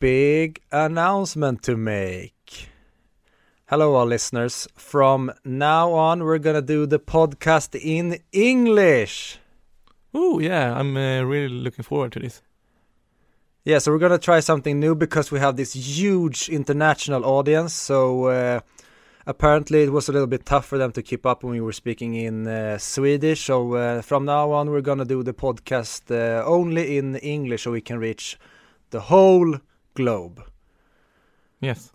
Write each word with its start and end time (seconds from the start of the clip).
big 0.00 0.62
announcement 0.72 1.62
to 1.62 1.76
make. 1.76 2.70
Hello, 3.66 3.94
all 3.94 4.06
listeners. 4.06 4.66
From 4.74 5.30
now 5.44 5.92
on, 5.92 6.24
we're 6.24 6.38
gonna 6.38 6.62
do 6.62 6.86
the 6.86 6.98
podcast 6.98 7.78
in 7.78 8.18
English. 8.32 9.38
Oh 10.14 10.38
yeah, 10.38 10.74
I'm 10.74 10.96
uh, 10.96 11.20
really 11.22 11.48
looking 11.48 11.84
forward 11.84 12.12
to 12.12 12.18
this. 12.18 12.40
Yeah, 13.62 13.78
so 13.78 13.92
we're 13.92 13.98
gonna 13.98 14.18
try 14.18 14.40
something 14.40 14.80
new 14.80 14.94
because 14.94 15.30
we 15.30 15.38
have 15.38 15.56
this 15.56 15.74
huge 15.74 16.48
international 16.48 17.26
audience. 17.26 17.74
So 17.74 18.24
uh, 18.24 18.60
apparently, 19.26 19.82
it 19.82 19.92
was 19.92 20.08
a 20.08 20.12
little 20.12 20.26
bit 20.26 20.46
tough 20.46 20.64
for 20.64 20.78
them 20.78 20.92
to 20.92 21.02
keep 21.02 21.26
up 21.26 21.44
when 21.44 21.52
we 21.52 21.60
were 21.60 21.74
speaking 21.74 22.14
in 22.14 22.48
uh, 22.48 22.78
Swedish. 22.78 23.44
So 23.44 23.74
uh, 23.74 24.00
from 24.00 24.24
now 24.24 24.50
on, 24.52 24.70
we're 24.70 24.80
gonna 24.80 25.04
do 25.04 25.22
the 25.22 25.34
podcast 25.34 26.10
uh, 26.10 26.42
only 26.46 26.96
in 26.96 27.16
English, 27.16 27.64
so 27.64 27.72
we 27.72 27.82
can 27.82 27.98
reach 27.98 28.38
the 28.88 29.00
whole 29.00 29.60
globe. 29.94 30.42
Yes, 31.60 31.92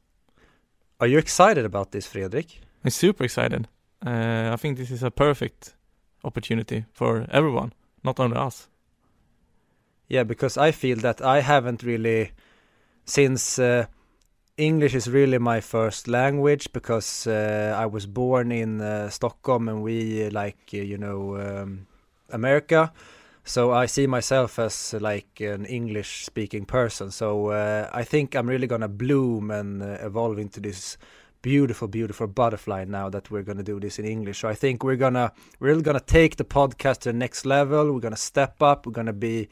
Are 1.00 1.08
you 1.08 1.18
excited 1.18 1.66
about 1.66 1.92
this, 1.92 2.08
Fredrik? 2.08 2.62
I'm 2.84 2.92
super 2.92 3.26
excited. 3.26 3.68
Uh, 4.06 4.52
I 4.54 4.56
think 4.56 4.78
this 4.78 4.92
is 4.92 5.04
a 5.04 5.12
perfect 5.12 5.76
opportunity 6.24 6.86
for 6.94 7.26
everyone, 7.30 7.74
not 8.04 8.20
only 8.20 8.38
us. 8.38 8.70
Yeah, 10.08 10.24
because 10.24 10.58
I 10.58 10.72
feel 10.72 10.98
that 11.00 11.22
I 11.22 11.42
haven't 11.42 11.84
really, 11.84 12.32
since 13.06 13.60
uh, 13.60 13.88
English 14.58 14.96
is 14.96 15.10
really 15.10 15.38
my 15.38 15.60
first 15.60 16.08
language, 16.08 16.72
because 16.72 17.28
uh, 17.28 17.76
I 17.78 17.88
was 17.88 18.06
born 18.06 18.52
in 18.52 18.80
uh, 18.80 19.10
Stockholm 19.10 19.68
and 19.68 19.84
we 19.84 20.30
like, 20.30 20.72
you 20.72 20.98
know, 20.98 21.36
um, 21.36 21.88
America. 22.30 22.94
So 23.48 23.72
I 23.72 23.86
see 23.86 24.08
myself 24.08 24.58
as 24.58 24.96
like 25.00 25.40
an 25.40 25.66
English 25.66 26.26
speaking 26.26 26.66
person. 26.66 27.12
So 27.12 27.52
uh, 27.52 27.90
I 27.94 28.04
think 28.04 28.36
I'm 28.36 28.50
really 28.50 28.66
gonna 28.66 28.88
bloom 28.88 29.52
and 29.52 29.84
uh, 29.84 29.98
evolve 30.02 30.40
into 30.40 30.60
this 30.60 30.98
beautiful, 31.44 31.88
beautiful 31.88 32.26
butterfly 32.26 32.86
now 32.86 33.08
that 33.10 33.30
we're 33.30 33.44
gonna 33.44 33.62
do 33.62 33.80
this 33.80 34.00
in 34.00 34.06
English. 34.06 34.40
So 34.40 34.50
I 34.50 34.56
think 34.56 34.84
we're 34.84 34.96
gonna, 34.96 35.32
we're 35.60 35.70
really 35.70 35.84
gonna 35.84 36.00
take 36.00 36.38
the 36.38 36.44
podcast 36.44 37.02
to 37.02 37.12
the 37.12 37.18
next 37.18 37.46
level. 37.46 37.94
We're 37.94 38.00
gonna 38.00 38.18
step 38.18 38.64
up. 38.64 38.88
We're 38.88 38.94
gonna 38.94 39.14
be 39.14 39.48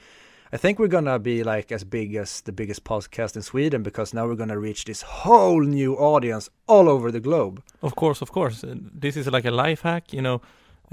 I 0.51 0.57
think 0.57 0.77
we're 0.77 0.87
gonna 0.87 1.17
be 1.17 1.43
like 1.43 1.71
as 1.71 1.83
big 1.83 2.13
as 2.15 2.41
the 2.41 2.51
biggest 2.51 2.83
podcast 2.83 3.35
in 3.35 3.41
Sweden 3.41 3.81
because 3.81 4.13
now 4.13 4.27
we're 4.27 4.35
gonna 4.35 4.59
reach 4.59 4.85
this 4.85 5.01
whole 5.01 5.61
new 5.61 5.95
audience 5.95 6.47
all 6.67 6.87
over 6.89 7.11
the 7.11 7.19
globe. 7.19 7.63
Of 7.81 7.95
course, 7.95 8.21
of 8.21 8.31
course. 8.31 8.63
This 8.67 9.17
is 9.17 9.27
like 9.27 9.45
a 9.45 9.51
life 9.51 9.81
hack, 9.81 10.13
you 10.13 10.21
know, 10.21 10.41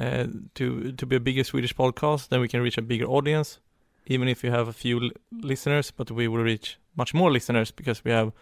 uh, 0.00 0.26
to 0.54 0.92
to 0.92 1.06
be 1.06 1.16
a 1.16 1.20
bigger 1.20 1.44
Swedish 1.44 1.74
podcast. 1.74 2.28
Then 2.28 2.40
we 2.40 2.48
can 2.48 2.62
reach 2.62 2.78
a 2.78 2.82
bigger 2.82 3.06
audience, 3.06 3.60
even 4.06 4.28
if 4.28 4.44
you 4.44 4.50
have 4.50 4.68
a 4.68 4.72
few 4.72 5.00
l- 5.00 5.10
listeners. 5.30 5.92
But 5.92 6.10
we 6.10 6.28
will 6.28 6.42
reach 6.44 6.78
much 6.94 7.14
more 7.14 7.32
listeners 7.32 7.72
because 7.72 8.04
we 8.04 8.10
have 8.12 8.32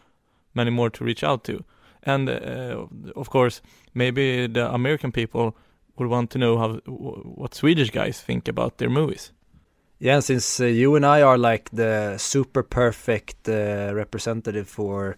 many 0.54 0.70
more 0.70 0.90
to 0.90 1.04
reach 1.04 1.24
out 1.24 1.44
to. 1.44 1.64
And 2.02 2.28
uh, 2.28 2.86
of 3.16 3.30
course, 3.30 3.60
maybe 3.94 4.46
the 4.46 4.72
American 4.72 5.12
people 5.12 5.56
would 5.96 6.08
want 6.08 6.30
to 6.30 6.38
know 6.38 6.58
how 6.58 6.80
what 6.86 7.54
Swedish 7.54 7.90
guys 7.90 8.20
think 8.20 8.48
about 8.48 8.78
their 8.78 8.90
movies. 8.90 9.32
Yeah, 10.00 10.20
since 10.20 10.60
uh, 10.60 10.66
you 10.66 10.94
and 10.94 11.04
I 11.04 11.22
are 11.22 11.38
like 11.38 11.70
the 11.72 12.18
super 12.18 12.62
perfect 12.62 13.48
representative 13.48 14.68
for 14.68 15.16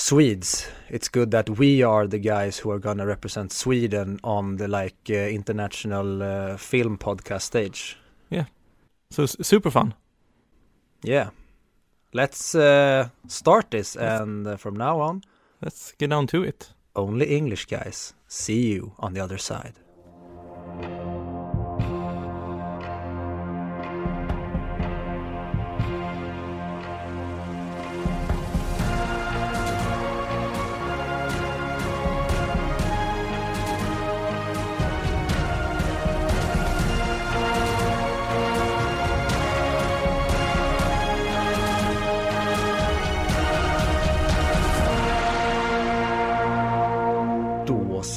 Swedes, 0.00 0.66
it's 0.88 1.10
good 1.10 1.30
that 1.30 1.50
we 1.50 1.82
are 1.82 2.06
the 2.06 2.18
guys 2.18 2.58
who 2.58 2.70
are 2.70 2.78
gonna 2.78 3.04
represent 3.04 3.52
Sweden 3.52 4.18
on 4.24 4.56
the 4.56 4.66
like 4.66 4.96
uh, 5.10 5.12
international 5.28 6.22
uh, 6.22 6.56
film 6.56 6.96
podcast 6.96 7.42
stage. 7.42 7.98
Yeah, 8.30 8.46
so 9.10 9.26
super 9.26 9.70
fun. 9.70 9.92
Yeah, 11.02 11.30
let's 12.14 12.54
uh, 12.54 13.10
start 13.28 13.70
this, 13.70 13.94
and 13.94 14.46
uh, 14.46 14.56
from 14.56 14.74
now 14.74 15.00
on, 15.00 15.22
Let's 15.62 15.92
get 15.98 16.08
down 16.08 16.26
to 16.28 16.42
it. 16.44 16.72
only 16.96 17.36
English 17.36 17.66
guys. 17.66 18.14
See 18.26 18.72
you 18.72 18.92
on 18.98 19.12
the 19.12 19.20
other 19.20 19.38
side. 19.38 19.74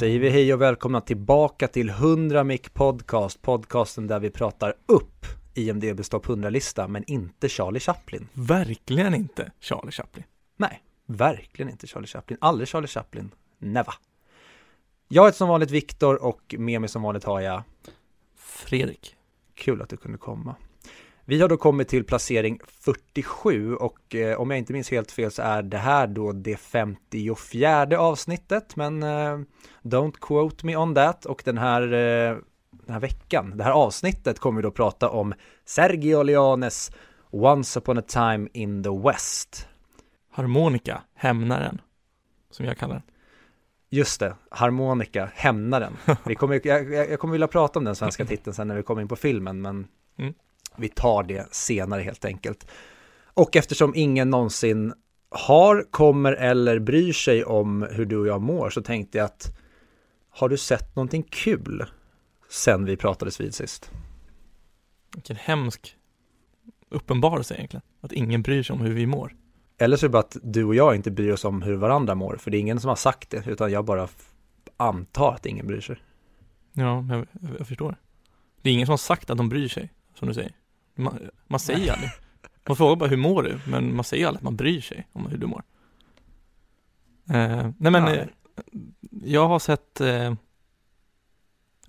Säger 0.04 0.18
vi 0.18 0.30
hej 0.30 0.54
och 0.54 0.60
välkomna 0.60 1.00
tillbaka 1.00 1.68
till 1.68 1.90
100 1.90 2.44
Mic 2.44 2.60
Podcast, 2.72 3.42
podcasten 3.42 4.06
där 4.06 4.20
vi 4.20 4.30
pratar 4.30 4.74
upp 4.86 5.26
IMDBs 5.54 6.08
topp 6.08 6.26
100-lista, 6.26 6.88
men 6.88 7.04
inte 7.06 7.48
Charlie 7.48 7.80
Chaplin. 7.80 8.28
Verkligen 8.32 9.14
inte 9.14 9.52
Charlie 9.60 9.92
Chaplin. 9.92 10.24
Nej, 10.56 10.82
verkligen 11.06 11.70
inte 11.70 11.86
Charlie 11.86 12.06
Chaplin. 12.06 12.38
Aldrig 12.40 12.68
Charlie 12.68 12.86
Chaplin. 12.86 13.30
Never. 13.58 13.94
Jag 15.08 15.24
heter 15.24 15.36
som 15.36 15.48
vanligt 15.48 15.70
Viktor 15.70 16.22
och 16.22 16.54
med 16.58 16.80
mig 16.80 16.90
som 16.90 17.02
vanligt 17.02 17.24
har 17.24 17.40
jag 17.40 17.62
Fredrik. 18.36 19.16
Kul 19.54 19.82
att 19.82 19.88
du 19.88 19.96
kunde 19.96 20.18
komma. 20.18 20.56
Vi 21.26 21.40
har 21.40 21.48
då 21.48 21.56
kommit 21.56 21.88
till 21.88 22.04
placering 22.04 22.60
47 22.66 23.74
och 23.74 24.14
eh, 24.14 24.40
om 24.40 24.50
jag 24.50 24.58
inte 24.58 24.72
minns 24.72 24.90
helt 24.90 25.12
fel 25.12 25.30
så 25.30 25.42
är 25.42 25.62
det 25.62 25.78
här 25.78 26.06
då 26.06 26.32
det 26.32 26.56
54 26.56 27.98
avsnittet 27.98 28.76
men 28.76 29.02
eh, 29.02 29.38
don't 29.82 30.14
quote 30.20 30.66
me 30.66 30.76
on 30.76 30.94
that 30.94 31.24
och 31.26 31.42
den 31.44 31.58
här, 31.58 31.82
eh, 31.82 32.36
den 32.70 32.92
här 32.92 33.00
veckan, 33.00 33.56
det 33.56 33.64
här 33.64 33.70
avsnittet 33.70 34.38
kommer 34.38 34.56
vi 34.56 34.62
då 34.62 34.70
prata 34.70 35.10
om 35.10 35.34
Sergio 35.64 36.22
Leones 36.22 36.92
Once 37.30 37.78
upon 37.78 37.98
a 37.98 38.02
time 38.06 38.48
in 38.52 38.82
the 38.82 38.90
West. 38.90 39.68
Harmonika, 40.30 41.02
hämnaren. 41.14 41.80
Som 42.50 42.66
jag 42.66 42.78
kallar 42.78 42.94
den. 42.94 43.02
Just 43.90 44.20
det, 44.20 44.34
harmonika, 44.50 45.30
hämnaren. 45.34 45.96
Vi 46.24 46.34
kommer, 46.34 46.60
jag, 46.64 46.92
jag 46.92 47.18
kommer 47.18 47.32
vilja 47.32 47.48
prata 47.48 47.78
om 47.78 47.84
den 47.84 47.96
svenska 47.96 48.24
titeln 48.24 48.54
sen 48.54 48.68
när 48.68 48.76
vi 48.76 48.82
kommer 48.82 49.02
in 49.02 49.08
på 49.08 49.16
filmen, 49.16 49.62
men 49.62 49.86
Mm. 50.18 50.34
Vi 50.78 50.88
tar 50.88 51.22
det 51.22 51.54
senare 51.54 52.02
helt 52.02 52.24
enkelt. 52.24 52.66
Och 53.34 53.56
eftersom 53.56 53.92
ingen 53.94 54.30
någonsin 54.30 54.94
har, 55.30 55.86
kommer 55.90 56.32
eller 56.32 56.78
bryr 56.78 57.12
sig 57.12 57.44
om 57.44 57.86
hur 57.90 58.04
du 58.04 58.16
och 58.16 58.26
jag 58.26 58.42
mår 58.42 58.70
så 58.70 58.82
tänkte 58.82 59.18
jag 59.18 59.24
att 59.24 59.58
har 60.30 60.48
du 60.48 60.56
sett 60.56 60.96
någonting 60.96 61.22
kul 61.22 61.84
sen 62.50 62.84
vi 62.84 62.96
pratades 62.96 63.40
vid 63.40 63.54
sist? 63.54 63.90
Vilken 65.14 65.36
hemsk 65.36 65.96
uppenbarelse 66.88 67.54
egentligen. 67.54 67.82
Att 68.00 68.12
ingen 68.12 68.42
bryr 68.42 68.62
sig 68.62 68.74
om 68.74 68.80
hur 68.80 68.94
vi 68.94 69.06
mår. 69.06 69.34
Eller 69.78 69.96
så 69.96 70.06
är 70.06 70.08
det 70.08 70.12
bara 70.12 70.18
att 70.18 70.36
du 70.42 70.64
och 70.64 70.74
jag 70.74 70.94
inte 70.94 71.10
bryr 71.10 71.32
oss 71.32 71.44
om 71.44 71.62
hur 71.62 71.76
varandra 71.76 72.14
mår, 72.14 72.36
för 72.36 72.50
det 72.50 72.56
är 72.56 72.60
ingen 72.60 72.80
som 72.80 72.88
har 72.88 72.96
sagt 72.96 73.30
det, 73.30 73.46
utan 73.46 73.72
jag 73.72 73.84
bara 73.84 74.08
antar 74.76 75.32
att 75.32 75.46
ingen 75.46 75.66
bryr 75.66 75.80
sig. 75.80 75.96
Ja, 76.72 77.06
jag, 77.10 77.26
jag 77.58 77.68
förstår. 77.68 77.96
Det 78.62 78.70
är 78.70 78.74
ingen 78.74 78.86
som 78.86 78.92
har 78.92 78.96
sagt 78.96 79.30
att 79.30 79.36
de 79.36 79.48
bryr 79.48 79.68
sig, 79.68 79.92
som 80.14 80.28
du 80.28 80.34
säger. 80.34 80.52
Man, 80.94 81.30
man 81.46 81.60
säger 81.60 81.92
aldrig. 81.92 82.10
Man 82.68 82.76
frågar 82.76 82.96
bara 82.96 83.08
hur 83.08 83.16
mår 83.16 83.42
du? 83.42 83.60
Men 83.66 83.96
man 83.96 84.04
säger 84.04 84.26
aldrig 84.26 84.38
att 84.38 84.44
man 84.44 84.56
bryr 84.56 84.80
sig 84.80 85.06
om 85.12 85.26
hur 85.26 85.38
du 85.38 85.46
mår. 85.46 85.62
Eh, 87.30 87.70
nej 87.78 87.92
men, 87.92 88.04
Ja. 88.04 88.14
eh, 88.14 88.26
jag 89.24 89.48
har 89.48 89.58
sett, 89.58 90.00
eh, 90.00 90.08
jag 90.08 90.34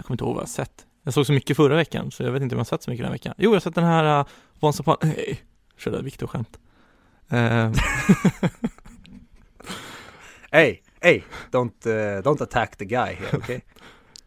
kommer 0.05 0.11
inte 0.13 0.23
ihåg 0.23 0.33
vad 0.35 0.41
jag 0.41 0.47
har 0.47 0.47
sett. 0.47 0.85
Jag 1.03 1.13
såg 1.13 1.25
så 1.25 1.33
mycket 1.33 1.57
förra 1.57 1.75
veckan, 1.75 2.11
så 2.11 2.23
jag 2.23 2.31
vet 2.31 2.41
inte 2.41 2.55
om 2.55 2.57
jag 2.57 2.65
har 2.65 2.77
sett 2.77 2.83
så 2.83 2.89
mycket 2.91 3.03
den 3.03 3.07
här 3.11 3.13
veckan. 3.15 3.33
Jo, 3.37 3.49
jag 3.49 3.55
har 3.55 3.59
sett 3.59 3.75
den 3.75 3.83
här 3.83 4.19
uh, 4.19 4.25
Once 4.59 4.81
upon, 4.83 4.95
nej, 5.03 5.43
körde 5.77 6.01
Viktor-skämt. 6.01 6.59
Eh, 7.29 7.71
Hey, 10.51 10.79
hey, 11.01 11.23
don't, 11.51 11.87
uh, 11.87 12.21
don't 12.21 12.43
attack 12.43 12.75
the 12.77 12.85
guy 12.85 13.13
here, 13.15 13.37
okej? 13.37 13.61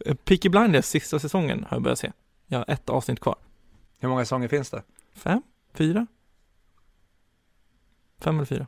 Eh, 0.06 0.14
Peaky 0.14 0.48
Blinders 0.48 0.84
sista 0.84 1.18
säsongen 1.18 1.66
har 1.68 1.76
jag 1.76 1.82
börjat 1.82 1.98
se. 1.98 2.12
Jag 2.46 2.58
har 2.58 2.64
ett 2.68 2.88
avsnitt 2.90 3.20
kvar. 3.20 3.36
Hur 3.98 4.08
många 4.08 4.24
säsonger 4.24 4.48
finns 4.48 4.70
det? 4.70 4.82
Fem? 5.14 5.42
Fyra? 5.74 6.06
Fem 8.20 8.36
eller 8.36 8.46
fyra? 8.46 8.66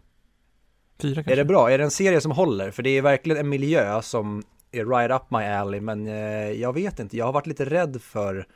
Fyra 0.99 1.15
kanske? 1.15 1.32
Är 1.32 1.37
det 1.37 1.44
bra? 1.44 1.71
Är 1.71 1.79
det 1.79 1.85
en 1.85 1.91
serie 1.91 2.21
som 2.21 2.32
håller? 2.32 2.71
För 2.71 2.82
det 2.82 2.91
är 2.91 3.03
verkligen 3.03 3.41
en 3.41 3.49
miljö 3.49 4.03
som 4.03 4.43
är 4.73 4.85
right 4.85 5.11
up 5.11 5.31
my 5.31 5.38
alley, 5.38 5.81
men 5.81 6.06
eh, 6.06 6.50
jag 6.50 6.73
vet 6.73 6.99
inte. 6.99 7.17
Jag 7.17 7.25
har 7.25 7.32
varit 7.32 7.47
lite 7.47 7.65
rädd 7.65 8.03
för 8.03 8.47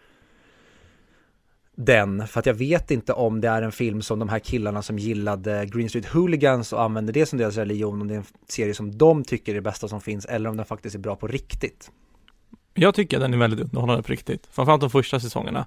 den, 1.76 2.28
för 2.28 2.40
att 2.40 2.46
jag 2.46 2.54
vet 2.54 2.90
inte 2.90 3.12
om 3.12 3.40
det 3.40 3.48
är 3.48 3.62
en 3.62 3.72
film 3.72 4.02
som 4.02 4.18
de 4.18 4.28
här 4.28 4.38
killarna 4.38 4.82
som 4.82 4.98
gillade 4.98 5.66
Green 5.66 5.88
Street 5.88 6.06
Hooligans 6.06 6.72
och 6.72 6.82
använder 6.82 7.12
det 7.12 7.26
som 7.26 7.38
deras 7.38 7.56
religion, 7.56 8.00
om 8.00 8.08
det 8.08 8.14
är 8.14 8.18
en 8.18 8.24
serie 8.48 8.74
som 8.74 8.98
de 8.98 9.24
tycker 9.24 9.52
är 9.52 9.56
det 9.56 9.62
bästa 9.62 9.88
som 9.88 10.00
finns, 10.00 10.24
eller 10.24 10.50
om 10.50 10.56
den 10.56 10.66
faktiskt 10.66 10.94
är 10.94 10.98
bra 10.98 11.16
på 11.16 11.26
riktigt. 11.26 11.90
Jag 12.74 12.94
tycker 12.94 13.16
att 13.16 13.22
den 13.22 13.34
är 13.34 13.38
väldigt 13.38 13.60
underhållande 13.60 14.02
på 14.02 14.12
riktigt. 14.12 14.46
Framförallt 14.50 14.80
de 14.80 14.90
första 14.90 15.20
säsongerna. 15.20 15.66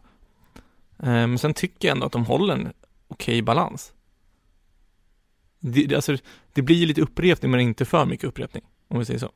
Eh, 1.00 1.08
Men 1.10 1.38
sen 1.38 1.54
tycker 1.54 1.88
jag 1.88 1.96
ändå 1.96 2.06
att 2.06 2.12
de 2.12 2.26
håller 2.26 2.54
en 2.54 2.74
okej 3.08 3.42
balans. 3.42 3.94
Det, 5.60 5.86
det, 5.86 5.96
alltså, 5.96 6.18
det 6.54 6.62
blir 6.62 6.76
ju 6.76 6.86
lite 6.86 7.02
upprepning 7.02 7.52
men 7.52 7.60
inte 7.60 7.86
för 7.86 8.06
mycket 8.06 8.26
upprepning, 8.28 8.64
om 8.88 9.00
vi 9.00 9.06
säger 9.06 9.20
så. 9.20 9.32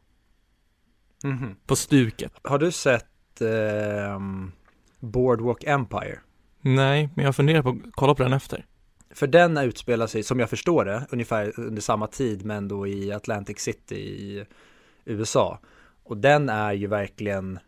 Mhm. 1.23 1.55
På 1.65 1.75
stuket. 1.75 2.33
Har 2.43 2.59
du 2.59 2.71
sett 2.71 3.41
ehm, 3.41 4.51
Boardwalk 4.99 5.63
Empire? 5.63 6.19
Nej, 6.61 7.09
men 7.15 7.25
jag 7.25 7.35
funderar 7.35 7.61
på 7.63 7.69
att 7.69 7.75
kolla 7.91 8.15
på 8.15 8.23
den 8.23 8.33
efter. 8.33 8.65
För 9.13 9.27
den 9.27 9.57
utspelar 9.57 10.07
sig, 10.07 10.23
som 10.23 10.39
jag 10.39 10.49
förstår 10.49 10.85
det, 10.85 11.07
ungefär 11.11 11.59
under 11.59 11.81
samma 11.81 12.07
tid 12.07 12.45
men 12.45 12.67
då 12.67 12.87
i 12.87 13.11
Atlantic 13.11 13.59
City 13.59 13.95
i 13.95 14.45
USA. 15.05 15.59
Och 16.03 16.17
den 16.17 16.49
är 16.49 16.73
ju 16.73 16.87
verkligen, 16.87 17.59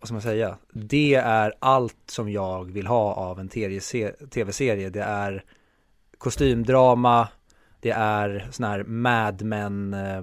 vad 0.00 0.08
ska 0.08 0.12
man 0.12 0.22
säga, 0.22 0.56
det 0.72 1.14
är 1.14 1.52
allt 1.58 1.96
som 2.06 2.30
jag 2.30 2.72
vill 2.72 2.86
ha 2.86 3.14
av 3.14 3.40
en 3.40 3.48
tv-serie. 3.48 4.90
Det 4.90 5.02
är 5.02 5.44
kostymdrama, 6.18 7.28
det 7.80 7.90
är 7.90 8.48
sån 8.50 8.66
här 8.66 8.84
Mad 8.84 9.42
Men, 9.42 9.94
eh, 9.94 10.22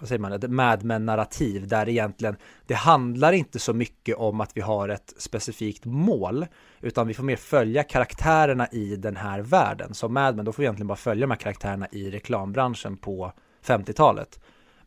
vad 0.00 0.08
säger 0.08 0.18
man, 0.18 0.32
ett 0.32 0.50
Mad 0.50 0.84
Men-narrativ 0.84 1.68
där 1.68 1.88
egentligen 1.88 2.36
det 2.66 2.74
handlar 2.74 3.32
inte 3.32 3.58
så 3.58 3.72
mycket 3.72 4.16
om 4.16 4.40
att 4.40 4.56
vi 4.56 4.60
har 4.60 4.88
ett 4.88 5.14
specifikt 5.16 5.84
mål 5.84 6.46
utan 6.80 7.06
vi 7.06 7.14
får 7.14 7.24
mer 7.24 7.36
följa 7.36 7.82
karaktärerna 7.82 8.68
i 8.72 8.96
den 8.96 9.16
här 9.16 9.40
världen. 9.40 9.94
Som 9.94 10.14
Mad 10.14 10.36
Men, 10.36 10.44
då 10.44 10.52
får 10.52 10.62
vi 10.62 10.64
egentligen 10.64 10.86
bara 10.86 10.96
följa 10.96 11.26
de 11.26 11.30
här 11.30 11.38
karaktärerna 11.38 11.88
i 11.92 12.10
reklambranschen 12.10 12.96
på 12.96 13.32
50-talet. 13.64 14.40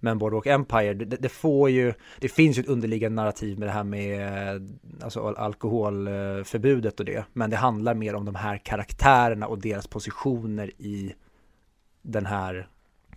Men 0.03 0.17
Boardwalk 0.17 0.45
Empire, 0.45 0.93
det, 0.93 1.05
det, 1.05 1.29
får 1.29 1.69
ju, 1.69 1.93
det 2.19 2.29
finns 2.29 2.57
ju 2.57 2.61
ett 2.61 2.67
underliggande 2.67 3.15
narrativ 3.15 3.59
med 3.59 3.67
det 3.67 3.71
här 3.71 3.83
med 3.83 4.79
alltså 5.01 5.27
alkoholförbudet 5.27 6.99
och 6.99 7.05
det. 7.05 7.25
Men 7.33 7.49
det 7.49 7.57
handlar 7.57 7.93
mer 7.93 8.15
om 8.15 8.25
de 8.25 8.35
här 8.35 8.57
karaktärerna 8.57 9.47
och 9.47 9.59
deras 9.59 9.87
positioner 9.87 10.71
i 10.77 11.13
den 12.01 12.25
här 12.25 12.67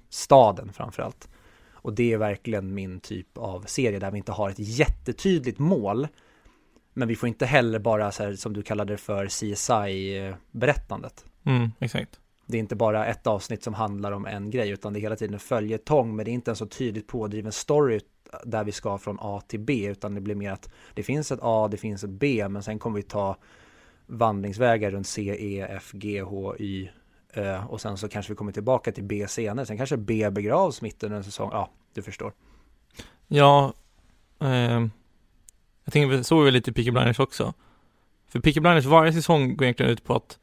staden 0.08 0.72
framförallt. 0.72 1.28
Och 1.72 1.94
det 1.94 2.12
är 2.12 2.18
verkligen 2.18 2.74
min 2.74 3.00
typ 3.00 3.38
av 3.38 3.64
serie 3.66 3.98
där 3.98 4.10
vi 4.10 4.18
inte 4.18 4.32
har 4.32 4.50
ett 4.50 4.58
jättetydligt 4.58 5.58
mål. 5.58 6.08
Men 6.92 7.08
vi 7.08 7.16
får 7.16 7.28
inte 7.28 7.46
heller 7.46 7.78
bara 7.78 8.12
så 8.12 8.22
här, 8.22 8.32
som 8.32 8.52
du 8.52 8.62
kallade 8.62 8.92
det 8.92 8.96
för 8.96 9.26
CSI-berättandet. 9.26 11.24
Mm, 11.44 11.70
exakt. 11.78 12.20
Det 12.46 12.56
är 12.56 12.60
inte 12.60 12.76
bara 12.76 13.06
ett 13.06 13.26
avsnitt 13.26 13.62
som 13.62 13.74
handlar 13.74 14.12
om 14.12 14.26
en 14.26 14.50
grej 14.50 14.70
utan 14.70 14.92
det 14.92 14.98
är 14.98 15.00
hela 15.00 15.16
tiden 15.16 15.34
en 15.34 15.40
följetong 15.40 16.16
men 16.16 16.24
det 16.24 16.30
är 16.30 16.32
inte 16.32 16.50
en 16.50 16.56
så 16.56 16.66
tydligt 16.66 17.06
pådriven 17.06 17.52
story 17.52 18.00
där 18.44 18.64
vi 18.64 18.72
ska 18.72 18.98
från 18.98 19.18
A 19.20 19.42
till 19.46 19.60
B 19.60 19.86
utan 19.86 20.14
det 20.14 20.20
blir 20.20 20.34
mer 20.34 20.52
att 20.52 20.68
det 20.94 21.02
finns 21.02 21.32
ett 21.32 21.38
A, 21.42 21.68
det 21.70 21.76
finns 21.76 22.04
ett 22.04 22.10
B 22.10 22.48
men 22.48 22.62
sen 22.62 22.78
kommer 22.78 22.96
vi 22.96 23.02
ta 23.02 23.36
vandringsvägar 24.06 24.90
runt 24.90 25.06
C, 25.06 25.36
E, 25.40 25.66
F, 25.70 25.90
G, 25.92 26.22
H, 26.22 26.56
Y 26.58 26.88
Ö 27.32 27.62
och 27.68 27.80
sen 27.80 27.98
så 27.98 28.08
kanske 28.08 28.32
vi 28.32 28.36
kommer 28.36 28.52
tillbaka 28.52 28.92
till 28.92 29.04
B 29.04 29.28
senare. 29.28 29.66
Sen 29.66 29.76
kanske 29.76 29.96
B 29.96 30.30
begravs 30.30 30.82
mitt 30.82 31.02
under 31.02 31.16
en 31.16 31.24
säsong. 31.24 31.50
Ja, 31.52 31.70
du 31.94 32.02
förstår. 32.02 32.32
Ja, 33.26 33.72
eh, 34.40 34.86
jag 35.84 35.92
tänker 35.92 36.22
så 36.22 36.40
är 36.40 36.44
det 36.44 36.50
lite 36.50 36.70
i 36.70 36.74
Peaky 36.74 36.90
Blinders 36.90 37.18
också. 37.18 37.54
För 38.28 38.40
Peaky 38.40 38.60
Blinders 38.60 38.84
varje 38.84 39.12
säsong 39.12 39.56
går 39.56 39.64
egentligen 39.64 39.92
ut 39.92 40.04
på 40.04 40.14
att 40.14 40.38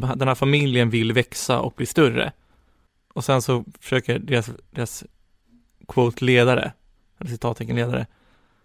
den 0.00 0.28
här 0.28 0.34
familjen 0.34 0.90
vill 0.90 1.12
växa 1.12 1.60
och 1.60 1.72
bli 1.76 1.86
större. 1.86 2.32
Och 3.14 3.24
sen 3.24 3.42
så 3.42 3.64
försöker 3.80 4.18
deras, 4.18 4.50
deras 4.70 5.04
quote 5.88 6.24
ledare, 6.24 6.72
eller 7.18 7.30
citattecken 7.30 7.76
ledare, 7.76 8.06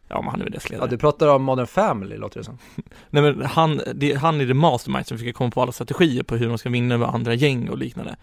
ja 0.07 0.21
men 0.21 0.31
han 0.31 0.39
är 0.39 0.43
väl 0.43 0.51
deras 0.51 0.69
ledare. 0.69 0.85
Ja, 0.87 0.89
du 0.89 0.97
pratar 0.97 1.27
om 1.27 1.43
Modern 1.43 1.67
Family 1.67 2.17
låter 2.17 2.39
det 2.39 2.43
som. 2.43 2.57
Nej 3.09 3.23
men 3.23 3.45
han, 3.45 3.81
det, 3.95 4.13
han 4.13 4.41
är 4.41 4.45
det 4.45 4.53
mastermind 4.53 5.07
som 5.07 5.17
försöker 5.17 5.33
komma 5.33 5.51
på 5.51 5.61
alla 5.61 5.71
strategier 5.71 6.23
på 6.23 6.35
hur 6.35 6.47
de 6.47 6.57
ska 6.57 6.69
vinna 6.69 6.97
med 6.97 7.09
andra 7.09 7.33
gäng 7.33 7.69
och 7.69 7.77
liknande. 7.77 8.15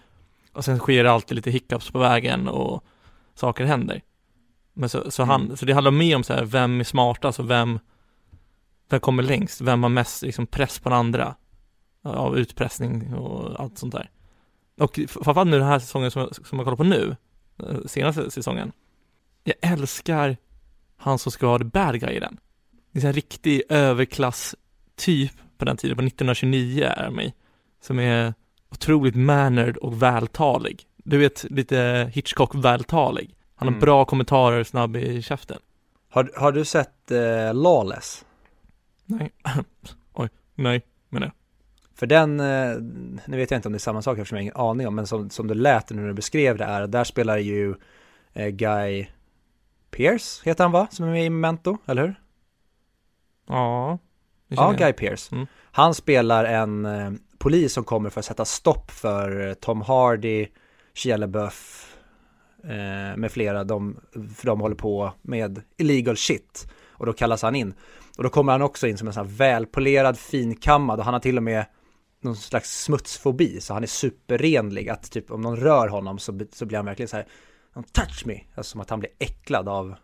Och 0.53 0.65
sen 0.65 0.79
sker 0.79 1.05
det 1.05 1.13
alltid 1.13 1.37
lite 1.37 1.51
hiccups 1.51 1.91
på 1.91 1.99
vägen 1.99 2.49
och 2.49 2.85
saker 3.35 3.65
händer. 3.65 4.03
Men 4.73 4.89
så, 4.89 5.11
så 5.11 5.25
han, 5.25 5.43
Mm. 5.45 5.57
så 5.57 5.67
det 5.67 5.73
handlar 5.73 5.91
mer 5.91 6.17
om 6.17 6.25
så 6.25 6.33
här, 6.33 6.45
vem 6.45 6.81
är 6.81 6.85
smartast 6.85 7.39
och 7.39 7.51
vem, 7.51 7.79
vem 8.89 9.01
kommer 9.01 9.23
längst, 9.23 9.61
vem 9.61 9.83
har 9.83 9.91
mest 9.91 10.23
liksom 10.23 10.47
press 10.47 10.79
på 10.79 10.89
den 10.89 10.99
andra 10.99 11.35
av 12.03 12.39
utpressning 12.39 13.15
och 13.15 13.61
allt 13.61 13.79
sånt 13.79 13.93
där. 13.93 14.11
Och 14.81 15.01
framförallt 15.09 15.51
nu 15.51 15.59
den 15.59 15.69
här 15.69 15.79
säsongen 15.79 16.11
som, 16.11 16.23
jag- 16.23 16.47
som 16.47 16.59
jag 16.59 16.67
kollar 16.67 16.77
på 16.77 16.85
nu, 16.85 17.17
eh, 17.59 17.77
senaste 17.87 18.31
säsongen. 18.31 18.73
Jag 19.45 19.55
älskar 19.61 20.37
han 20.97 21.19
som 21.19 21.33
ska 21.33 21.47
vara 21.47 21.59
the 21.59 21.65
bad 21.65 22.01
guy 22.01 22.11
i 22.17 22.21
den. 22.21 22.37
Det 22.93 23.03
är 23.05 23.07
en 23.07 23.13
riktig 23.13 23.63
överklass 23.69 24.55
typ 24.97 25.33
på 25.59 25.65
den 25.65 25.77
tiden, 25.77 25.97
på 25.97 26.03
1929 26.03 26.85
är 26.97 27.11
mig, 27.11 27.35
som 27.81 27.99
är 27.99 28.35
otroligt 28.71 29.15
mannered 29.17 29.77
och 29.77 30.03
vältalig. 30.03 30.87
Du 30.97 31.19
vet, 31.19 31.45
lite 31.51 32.11
Hitchcock-vältalig. 32.15 33.35
Han 33.55 33.69
har 33.69 33.73
Mm. 33.73 33.81
bra 33.81 34.05
kommentarer, 34.05 34.65
snabb 34.65 34.97
i 34.97 35.23
käften. 35.23 35.59
Har, 36.11 36.31
har 36.37 36.53
du 36.53 36.65
sett 36.65 37.11
eh, 37.11 37.55
Lawless? 37.55 38.25
Nej, 39.05 39.33
oj, 40.13 40.29
nej. 40.55 40.83
För 42.03 42.07
den, 42.07 42.41
eh, 42.41 42.77
nu 43.25 43.37
vet 43.37 43.51
jag 43.51 43.59
inte 43.59 43.69
om 43.69 43.73
det 43.73 43.77
är 43.77 43.81
samma 43.81 44.03
sak 44.03 44.19
eftersom 44.19 44.37
jag 44.37 44.41
har 44.41 44.43
ingen 44.43 44.57
aning 44.57 44.89
om, 44.89 44.95
men 44.95 45.07
som, 45.07 45.31
som 45.31 45.47
du 45.47 45.55
lät 45.55 45.91
när 45.91 46.07
du 46.07 46.15
beskrev 46.15 46.59
det 46.59 46.65
är, 46.65 46.87
där 46.87 47.05
spelar 47.05 47.39
ju 47.39 47.75
eh, 48.33 48.49
Guy 48.49 49.07
Pearce, 49.91 50.43
heter 50.45 50.65
han 50.65 50.73
va? 50.73 50.87
Som 50.91 51.07
är 51.07 51.11
med 51.11 51.27
i 51.27 51.31
Memento, 51.31 51.79
eller 51.87 52.03
hur? 52.03 52.15
Ja, 53.49 53.99
det 54.49 54.55
Ja. 54.55 54.75
Guy 54.79 54.93
Pearce. 54.93 55.35
Mm. 55.35 55.47
Han 55.73 55.95
spelar 55.95 56.45
en 56.45 56.87
eh, 56.87 57.13
polis 57.39 57.73
som 57.73 57.85
kommer 57.85 58.11
för 58.11 58.21
att 58.21 58.27
sätta 58.27 58.45
stopp 58.45 58.91
för 58.91 59.55
Tom 59.55 59.81
Hardy, 59.83 60.47
Shia 60.95 61.17
LaBeouf 61.17 61.89
eh, 62.65 63.17
med 63.17 63.33
flera. 63.33 63.65
De, 63.65 64.01
för 64.37 64.47
de 64.47 64.61
håller 64.61 64.77
på 64.77 65.13
med 65.23 65.63
illegal 65.77 66.17
shit. 66.17 66.73
Och 66.89 67.07
då 67.07 67.13
kallas 67.13 67.43
han 67.43 67.55
in. 67.55 67.75
Och 68.17 68.23
då 68.23 68.29
kommer 68.29 68.53
han 68.53 68.63
också 68.63 68.87
in 68.87 68.99
som 68.99 69.09
en 69.09 69.15
sån 69.15 69.27
här 69.27 69.35
välpolerad, 69.35 70.19
finkammad 70.19 70.99
och 70.99 71.05
han 71.05 71.15
har 71.15 71.21
till 71.21 71.37
och 71.37 71.43
med 71.43 71.65
någon 72.23 72.37
slags 72.37 72.83
smutsfobi. 72.85 73.61
Så 73.61 73.75
han 73.75 73.83
är 73.83 73.87
superrenlig. 73.87 74.89
Att 74.89 75.11
typ 75.11 75.31
om 75.31 75.41
någon 75.41 75.57
rör 75.57 75.89
honom 75.89 76.19
så, 76.19 76.41
så 76.53 76.67
blir 76.67 76.77
han 76.79 76.87
verkligen 76.87 77.09
så 77.09 77.17
här, 77.17 77.27
"Don't 77.75 77.93
touch 77.93 78.27
me. 78.27 78.41
Alltså 78.55 78.71
som 78.71 78.81
att 78.81 78.91
han 78.91 79.01
blir 79.01 79.11
äcklad 79.19 79.69
av 79.69 79.95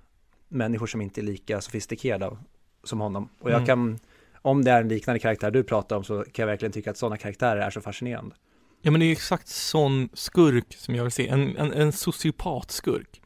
människor 0.49 0.87
som 0.87 1.00
inte 1.00 1.20
är 1.20 1.23
lika 1.23 1.61
sofistikerade 1.61 2.26
av, 2.26 2.38
som 2.85 3.00
honom. 3.00 3.29
Och 3.41 3.50
jag 3.50 3.56
Mm. 3.56 3.67
kan 3.67 3.99
om 4.43 4.65
det 4.65 4.70
är 4.70 4.81
en 4.81 4.88
liknande 4.88 5.19
karaktär 5.19 5.50
du 5.50 5.65
pratar 5.65 5.97
om 5.97 6.05
så 6.05 6.23
kan 6.23 6.43
jag 6.43 6.47
verkligen 6.47 6.73
tycka 6.73 6.91
att 6.91 6.97
sådana 6.97 7.17
karaktärer 7.17 7.61
är 7.61 7.70
så 7.70 7.81
fascinerande. 7.81 8.37
Ja 8.82 8.91
men 8.91 9.00
det 9.00 9.06
är 9.06 9.12
exakt 9.12 9.49
sån 9.49 10.09
skurk 10.12 10.75
som 10.75 10.94
jag 10.94 11.03
vill 11.05 11.12
se, 11.12 11.29
en, 11.29 11.56
en, 11.56 11.73
en 11.73 11.93
sociopatskurk. 11.93 13.22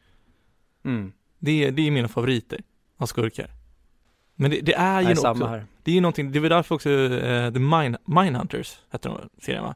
Mm. 0.85 1.11
Det 1.39 1.63
är, 1.65 1.71
det 1.71 1.87
är 1.87 1.91
mina 1.91 2.07
favoriter 2.07 2.59
av 2.97 3.05
skurkar. 3.05 3.49
Men 4.35 4.51
det, 4.51 4.61
det 4.61 4.73
är 4.75 4.99
ju 4.99 5.05
Nej, 5.05 5.11
också, 5.11 5.21
samma 5.21 5.47
här. 5.47 5.65
det 5.83 5.91
är 5.91 5.95
ju 5.95 6.01
någonting, 6.01 6.31
det 6.31 6.39
väl 6.39 6.49
därför 6.49 6.75
också 6.75 6.89
uh, 6.89 7.53
The 7.53 7.59
Mine, 7.59 7.97
Mindhunters, 8.05 8.77
hette 8.89 9.09
de 9.09 9.29
serien 9.41 9.63
va? 9.63 9.75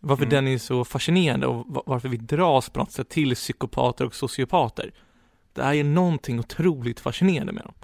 Varför 0.00 0.24
Mm. 0.24 0.34
den 0.34 0.48
är 0.54 0.58
så 0.58 0.84
fascinerande 0.84 1.46
och 1.46 1.66
va- 1.66 1.82
varför 1.86 2.08
vi 2.08 2.16
dras 2.16 2.70
på 2.70 2.78
något 2.78 2.92
sätt 2.92 3.08
till 3.08 3.34
psykopater 3.34 4.04
och 4.04 4.14
sociopater. 4.14 4.90
Det 5.52 5.62
är 5.62 5.72
ju 5.72 5.82
någonting 5.82 6.38
otroligt 6.38 7.00
fascinerande 7.00 7.52
med 7.52 7.64
dem. 7.64 7.74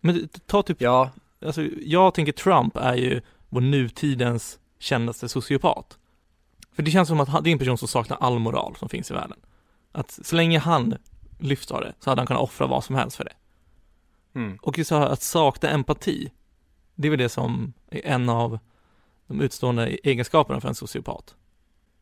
Men 0.00 0.28
ta 0.46 0.62
typ 0.62 0.80
Ja, 0.80 1.10
alltså 1.46 1.62
jag 1.82 2.14
tänker 2.14 2.32
Trump 2.32 2.76
är 2.76 2.94
ju 2.94 3.20
vår 3.48 3.60
nutidens 3.60 4.58
kändaste 4.78 5.28
sociopat. 5.28 5.98
För 6.72 6.82
det 6.82 6.90
känns 6.90 7.08
som 7.08 7.20
att 7.20 7.28
han, 7.28 7.42
det 7.42 7.50
är 7.50 7.52
en 7.52 7.58
person 7.58 7.78
som 7.78 7.88
saknar 7.88 8.16
all 8.20 8.38
moral 8.38 8.76
som 8.78 8.88
finns 8.88 9.10
i 9.10 9.14
världen. 9.14 9.38
Att 9.92 10.10
så 10.22 10.36
länge 10.36 10.58
han 10.58 10.94
lyfts 11.38 11.70
av 11.72 11.80
det 11.80 11.94
så 12.00 12.10
hade 12.10 12.20
han 12.20 12.26
kunnat 12.26 12.42
offra 12.42 12.66
vad 12.66 12.84
som 12.84 12.94
helst 12.96 13.16
för 13.16 13.24
det. 13.24 13.32
Mm. 14.34 14.58
Och 14.62 14.78
just 14.78 14.92
att 14.92 15.22
sakna 15.22 15.68
empati, 15.68 16.32
det 16.94 17.08
är 17.08 17.10
väl 17.10 17.18
det 17.18 17.28
som 17.28 17.72
är 17.90 18.06
en 18.06 18.28
av 18.28 18.58
de 19.26 19.40
utstående 19.40 19.86
egenskaperna 19.86 20.60
för 20.60 20.68
en 20.68 20.74
sociopat. 20.74 21.34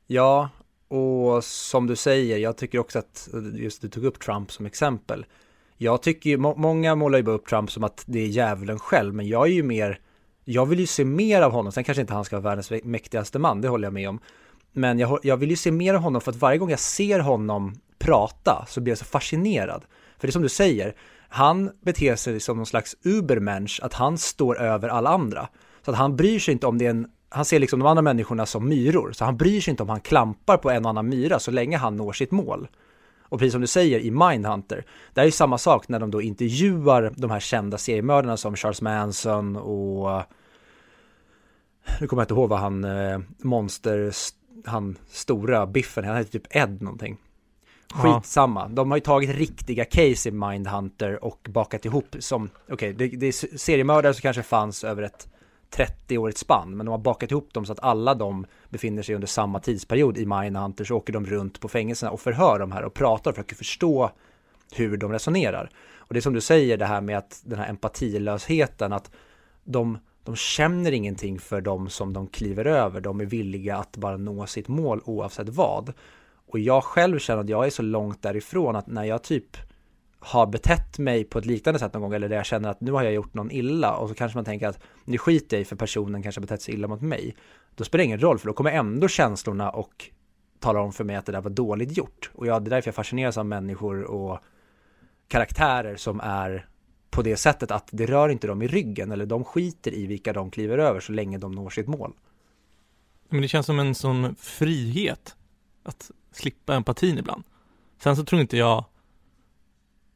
ja, 0.07 0.51
och 0.89 1.45
som 1.45 1.87
du 1.87 1.97
säger, 1.97 2.39
jag 2.39 2.57
tycker 2.57 2.79
också 2.79 2.99
att, 2.99 3.29
just 3.55 3.83
du 3.83 3.89
tog 3.89 4.05
upp 4.05 4.21
Trump 4.21 4.53
som 4.53 4.67
exempel. 4.67 5.27
Jag 5.77 6.03
tycker 6.03 6.31
ju, 6.31 6.37
må, 6.37 6.55
många 6.55 6.95
målar 6.95 7.19
ju 7.19 7.25
bara 7.25 7.37
upp 7.37 7.47
Trump 7.47 7.71
som 7.71 7.85
att 7.85 8.05
det 8.07 8.19
är 8.19 8.27
djävulen 8.27 8.79
själv, 8.79 9.15
men 9.15 9.29
jag 9.29 9.47
är 9.47 9.53
ju 9.53 9.63
mer, 9.63 10.01
jag 10.45 10.67
vill 10.67 10.81
ju 10.81 10.87
se 10.87 11.05
mer 11.05 11.43
av 11.43 11.53
honom, 11.53 11.73
sen 11.73 11.85
kanske 11.85 12.01
inte 12.01 12.15
han 12.15 12.25
ska 12.25 12.41
vara 12.41 12.55
världens 12.55 12.85
mäktigaste 12.85 13.39
man, 13.39 13.61
det 13.61 13.69
håller 13.69 13.87
jag 13.87 13.93
med 13.93 14.09
om. 14.09 14.21
Men 14.73 14.99
jag, 14.99 15.19
jag 15.23 15.37
vill 15.37 15.51
ju 15.51 15.57
se 15.57 15.73
mer 15.73 15.95
av 15.95 16.01
honom 16.01 16.21
för 16.21 16.31
att 16.31 16.37
varje 16.37 16.59
gång 16.59 16.71
jag 16.71 16.81
ser 16.81 17.21
honom 17.21 17.75
prata 17.99 18.67
så 18.69 18.81
blir 18.81 18.91
jag 18.91 18.99
så 18.99 19.05
fascinerad. 19.05 19.85
För 20.19 20.27
det 20.27 20.31
är 20.31 20.33
som 20.33 20.43
du 20.43 20.49
säger, 20.49 20.95
han 21.35 21.71
beter 21.81 22.17
sig 22.17 22.41
som 22.41 22.57
någon 22.57 22.67
slags 22.67 22.97
ubermensch, 23.05 23.81
att 23.83 23.95
han 23.95 24.19
står 24.19 24.61
över 24.61 24.89
alla 24.89 25.11
andra. 25.11 25.49
Så 25.85 25.91
att 25.91 25.97
han 25.97 26.17
bryr 26.17 26.39
sig 26.39 26.53
inte 26.53 26.67
om 26.67 26.79
det 26.79 26.87
är 26.87 26.91
en, 26.91 27.07
han 27.29 27.45
ser 27.45 27.59
liksom 27.59 27.79
de 27.79 27.87
andra 27.87 28.03
människorna 28.03 28.47
som 28.47 28.69
myror, 28.69 29.13
så 29.13 29.25
han 29.25 29.37
bryr 29.37 29.61
sig 29.61 29.71
inte 29.71 29.83
om 29.83 29.89
han 29.89 30.01
klampar 30.01 30.57
på 30.57 30.71
en 30.71 30.85
och 30.85 30.91
annan 30.91 31.09
myra 31.09 31.39
så 31.39 31.51
länge 31.51 31.77
han 31.77 31.97
når 31.97 32.13
sitt 32.13 32.31
mål. 32.31 32.69
Och 33.23 33.39
precis 33.39 33.53
som 33.53 33.61
du 33.61 33.67
säger 33.67 34.01
i 34.01 34.11
Mindhunter, 34.11 34.85
det 35.15 35.21
är 35.21 35.25
ju 35.25 35.31
samma 35.31 35.59
sak 35.59 35.89
när 35.89 36.01
de 36.01 36.11
då 36.11 36.23
intervjuar 36.23 37.13
de 37.17 37.31
här 37.31 37.41
kända 37.41 37.79
seriemördarna 37.79 38.37
som 38.37 38.57
Charles 38.57 38.83
Manson 38.83 39.57
och 39.57 40.23
nu 42.01 42.07
kommer 42.07 42.21
jag 42.21 42.25
inte 42.25 42.35
ihåg 42.35 42.49
vad 42.49 42.59
han, 42.59 42.85
eh, 42.85 43.21
monster, 43.39 44.13
han 44.65 44.99
stora 45.09 45.67
biffen, 45.67 46.05
han 46.05 46.17
heter 46.17 46.33
typ 46.33 46.57
Ed 46.57 46.83
någonting. 46.83 47.19
Ja. 47.95 48.21
Skitsamma, 48.21 48.69
de 48.69 48.91
har 48.91 48.99
ju 48.99 49.01
tagit 49.01 49.31
riktiga 49.31 49.85
case 49.85 50.29
i 50.29 50.33
Mindhunter 50.33 51.25
och 51.25 51.49
bakat 51.51 51.85
ihop 51.85 52.17
som, 52.19 52.51
okej, 52.65 52.75
okay, 52.75 52.93
det, 52.93 53.17
det 53.17 53.27
är 53.27 53.59
seriemördare 53.59 54.15
som 54.15 54.23
kanske 54.23 54.43
fanns 54.43 54.85
över 54.85 55.03
ett 55.03 55.29
30-årigt 55.77 56.39
spann, 56.39 56.77
men 56.77 56.87
de 56.87 56.91
har 56.91 56.99
bakat 56.99 57.31
ihop 57.31 57.55
dem 57.55 57.67
så 57.67 57.73
att 57.73 57.83
alla 57.83 58.15
de 58.15 58.47
befinner 58.69 59.03
sig 59.03 59.15
under 59.15 59.29
samma 59.29 59.61
tidsperiod 59.61 60.19
i 60.19 60.27
Mindhunter, 60.27 60.85
så 60.85 60.97
åker 60.97 61.13
de 61.13 61.27
runt 61.27 61.61
på 61.61 61.69
fängelserna 61.69 62.13
och 62.13 62.21
förhör 62.21 62.59
de 62.59 62.73
här 62.73 62.85
och 62.85 62.95
pratar 62.95 63.31
och 63.31 63.35
försöker 63.35 63.57
förstå 63.57 64.11
hur 64.73 64.97
de 64.97 65.13
resonerar. 65.13 65.71
Och 65.95 66.15
det 66.15 66.19
är 66.19 66.21
som 66.21 66.33
du 66.33 66.41
säger 66.41 66.77
det 66.77 66.87
här 66.87 67.01
med 67.01 67.19
att 67.19 67.43
den 67.45 67.59
här 67.59 67.69
empatilösheten, 67.69 68.93
att 68.93 69.11
de, 69.65 69.99
de 70.25 70.37
känner 70.37 70.93
ingenting 70.93 71.39
för 71.39 71.61
de 71.61 71.89
som 71.89 72.13
de 72.13 72.27
kliver 72.27 72.65
över, 72.65 73.01
de 73.01 73.21
är 73.21 73.25
villiga 73.25 73.77
att 73.77 73.97
bara 73.97 74.17
nå 74.17 74.47
sitt 74.47 74.69
mål 74.69 75.01
oavsett 75.05 75.49
vad. 75.49 75.93
Och 76.53 76.59
jag 76.59 76.85
själv 76.85 77.19
känner 77.19 77.41
att 77.41 77.49
jag 77.49 77.67
är 77.67 77.71
så 77.71 77.83
långt 77.83 78.23
därifrån 78.23 78.77
att 78.77 78.87
när 78.87 79.05
jag 79.05 79.23
typ 79.23 79.57
har 80.19 80.47
betett 80.47 80.99
mig 80.99 81.25
på 81.25 81.39
ett 81.39 81.47
liknande 81.47 81.79
sätt 81.79 81.95
någon 81.95 82.03
gång 82.03 82.15
eller 82.15 82.29
där 82.29 82.37
jag 82.37 82.47
känner 82.47 82.69
att 82.69 82.81
nu 82.81 82.93
har 82.93 83.03
jag 83.03 83.13
gjort 83.13 83.35
någon 83.35 83.51
illa 83.51 83.97
och 83.97 84.09
så 84.09 84.15
kanske 84.15 84.39
man 84.39 84.45
tänker 84.45 84.69
att 84.69 84.79
nu 85.05 85.19
skiter 85.19 85.57
jag 85.57 85.63
i 85.63 85.65
för 85.65 85.77
personen 85.77 86.23
kanske 86.23 86.41
har 86.41 86.43
betett 86.43 86.63
sig 86.63 86.75
illa 86.75 86.89
mot 86.89 87.01
mig. 87.01 87.37
Då 87.75 87.85
spelar 87.85 88.03
det 88.03 88.07
ingen 88.07 88.21
roll 88.21 88.39
för 88.39 88.47
då 88.47 88.53
kommer 88.53 88.71
ändå 88.71 89.09
känslorna 89.09 89.71
och 89.71 90.11
talar 90.61 90.81
om 90.81 90.93
för 90.93 91.05
mig 91.05 91.17
att 91.17 91.27
det 91.27 91.33
där 91.33 91.41
var 91.41 91.51
dåligt 91.51 91.97
gjort. 91.97 92.31
Och 92.35 92.47
jag, 92.47 92.65
det 92.65 92.69
är 92.69 92.71
därför 92.71 92.89
jag 92.89 92.95
fascineras 92.95 93.39
av 93.39 93.47
människor 93.47 94.03
och 94.03 94.39
karaktärer 95.29 95.97
som 95.97 96.21
är 96.21 96.67
på 97.11 97.23
det 97.23 97.37
sättet 97.37 97.71
att 97.71 97.89
det 97.93 98.07
rör 98.07 98.29
inte 98.29 98.47
dem 98.47 98.63
i 98.63 98.67
ryggen 98.67 99.13
eller 99.13 99.27
de 99.27 99.45
skiter 99.45 99.95
i 99.95 100.07
vilka 100.07 100.33
de 100.33 100.51
kliver 100.51 100.79
över 100.79 101.01
så 101.01 101.13
länge 101.13 101.39
de 101.39 101.53
når 101.53 101.71
sitt 101.71 101.87
mål. 101.87 102.13
Men 103.29 103.43
det 103.43 103.49
känns 103.49 103.67
som 103.67 103.79
en 103.79 103.95
sån 103.95 104.35
frihet 104.35 105.37
att 105.83 106.11
slippa 106.37 106.75
empatin 106.75 107.19
ibland. 107.19 107.45
Sen 107.99 108.17
så 108.17 108.25
tror 108.25 108.41
inte 108.41 108.57
jag 108.57 108.85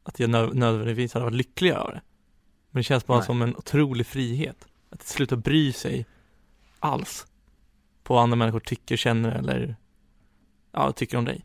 att 0.02 0.20
jag 0.20 0.30
nödvändigtvis 0.30 1.14
hade 1.14 1.24
varit 1.24 1.36
lycklig 1.36 1.70
över 1.70 1.92
det. 1.92 2.00
Men 2.70 2.80
det 2.80 2.84
känns 2.84 3.06
bara 3.06 3.18
Nej. 3.18 3.26
som 3.26 3.42
en 3.42 3.56
otrolig 3.56 4.06
frihet. 4.06 4.68
Att 4.90 5.02
sluta 5.02 5.36
bry 5.36 5.72
sig 5.72 6.06
alls 6.78 7.26
på 8.02 8.14
vad 8.14 8.22
andra 8.22 8.36
människor 8.36 8.60
tycker, 8.60 8.96
känner 8.96 9.32
eller 9.32 9.76
ja, 10.72 10.92
tycker 10.92 11.18
om 11.18 11.24
dig. 11.24 11.44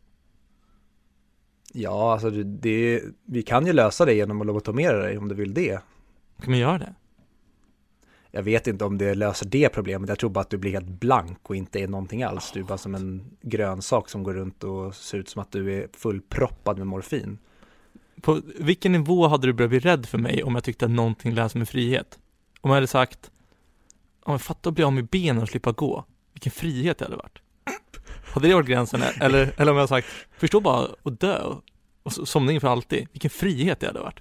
Ja, 1.74 2.13
alltså 2.13 2.30
det, 2.30 3.01
vi 3.25 3.44
kan 3.44 3.66
ju 3.66 3.74
lösa 3.74 4.06
det 4.06 4.13
genom 4.13 4.42
att 4.42 4.48
lobotomera 4.48 4.98
dig 4.98 5.18
om 5.18 5.28
du 5.28 5.36
vill 5.36 5.54
det. 5.54 5.82
Kan 6.42 6.51
man 6.51 6.60
göra 6.60 6.78
det? 6.78 6.96
Jag 8.31 8.43
vet 8.43 8.67
inte 8.67 8.85
om 8.85 8.97
det 8.97 9.13
löser 9.15 9.45
det 9.45 9.69
problemet. 9.69 10.09
Jag 10.09 10.19
tror 10.19 10.29
bara 10.29 10.39
att 10.39 10.50
du 10.50 10.57
blir 10.57 10.71
helt 10.71 10.88
blank 10.88 11.50
och 11.50 11.55
inte 11.55 11.79
är 11.79 11.88
någonting 11.88 12.23
alls. 12.23 12.51
Du 12.53 12.59
är 12.59 12.63
bara 12.63 12.77
som 12.77 12.95
en 12.95 13.23
grönsak 13.41 14.09
som 14.09 14.23
går 14.23 14.33
runt 14.33 14.63
och 14.63 14.95
ser 14.95 15.17
ut 15.17 15.29
som 15.29 15.41
att 15.41 15.51
du 15.51 15.73
är 15.73 15.88
fullproppad 15.93 16.77
med 16.77 16.88
morfin. 16.88 17.38
På 18.21 18.41
vilken 18.59 18.91
nivå 18.91 19.27
hade 19.27 19.47
du 19.47 19.53
börjat 19.53 19.69
bli 19.69 19.79
rädd 19.79 20.05
för 20.05 20.17
mig 20.17 20.43
om 20.43 20.55
jag 20.55 20.63
tyckte 20.63 20.85
att 20.85 20.91
någonting 20.91 21.33
lät 21.33 21.51
som 21.51 21.61
en 21.61 21.67
frihet? 21.67 22.19
Om 22.61 22.69
jag 22.69 22.75
hade 22.75 22.88
sagt, 22.88 23.31
om 24.23 24.31
jag 24.31 24.41
fattar 24.41 24.71
att 24.71 24.75
bli 24.75 24.83
av 24.83 24.93
med 24.93 25.07
benen 25.07 25.43
och 25.43 25.50
slippa 25.50 25.71
gå. 25.71 26.05
Vilken 26.33 26.51
frihet 26.51 26.97
det 26.97 27.05
hade 27.05 27.17
varit. 27.17 27.39
Hade 28.33 28.47
det 28.47 28.53
varit 28.53 28.67
gränsen? 28.67 29.01
Eller, 29.19 29.53
eller 29.57 29.71
om 29.71 29.77
jag 29.77 29.89
sagt, 29.89 30.07
förstå 30.31 30.59
bara 30.59 30.88
att 31.03 31.19
dö 31.19 31.55
och 32.03 32.13
somna 32.13 32.51
in 32.51 32.61
för 32.61 32.67
alltid. 32.67 33.07
Vilken 33.11 33.29
frihet 33.29 33.79
det 33.79 33.88
hade 33.88 34.00
varit. 34.00 34.19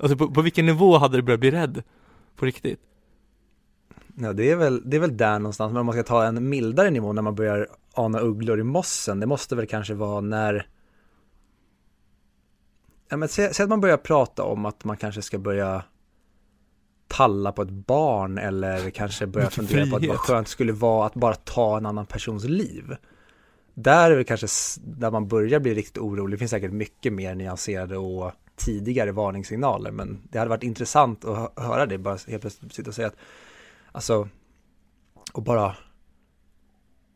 Alltså 0.00 0.16
på, 0.16 0.30
på 0.30 0.42
vilken 0.42 0.66
nivå 0.66 0.98
hade 0.98 1.18
du 1.18 1.22
börjat 1.22 1.40
bli 1.40 1.50
rädd? 1.50 1.82
På 2.36 2.46
riktigt? 2.46 2.80
Ja, 4.16 4.32
det 4.32 4.50
är, 4.50 4.56
väl, 4.56 4.90
det 4.90 4.96
är 4.96 5.00
väl 5.00 5.16
där 5.16 5.38
någonstans, 5.38 5.72
men 5.72 5.80
om 5.80 5.86
man 5.86 5.92
ska 5.92 6.02
ta 6.02 6.24
en 6.24 6.48
mildare 6.48 6.90
nivå 6.90 7.12
när 7.12 7.22
man 7.22 7.34
börjar 7.34 7.68
ana 7.92 8.20
ugglor 8.20 8.60
i 8.60 8.62
mossen, 8.62 9.20
det 9.20 9.26
måste 9.26 9.56
väl 9.56 9.66
kanske 9.66 9.94
vara 9.94 10.20
när 10.20 10.66
Ja, 13.08 13.16
men 13.16 13.28
säg, 13.28 13.54
säg 13.54 13.64
att 13.64 13.70
man 13.70 13.80
börjar 13.80 13.96
prata 13.96 14.42
om 14.42 14.66
att 14.66 14.84
man 14.84 14.96
kanske 14.96 15.22
ska 15.22 15.38
börja 15.38 15.84
palla 17.08 17.52
på 17.52 17.62
ett 17.62 17.70
barn 17.70 18.38
eller 18.38 18.90
kanske 18.90 19.26
börja 19.26 19.50
fundera 19.50 19.86
på 19.86 19.96
att 19.96 20.06
vad 20.06 20.18
skönt 20.18 20.48
skulle 20.48 20.72
vara 20.72 21.06
att 21.06 21.14
bara 21.14 21.34
ta 21.34 21.76
en 21.76 21.86
annan 21.86 22.06
persons 22.06 22.44
liv. 22.44 22.96
Där 23.74 24.10
är 24.10 24.16
det 24.16 24.24
kanske 24.24 24.46
där 24.84 25.10
man 25.10 25.28
börjar 25.28 25.60
bli 25.60 25.74
riktigt 25.74 25.98
orolig. 25.98 26.34
Det 26.34 26.38
finns 26.38 26.50
säkert 26.50 26.72
mycket 26.72 27.12
mer 27.12 27.34
nyanserade 27.34 27.96
och 27.96 28.32
tidigare 28.56 29.12
varningssignaler, 29.12 29.90
men 29.90 30.20
det 30.30 30.38
hade 30.38 30.48
varit 30.48 30.62
intressant 30.62 31.24
att 31.24 31.58
höra 31.58 31.86
det, 31.86 31.98
bara 31.98 32.18
helt 32.28 32.40
plötsligt 32.40 32.74
sitta 32.74 32.90
och 32.90 32.94
säga 32.94 33.08
att 33.08 33.16
Alltså, 33.94 34.28
och 35.32 35.42
bara 35.42 35.76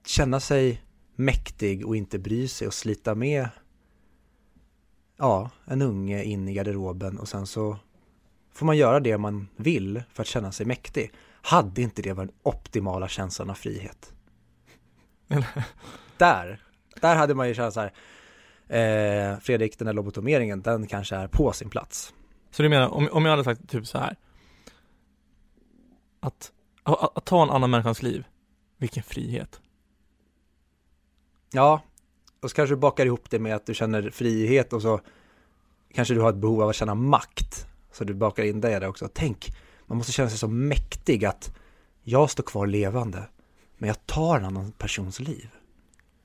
känna 0.06 0.40
sig 0.40 0.82
mäktig 1.14 1.86
och 1.86 1.96
inte 1.96 2.18
bry 2.18 2.48
sig 2.48 2.66
och 2.66 2.74
slita 2.74 3.14
med 3.14 3.48
ja, 5.16 5.50
en 5.64 5.82
unge 5.82 6.22
in 6.22 6.48
i 6.48 6.54
garderoben 6.54 7.18
och 7.18 7.28
sen 7.28 7.46
så 7.46 7.78
får 8.52 8.66
man 8.66 8.76
göra 8.76 9.00
det 9.00 9.18
man 9.18 9.48
vill 9.56 10.02
för 10.12 10.22
att 10.22 10.26
känna 10.26 10.52
sig 10.52 10.66
mäktig. 10.66 11.12
Hade 11.42 11.82
inte 11.82 12.02
det 12.02 12.12
varit 12.12 12.28
den 12.28 12.38
optimala 12.42 13.08
känslan 13.08 13.50
av 13.50 13.54
frihet? 13.54 14.12
där, 16.18 16.62
där 17.00 17.16
hade 17.16 17.34
man 17.34 17.48
ju 17.48 17.54
känt 17.54 17.74
så 17.74 17.80
här, 17.80 17.92
eh, 18.68 19.38
Fredrik, 19.38 19.78
den 19.78 19.86
där 19.86 19.92
lobotomeringen, 19.92 20.62
den 20.62 20.86
kanske 20.86 21.16
är 21.16 21.28
på 21.28 21.52
sin 21.52 21.70
plats. 21.70 22.14
Så 22.50 22.62
du 22.62 22.68
menar, 22.68 22.88
om, 22.88 23.08
om 23.12 23.24
jag 23.24 23.30
hade 23.30 23.44
sagt 23.44 23.68
typ 23.68 23.86
så 23.86 23.98
här, 23.98 24.16
att 26.20 26.52
att, 26.92 27.16
att 27.16 27.24
ta 27.24 27.42
en 27.42 27.50
annan 27.50 27.70
människans 27.70 28.02
liv, 28.02 28.24
vilken 28.76 29.02
frihet. 29.02 29.60
Ja, 31.52 31.82
och 32.40 32.50
så 32.50 32.56
kanske 32.56 32.74
du 32.74 32.78
bakar 32.78 33.06
ihop 33.06 33.30
det 33.30 33.38
med 33.38 33.56
att 33.56 33.66
du 33.66 33.74
känner 33.74 34.10
frihet 34.10 34.72
och 34.72 34.82
så 34.82 35.00
kanske 35.94 36.14
du 36.14 36.20
har 36.20 36.30
ett 36.30 36.36
behov 36.36 36.62
av 36.62 36.68
att 36.68 36.76
känna 36.76 36.94
makt. 36.94 37.66
Så 37.92 38.04
du 38.04 38.14
bakar 38.14 38.44
in 38.44 38.60
det 38.60 38.78
där 38.78 38.88
också. 38.88 39.08
Tänk, 39.14 39.56
man 39.86 39.98
måste 39.98 40.12
känna 40.12 40.28
sig 40.28 40.38
så 40.38 40.48
mäktig 40.48 41.24
att 41.24 41.56
jag 42.02 42.30
står 42.30 42.42
kvar 42.42 42.66
levande, 42.66 43.28
men 43.78 43.88
jag 43.88 44.06
tar 44.06 44.38
en 44.38 44.44
annan 44.44 44.72
persons 44.72 45.20
liv. 45.20 45.48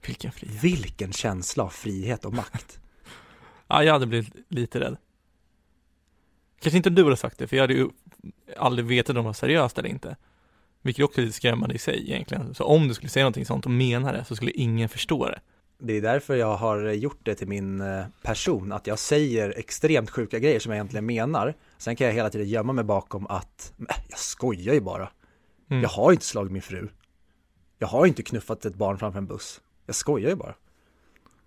Vilken 0.08 0.32
frihet. 0.32 0.63
Vilken 0.63 1.13
känsla 1.13 1.63
av 1.63 1.70
frihet 1.70 2.25
och 2.25 2.34
makt. 2.34 2.79
ja, 3.67 3.84
jag 3.84 3.93
hade 3.93 4.05
blivit 4.05 4.34
lite 4.48 4.79
rädd. 4.79 4.98
Kanske 6.60 6.77
inte 6.77 6.89
du 6.89 7.03
hade 7.03 7.17
sagt 7.17 7.38
det, 7.38 7.48
för 7.48 7.55
jag 7.55 7.63
hade 7.63 7.74
ju 7.74 7.89
aldrig 8.58 8.86
vetat 8.86 9.10
om 9.10 9.15
det 9.15 9.22
var 9.22 9.34
seriöst 9.34 9.77
eller 9.77 9.89
inte. 9.89 10.15
Vilket 10.84 11.06
också 11.06 11.22
är 11.22 11.25
lite 11.25 11.36
skrämmande 11.38 11.75
i 11.75 11.78
sig 11.78 12.12
egentligen. 12.12 12.54
Så 12.54 12.63
om 12.63 12.88
du 12.88 12.94
skulle 12.94 13.10
säga 13.10 13.24
någonting 13.24 13.46
sånt 13.46 13.66
och 13.66 13.72
mena 13.72 14.12
det 14.12 14.25
så 14.25 14.36
skulle 14.36 14.52
ingen 14.52 14.90
förstå 14.90 15.25
det. 15.25 15.40
Det 15.80 15.98
är 15.98 16.02
därför 16.02 16.36
jag 16.36 16.56
har 16.56 16.92
gjort 16.92 17.20
det 17.24 17.36
till 17.36 17.48
min 17.48 17.82
eh, 17.82 18.06
person, 18.22 18.72
att 18.72 18.88
jag 18.88 19.00
säger 19.00 19.54
extremt 19.58 20.10
sjuka 20.10 20.40
grejer 20.40 20.60
som 20.60 20.72
jag 20.72 20.78
egentligen 20.78 21.06
menar. 21.06 21.54
Sen 21.78 21.96
kan 21.96 22.08
jag 22.08 22.13
hela 22.13 22.30
tiden 22.30 22.50
gömma 22.50 22.74
mig 22.74 22.84
bakom 22.84 23.28
att, 23.28 23.74
äh, 23.90 23.96
jag 24.10 24.20
skojar 24.20 24.74
ju 24.74 24.82
bara. 24.82 25.10
Mm. 25.70 25.84
Jag 25.84 25.90
har 25.90 26.12
inte 26.12 26.25
slagit 26.25 26.52
min 26.52 26.62
fru. 26.62 26.90
Jag 27.80 27.88
har 27.88 28.06
inte 28.06 28.24
knuffat 28.24 28.66
ett 28.66 28.75
barn 28.75 28.98
framför 28.98 29.18
en 29.18 29.28
buss. 29.28 29.62
Jag 29.86 29.96
skojar 29.96 30.30
ju 30.30 30.36
bara. 30.36 30.56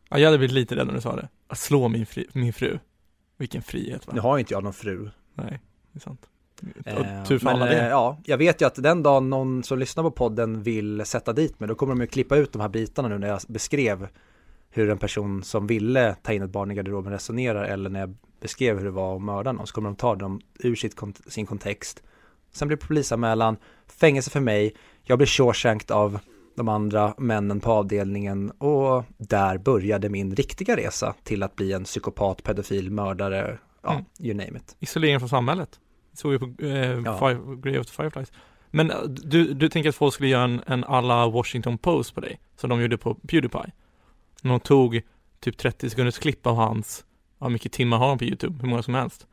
Ja, 0.08 0.18
jag 0.18 0.26
hade 0.26 0.38
blivit 0.38 0.54
lite 0.54 0.76
rädd 0.76 0.86
när 0.86 0.94
du 0.94 1.00
sa 1.00 1.16
det. 1.16 1.28
Att 1.46 1.58
slå 1.58 1.88
min, 1.88 2.06
fri, 2.06 2.26
min 2.32 2.52
fru. 2.52 2.78
Vilken 3.36 3.62
frihet 3.62 4.06
va? 4.06 4.12
Nu 4.14 4.20
har 4.20 4.38
inte 4.38 4.54
jag 4.54 4.64
någon 4.64 4.72
fru. 4.72 5.10
Nej, 5.34 5.60
det 5.92 5.98
är 5.98 6.00
sant. 6.00 6.28
Eh, 6.86 7.24
tur 7.24 7.38
för 7.38 7.50
alla 7.50 7.64
det. 7.64 7.80
Eh, 7.80 7.88
ja, 7.88 8.18
jag 8.24 8.38
vet 8.38 8.60
ju 8.60 8.66
att 8.66 8.74
den 8.74 9.02
dagen 9.02 9.30
någon 9.30 9.62
som 9.62 9.78
lyssnar 9.78 10.04
på 10.04 10.10
podden 10.10 10.62
vill 10.62 11.04
sätta 11.04 11.32
dit 11.32 11.60
mig, 11.60 11.68
då 11.68 11.74
kommer 11.74 11.94
de 11.94 12.00
ju 12.00 12.06
klippa 12.06 12.36
ut 12.36 12.52
de 12.52 12.60
här 12.60 12.68
bitarna 12.68 13.08
nu 13.08 13.18
när 13.18 13.28
jag 13.28 13.40
beskrev 13.48 14.08
hur 14.70 14.90
en 14.90 14.98
person 14.98 15.44
som 15.44 15.66
ville 15.66 16.16
ta 16.22 16.32
in 16.32 16.42
ett 16.42 16.50
barn 16.50 16.70
i 16.70 16.74
garderoben 16.74 17.12
resonerar 17.12 17.64
eller 17.64 17.90
när 17.90 18.00
jag 18.00 18.16
beskrev 18.40 18.78
hur 18.78 18.84
det 18.84 18.90
var 18.90 19.16
att 19.16 19.22
mörda 19.22 19.52
någon 19.52 19.66
så 19.66 19.74
kommer 19.74 19.88
de 19.88 19.96
ta 19.96 20.14
dem 20.14 20.40
ur 20.58 20.74
sitt, 20.74 20.96
sin 21.26 21.46
kontext. 21.46 22.02
Sen 22.52 22.68
blir 22.68 22.76
det 22.76 22.86
polisanmälan, 22.86 23.56
fängelse 23.86 24.30
för 24.30 24.40
mig, 24.40 24.74
jag 25.02 25.18
blir 25.18 25.26
shawshanked 25.26 25.90
av 25.90 26.18
de 26.56 26.68
andra 26.68 27.14
männen 27.18 27.60
på 27.60 27.72
avdelningen 27.72 28.50
och 28.50 29.04
där 29.18 29.58
började 29.58 30.08
min 30.08 30.36
riktiga 30.36 30.76
resa 30.76 31.14
till 31.24 31.42
att 31.42 31.56
bli 31.56 31.72
en 31.72 31.84
psykopat, 31.84 32.42
pedofil, 32.42 32.90
mördare, 32.90 33.58
ja, 33.82 33.92
mm. 33.92 34.04
you 34.20 34.34
name 34.34 34.58
it. 34.58 34.76
Isolering 34.80 35.18
från 35.18 35.28
samhället 35.28 35.80
såg 36.16 36.32
ju 36.32 36.38
på 36.38 36.64
eh, 36.64 37.00
ja. 37.04 37.32
Grey 37.62 37.78
of 37.78 37.86
the 37.86 37.92
Fireflies. 37.92 38.32
Men 38.70 38.90
eh, 38.90 39.02
du, 39.02 39.54
du 39.54 39.68
tänker 39.68 39.88
att 39.88 39.96
folk 39.96 40.14
skulle 40.14 40.28
göra 40.28 40.44
en, 40.44 40.62
en 40.66 40.84
alla 40.84 41.28
Washington 41.28 41.78
Post 41.78 42.14
på 42.14 42.20
dig, 42.20 42.40
som 42.56 42.70
de 42.70 42.80
gjorde 42.80 42.98
på 42.98 43.14
Pewdiepie? 43.14 43.72
När 44.42 44.50
de 44.50 44.60
tog 44.60 45.02
typ 45.40 45.56
30 45.56 45.90
sekunders 45.90 46.18
klipp 46.18 46.46
av 46.46 46.56
hans, 46.56 47.04
hur 47.40 47.48
mycket 47.48 47.72
timmar 47.72 47.98
har 47.98 48.08
han 48.08 48.18
på 48.18 48.24
YouTube? 48.24 48.56
Hur 48.60 48.68
många 48.68 48.82
som 48.82 48.94
helst. 48.94 49.26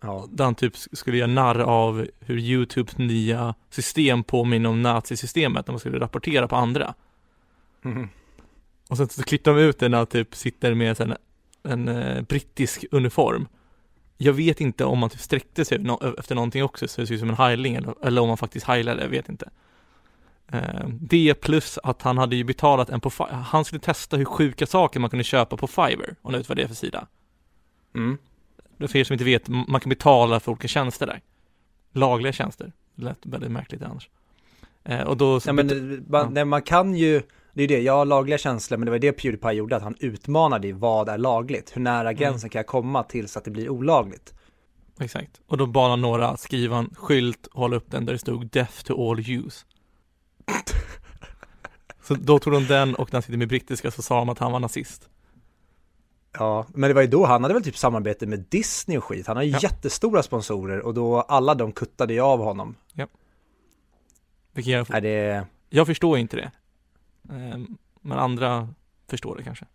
Ja. 0.00 0.28
Där 0.30 0.44
han 0.44 0.54
typ 0.54 0.76
skulle 0.76 1.16
göra 1.16 1.30
narr 1.30 1.60
av 1.60 2.06
hur 2.20 2.38
YouTubes 2.38 2.98
nya 2.98 3.54
system 3.70 4.22
påminner 4.22 4.68
om 4.68 4.82
nazisystemet 4.82 5.66
när 5.66 5.72
man 5.72 5.80
skulle 5.80 6.00
rapportera 6.00 6.48
på 6.48 6.56
andra. 6.56 6.94
Mm. 7.84 8.08
Och 8.88 8.96
sen 8.96 9.08
så 9.08 9.22
klippte 9.22 9.50
de 9.50 9.58
ut 9.58 9.78
det 9.78 9.88
när 9.88 9.98
han 9.98 10.06
typ 10.06 10.34
sitter 10.34 10.74
med 10.74 11.00
en, 11.00 11.14
en, 11.62 11.88
en 11.88 11.88
eh, 11.88 12.22
brittisk 12.22 12.84
uniform 12.90 13.48
jag 14.16 14.32
vet 14.32 14.60
inte 14.60 14.84
om 14.84 14.98
man 14.98 15.10
typ 15.10 15.20
sträckte 15.20 15.64
sig 15.64 15.86
efter 16.18 16.34
någonting 16.34 16.64
också 16.64 16.88
så 16.88 17.00
det 17.00 17.06
ser 17.06 17.14
ut 17.14 17.20
som 17.20 17.28
en 17.28 17.36
heiling 17.36 17.74
eller, 17.74 17.94
eller 18.06 18.20
om 18.20 18.28
man 18.28 18.36
faktiskt 18.36 18.66
heilade, 18.66 19.02
jag 19.02 19.08
vet 19.08 19.28
inte. 19.28 19.50
Eh, 20.52 20.88
det 20.88 21.34
plus 21.34 21.78
att 21.82 22.02
han 22.02 22.18
hade 22.18 22.36
ju 22.36 22.44
betalat 22.44 22.90
en 22.90 23.00
på, 23.00 23.10
han 23.30 23.64
skulle 23.64 23.80
testa 23.80 24.16
hur 24.16 24.24
sjuka 24.24 24.66
saker 24.66 25.00
man 25.00 25.10
kunde 25.10 25.24
köpa 25.24 25.56
på 25.56 25.66
Fiverr, 25.66 26.16
och 26.22 26.32
nu 26.32 26.38
vet 26.38 26.48
vad 26.48 26.58
det 26.58 26.62
är 26.62 26.68
för 26.68 26.74
sida. 26.74 27.06
Mm. 27.94 28.18
För 28.78 28.96
er 28.96 29.04
som 29.04 29.14
inte 29.14 29.24
vet, 29.24 29.48
man 29.48 29.80
kan 29.80 29.88
betala 29.88 30.40
för 30.40 30.52
olika 30.52 30.68
tjänster 30.68 31.06
där. 31.06 31.20
Lagliga 31.92 32.32
tjänster. 32.32 32.72
Det 32.94 33.04
lät 33.04 33.26
väldigt 33.26 33.50
märkligt 33.50 33.82
annars. 33.82 34.08
Eh, 34.84 35.00
och 35.00 35.16
då... 35.16 35.40
Ja, 35.46 35.52
men, 35.52 35.66
man, 36.08 36.20
ja. 36.20 36.30
nej, 36.30 36.44
man 36.44 36.62
kan 36.62 36.94
ju, 36.94 37.22
det 37.54 37.62
är 37.62 37.68
det, 37.68 37.80
jag 37.80 37.92
har 37.92 38.04
lagliga 38.04 38.38
känslor, 38.38 38.78
men 38.78 38.84
det 38.86 38.90
var 38.90 38.98
det 38.98 39.12
Pewdiepie 39.12 39.52
gjorde, 39.52 39.76
att 39.76 39.82
han 39.82 39.96
utmanade 40.00 40.68
i 40.68 40.72
vad 40.72 41.08
är 41.08 41.18
lagligt, 41.18 41.76
hur 41.76 41.80
nära 41.82 42.12
gränsen 42.12 42.50
kan 42.50 42.58
jag 42.58 42.66
komma 42.66 43.02
till 43.02 43.28
så 43.28 43.38
att 43.38 43.44
det 43.44 43.50
blir 43.50 43.68
olagligt. 43.68 44.34
Exakt. 45.00 45.40
Och 45.46 45.56
då 45.56 45.66
bad 45.66 45.90
han 45.90 46.00
några 46.00 46.28
att 46.28 46.40
skriva 46.40 46.76
en 46.76 46.94
skylt 46.98 47.46
och 47.46 47.60
hålla 47.60 47.76
upp 47.76 47.90
den 47.90 48.06
där 48.06 48.12
det 48.12 48.18
stod 48.18 48.46
Death 48.50 48.82
to 48.84 49.10
all 49.10 49.18
use. 49.30 49.64
så 52.02 52.14
då 52.14 52.38
tog 52.38 52.52
de 52.52 52.66
den 52.66 52.94
och 52.94 53.08
den 53.10 53.22
sitter 53.22 53.38
med 53.38 53.48
brittiska 53.48 53.90
så 53.90 54.02
sa 54.02 54.18
de 54.18 54.28
att 54.28 54.38
han 54.38 54.52
var 54.52 54.60
nazist. 54.60 55.08
Ja, 56.38 56.66
men 56.68 56.88
det 56.90 56.94
var 56.94 57.02
ju 57.02 57.08
då 57.08 57.26
han 57.26 57.42
hade 57.42 57.54
väl 57.54 57.62
typ 57.62 57.76
samarbete 57.76 58.26
med 58.26 58.44
Disney 58.48 58.98
och 58.98 59.04
skit. 59.04 59.26
Han 59.26 59.36
har 59.36 59.42
ju 59.42 59.50
Ja. 59.50 59.58
jättestora 59.62 60.22
sponsorer 60.22 60.80
och 60.80 60.94
då 60.94 61.20
alla 61.20 61.54
de 61.54 61.72
kuttade 61.72 62.14
ju 62.14 62.20
av 62.20 62.38
honom. 62.38 62.74
Vilket 64.52 64.72
jag, 64.72 64.94
Är 64.94 65.00
det, 65.00 65.46
jag 65.70 65.86
förstår 65.86 66.18
inte 66.18 66.36
det. 66.36 66.52
Ehm, 67.30 67.76
Men 68.02 68.18
andra 68.18 68.68
förstår 69.10 69.36
det 69.36 69.42
kanske. 69.42 69.66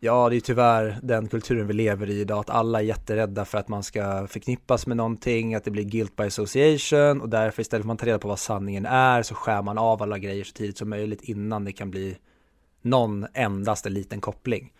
ja 0.00 0.28
det 0.28 0.36
är 0.36 0.40
tyvärr 0.40 0.98
den 1.02 1.28
kulturen 1.28 1.66
vi 1.66 1.72
lever 1.72 2.10
i 2.10 2.20
idag, 2.20 2.38
att 2.38 2.50
alla 2.50 2.78
är 2.78 2.84
jätterädda 2.84 3.44
för 3.44 3.58
att 3.58 3.68
man 3.68 3.82
ska 3.82 4.26
förknippas 4.26 4.86
med 4.86 4.96
någonting, 4.96 5.54
att 5.54 5.64
det 5.64 5.70
blir 5.70 5.84
guilt 5.84 6.16
by 6.16 6.24
association 6.24 7.20
och 7.20 7.28
därför 7.28 7.62
istället 7.62 7.82
för 7.82 7.84
att 7.84 7.86
man 7.86 7.96
tar 7.96 8.06
reda 8.06 8.18
på 8.18 8.28
vad 8.28 8.38
sanningen 8.38 8.86
är 8.86 9.22
så 9.22 9.34
skär 9.34 9.62
man 9.62 9.78
av 9.78 10.02
alla 10.02 10.18
grejer 10.18 10.44
så 10.44 10.52
tidigt 10.52 10.78
som 10.78 10.88
möjligt 10.88 11.22
innan 11.22 11.64
det 11.64 11.72
kan 11.72 11.90
bli 11.90 12.18
någon 12.82 13.26
endaste 13.34 13.88
liten 13.88 14.20
koppling. 14.20 14.72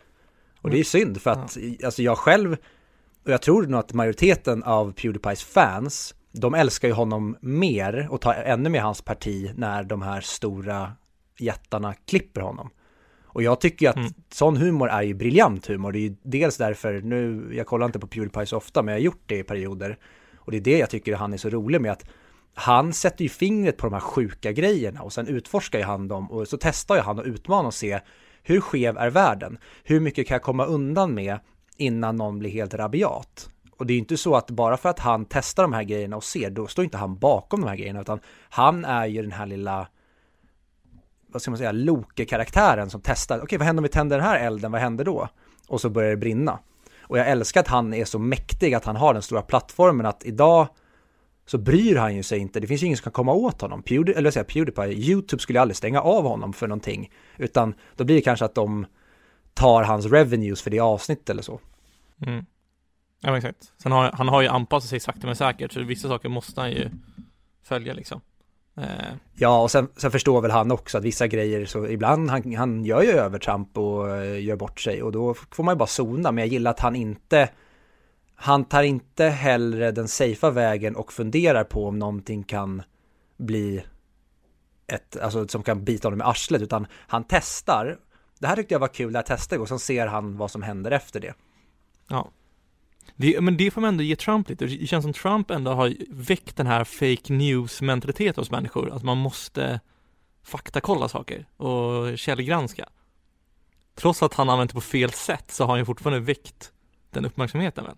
Och 0.61 0.71
det 0.71 0.77
är 0.77 0.79
ju 0.79 0.85
synd 0.85 1.23
för 1.23 1.31
att, 1.31 1.59
alltså 1.85 2.03
jag 2.03 2.19
själv, 2.19 2.57
och 3.25 3.31
jag 3.31 3.43
tror 3.43 3.67
nog 3.67 3.81
att 3.81 3.93
majoriteten 3.93 4.63
av 4.63 4.93
Pewdiepies 4.93 5.43
fans, 5.43 6.15
de 6.33 6.55
älskar 6.55 6.89
ju 6.89 6.95
honom 6.95 7.37
mer 7.41 8.09
och 8.11 8.21
tar 8.21 8.35
ännu 8.35 8.69
mer 8.69 8.81
hans 8.81 9.03
parti 9.03 9.51
när 9.57 9.85
de 9.85 10.03
här 10.03 10.21
stora 10.21 10.93
jättarna 11.38 11.95
klipper 11.95 12.40
honom. 12.40 12.71
Och 13.25 13.42
jag 13.42 13.61
tycker 13.61 13.87
ju 13.87 13.90
att 13.90 13.97
Mm. 13.97 14.12
sån 14.33 14.57
humor 14.57 14.88
är 14.88 15.02
ju 15.02 15.14
briljant 15.14 15.66
humor. 15.66 15.92
Det 15.92 15.99
är 15.99 16.00
ju 16.00 16.16
dels 16.23 16.57
därför, 16.57 17.00
nu, 17.00 17.50
jag 17.54 17.66
kollar 17.66 17.87
inte 17.87 17.99
på 17.99 18.07
Pewdiepie 18.07 18.47
så 18.47 18.57
ofta, 18.57 18.83
men 18.83 18.92
jag 18.95 19.00
har 19.00 19.04
gjort 19.04 19.23
det 19.26 19.38
i 19.38 19.42
perioder. 19.42 19.99
Och 20.37 20.50
det 20.50 20.57
är 20.57 20.61
det 20.61 20.78
jag 20.78 20.90
tycker 20.90 21.16
han 21.16 21.33
är 21.33 21.37
så 21.37 21.50
rolig 21.50 21.80
med, 21.80 21.92
att 21.92 22.04
han 22.54 22.92
sätter 22.92 23.23
ju 23.23 23.28
fingret 23.28 23.76
på 23.76 23.87
de 23.87 23.92
här 23.92 24.00
sjuka 24.00 24.52
grejerna 24.52 25.02
och 25.02 25.12
sen 25.12 25.26
utforskar 25.26 25.78
ju 25.78 25.85
han 25.85 26.09
dem 26.09 26.30
och 26.30 26.49
så 26.49 26.59
testar 26.61 26.95
ju 26.95 27.00
han 27.00 27.18
och 27.18 27.25
utmanar 27.25 27.66
och 27.66 27.75
se 27.75 28.00
hur 28.42 28.61
skev 28.61 28.99
är 28.99 29.11
världen? 29.11 29.59
Hur 29.85 30.00
mycket 30.00 30.26
kan 30.26 30.35
jag 30.35 30.42
komma 30.42 30.64
undan 30.64 31.14
med 31.14 31.38
innan 31.76 32.16
någon 32.16 32.38
blir 32.38 32.50
helt 32.50 32.75
rabiat? 32.75 33.50
Och 33.76 33.87
det 33.87 33.92
är 33.92 33.95
ju 33.95 33.99
inte 34.00 34.16
så 34.16 34.35
att 34.35 34.50
bara 34.50 34.76
för 34.76 34.88
att 34.88 34.99
han 34.99 35.25
testar 35.25 35.62
de 35.62 35.73
här 35.73 35.83
grejerna 35.83 36.16
och 36.16 36.25
ser, 36.25 36.50
då 36.50 36.66
står 36.66 36.85
inte 36.85 36.99
han 36.99 37.18
bakom 37.18 37.61
de 37.61 37.68
här 37.68 37.76
grejerna, 37.76 38.00
utan 38.00 38.21
han 38.49 38.85
är 38.85 39.07
ju 39.07 39.23
den 39.23 39.33
här 39.33 39.47
lilla 39.47 39.88
vad 41.38 41.42
ska 41.42 41.50
man 41.50 41.59
säga, 41.59 41.73
Loke-karaktären 41.73 42.90
som 42.90 43.00
testar, 43.04 43.40
okej 43.42 43.59
vad 43.59 43.66
händer 43.66 43.80
om 43.80 43.83
vi 43.83 43.88
tänder 43.88 44.16
den 44.16 44.26
här 44.26 44.38
elden, 44.38 44.73
vad 44.73 44.80
händer 44.80 45.04
då? 45.04 45.28
Och 45.68 45.80
så 45.80 45.90
börjar 45.90 46.11
det 46.11 46.16
brinna. 46.16 46.59
Och 47.00 47.18
jag 47.18 47.28
älskar 47.28 47.61
att 47.61 47.68
han 47.68 47.95
är 47.95 48.04
så 48.04 48.18
mäktig, 48.18 48.75
att 48.75 48.85
han 48.85 48.97
har 48.97 49.12
den 49.12 49.23
stora 49.23 49.42
plattformen, 49.42 50.07
att 50.07 50.26
idag 50.26 50.68
så 51.47 51.59
bryr 51.59 51.97
han 51.97 52.16
ju 52.16 52.23
sig 52.23 52.38
inte, 52.38 52.61
det 52.61 52.66
finns 52.66 52.83
ju 52.83 52.87
ingen 52.87 52.97
som 52.97 53.04
kan 53.04 53.12
komma 53.12 53.33
åt 53.33 53.61
honom. 53.61 53.83
Pewdie, 53.83 54.14
eller 54.14 54.30
säga 54.30 54.45
Pewdiepie, 54.45 54.92
YouTube 54.92 55.42
skulle 55.42 55.61
aldrig 55.61 55.76
stänga 55.76 56.00
av 56.00 56.25
honom 56.25 56.52
för 56.52 56.66
någonting, 56.68 57.12
utan 57.37 57.75
då 57.97 58.04
blir 58.04 58.16
det 58.16 58.23
kanske 58.23 58.45
att 58.45 58.54
de 58.54 58.87
tar 59.54 59.83
hans 59.83 60.07
revenues 60.07 60.62
för 60.62 60.71
det 60.71 60.80
avsnitt 60.80 61.30
eller 61.30 61.42
så. 61.42 61.61
Mm. 62.26 62.45
Ja 63.21 63.30
men 63.30 63.34
exakt. 63.34 63.73
Sen 63.78 63.93
har 63.93 64.13
han 64.13 64.28
har 64.28 64.43
ju 64.43 64.49
anpassat 64.49 64.91
sig 64.91 65.00
sakta 65.00 65.26
men 65.26 65.36
säkert 65.36 65.73
så 65.73 65.82
vissa 65.82 66.08
saker 66.08 66.28
måste 66.28 66.60
han 66.60 66.71
ju 66.71 66.91
följa 67.63 67.95
liksom. 67.95 68.21
Eh, 68.78 69.14
Ja, 69.41 69.62
och 69.62 69.71
sen, 69.71 69.88
sen 69.97 70.10
förstår 70.10 70.41
väl 70.41 70.50
han 70.50 70.71
också 70.71 70.99
att 70.99 71.04
vissa 71.04 71.26
grejer, 71.26 71.67
så 71.67 71.86
ibland 71.86 72.30
han, 72.30 72.54
han 72.54 72.84
gör 72.84 73.02
ju 73.02 73.10
övertramp 73.10 73.78
och 73.78 74.17
eh, 74.17 74.45
gör 74.45 74.56
bort 74.56 74.80
sig 74.80 75.02
och 75.02 75.12
då 75.12 75.34
får 75.34 75.64
man 75.64 75.75
ju 75.75 75.78
bara 75.78 75.86
zona, 75.86 76.32
men 76.32 76.43
jag 76.43 76.52
gillar 76.52 76.71
att 76.71 76.80
han 76.80 76.97
inte 76.97 77.49
han 78.34 78.64
tar 78.64 78.82
inte 78.82 79.25
hellre 79.25 79.91
den 79.91 80.08
safea 80.08 80.50
vägen 80.50 80.97
och 80.97 81.12
funderar 81.12 81.64
på 81.64 81.86
om 81.86 81.99
någonting 81.99 82.43
kan 82.43 82.82
bli 83.36 83.84
ett, 84.86 85.17
alltså 85.17 85.49
som 85.49 85.62
kan 85.62 85.84
bita 85.84 86.08
honom 86.08 86.21
i 86.21 86.25
arslet, 86.25 86.62
utan 86.62 86.86
han 86.93 87.25
testar. 87.28 87.99
Det 88.38 88.47
här 88.47 88.56
tyckte 88.56 88.75
jag 88.75 88.80
var 88.80 88.88
kul, 88.88 89.12
det 89.12 89.19
här 89.19 89.25
testade 89.25 89.62
och 89.62 89.69
sen 89.69 89.78
ser 89.78 90.06
han 90.06 90.36
vad 90.36 90.50
som 90.50 90.62
händer 90.62 90.91
efter 90.91 91.21
det. 91.21 91.34
ja. 92.08 92.30
Det, 93.16 93.40
men 93.40 93.56
det 93.56 93.71
får 93.71 93.80
man 93.80 93.88
ändå 93.88 94.02
ge 94.02 94.16
Trump 94.16 94.49
lite. 94.49 94.66
Det 94.66 94.86
känns 94.86 95.04
som 95.04 95.12
Trump 95.12 95.50
ändå 95.50 95.71
har 95.71 95.94
väckt 96.10 96.56
den 96.56 96.66
här 96.66 96.84
fake 96.84 97.32
news 97.32 97.82
mentaliteten 97.82 98.40
hos 98.40 98.50
människor. 98.50 98.90
Att 98.90 99.02
man 99.02 99.18
måste 99.18 99.80
faktakolla 100.42 101.08
saker 101.08 101.47
och 101.56 102.18
källgranska. 102.18 102.88
Trots 103.94 104.23
att 104.23 104.34
han 104.34 104.49
använt 104.50 104.71
det 104.71 104.75
på 104.75 104.80
fel 104.80 105.10
sätt 105.10 105.50
så 105.50 105.64
har 105.64 105.68
han 105.71 105.78
ju 105.78 105.84
fortfarande 105.84 106.21
väckt 106.21 106.73
den 107.10 107.25
uppmärksamheten 107.25 107.84
väl? 107.84 107.97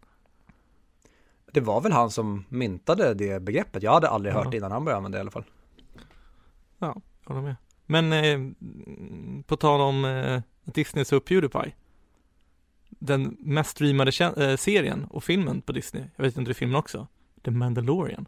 Det 1.52 1.60
var 1.60 1.80
väl 1.80 1.92
han 1.92 2.10
som 2.10 2.44
myntade 2.48 3.14
det 3.14 3.42
begreppet, 3.42 3.82
jag 3.82 3.92
hade 3.92 4.08
aldrig 4.08 4.34
hört 4.34 4.44
Ja. 4.44 4.50
det 4.50 4.56
innan 4.56 4.72
han 4.72 4.84
började 4.84 4.96
använda 4.96 5.18
det 5.18 5.20
i 5.20 5.22
alla 5.22 5.30
fall. 5.30 5.44
Ja, 6.78 7.00
jag 7.26 7.34
håller 7.34 7.46
med. 7.46 7.56
Men 7.86 8.12
eh, 8.12 8.38
på 9.46 9.56
tal 9.56 9.80
om 9.80 10.04
eh, 10.04 10.40
Disney 10.64 11.04
så 11.04 11.20
Pewdiepie. 11.20 11.72
Den 13.02 13.36
mest 13.40 13.70
streamade 13.70 14.10
eh, 14.36 14.56
serien 14.56 15.04
och 15.04 15.24
filmen 15.24 15.62
på 15.62 15.72
Disney, 15.72 16.04
jag 16.16 16.24
vet 16.24 16.30
inte 16.30 16.38
om 16.38 16.44
det 16.44 16.50
är 16.50 16.54
filmen 16.54 16.76
också, 16.76 17.06
The 17.44 17.50
Mandalorian. 17.50 18.26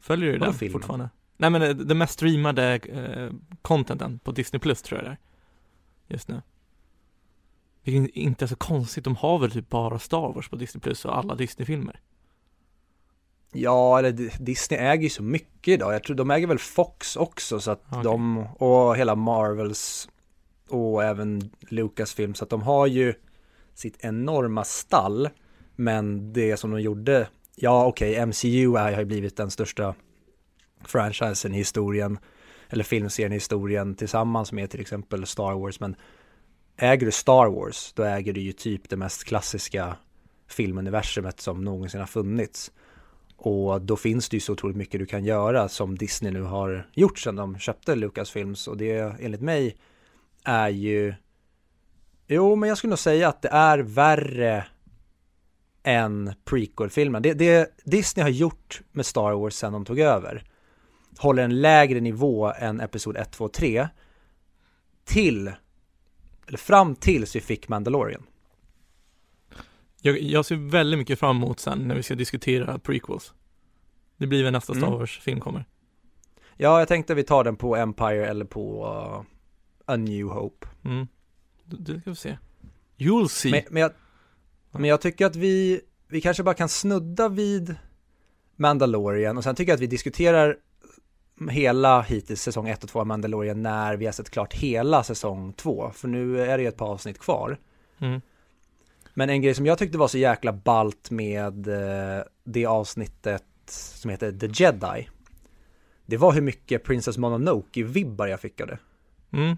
Följer 0.00 0.32
du 0.32 0.38
den 0.38 0.54
filmen? 0.54 0.72
fortfarande? 0.72 1.10
Nej 1.36 1.50
men 1.50 1.62
eh, 1.62 1.70
den 1.70 1.98
mest 1.98 2.12
streamade 2.12 2.74
eh, 2.74 3.30
contenten 3.62 4.18
på 4.18 4.32
Disney 4.32 4.60
Plus 4.60 4.82
tror 4.82 5.00
jag 5.00 5.06
det 5.06 5.10
är. 5.10 5.18
Just 6.08 6.28
nu. 6.28 6.42
Vilket 7.82 8.16
inte 8.16 8.44
är 8.44 8.46
så 8.46 8.56
konstigt, 8.56 9.04
de 9.04 9.16
har 9.16 9.38
väl 9.38 9.50
typ 9.50 9.68
bara 9.68 9.98
Star 9.98 10.32
Wars 10.34 10.48
på 10.48 10.56
Disney 10.56 10.80
Plus 10.80 11.04
och 11.04 11.18
alla 11.18 11.34
Disney-filmer. 11.34 12.00
Ja, 13.52 13.98
eller 13.98 14.12
Disney 14.44 14.80
äger 14.80 15.02
ju 15.02 15.10
så 15.10 15.22
mycket 15.22 15.74
idag. 15.74 15.94
Jag 15.94 16.04
tror 16.04 16.16
de 16.16 16.30
äger 16.30 16.46
väl 16.46 16.58
Fox 16.58 17.16
också 17.16 17.60
så 17.60 17.70
att 17.70 17.84
Okej. 17.88 18.02
de 18.04 18.38
och 18.38 18.96
hela 18.96 19.14
Marvels 19.14 20.08
och 20.72 21.04
även 21.04 21.50
Lucasfilm 21.60 22.34
så 22.34 22.44
att 22.44 22.50
de 22.50 22.62
har 22.62 22.86
ju 22.86 23.14
sitt 23.74 24.04
enorma 24.04 24.64
stall. 24.64 25.28
Men 25.76 26.32
det 26.32 26.56
som 26.56 26.70
de 26.70 26.80
gjorde, 26.80 27.28
ja 27.56 27.86
okej, 27.86 28.26
MCU 28.26 28.76
är, 28.76 28.92
har 28.92 29.00
ju 29.00 29.04
blivit 29.04 29.36
den 29.36 29.50
största 29.50 29.94
franchisen 30.84 31.54
i 31.54 31.58
historien 31.58 32.18
eller 32.68 32.84
filmserien 32.84 33.32
i 33.32 33.36
historien 33.36 33.94
tillsammans 33.94 34.52
med 34.52 34.70
till 34.70 34.80
exempel 34.80 35.26
Star 35.26 35.52
Wars. 35.52 35.80
Men 35.80 35.96
äger 36.76 37.06
du 37.06 37.12
Star 37.12 37.46
Wars, 37.46 37.92
då 37.92 38.02
äger 38.02 38.32
du 38.32 38.40
ju 38.40 38.52
typ 38.52 38.88
det 38.88 38.96
mest 38.96 39.24
klassiska 39.24 39.96
filmuniversumet 40.48 41.40
som 41.40 41.64
någonsin 41.64 42.00
har 42.00 42.06
funnits. 42.06 42.72
Och 43.36 43.82
då 43.82 43.96
finns 43.96 44.28
det 44.28 44.36
ju 44.36 44.40
så 44.40 44.52
otroligt 44.52 44.76
mycket 44.76 45.00
du 45.00 45.06
kan 45.06 45.24
göra 45.24 45.68
som 45.68 45.98
Disney 45.98 46.32
nu 46.32 46.42
har 46.42 46.88
gjort 46.92 47.18
sedan 47.18 47.36
de 47.36 47.58
köpte 47.58 47.94
Lucasfilms 47.94 48.68
och 48.68 48.76
det 48.76 48.92
är 48.92 49.16
enligt 49.20 49.40
mig 49.40 49.76
är 50.44 50.68
ju 50.68 51.14
Jo, 52.26 52.56
men 52.56 52.68
jag 52.68 52.78
skulle 52.78 52.90
nog 52.90 52.98
säga 52.98 53.28
att 53.28 53.42
det 53.42 53.48
är 53.48 53.78
värre 53.78 54.64
än 55.82 56.34
prequel-filmen. 56.44 57.22
Det, 57.22 57.34
det 57.34 57.80
Disney 57.84 58.22
har 58.22 58.30
gjort 58.30 58.80
med 58.92 59.06
Star 59.06 59.32
Wars 59.32 59.54
sedan 59.54 59.72
de 59.72 59.84
tog 59.84 59.98
över 59.98 60.44
håller 61.18 61.42
en 61.42 61.60
lägre 61.60 62.00
nivå 62.00 62.52
än 62.58 62.80
Episod 62.80 63.16
1, 63.16 63.32
2, 63.32 63.48
3 63.48 63.88
till 65.04 65.52
eller 66.46 66.58
fram 66.58 66.94
tills 66.94 67.36
vi 67.36 67.40
fick 67.40 67.68
Mandalorian. 67.68 68.22
Jag, 70.00 70.20
jag 70.20 70.46
ser 70.46 70.56
väldigt 70.56 70.98
mycket 70.98 71.18
fram 71.18 71.36
emot 71.36 71.60
sen 71.60 71.78
när 71.78 71.94
vi 71.94 72.02
ska 72.02 72.14
diskutera 72.14 72.78
prequels. 72.78 73.34
Det 74.16 74.26
blir 74.26 74.44
väl 74.44 74.52
nästa 74.52 74.74
Star 74.74 74.86
Mm. 74.86 74.98
Wars-film 74.98 75.40
kommer. 75.40 75.64
Ja, 76.56 76.78
jag 76.78 76.88
tänkte 76.88 77.14
vi 77.14 77.22
tar 77.22 77.44
den 77.44 77.56
på 77.56 77.76
Empire 77.76 78.26
eller 78.26 78.44
på 78.44 78.86
uh, 78.86 79.31
A 79.92 79.96
New 79.96 80.26
Hope. 80.26 80.66
Mm. 80.84 81.08
Det, 81.64 82.00
ska 82.00 82.10
vi 82.10 82.16
se. 82.16 82.38
You'll 82.98 83.28
see. 83.28 83.50
Men, 83.50 83.62
men, 83.70 83.82
jag, 83.82 83.92
men 84.70 84.84
jag 84.84 85.00
tycker 85.00 85.26
att 85.26 85.36
vi, 85.36 85.80
vi 86.08 86.20
kanske 86.20 86.42
bara 86.42 86.54
kan 86.54 86.68
snudda 86.68 87.28
vid 87.28 87.74
Mandalorian 88.56 89.36
och 89.36 89.44
sen 89.44 89.54
tycker 89.54 89.72
jag 89.72 89.76
att 89.76 89.82
vi 89.82 89.86
diskuterar 89.86 90.56
hela 91.50 92.02
hittills 92.02 92.42
säsong 92.42 92.68
1 92.68 92.84
och 92.84 92.90
2 92.90 93.00
av 93.00 93.06
Mandalorian 93.06 93.62
när 93.62 93.96
vi 93.96 94.04
har 94.04 94.12
sett 94.12 94.30
klart 94.30 94.54
hela 94.54 95.04
säsong 95.04 95.52
2. 95.52 95.90
För 95.94 96.08
nu 96.08 96.42
är 96.42 96.56
det 96.56 96.62
ju 96.62 96.68
ett 96.68 96.76
par 96.76 96.88
avsnitt 96.88 97.18
kvar. 97.18 97.58
Mm. 97.98 98.20
Men 99.14 99.30
en 99.30 99.42
grej 99.42 99.54
som 99.54 99.66
jag 99.66 99.78
tyckte 99.78 99.98
var 99.98 100.08
så 100.08 100.18
jäkla 100.18 100.52
balt 100.52 101.10
med 101.10 101.68
eh, 101.68 102.24
det 102.44 102.66
avsnittet 102.66 103.44
som 103.66 104.10
heter 104.10 104.32
The 104.32 104.46
Jedi. 104.46 105.08
det 106.06 106.16
var 106.16 106.32
hur 106.32 106.40
mycket 106.40 106.84
Princess 106.84 107.18
Mononoke-vibbar 107.18 108.26
jag 108.26 108.40
fick 108.40 108.60
av 108.60 108.66
det. 108.66 108.78
Mm, 109.32 109.56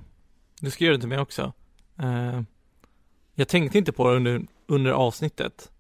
du 0.64 0.70
ska 0.70 0.85
göra 0.85 0.96
det 0.96 1.00
till 1.00 1.09
mig 1.09 1.18
också. 1.18 1.53
Uh, 2.03 2.40
jag 3.35 3.48
tänkte 3.48 3.79
inte 3.79 3.92
på 3.92 4.11
det 4.11 4.16
under, 4.16 4.42
under 4.66 4.90
avsnittet. 4.90 5.70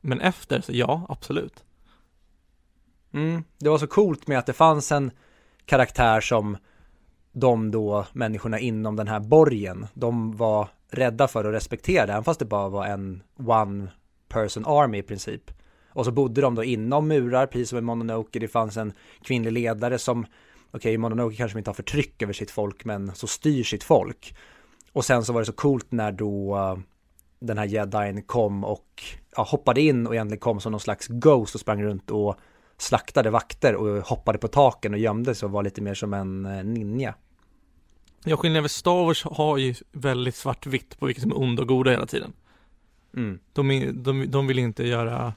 Men 0.00 0.20
efter, 0.20 0.60
så 0.60 0.72
ja, 0.72 1.06
absolut. 1.08 1.64
Mm, 3.12 3.44
det 3.58 3.68
var 3.68 3.78
så 3.78 3.86
coolt 3.86 4.26
med 4.26 4.38
att 4.38 4.46
det 4.46 4.52
fanns 4.52 4.92
en 4.92 5.10
karaktär 5.64 6.20
som 6.20 6.56
de 7.32 7.70
då, 7.70 8.06
människorna 8.12 8.58
inom 8.58 8.96
den 8.96 9.08
här 9.08 9.20
borgen, 9.20 9.86
de 9.94 10.36
var 10.36 10.68
rädda 10.90 11.28
för 11.28 11.44
och 11.44 11.52
respekterade, 11.52 12.12
även 12.12 12.24
fast 12.24 12.40
det 12.40 12.44
bara 12.44 12.68
var 12.68 12.86
en 12.86 13.22
one 13.36 13.88
person 14.28 14.66
army 14.66 14.98
i 14.98 15.02
princip. 15.02 15.50
Och 15.88 16.04
så 16.04 16.12
bodde 16.12 16.40
de 16.40 16.54
då 16.54 16.64
inom 16.64 17.08
murar, 17.08 17.46
precis 17.46 17.68
som 17.68 17.78
i 17.78 17.82
Mononoke, 17.82 18.38
det 18.38 18.48
fanns 18.48 18.76
en 18.76 18.92
kvinnlig 19.22 19.52
ledare 19.52 19.98
som, 19.98 20.26
okej, 20.76 20.98
okay, 20.98 21.36
kanske 21.36 21.58
inte 21.58 21.70
har 21.70 21.74
förtryck 21.74 22.22
över 22.22 22.32
sitt 22.32 22.50
folk, 22.50 22.84
men 22.84 23.14
så 23.14 23.26
styr 23.26 23.64
sitt 23.64 23.84
folk. 23.84 24.36
Och 24.92 25.04
sen 25.04 25.24
så 25.24 25.32
var 25.32 25.40
det 25.40 25.46
så 25.46 25.52
coolt 25.52 25.92
när 25.92 26.12
då 26.12 26.56
uh, 26.56 26.78
den 27.38 27.58
här 27.58 27.66
jedin 27.66 28.22
kom 28.22 28.64
och 28.64 29.02
ja, 29.36 29.42
hoppade 29.42 29.80
in 29.80 30.06
och 30.06 30.14
egentligen 30.14 30.40
kom 30.40 30.60
som 30.60 30.72
någon 30.72 30.80
slags 30.80 31.06
ghost 31.08 31.54
och 31.54 31.60
sprang 31.60 31.82
runt 31.82 32.10
och 32.10 32.36
slaktade 32.78 33.30
vakter 33.30 33.74
och 33.74 34.06
hoppade 34.06 34.38
på 34.38 34.48
taken 34.48 34.92
och 34.92 34.98
gömde 34.98 35.34
sig 35.34 35.46
och 35.46 35.52
var 35.52 35.62
lite 35.62 35.82
mer 35.82 35.94
som 35.94 36.14
en 36.14 36.46
uh, 36.46 36.64
ninja. 36.64 37.14
Ja, 38.24 38.36
skillnaden 38.36 38.60
över 38.60 38.68
Star 38.68 39.04
Wars 39.04 39.24
har 39.24 39.56
ju 39.56 39.74
väldigt 39.92 40.34
svartvitt 40.34 40.98
på 40.98 41.06
vilka 41.06 41.20
som 41.20 41.30
är 41.30 41.38
onda 41.38 41.62
och 41.62 41.68
goda 41.68 41.90
hela 41.90 42.06
tiden. 42.06 42.32
Mm. 43.16 43.38
De, 43.52 43.92
de, 44.02 44.30
de 44.30 44.46
vill 44.46 44.58
inte 44.58 44.86
göra, 44.86 45.34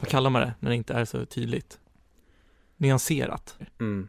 vad 0.00 0.08
kallar 0.08 0.30
man 0.30 0.42
det, 0.42 0.54
när 0.60 0.70
det 0.70 0.76
inte 0.76 0.94
är 0.94 1.04
så 1.04 1.26
tydligt? 1.26 1.78
Nyanserat. 2.76 3.56
Mm. 3.80 4.08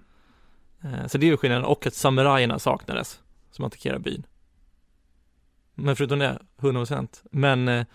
Eh, 0.82 1.08
så 1.08 1.18
det 1.18 1.26
är 1.26 1.32
ju 1.32 1.38
skillnaden, 1.38 1.66
och 1.66 1.88
att 1.88 1.94
samurajerna 1.94 2.60
saknades, 2.60 3.22
som 3.52 3.66
attackerar 3.66 4.00
byn. 4.00 4.26
Men 5.76 5.96
förutom 5.96 6.20
det, 6.20 6.40
100%. 6.58 7.24
Men 7.32 7.68
eh, 7.68 7.86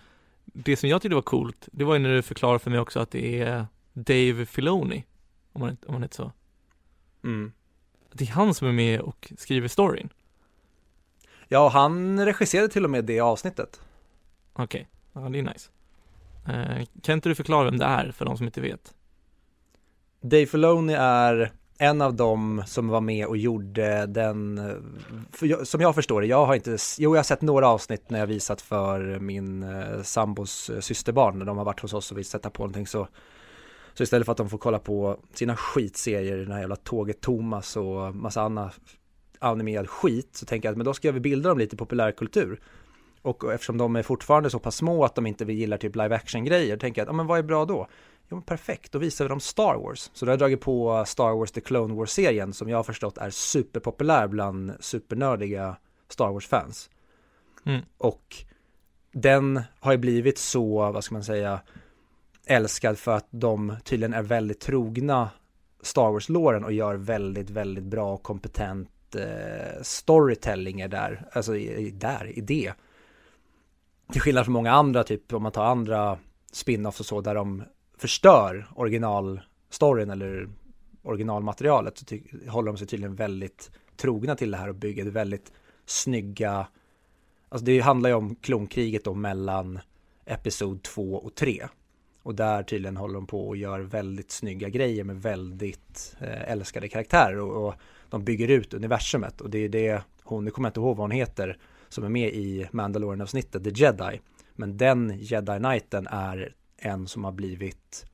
det 0.45 0.75
som 0.75 0.89
jag 0.89 1.01
tyckte 1.01 1.15
var 1.15 1.21
coolt, 1.21 1.67
det 1.71 1.83
var 1.83 1.93
ju 1.93 1.99
när 1.99 2.09
du 2.09 2.21
förklarade 2.21 2.59
för 2.59 2.71
mig 2.71 2.79
också 2.79 2.99
att 2.99 3.11
det 3.11 3.41
är 3.41 3.65
Dave 3.93 4.45
Filoni, 4.45 5.05
om 5.53 5.61
man, 5.61 5.77
om 5.87 5.93
man 5.93 6.01
heter 6.01 6.15
så. 6.15 6.31
Mm. 7.23 7.51
Det 8.11 8.23
är 8.23 8.31
han 8.31 8.53
som 8.53 8.67
är 8.67 8.71
med 8.71 9.01
och 9.01 9.33
skriver 9.37 9.67
storyn. 9.67 10.09
Ja, 11.47 11.69
han 11.69 12.25
regisserade 12.25 12.69
till 12.69 12.83
och 12.83 12.89
med 12.89 13.05
det 13.05 13.19
avsnittet. 13.19 13.81
Okej, 14.53 14.87
okay. 15.13 15.23
ja 15.23 15.29
det 15.29 15.39
är 15.39 15.43
nice. 15.43 15.69
Eh, 16.47 16.85
kan 17.01 17.13
inte 17.13 17.29
du 17.29 17.35
förklara 17.35 17.63
vem 17.63 17.77
det 17.77 17.85
är 17.85 18.11
för 18.11 18.25
de 18.25 18.37
som 18.37 18.45
inte 18.45 18.61
vet? 18.61 18.93
Dave 20.21 20.45
Filoni 20.45 20.93
är 20.93 21.51
en 21.77 22.01
av 22.01 22.15
dem 22.15 22.63
som 22.65 22.87
var 22.87 23.01
med 23.01 23.25
och 23.25 23.37
gjorde 23.37 24.05
den, 24.05 24.61
jag, 25.41 25.67
som 25.67 25.81
jag 25.81 25.95
förstår 25.95 26.21
det, 26.21 26.27
jag 26.27 26.45
har 26.45 26.55
inte, 26.55 26.77
jo 26.97 27.11
jag 27.11 27.17
har 27.19 27.23
sett 27.23 27.41
några 27.41 27.67
avsnitt 27.67 28.09
när 28.09 28.19
jag 28.19 28.27
visat 28.27 28.61
för 28.61 29.19
min 29.19 29.63
eh, 29.63 30.01
sambos 30.01 30.69
eh, 30.69 30.79
systerbarn 30.79 31.39
när 31.39 31.45
de 31.45 31.57
har 31.57 31.65
varit 31.65 31.79
hos 31.79 31.93
oss 31.93 32.11
och 32.11 32.17
vill 32.17 32.25
sätta 32.25 32.49
på 32.49 32.63
någonting 32.63 32.87
så 32.87 33.07
så 33.93 34.03
istället 34.03 34.25
för 34.25 34.31
att 34.31 34.37
de 34.37 34.49
får 34.49 34.57
kolla 34.57 34.79
på 34.79 35.19
sina 35.33 35.55
skitserier, 35.55 36.37
den 36.37 36.51
här 36.51 36.59
jävla 36.59 36.75
Tåget 36.75 37.21
Thomas 37.21 37.75
och 37.75 38.15
massa 38.15 38.41
annat 38.41 38.79
animerad 39.39 39.89
skit, 39.89 40.35
så 40.35 40.45
tänker 40.45 40.67
jag 40.67 40.73
att 40.73 40.77
men 40.77 40.85
då 40.85 40.93
ska 40.93 41.11
vi 41.11 41.19
bilda 41.19 41.49
dem 41.49 41.57
lite 41.57 41.75
i 41.75 41.77
populärkultur. 41.77 42.59
Och 43.21 43.53
eftersom 43.53 43.77
de 43.77 43.95
är 43.95 44.03
fortfarande 44.03 44.49
så 44.49 44.59
pass 44.59 44.75
små 44.75 45.05
att 45.05 45.15
de 45.15 45.27
inte 45.27 45.53
gillar 45.53 45.77
typ 45.77 45.95
live 45.95 46.15
action 46.15 46.45
grejer, 46.45 46.77
tänker 46.77 47.01
jag 47.01 47.05
att, 47.05 47.09
ja 47.09 47.13
men 47.13 47.27
vad 47.27 47.39
är 47.39 47.43
bra 47.43 47.65
då? 47.65 47.87
Jo 48.29 48.35
men 48.35 48.41
perfekt, 48.41 48.91
då 48.91 48.99
visar 48.99 49.25
vi 49.25 49.29
dem 49.29 49.39
Star 49.39 49.75
Wars. 49.75 50.11
Så 50.13 50.25
då 50.25 50.29
har 50.29 50.33
jag 50.33 50.39
dragit 50.39 50.61
på 50.61 51.03
Star 51.07 51.37
Wars 51.37 51.51
The 51.51 51.61
Clone 51.61 51.93
Wars-serien 51.93 52.53
som 52.53 52.69
jag 52.69 52.77
har 52.77 52.83
förstått 52.83 53.17
är 53.17 53.29
superpopulär 53.29 54.27
bland 54.27 54.73
supernördiga 54.79 55.77
Star 56.09 56.31
Wars-fans. 56.31 56.89
Mm. 57.65 57.81
Och 57.97 58.35
den 59.11 59.61
har 59.79 59.91
ju 59.91 59.97
blivit 59.97 60.37
så, 60.37 60.91
vad 60.91 61.03
ska 61.03 61.15
man 61.15 61.23
säga, 61.23 61.61
älskad 62.45 62.97
för 62.97 63.15
att 63.15 63.27
de 63.29 63.75
tydligen 63.83 64.13
är 64.13 64.21
väldigt 64.21 64.59
trogna 64.59 65.29
Star 65.81 66.11
Wars-låren 66.11 66.63
och 66.63 66.73
gör 66.73 66.95
väldigt, 66.95 67.49
väldigt 67.49 67.83
bra 67.83 68.13
och 68.13 68.23
kompetent 68.23 69.15
eh, 69.15 69.81
storytelling 69.81 70.81
är 70.81 70.87
där, 70.87 71.29
alltså 71.31 71.55
i, 71.55 71.91
där, 71.91 72.37
i 72.37 72.41
det. 72.41 72.73
Till 74.11 74.21
skillnad 74.21 74.45
från 74.45 74.53
många 74.53 74.71
andra, 74.71 75.03
typ 75.03 75.33
om 75.33 75.43
man 75.43 75.51
tar 75.51 75.65
andra 75.65 76.17
spin-offs 76.51 76.99
och 76.99 77.05
så, 77.05 77.21
där 77.21 77.35
de 77.35 77.63
förstör 77.97 78.67
originalstoryn 78.75 80.09
eller 80.09 80.49
originalmaterialet, 81.03 81.97
så 81.97 82.05
håller 82.49 82.71
de 82.71 82.77
sig 82.77 82.87
tydligen 82.87 83.15
väldigt 83.15 83.71
trogna 83.97 84.35
till 84.35 84.51
det 84.51 84.57
här 84.57 84.69
och 84.69 84.75
bygger 84.75 85.05
väldigt 85.05 85.51
snygga, 85.85 86.67
alltså 87.49 87.65
det 87.65 87.79
handlar 87.79 88.09
ju 88.09 88.15
om 88.15 88.35
klonkriget 88.35 89.03
då 89.03 89.13
mellan 89.13 89.79
Episod 90.25 90.83
2 90.83 91.15
och 91.15 91.35
3 91.35 91.67
och 92.23 92.35
där 92.35 92.63
tydligen 92.63 92.97
håller 92.97 93.13
de 93.13 93.27
på 93.27 93.47
och 93.47 93.57
gör 93.57 93.79
väldigt 93.79 94.31
snygga 94.31 94.69
grejer 94.69 95.03
med 95.03 95.21
väldigt 95.21 96.15
eh, 96.19 96.51
älskade 96.51 96.87
karaktärer 96.87 97.39
och, 97.39 97.67
och, 97.67 97.75
de 98.09 98.23
bygger 98.23 98.47
ut 98.47 98.73
universumet 98.73 99.41
och 99.41 99.49
det 99.49 99.57
är 99.57 99.69
det 99.69 100.01
hon, 100.23 100.45
nu 100.45 100.51
kommer 100.51 100.67
jag 100.67 100.69
inte 100.69 100.79
ihåg 100.79 100.97
vad 100.97 101.03
hon 101.03 101.11
heter, 101.11 101.57
som 101.89 102.03
är 102.03 102.09
med 102.09 102.29
i 102.29 102.67
Mandalorian-avsnittet, 102.71 103.63
The 103.63 103.69
Jedi. 103.69 104.21
Men 104.53 104.77
den 104.77 105.13
Jedi 105.19 105.57
Knighten 105.57 106.07
är 106.07 106.55
en 106.77 107.07
som 107.07 107.23
har 107.23 107.31
blivit, 107.31 108.05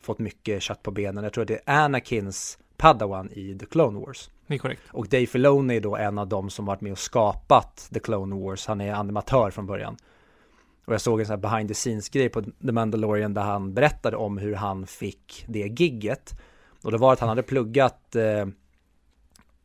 fått 0.00 0.18
mycket 0.18 0.62
kött 0.62 0.82
på 0.82 0.90
benen. 0.90 1.24
Jag 1.24 1.32
tror 1.32 1.42
att 1.42 1.48
det 1.48 1.60
är 1.66 1.84
Anakins 1.84 2.58
Padawan 2.76 3.30
i 3.32 3.58
The 3.58 3.66
Clone 3.66 4.00
Wars. 4.00 4.30
Det 4.46 4.54
är 4.54 4.58
korrekt. 4.58 4.82
Och 4.88 5.08
Dave 5.08 5.26
Filoni 5.26 5.76
är 5.76 5.80
då 5.80 5.96
en 5.96 6.18
av 6.18 6.28
dem 6.28 6.50
som 6.50 6.66
varit 6.66 6.80
med 6.80 6.92
och 6.92 6.98
skapat 6.98 7.90
The 7.94 8.00
Clone 8.00 8.36
Wars. 8.36 8.66
Han 8.66 8.80
är 8.80 8.92
animatör 8.92 9.50
från 9.50 9.66
början. 9.66 9.96
Och 10.86 10.94
jag 10.94 11.00
såg 11.00 11.20
en 11.20 11.26
sån 11.26 11.32
här 11.32 11.50
behind 11.50 11.68
the 11.68 11.74
scenes 11.74 12.08
grej 12.08 12.28
på 12.28 12.42
The 12.42 12.72
Mandalorian 12.72 13.34
där 13.34 13.42
han 13.42 13.74
berättade 13.74 14.16
om 14.16 14.38
hur 14.38 14.54
han 14.54 14.86
fick 14.86 15.44
det 15.48 15.80
gigget. 15.80 16.40
Och 16.82 16.92
det 16.92 16.98
var 16.98 17.12
att 17.12 17.20
han 17.20 17.28
hade 17.28 17.42
pluggat 17.42 18.16
eh, 18.16 18.46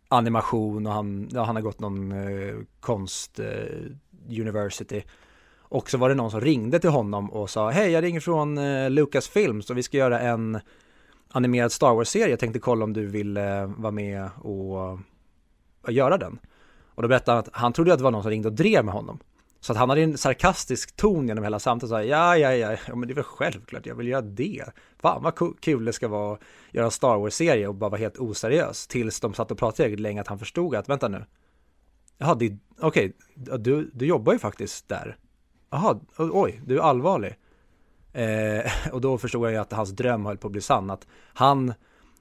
animation 0.08 0.88
och 0.88 0.94
han, 0.94 1.30
ja, 1.32 1.44
han 1.44 1.56
har 1.56 1.64
gått 1.64 1.80
någon 1.80 2.12
eh, 2.12 2.56
konst 2.80 3.40
eh, 3.40 3.48
university. 4.30 5.04
Och 5.72 5.90
så 5.90 5.98
var 5.98 6.10
det 6.10 6.16
någon 6.16 6.32
som 6.32 6.42
ringde 6.42 6.80
till 6.80 6.90
honom 6.90 7.32
och 7.32 7.50
sa 7.50 7.70
Hej, 7.70 7.92
jag 7.92 8.04
ringer 8.04 8.20
från 8.20 8.58
eh, 8.58 8.90
Lucasfilms 8.90 9.70
och 9.70 9.78
vi 9.78 9.84
ska 9.84 9.98
göra 9.98 10.20
en 10.20 10.60
animerad 11.30 11.72
Star 11.72 11.96
Wars-serie. 11.96 12.30
Jag 12.30 12.40
tänkte 12.40 12.60
kolla 12.60 12.84
om 12.84 12.94
du 12.94 13.06
vill 13.06 13.38
eh, 13.38 13.66
vara 13.66 13.92
med 13.92 14.30
och, 14.42 15.00
och 15.82 15.92
göra 15.92 16.18
den. 16.18 16.40
Och 16.96 17.02
då 17.02 17.08
berättade 17.08 17.36
han 17.36 17.40
att 17.40 17.50
han 17.54 17.74
trodde 17.74 17.94
att 17.94 18.00
det 18.00 18.04
var 18.04 18.12
någon 18.12 18.24
som 18.24 18.32
ringde 18.32 18.48
och 18.48 18.56
drev 18.56 18.86
med 18.86 18.94
honom. 18.94 19.20
Så 19.60 19.72
att 19.72 19.78
han 19.78 19.90
hade 19.90 20.02
en 20.02 20.18
sarkastisk 20.18 20.96
ton 20.96 21.28
genom 21.28 21.44
hela 21.44 21.60
samtalet. 21.60 21.90
Så 21.90 21.96
här, 21.96 22.04
ja, 22.04 22.38
ja, 22.38 22.54
ja, 22.54 22.78
ja, 22.88 22.96
men 22.96 23.08
det 23.08 23.14
är 23.14 23.16
väl 23.16 23.24
självklart 23.24 23.86
jag 23.86 23.96
vill 23.96 24.08
göra 24.08 24.22
det. 24.22 24.64
Fan 25.00 25.24
vad 25.24 25.62
kul 25.62 25.86
det 25.86 25.94
ska 25.94 26.08
vara 26.08 26.34
att 26.34 26.42
göra 26.72 26.86
en 26.86 26.92
Star 26.92 27.18
Wars-serie 27.18 27.68
och 27.68 27.76
bara 27.76 27.90
vara 27.90 28.00
helt 28.00 28.18
oseriös. 28.18 28.88
Tills 28.88 29.20
de 29.20 29.34
satt 29.34 29.52
och 29.52 29.58
pratade 29.58 29.76
tillräckligt 29.76 30.00
länge 30.00 30.22
att 30.22 30.28
han 30.28 30.40
förstod 30.40 30.76
att, 30.76 30.90
vänta 30.90 31.08
nu. 31.08 31.26
Jaha, 32.18 32.32
okej, 32.32 32.60
okay, 32.80 33.12
du, 33.58 33.92
du 33.94 34.06
jobbar 34.06 34.34
ju 34.34 34.40
faktiskt 34.40 34.90
där. 34.90 35.18
Jaha, 35.72 36.00
oj, 36.18 36.62
du 36.66 36.78
är 36.78 36.82
allvarlig. 36.82 37.36
Eh, 38.14 38.72
och 38.92 39.02
då 39.02 39.18
förstod 39.18 39.46
jag 39.46 39.52
ju 39.52 39.58
att 39.58 39.74
hans 39.74 39.90
dröm 39.90 40.26
höll 40.26 40.38
på 40.38 40.48
att 40.48 40.52
bli 40.52 40.62
sann. 40.62 40.90
Att 40.90 41.08
han 41.34 41.74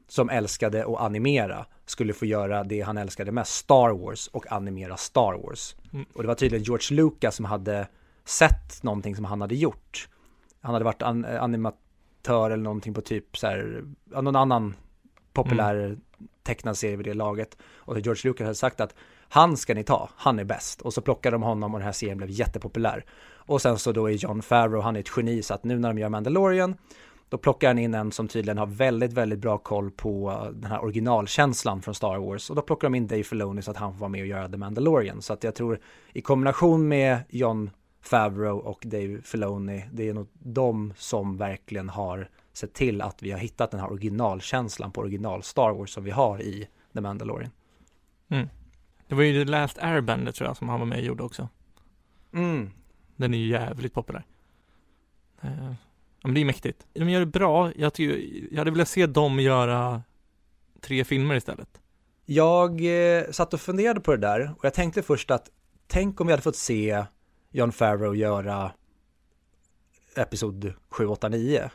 som 0.09 0.31
älskade 0.31 0.87
att 0.87 1.01
animera 1.01 1.67
skulle 1.87 2.13
få 2.13 2.27
göra 2.27 2.65
det 2.65 2.81
han 2.81 2.99
älskade 2.99 3.33
mest, 3.33 3.55
Star 3.55 3.91
Wars 3.91 4.29
och 4.29 4.53
animera 4.53 4.97
Star 4.97 5.33
Wars. 5.43 5.77
Mm. 5.93 6.07
Och 6.15 6.23
det 6.23 6.29
var 6.29 6.35
tydligen 6.35 6.65
George 6.65 6.97
Lucas 6.97 7.37
som 7.37 7.45
hade 7.45 7.89
sett 8.25 8.83
någonting 8.83 9.17
som 9.17 9.25
han 9.25 9.41
hade 9.41 9.55
gjort. 9.55 10.09
Han 10.61 10.73
hade 10.73 10.85
varit 10.85 11.03
an 11.03 11.25
animatör 11.25 12.51
eller 12.51 12.65
någonting 12.65 12.95
på 12.95 13.01
typ 13.01 13.39
så 13.39 13.47
här, 13.47 13.85
någon 14.05 14.37
annan 14.37 14.75
populär 15.33 15.75
mm. 15.75 16.01
tecknad 16.43 16.77
serie 16.77 16.97
vid 16.97 17.07
det 17.07 17.15
laget. 17.15 17.57
Och 17.75 18.01
George 18.01 18.31
Lucas 18.31 18.45
hade 18.45 18.55
sagt 18.55 18.81
att 18.81 18.95
han 19.29 19.57
ska 19.57 19.75
ni 19.75 19.85
ta, 19.85 20.09
han 20.17 20.39
är 20.39 20.45
bäst. 20.45 20.81
Och 20.81 20.95
så 20.95 21.01
plockade 21.01 21.35
de 21.35 21.43
honom 21.43 21.75
och 21.75 21.81
den 21.81 21.87
här 21.87 21.93
serien 21.93 22.19
blev 22.19 22.31
jättepopulär. 22.31 23.05
Och 23.46 23.62
sen 23.62 23.79
så 23.79 23.92
då 23.92 24.11
är 24.11 24.12
John 24.12 24.42
Favreau, 24.42 24.81
han 24.81 24.96
är 24.96 25.00
ett 25.00 25.11
geni, 25.16 25.42
så 25.42 25.55
att 25.55 25.64
nu 25.64 25.79
när 25.79 25.88
de 25.88 25.98
gör 25.98 26.09
Mandalorian 26.09 26.76
då 27.31 27.38
plockar 27.38 27.68
han 27.68 27.79
in 27.79 27.94
en 27.94 28.12
som 28.12 28.29
tydligen 28.29 28.59
har 28.59 28.66
väldigt, 28.66 29.12
väldigt 29.12 29.38
bra 29.38 29.59
koll 29.59 29.90
på 29.90 30.46
den 30.53 30.70
här 30.70 30.83
originalkänslan 30.83 31.83
från 31.83 31.94
Star 31.94 32.18
Wars. 32.18 32.50
Och 32.50 32.57
då 32.57 32.62
plockar 32.62 32.88
de 32.88 32.94
in 32.94 33.07
Dave 33.07 33.22
Filoni 33.22 33.62
så 33.62 33.70
att 33.70 33.76
han 33.76 33.92
får 33.92 34.00
vara 34.00 34.09
med 34.09 34.20
och 34.20 34.26
göra 34.26 34.48
The 34.48 34.57
Mandalorian. 34.57 35.22
Så 35.22 35.33
att 35.33 35.44
jag 35.44 35.55
tror 35.55 35.81
i 36.12 36.20
kombination 36.20 36.88
med 36.88 37.18
John 37.29 37.70
Favreau 38.00 38.59
och 38.59 38.83
Dave 38.87 39.22
Filoni, 39.22 39.85
det 39.92 40.09
är 40.09 40.14
nog 40.14 40.29
de 40.33 40.92
som 40.96 41.37
verkligen 41.37 41.88
har 41.88 42.29
sett 42.53 42.74
till 42.74 43.03
att 43.03 43.22
vi 43.22 43.31
har 43.31 43.38
hittat 43.38 43.70
den 43.70 43.81
här 43.81 43.90
originalkänslan 43.90 44.92
på 44.92 45.00
original 45.00 45.42
Star 45.42 45.70
Wars 45.70 45.90
som 45.90 46.05
vi 46.05 46.11
har 46.11 46.42
i 46.42 46.68
The 46.94 47.00
Mandalorian. 47.00 47.50
Mm. 48.29 48.48
Det 49.09 49.14
var 49.14 49.22
ju 49.22 49.44
The 49.44 49.50
Last 49.50 49.79
Airbender 49.79 50.33
tror 50.33 50.48
jag 50.48 50.57
som 50.57 50.68
han 50.68 50.81
var 50.81 50.87
med 50.87 50.98
och 50.98 51.05
gjorde 51.05 51.22
också. 51.22 51.48
Mm. 52.33 52.70
Den 53.20 53.35
är 53.35 53.38
ju 53.38 53.46
jävligt 53.46 53.94
populär. 53.94 54.24
Eh, 55.42 55.72
men 56.22 56.35
det 56.35 56.40
är 56.40 56.44
mäktigt. 56.44 56.87
De 56.92 57.11
gör 57.11 57.20
det 57.20 57.26
bra. 57.26 57.72
Jag, 57.76 57.94
tycker, 57.94 58.48
jag 58.50 58.59
hade 58.59 58.70
velat 58.70 58.88
se 58.88 59.06
dem 59.06 59.40
göra 59.40 60.02
tre 60.80 61.04
filmer 61.04 61.35
istället? 61.35 61.80
Jag 62.26 62.80
eh, 62.85 63.30
satt 63.30 63.54
och 63.54 63.61
funderade 63.61 64.00
på 64.00 64.11
det 64.11 64.16
där 64.16 64.54
och 64.59 64.64
jag 64.64 64.74
tänkte 64.74 65.02
först 65.02 65.30
att 65.30 65.50
tänk 65.87 66.20
om 66.20 66.26
vi 66.26 66.33
hade 66.33 66.42
fått 66.42 66.56
se 66.56 67.04
John 67.50 67.72
Favreau 67.72 68.14
göra 68.14 68.72
Episod 70.16 70.72
7, 70.88 71.06
8, 71.06 71.28
9. 71.28 71.70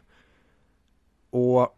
Och 1.30 1.76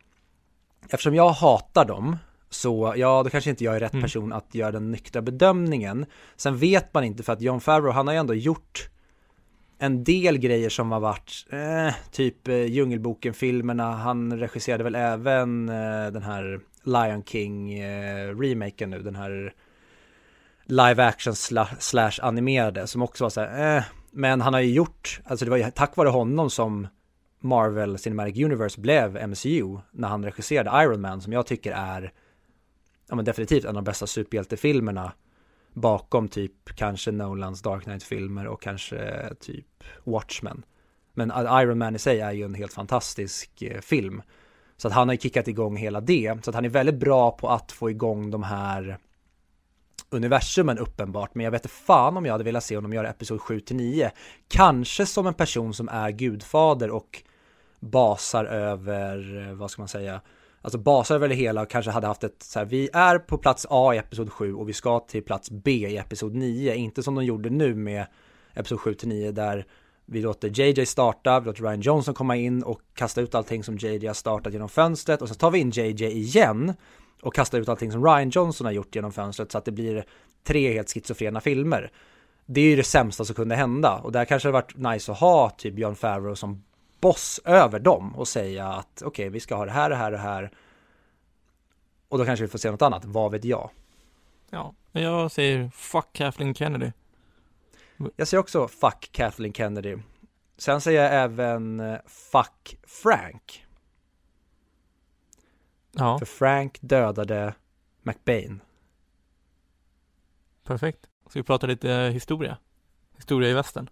eftersom 0.89 1.15
jag 1.15 1.29
hatar 1.29 1.85
dem 1.85 2.17
så 2.49 2.93
ja, 2.97 3.23
då 3.23 3.29
kanske 3.29 3.49
inte 3.49 3.63
jag 3.63 3.75
är 3.75 3.79
rätt 3.79 3.93
Mm. 3.93 4.03
person 4.03 4.33
att 4.33 4.55
göra 4.55 4.71
den 4.71 4.91
nyktra 4.91 5.21
bedömningen. 5.21 6.05
Sen 6.35 6.57
vet 6.57 6.93
man 6.93 7.03
inte 7.03 7.23
för 7.23 7.33
att 7.33 7.41
John 7.41 7.61
Favreau, 7.61 7.91
han 7.91 8.07
har 8.07 8.13
ju 8.13 8.19
ändå 8.19 8.33
gjort 8.33 8.89
en 9.79 10.03
del 10.03 10.37
grejer 10.37 10.69
som 10.69 10.91
har 10.91 10.99
varit, 10.99 11.45
eh, 11.49 11.95
typ 12.11 12.47
eh, 12.47 12.65
Djungelboken-filmerna, 12.65 13.91
han 13.91 14.39
regisserade 14.39 14.83
väl 14.83 14.95
även 14.95 15.69
eh, 15.69 16.11
den 16.11 16.23
här 16.23 16.59
Lion 16.83 17.23
King-remaken 17.23 18.93
eh, 18.93 18.97
nu, 18.97 19.03
den 19.03 19.15
här 19.15 19.53
live 20.65 21.05
action 21.05 21.35
slash 21.79 22.19
animerade 22.21 22.87
som 22.87 23.01
också 23.01 23.23
var 23.23 23.29
så 23.29 23.41
här, 23.41 23.77
eh, 23.77 23.83
men 24.11 24.41
han 24.41 24.53
har 24.53 24.61
ju 24.61 24.73
gjort, 24.73 25.21
alltså 25.25 25.45
det 25.45 25.51
var 25.51 25.57
ju 25.57 25.71
tack 25.71 25.97
vare 25.97 26.09
honom 26.09 26.49
som 26.49 26.87
Marvel 27.39 27.97
Cinematic 27.97 28.45
Universe 28.45 28.81
blev 28.81 29.27
MCU 29.29 29.77
när 29.91 30.07
han 30.07 30.23
regisserade 30.23 30.83
Iron 30.83 31.01
Man 31.01 31.21
som 31.21 31.33
jag 31.33 31.45
tycker 31.45 31.71
är 31.71 32.13
ja 33.09 33.15
men 33.15 33.25
definitivt 33.25 33.63
en 33.63 33.69
av 33.69 33.75
de 33.75 33.83
bästa 33.83 34.07
superhjältefilmerna 34.07 35.11
bakom 35.77 36.27
typ 36.27 36.75
kanske 36.75 37.11
Nolans 37.11 37.61
Dark 37.61 37.83
Knight-filmer 37.83 38.47
och 38.47 38.61
kanske 38.61 39.29
typ 39.39 39.83
Watchmen. 40.03 40.65
Men 41.13 41.31
Iron 41.31 41.77
Man 41.77 41.95
i 41.95 41.99
sig 41.99 42.19
är 42.19 42.31
ju 42.31 42.43
en 42.43 42.53
helt 42.53 42.73
fantastisk 42.73 43.61
eh, 43.61 43.81
film. 43.81 44.21
Så 44.77 44.87
att 44.87 44.93
han 44.93 45.07
har 45.07 45.13
ju 45.13 45.19
kickat 45.19 45.47
igång 45.47 45.77
hela 45.77 46.01
det. 46.01 46.43
Så 46.43 46.49
att 46.49 46.55
han 46.55 46.65
är 46.65 46.69
väldigt 46.69 46.95
bra 46.95 47.31
på 47.31 47.49
att 47.49 47.71
få 47.71 47.89
igång 47.89 48.31
de 48.31 48.43
här 48.43 48.97
universumen 50.09 50.77
uppenbart. 50.77 51.35
Men 51.35 51.43
jag 51.43 51.51
vet 51.51 51.65
inte 51.65 51.75
fan 51.75 52.17
om 52.17 52.25
jag 52.25 52.33
hade 52.33 52.43
velat 52.43 52.63
se 52.63 52.75
honom 52.75 52.93
göra 52.93 53.09
Episod 53.09 53.41
7 53.41 53.59
till 53.59 53.75
9. 53.75 54.11
Kanske 54.47 55.05
som 55.05 55.27
en 55.27 55.33
person 55.33 55.73
som 55.73 55.89
är 55.89 56.11
gudfader 56.11 56.89
och 56.91 57.23
basar 57.79 58.45
över, 58.45 59.47
eh, 59.47 59.53
vad 59.53 59.71
ska 59.71 59.81
man 59.81 59.89
säga, 59.89 60.21
alltså 60.67 60.77
basar 60.77 61.15
över 61.15 61.29
det 61.29 61.35
hela 61.35 61.61
och 61.61 61.69
kanske 61.69 61.91
hade 61.91 62.07
haft 62.07 62.23
ett 62.23 62.43
så 62.43 62.59
här, 62.59 62.65
vi 62.65 62.89
är 62.93 63.19
på 63.19 63.37
plats 63.37 63.67
A 63.69 63.93
i 63.93 63.97
Episod 63.97 64.31
7 64.31 64.53
och 64.53 64.69
vi 64.69 64.73
ska 64.73 64.99
till 64.99 65.23
plats 65.23 65.51
B 65.51 65.71
i 65.71 65.97
Episod 65.97 66.35
9. 66.35 66.75
Inte 66.75 67.03
som 67.03 67.15
de 67.15 67.25
gjorde 67.25 67.49
nu 67.49 67.75
med 67.75 68.05
Episod 68.53 68.79
7 68.79 68.93
till 68.93 69.07
9 69.07 69.31
där 69.31 69.65
vi 70.05 70.21
låter 70.21 70.59
JJ 70.59 70.85
starta, 70.85 71.39
vi 71.39 71.45
låter 71.45 71.63
Ryan 71.63 71.81
Johnson 71.81 72.13
komma 72.13 72.35
in 72.35 72.63
och 72.63 72.81
kasta 72.93 73.21
ut 73.21 73.35
allting 73.35 73.63
som 73.63 73.77
JJ 73.77 74.07
har 74.07 74.13
startat 74.13 74.53
genom 74.53 74.69
fönstret 74.69 75.21
och 75.21 75.29
så 75.29 75.35
tar 75.35 75.51
vi 75.51 75.59
in 75.59 75.69
JJ 75.69 76.03
igen 76.05 76.73
och 77.21 77.35
kastar 77.35 77.59
ut 77.59 77.69
allting 77.69 77.91
som 77.91 78.05
Ryan 78.05 78.29
Johnson 78.29 78.65
har 78.65 78.71
gjort 78.71 78.95
genom 78.95 79.11
fönstret 79.11 79.51
så 79.51 79.57
att 79.57 79.65
det 79.65 79.71
blir 79.71 80.05
tre 80.43 80.73
helt 80.73 80.93
schizofrena 80.93 81.41
filmer. 81.41 81.91
Det 82.45 82.61
är 82.61 82.65
ju 82.65 82.75
det 82.75 82.83
sämsta 82.83 83.25
som 83.25 83.35
kunde 83.35 83.55
hända 83.55 83.99
och 84.03 84.11
där 84.11 84.25
kanske 84.25 84.47
det 84.47 84.53
varit 84.53 84.77
nice 84.77 85.11
att 85.11 85.19
ha 85.19 85.49
typ 85.49 85.73
Björn 85.73 85.95
Favreau 85.95 86.35
som 86.35 86.63
boss 86.99 87.39
över 87.45 87.79
dem 87.79 88.15
och 88.15 88.27
säga 88.27 88.67
att 88.67 89.01
okej, 89.05 89.29
vi 89.29 89.39
ska 89.39 89.55
ha 89.55 89.65
det 89.65 89.71
här, 89.71 89.89
det 89.89 89.95
här, 89.95 90.11
det 90.11 90.17
här. 90.17 90.51
Och 92.07 92.17
då 92.17 92.25
kanske 92.25 92.45
vi 92.45 92.49
får 92.51 92.59
se 92.59 92.71
något 92.71 92.81
annat, 92.81 93.05
vad 93.05 93.31
vet 93.31 93.45
jag? 93.45 93.69
Ja, 94.49 94.73
jag 94.91 95.31
säger 95.31 95.69
fuck 95.69 96.07
Kathleen 96.13 96.53
Kennedy. 96.55 96.91
Jag 98.15 98.27
säger 98.27 98.41
också 98.41 98.67
fuck 98.67 99.09
Kathleen 99.11 99.53
Kennedy. 99.53 99.97
Sen 100.57 100.81
säger 100.81 101.03
jag 101.03 101.23
även 101.23 101.79
eh, 101.79 101.97
fuck 102.05 102.77
Frank. 102.83 103.65
Ja, 105.91 106.19
För 106.19 106.25
Frank 106.25 106.77
dödade 106.81 107.53
McBain. 108.01 108.61
perfekt. 110.63 110.99
Ska 111.29 111.39
vi 111.39 111.43
prata 111.43 111.67
lite 111.67 111.91
eh, 111.93 112.11
historia? 112.11 112.57
Historia 113.17 113.49
i 113.49 113.53
västern. 113.53 113.89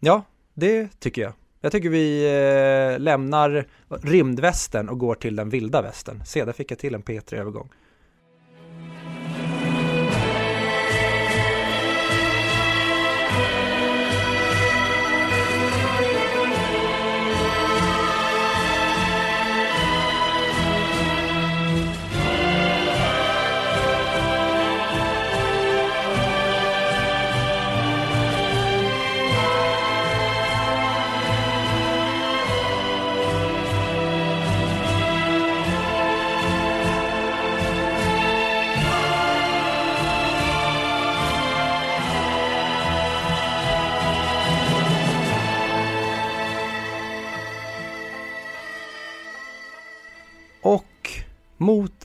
Ja, 0.00 0.22
det 0.54 1.00
tycker 1.00 1.22
jag. 1.22 1.32
Jag 1.64 1.72
tycker 1.72 1.88
vi 1.88 2.24
eh, 2.24 2.98
lämnar 3.00 3.64
rymdvästen 3.88 4.88
och 4.88 4.98
går 4.98 5.14
till 5.14 5.36
den 5.36 5.50
vilda 5.50 5.82
västen. 5.82 6.22
Se, 6.24 6.44
där 6.44 6.52
fick 6.52 6.70
jag 6.70 6.78
till 6.78 6.94
en 6.94 7.02
P3-övergång. 7.02 7.68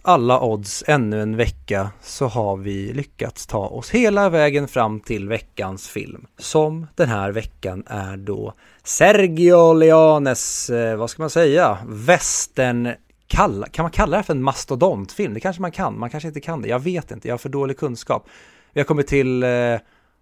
Alla 0.01 0.41
odds 0.41 0.83
ännu 0.87 1.21
en 1.21 1.37
vecka 1.37 1.91
så 2.01 2.27
har 2.27 2.57
vi 2.57 2.93
lyckats 2.93 3.47
ta 3.47 3.67
oss 3.67 3.89
hela 3.89 4.29
vägen 4.29 4.67
fram 4.67 4.99
till 4.99 5.29
veckans 5.29 5.89
film. 5.89 6.27
Som 6.37 6.87
den 6.95 7.09
här 7.09 7.31
veckan 7.31 7.83
är 7.87 8.17
då 8.17 8.53
Sergio 8.83 9.73
Leones, 9.73 10.69
eh, 10.69 10.95
vad 10.95 11.09
ska 11.09 11.21
man 11.23 11.29
säga, 11.29 11.77
västern 11.87 12.93
Kalla, 13.27 13.67
kan 13.67 13.83
man 13.83 13.91
kalla 13.91 14.17
det 14.17 14.23
för 14.23 14.33
en 14.33 14.43
mastodontfilm? 14.43 15.33
Det 15.33 15.39
kanske 15.39 15.61
man 15.61 15.71
kan, 15.71 15.99
man 15.99 16.09
kanske 16.09 16.27
inte 16.27 16.41
kan 16.41 16.61
det. 16.61 16.67
Jag 16.67 16.79
vet 16.79 17.11
inte, 17.11 17.27
jag 17.27 17.33
har 17.33 17.37
för 17.37 17.49
dålig 17.49 17.77
kunskap. 17.77 18.27
Vi 18.73 18.79
har 18.79 18.85
kommit 18.85 19.07
till 19.07 19.43
eh, 19.43 19.77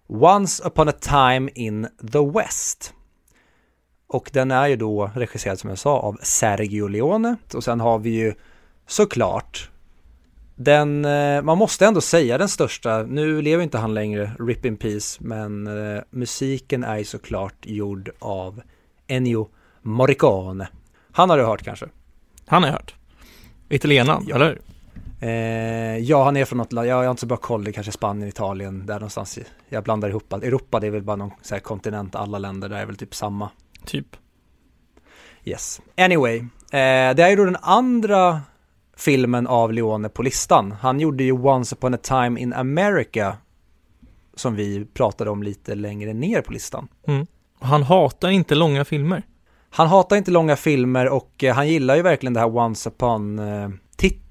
Once 0.08 0.64
upon 0.64 0.88
a 0.88 0.92
time 0.92 1.50
in 1.54 1.88
the 2.12 2.38
West. 2.38 2.94
Och 4.08 4.30
den 4.32 4.50
är 4.50 4.66
ju 4.66 4.76
då 4.76 5.10
regisserad 5.14 5.58
som 5.58 5.70
jag 5.70 5.78
sa 5.78 5.98
av 5.98 6.18
Sergio 6.22 6.88
Leone. 6.88 7.36
Och 7.54 7.64
sen 7.64 7.80
har 7.80 7.98
vi 7.98 8.10
ju 8.10 8.34
såklart 8.88 9.70
den, 10.60 11.04
eh, 11.04 11.42
man 11.42 11.58
måste 11.58 11.86
ändå 11.86 12.00
säga 12.00 12.38
den 12.38 12.48
största, 12.48 13.02
nu 13.02 13.42
lever 13.42 13.62
inte 13.62 13.78
han 13.78 13.94
längre, 13.94 14.32
Rip 14.38 14.64
in 14.64 14.76
Peace, 14.76 15.18
men 15.24 15.66
eh, 15.66 16.02
musiken 16.10 16.84
är 16.84 16.98
ju 16.98 17.04
såklart 17.04 17.54
gjord 17.62 18.10
av 18.18 18.62
Ennio 19.06 19.48
Morricone. 19.82 20.68
Han 21.12 21.30
har 21.30 21.38
du 21.38 21.44
hört 21.44 21.62
kanske? 21.62 21.86
Han 22.46 22.62
har 22.62 22.70
jag 22.70 22.74
hört. 22.76 22.94
Italienaren, 23.68 24.24
Ja. 24.26 24.36
eller? 24.36 24.58
Eh, 25.20 25.98
ja, 25.98 26.24
han 26.24 26.36
är 26.36 26.44
från 26.44 26.58
något 26.58 26.72
land, 26.72 26.88
jag 26.88 26.96
har 26.96 27.10
inte 27.10 27.20
så 27.20 27.26
bra 27.26 27.36
koll, 27.36 27.64
det 27.64 27.72
kanske 27.72 27.92
Spanien, 27.92 28.28
Italien, 28.28 28.86
där 28.86 28.94
någonstans. 28.94 29.38
Jag 29.68 29.84
blandar 29.84 30.08
ihop 30.08 30.32
allt. 30.32 30.44
Europa, 30.44 30.80
det 30.80 30.86
är 30.86 30.90
väl 30.90 31.02
bara 31.02 31.16
någon 31.16 31.30
så 31.42 31.54
här 31.54 31.60
kontinent, 31.60 32.14
alla 32.14 32.38
länder 32.38 32.68
där 32.68 32.76
är 32.76 32.86
väl 32.86 32.96
typ 32.96 33.14
samma. 33.14 33.50
Typ. 33.84 34.16
Yes. 35.44 35.80
Anyway, 35.96 36.36
eh, 36.38 37.14
det 37.14 37.22
är 37.22 37.28
ju 37.28 37.36
då 37.36 37.44
den 37.44 37.56
andra 37.62 38.40
filmen 38.98 39.46
av 39.46 39.72
Leone 39.72 40.08
på 40.08 40.22
listan. 40.22 40.74
Han 40.80 41.00
gjorde 41.00 41.24
ju 41.24 41.32
Once 41.32 41.74
upon 41.74 41.94
a 41.94 41.98
time 42.02 42.40
in 42.40 42.52
America 42.52 43.36
som 44.34 44.54
vi 44.54 44.84
pratade 44.94 45.30
om 45.30 45.42
lite 45.42 45.74
längre 45.74 46.14
ner 46.14 46.40
på 46.40 46.52
listan. 46.52 46.88
Mm. 47.06 47.26
Han 47.60 47.82
hatar 47.82 48.28
inte 48.28 48.54
långa 48.54 48.84
filmer. 48.84 49.22
Han 49.70 49.86
hatar 49.86 50.16
inte 50.16 50.30
långa 50.30 50.56
filmer 50.56 51.08
och 51.08 51.44
eh, 51.44 51.54
han 51.54 51.68
gillar 51.68 51.96
ju 51.96 52.02
verkligen 52.02 52.34
det 52.34 52.40
här 52.40 52.56
Once 52.56 52.88
upon 52.88 53.38
eh, 53.38 53.70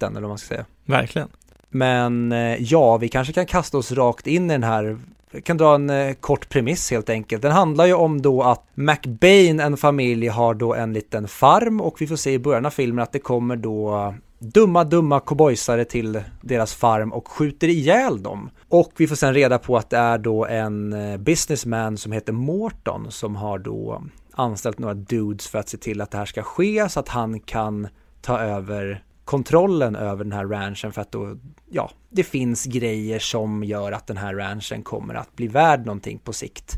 eller 0.01 0.21
vad 0.21 0.29
man 0.29 0.37
ska 0.37 0.47
säga. 0.47 0.65
Verkligen. 0.85 1.27
Men 1.69 2.31
eh, 2.31 2.63
ja, 2.63 2.97
vi 2.97 3.09
kanske 3.09 3.33
kan 3.33 3.45
kasta 3.45 3.77
oss 3.77 3.91
rakt 3.91 4.27
in 4.27 4.51
i 4.51 4.53
den 4.53 4.63
här. 4.63 4.97
Vi 5.31 5.41
kan 5.41 5.57
dra 5.57 5.75
en 5.75 5.89
eh, 5.89 6.13
kort 6.13 6.49
premiss 6.49 6.91
helt 6.91 7.09
enkelt. 7.09 7.41
Den 7.41 7.51
handlar 7.51 7.85
ju 7.85 7.93
om 7.93 8.21
då 8.21 8.43
att 8.43 8.63
McBain, 8.73 9.59
en 9.59 9.77
familj, 9.77 10.27
har 10.27 10.53
då 10.53 10.73
en 10.73 10.93
liten 10.93 11.27
farm 11.27 11.81
och 11.81 12.01
vi 12.01 12.07
får 12.07 12.15
se 12.15 12.33
i 12.33 12.39
början 12.39 12.65
av 12.65 12.69
filmen 12.69 13.03
att 13.03 13.11
det 13.11 13.19
kommer 13.19 13.55
då 13.55 14.13
dumma, 14.39 14.83
dumma 14.83 15.19
cowboysare 15.19 15.85
till 15.85 16.23
deras 16.41 16.73
farm 16.73 17.13
och 17.13 17.27
skjuter 17.27 17.67
ihjäl 17.67 18.23
dem. 18.23 18.49
Och 18.69 18.91
vi 18.97 19.07
får 19.07 19.15
sen 19.15 19.33
reda 19.33 19.59
på 19.59 19.77
att 19.77 19.89
det 19.89 19.97
är 19.97 20.17
då 20.17 20.45
en 20.45 20.93
eh, 20.93 21.17
businessman 21.17 21.97
som 21.97 22.11
heter 22.11 22.33
Morton 22.33 23.11
som 23.11 23.35
har 23.35 23.59
då 23.59 24.03
anställt 24.33 24.79
några 24.79 24.93
dudes 24.93 25.47
för 25.47 25.59
att 25.59 25.69
se 25.69 25.77
till 25.77 26.01
att 26.01 26.11
det 26.11 26.17
här 26.17 26.25
ska 26.25 26.43
ske 26.43 26.89
så 26.89 26.99
att 26.99 27.09
han 27.09 27.39
kan 27.39 27.87
ta 28.21 28.39
över 28.39 29.03
kontrollen 29.25 29.95
över 29.95 30.23
den 30.23 30.33
här 30.33 30.45
ranchen 30.45 30.91
för 30.91 31.01
att 31.01 31.11
då, 31.11 31.37
ja, 31.69 31.91
det 32.09 32.23
finns 32.23 32.65
grejer 32.65 33.19
som 33.19 33.63
gör 33.63 33.91
att 33.91 34.07
den 34.07 34.17
här 34.17 34.35
ranchen 34.35 34.83
kommer 34.83 35.13
att 35.13 35.35
bli 35.35 35.47
värd 35.47 35.85
någonting 35.85 36.19
på 36.19 36.33
sikt. 36.33 36.73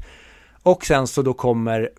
Och 0.63 0.85
sen 0.85 1.07
så 1.07 1.21
då 1.21 1.33
kommer 1.33 1.89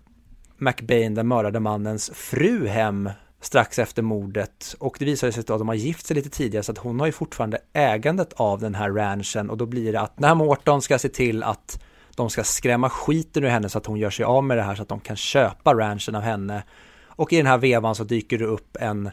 McBain, 0.57 1.15
den 1.15 1.27
mördade 1.27 1.59
mannens 1.59 2.11
fru 2.13 2.67
hem 2.67 3.09
strax 3.41 3.79
efter 3.79 4.01
mordet. 4.01 4.75
Och 4.79 4.95
det 4.99 5.05
visar 5.05 5.31
sig 5.31 5.41
att 5.41 5.47
de 5.47 5.67
har 5.67 5.75
gift 5.75 6.05
sig 6.05 6.15
lite 6.15 6.29
tidigare 6.29 6.63
så 6.63 6.71
att 6.71 6.77
hon 6.77 6.99
har 6.99 7.07
ju 7.07 7.11
fortfarande 7.11 7.57
ägandet 7.73 8.33
av 8.33 8.59
den 8.59 8.75
här 8.75 8.89
ranchen. 8.89 9.49
Och 9.49 9.57
då 9.57 9.65
blir 9.65 9.91
det 9.91 9.99
att 9.99 10.19
när 10.19 10.35
Morton 10.35 10.81
ska 10.81 10.99
se 10.99 11.09
till 11.09 11.43
att 11.43 11.83
de 12.15 12.29
ska 12.29 12.43
skrämma 12.43 12.89
skiten 12.89 13.43
ur 13.43 13.47
henne 13.47 13.69
så 13.69 13.77
att 13.77 13.85
hon 13.85 13.99
gör 13.99 14.09
sig 14.09 14.25
av 14.25 14.43
med 14.43 14.57
det 14.57 14.63
här 14.63 14.75
så 14.75 14.81
att 14.81 14.89
de 14.89 14.99
kan 14.99 15.15
köpa 15.15 15.73
ranchen 15.73 16.15
av 16.15 16.21
henne. 16.21 16.63
Och 17.05 17.33
i 17.33 17.37
den 17.37 17.45
här 17.45 17.57
vevan 17.57 17.95
så 17.95 18.03
dyker 18.03 18.37
det 18.37 18.45
upp 18.45 18.77
en 18.79 19.11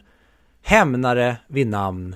hämnare 0.61 1.37
vid 1.47 1.67
namn 1.67 2.15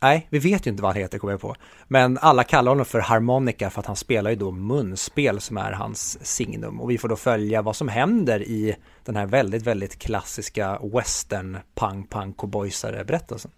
Nej, 0.00 0.26
vi 0.30 0.38
vet 0.38 0.66
ju 0.66 0.70
inte 0.70 0.82
vad 0.82 0.92
han 0.92 1.02
heter 1.02 1.18
kommer 1.18 1.32
jag 1.32 1.40
på. 1.40 1.54
Men 1.88 2.18
alla 2.18 2.44
kallar 2.44 2.70
honom 2.70 2.84
för 2.84 2.98
harmonika 3.00 3.70
för 3.70 3.80
att 3.80 3.86
han 3.86 3.96
spelar 3.96 4.30
ju 4.30 4.36
då 4.36 4.50
munspel 4.50 5.40
som 5.40 5.56
är 5.56 5.72
hans 5.72 6.26
signum. 6.26 6.80
Och 6.80 6.90
vi 6.90 6.98
får 6.98 7.08
då 7.08 7.16
följa 7.16 7.62
vad 7.62 7.76
som 7.76 7.88
händer 7.88 8.42
i 8.42 8.76
den 9.04 9.16
här 9.16 9.26
väldigt, 9.26 9.62
väldigt 9.62 9.98
klassiska 9.98 10.80
western 10.82 11.58
pang 11.74 12.04
pang 12.04 12.32
cowboysare 12.32 13.04
berättelsen. 13.04 13.50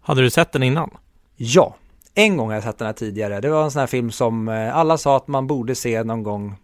Hade 0.00 0.22
du 0.22 0.30
sett 0.30 0.52
den 0.52 0.62
innan? 0.62 0.90
Ja, 1.36 1.76
en 2.14 2.36
gång 2.36 2.48
har 2.48 2.54
jag 2.54 2.62
sett 2.62 2.78
den 2.78 2.86
här 2.86 2.92
tidigare. 2.92 3.40
Det 3.40 3.50
var 3.50 3.64
en 3.64 3.70
sån 3.70 3.80
här 3.80 3.86
film 3.86 4.10
som 4.10 4.48
eh, 4.48 4.76
alla 4.76 4.98
sa 4.98 5.16
att 5.16 5.28
man 5.28 5.46
borde 5.46 5.74
se 5.74 6.02
någon 6.02 6.22
gång. 6.22 6.56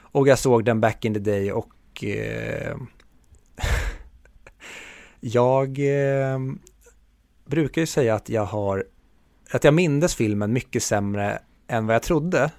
Och 0.00 0.28
jag 0.28 0.38
såg 0.38 0.64
den 0.64 0.80
back 0.80 1.04
in 1.04 1.14
the 1.14 1.20
day 1.20 1.52
och 1.52 2.04
eh, 2.04 2.76
jag 5.20 5.78
eh, 5.78 6.38
brukar 7.44 7.80
ju 7.80 7.86
säga 7.86 8.14
att 8.14 8.28
jag 8.28 8.44
har, 8.44 8.84
att 9.50 9.64
jag 9.64 9.74
mindes 9.74 10.14
filmen 10.14 10.52
mycket 10.52 10.82
sämre 10.82 11.38
än 11.68 11.86
vad 11.86 11.94
jag 11.94 12.02
trodde. 12.02 12.50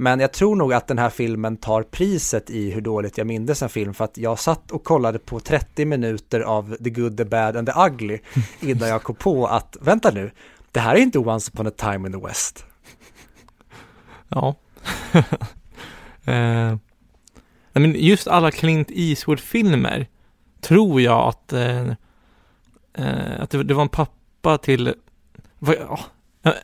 Men 0.00 0.20
jag 0.20 0.32
tror 0.32 0.56
nog 0.56 0.72
att 0.72 0.86
den 0.86 0.98
här 0.98 1.10
filmen 1.10 1.56
tar 1.56 1.82
priset 1.82 2.50
i 2.50 2.70
hur 2.70 2.80
dåligt 2.80 3.18
jag 3.18 3.26
mindes 3.26 3.62
en 3.62 3.68
film 3.68 3.94
för 3.94 4.04
att 4.04 4.18
jag 4.18 4.38
satt 4.38 4.70
och 4.70 4.84
kollade 4.84 5.18
på 5.18 5.40
30 5.40 5.84
minuter 5.84 6.40
av 6.40 6.76
The 6.84 6.90
Good, 6.90 7.16
The 7.16 7.24
Bad 7.24 7.56
and 7.56 7.66
The 7.66 7.80
Ugly 7.80 8.18
innan 8.60 8.88
jag 8.88 9.02
kom 9.02 9.14
på 9.14 9.46
att, 9.46 9.76
vänta 9.80 10.10
nu, 10.10 10.30
det 10.72 10.80
här 10.80 10.94
är 10.94 11.00
inte 11.00 11.18
Once 11.18 11.50
upon 11.54 11.66
a 11.66 11.70
time 11.76 12.06
in 12.08 12.12
the 12.12 12.26
West. 12.26 12.64
Ja. 14.28 14.54
eh, 16.24 16.76
men 17.72 17.94
just 17.94 18.28
alla 18.28 18.50
Clint 18.50 18.90
Eastwood-filmer 18.90 20.06
tror 20.60 21.00
jag 21.00 21.28
att, 21.28 21.52
eh, 21.52 21.88
eh, 22.94 23.40
att 23.40 23.50
det, 23.50 23.62
det, 23.62 23.74
var 23.74 23.82
en 23.82 23.88
pappa 23.88 24.17
till, 24.56 24.94
ja, 25.60 26.00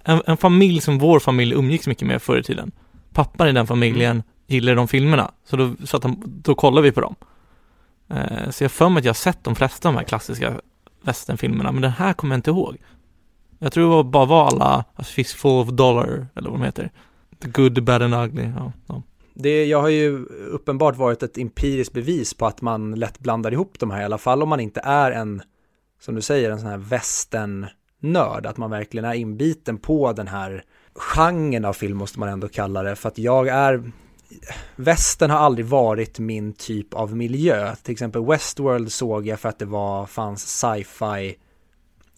en, 0.04 0.22
en, 0.26 0.36
familj 0.36 0.80
som 0.80 0.98
vår 0.98 1.20
familj 1.20 1.54
umgicks 1.54 1.86
mycket 1.86 2.08
med 2.08 2.22
förr 2.22 2.38
i 2.38 2.42
tiden. 2.42 2.72
Pappan 3.12 3.48
i 3.48 3.52
den 3.52 3.66
familjen 3.66 4.10
mm. 4.10 4.22
gillade 4.46 4.76
de 4.76 4.88
filmerna, 4.88 5.30
så 5.44 5.56
då, 5.56 5.74
så 5.84 5.96
att 5.96 6.04
han, 6.04 6.22
då 6.26 6.54
kollade 6.54 6.82
vi 6.82 6.92
på 6.92 7.00
dem. 7.00 7.14
Eh, 8.08 8.50
så 8.50 8.64
jag 8.64 8.72
för 8.72 8.88
mig 8.88 8.98
att 8.98 9.04
jag 9.04 9.10
har 9.10 9.14
sett 9.14 9.44
de 9.44 9.54
flesta 9.54 9.88
av 9.88 9.94
de 9.94 9.98
här 9.98 10.06
klassiska 10.06 10.60
västernfilmerna, 11.02 11.72
men 11.72 11.82
den 11.82 11.90
här 11.90 12.12
kommer 12.12 12.34
jag 12.34 12.38
inte 12.38 12.50
ihåg. 12.50 12.76
Jag 13.58 13.72
tror 13.72 14.04
det 14.04 14.10
bara 14.10 14.24
var 14.24 14.46
alla 14.46 14.64
alltså 14.64 15.12
A 15.12 15.14
Fistful 15.14 15.50
of 15.50 15.68
Dollar, 15.68 16.26
eller 16.34 16.50
vad 16.50 16.60
de 16.60 16.64
heter. 16.64 16.90
The 17.42 17.48
Good, 17.48 17.74
The 17.74 17.80
Bad 17.80 18.02
and 18.02 18.14
Ugly, 18.14 18.50
ja. 18.56 18.72
ja. 18.86 19.02
Det 19.34 19.64
jag 19.64 19.80
har 19.80 19.88
ju 19.88 20.24
uppenbart 20.50 20.96
varit 20.96 21.22
ett 21.22 21.38
empiriskt 21.38 21.94
bevis 21.94 22.34
på 22.34 22.46
att 22.46 22.62
man 22.62 22.94
lätt 22.94 23.18
blandar 23.18 23.52
ihop 23.52 23.78
de 23.78 23.90
här 23.90 24.00
i 24.00 24.04
alla 24.04 24.18
fall 24.18 24.42
om 24.42 24.48
man 24.48 24.60
inte 24.60 24.80
är 24.80 25.10
en, 25.10 25.42
som 26.00 26.14
du 26.14 26.22
säger, 26.22 26.50
en 26.50 26.60
sån 26.60 26.68
här 26.68 26.78
västern-nörd, 26.78 28.46
att 28.46 28.56
man 28.56 28.70
verkligen 28.70 29.04
är 29.04 29.14
inbiten 29.14 29.78
på 29.78 30.12
den 30.12 30.28
här 30.28 30.64
genren 30.94 31.64
av 31.64 31.72
film 31.72 31.96
måste 31.96 32.18
man 32.18 32.28
ändå 32.28 32.48
kalla 32.48 32.82
det, 32.82 32.96
för 32.96 33.08
att 33.08 33.18
jag 33.18 33.48
är 33.48 33.92
Västern 34.76 35.30
har 35.30 35.38
aldrig 35.38 35.66
varit 35.66 36.18
min 36.18 36.52
typ 36.52 36.94
av 36.94 37.16
miljö. 37.16 37.74
Till 37.74 37.92
exempel 37.92 38.24
Westworld 38.24 38.92
såg 38.92 39.26
jag 39.26 39.40
för 39.40 39.48
att 39.48 39.58
det 39.58 39.64
var, 39.64 40.06
fanns 40.06 40.60
sci-fi 40.60 41.36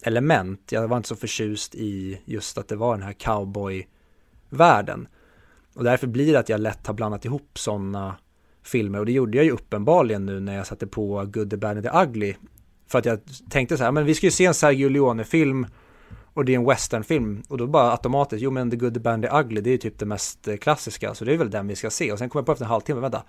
element. 0.03 0.71
Jag 0.71 0.87
var 0.87 0.97
inte 0.97 1.09
så 1.09 1.15
förtjust 1.15 1.75
i 1.75 2.21
just 2.25 2.57
att 2.57 2.67
det 2.67 2.75
var 2.75 2.95
den 2.95 3.03
här 3.03 3.13
cowboy-världen. 3.13 5.07
Och 5.75 5.83
därför 5.83 6.07
blir 6.07 6.33
det 6.33 6.39
att 6.39 6.49
jag 6.49 6.61
lätt 6.61 6.87
har 6.87 6.93
blandat 6.93 7.25
ihop 7.25 7.59
sådana 7.59 8.15
filmer 8.63 8.99
och 8.99 9.05
det 9.05 9.11
gjorde 9.11 9.37
jag 9.37 9.45
ju 9.45 9.51
uppenbarligen 9.51 10.25
nu 10.25 10.39
när 10.39 10.55
jag 10.55 10.67
satte 10.67 10.87
på 10.87 11.25
Good, 11.25 11.49
the 11.49 11.57
Bad 11.57 11.77
and 11.77 11.83
the 11.83 11.99
Ugly. 12.03 12.35
För 12.87 12.99
att 12.99 13.05
jag 13.05 13.19
tänkte 13.49 13.77
så 13.77 13.83
här, 13.83 13.91
men 13.91 14.05
vi 14.05 14.15
ska 14.15 14.27
ju 14.27 14.31
se 14.31 14.45
en 14.45 14.53
Sergio 14.53 14.89
Leone-film 14.89 15.67
och 16.33 16.45
det 16.45 16.53
är 16.53 16.59
en 16.59 16.65
westernfilm 16.65 17.43
och 17.47 17.57
då 17.57 17.67
bara 17.67 17.91
automatiskt, 17.91 18.43
jo 18.43 18.51
men 18.51 18.71
The 18.71 18.77
Good, 18.77 18.93
the 18.93 18.99
Band, 18.99 19.23
the 19.23 19.29
Ugly 19.29 19.61
det 19.61 19.69
är 19.69 19.71
ju 19.71 19.77
typ 19.77 19.99
det 19.99 20.05
mest 20.05 20.47
eh, 20.47 20.57
klassiska 20.57 21.13
så 21.15 21.25
det 21.25 21.33
är 21.33 21.37
väl 21.37 21.49
den 21.49 21.67
vi 21.67 21.75
ska 21.75 21.89
se 21.89 22.11
och 22.11 22.19
sen 22.19 22.29
kommer 22.29 22.41
jag 22.41 22.45
på 22.45 22.51
efter 22.51 22.65
en 22.65 22.71
halvtimme, 22.71 23.01
vänta, 23.01 23.23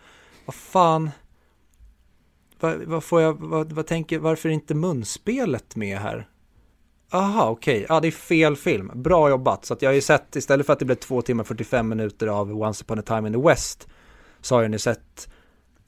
vad 0.47 0.55
fan, 0.55 1.11
vad, 2.61 2.83
vad 2.83 3.05
får 3.05 3.21
jag, 3.21 3.41
vad, 3.41 3.73
vad 3.73 3.87
tänker, 3.87 4.19
varför 4.19 4.49
är 4.49 4.53
inte 4.53 4.75
munspelet 4.75 5.77
med 5.77 5.99
här? 5.99 6.29
Aha, 7.11 7.51
okej. 7.51 7.77
Okay. 7.77 7.87
Ja, 7.89 8.01
det 8.01 8.09
är 8.09 8.13
fel 8.13 8.57
film. 8.57 8.91
Bra 8.95 9.29
jobbat. 9.29 9.65
Så 9.65 9.75
att 9.75 9.83
jag 9.83 9.89
har 9.89 9.95
ju 9.95 10.01
sett, 10.01 10.37
istället 10.37 10.67
för 10.67 10.73
att 10.73 10.79
det 10.79 10.85
blev 10.85 10.95
två 10.95 11.23
timmar 11.23 11.45
45 11.45 11.89
minuter 11.89 12.27
av 12.27 12.63
Once 12.63 12.85
upon 12.85 12.99
a 12.99 13.03
time 13.07 13.29
in 13.29 13.35
the 13.35 13.49
West, 13.49 13.89
så 14.41 14.55
har 14.55 14.63
jag 14.63 14.71
nu 14.71 14.79
sett 14.79 15.29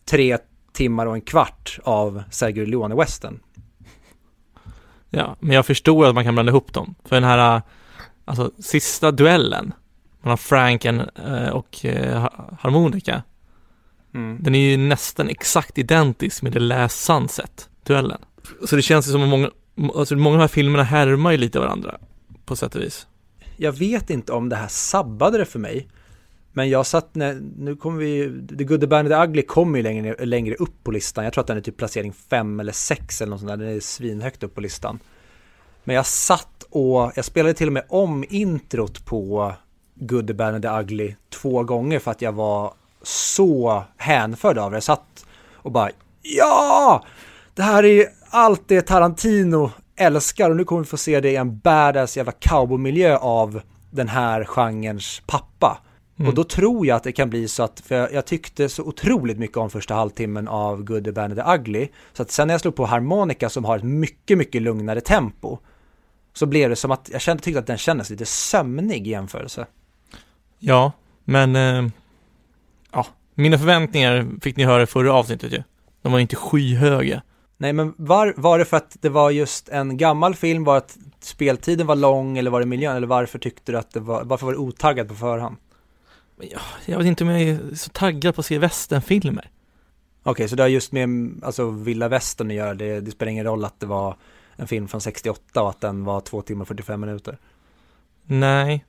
tre 0.05 0.39
timmar 0.73 1.07
och 1.07 1.15
en 1.15 1.21
kvart 1.21 1.79
av 1.83 2.23
Sergio 2.31 2.65
Leone-western. 2.65 3.39
Ja, 5.11 5.37
men 5.41 5.57
jag 5.57 5.67
förstår 5.67 6.07
att 6.07 6.15
man 6.15 6.25
kan 6.25 6.35
blanda 6.35 6.51
ihop 6.51 6.73
dem. 6.73 6.95
För 7.05 7.17
den 7.17 7.25
här, 7.25 7.63
alltså 8.25 8.51
sista 8.59 9.11
duellen 9.11 9.73
mellan 10.23 10.39
Franken 10.39 11.01
eh, 11.27 11.49
och 11.49 11.85
eh, 11.85 12.29
harmonika, 12.61 13.23
mm. 14.15 14.39
den 14.41 14.55
är 14.55 14.71
ju 14.71 14.77
nästan 14.77 15.29
exakt 15.29 15.79
identisk 15.79 16.43
med 16.43 16.53
The 16.53 16.59
Last 16.59 17.05
Sunset-duellen. 17.05 18.21
Så 18.67 18.77
det 18.77 18.83
känns 18.83 19.09
ju 19.09 19.13
som 19.13 19.23
att 19.23 19.29
många, 19.29 19.51
alltså 19.95 20.17
många 20.17 20.35
av 20.35 20.39
de 20.39 20.41
här 20.41 20.49
filmerna 20.49 20.85
härmar 20.85 21.31
ju 21.31 21.37
lite 21.37 21.59
varandra 21.59 21.99
på 22.45 22.57
sätt 22.57 22.75
och 22.75 22.83
vis. 22.83 23.07
Jag 23.57 23.73
vet 23.73 24.11
inte 24.11 24.33
om 24.33 24.49
det 24.49 24.57
här 24.57 24.69
sabbade 24.69 25.39
det 25.39 25.45
för 25.45 25.59
mig. 25.59 25.89
Men 26.53 26.69
jag 26.69 26.87
satt, 26.87 27.15
när, 27.15 27.35
nu 27.59 27.77
kommer 27.77 27.99
vi, 27.99 28.43
The 28.59 28.65
Good, 28.65 28.81
The 28.81 28.87
Bad 28.87 28.99
and 28.99 29.09
The 29.09 29.15
Ugly 29.15 29.43
kommer 29.43 29.79
ju 29.79 29.83
längre, 29.83 30.27
längre 30.27 30.55
upp 30.55 30.85
på 30.85 30.91
listan. 30.91 31.25
Jag 31.25 31.33
tror 31.33 31.43
att 31.43 31.47
den 31.47 31.57
är 31.57 31.61
typ 31.61 31.77
placering 31.77 32.13
5 32.13 32.61
eller 32.61 32.73
6 32.73 33.21
eller 33.21 33.31
något 33.31 33.41
sånt 33.41 33.51
där. 33.51 33.57
Den 33.57 33.77
är 33.77 33.81
svinhögt 33.81 34.43
upp 34.43 34.55
på 34.55 34.61
listan. 34.61 34.99
Men 35.85 35.97
jag 35.97 36.07
satt 36.07 36.67
och, 36.71 37.13
jag 37.15 37.25
spelade 37.25 37.55
till 37.55 37.67
och 37.67 37.73
med 37.73 37.85
om 37.89 38.25
introt 38.29 39.07
på 39.07 39.53
Good, 39.95 40.27
The 40.27 40.35
Bad 40.35 40.55
and 40.55 40.63
The 40.63 40.69
Ugly 40.69 41.15
två 41.31 41.63
gånger 41.63 41.99
för 41.99 42.11
att 42.11 42.23
jag 42.23 42.33
var 42.33 42.73
så 43.03 43.85
hänförd 43.97 44.59
av 44.59 44.71
det. 44.71 44.77
Jag 44.77 44.83
satt 44.83 45.27
och 45.55 45.73
bara, 45.73 45.91
ja! 46.23 47.05
Det 47.55 47.63
här 47.63 47.85
är 47.85 48.07
allt 48.31 48.63
det 48.67 48.83
Tarantino 48.83 49.71
älskar 49.97 50.51
och 50.51 50.57
nu 50.57 50.65
kommer 50.65 50.83
vi 50.83 50.89
få 50.89 50.97
se 50.97 51.21
det 51.21 51.31
i 51.31 51.37
en 51.37 51.59
badass 51.59 52.17
jävla 52.17 52.33
cowboymiljö 52.33 53.17
av 53.17 53.61
den 53.91 54.09
här 54.09 54.45
genrens 54.45 55.23
pappa. 55.27 55.79
Mm. 56.21 56.29
Och 56.29 56.35
då 56.35 56.45
tror 56.45 56.87
jag 56.87 56.97
att 56.97 57.03
det 57.03 57.13
kan 57.13 57.31
bli 57.31 57.49
så 57.49 57.63
att, 57.63 57.81
för 57.81 57.95
jag, 57.95 58.13
jag, 58.13 58.27
tyckte 58.27 58.69
så 58.69 58.83
otroligt 58.83 59.39
mycket 59.39 59.57
om 59.57 59.71
första 59.71 59.95
halvtimmen 59.95 60.49
av 60.49 60.85
Good, 60.85 61.05
the 61.05 61.13
Bad 61.13 61.39
and 61.39 61.61
Ugly. 61.61 61.89
Så 62.13 62.23
att 62.23 62.31
sen 62.31 62.47
när 62.47 62.55
jag 62.55 62.61
slog 62.61 62.77
på 62.77 62.87
harmonika 62.87 63.49
som 63.49 63.65
har 63.65 63.77
ett 63.77 63.85
mycket, 63.85 64.39
mycket 64.39 64.63
lugnare 64.63 65.01
tempo. 65.01 65.59
Så 66.33 66.47
blev 66.47 66.71
det 66.71 66.77
som 66.77 66.91
att 66.91 67.11
jag 67.13 67.21
kände, 67.21 67.43
tyckte 67.43 67.61
att 67.61 67.67
den 67.67 67.79
kändes 67.79 68.11
lite 68.11 68.27
sömnig 68.27 69.07
i 69.07 69.11
jämförelse. 69.11 69.67
Ja, 70.59 70.93
men 71.25 71.57
eh, 71.57 71.91
ja, 72.93 73.07
mina 73.35 73.59
förväntningar 73.59 74.27
fick 74.43 74.57
ni 74.57 74.65
höra 74.65 74.83
i 74.83 74.87
förra 74.87 75.13
avsnittet 75.13 75.53
ju. 75.53 75.63
De 76.03 76.13
var 76.13 76.19
inte 76.19 76.37
skyhöga. 76.37 77.23
Nej, 77.57 77.73
men 77.73 77.95
var, 77.97 78.35
var 78.37 78.59
det 78.59 78.65
för 78.65 78.77
att 78.77 78.97
det 79.01 79.09
var 79.09 79.31
just 79.31 79.69
en 79.69 79.97
gammal 79.97 80.35
film, 80.35 80.65
var 80.65 80.77
att 80.77 80.99
speltiden 81.21 81.87
var 81.87 81.97
lång 81.97 82.39
eller 82.39 82.51
var 82.51 82.61
det 82.61 82.67
miljön? 82.67 82.97
Eller 82.97 83.07
varför 83.07 83.39
tyckte 83.39 83.73
du 83.73 83.79
att 83.79 83.93
det 83.93 84.01
var, 84.01 84.25
varför 84.25 84.47
var 84.47 84.53
du 84.53 84.59
otaggad 84.59 85.09
på 85.09 85.15
förhand? 85.15 85.57
Jag, 86.43 86.61
jag 86.87 86.99
vet 86.99 87.07
inte 87.07 87.25
om 87.25 87.31
jag 87.31 87.43
är 87.43 87.75
så 87.75 87.91
taggad 87.91 88.35
på 88.35 88.41
att 88.41 88.47
se 88.47 88.59
västernfilmer. 88.59 89.51
Okej, 90.23 90.31
okay, 90.31 90.49
så 90.49 90.57
det 90.57 90.63
har 90.63 90.69
just 90.69 90.93
med 90.93 91.35
alltså 91.43 91.71
vilda 91.71 92.09
västern 92.09 92.51
att 92.51 92.55
göra, 92.55 92.75
det, 92.75 93.01
det 93.01 93.11
spelar 93.11 93.33
ingen 93.33 93.45
roll 93.45 93.65
att 93.65 93.81
det 93.81 93.87
var 93.87 94.17
en 94.57 94.67
film 94.69 94.89
från 94.89 95.01
68 95.01 95.63
och 95.63 95.71
att 95.71 95.81
den 95.81 96.05
var 96.05 96.21
två 96.21 96.43
timmar 96.43 96.63
och 96.63 96.69
45 96.69 97.01
minuter? 97.01 97.39
Nej. 98.25 98.85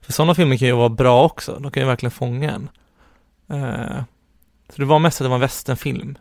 För 0.00 0.12
sådana 0.12 0.34
filmer 0.34 0.56
kan 0.56 0.68
ju 0.68 0.74
vara 0.74 0.88
bra 0.88 1.24
också, 1.24 1.58
de 1.60 1.70
kan 1.70 1.82
ju 1.82 1.86
verkligen 1.86 2.10
fånga 2.10 2.52
en. 2.52 2.68
Uh, 3.58 4.02
så 4.68 4.74
det 4.76 4.84
var 4.84 4.98
mest 4.98 5.20
att 5.20 5.24
det 5.24 5.28
var 5.28 5.36
en 5.36 5.40
västernfilm. 5.40 6.18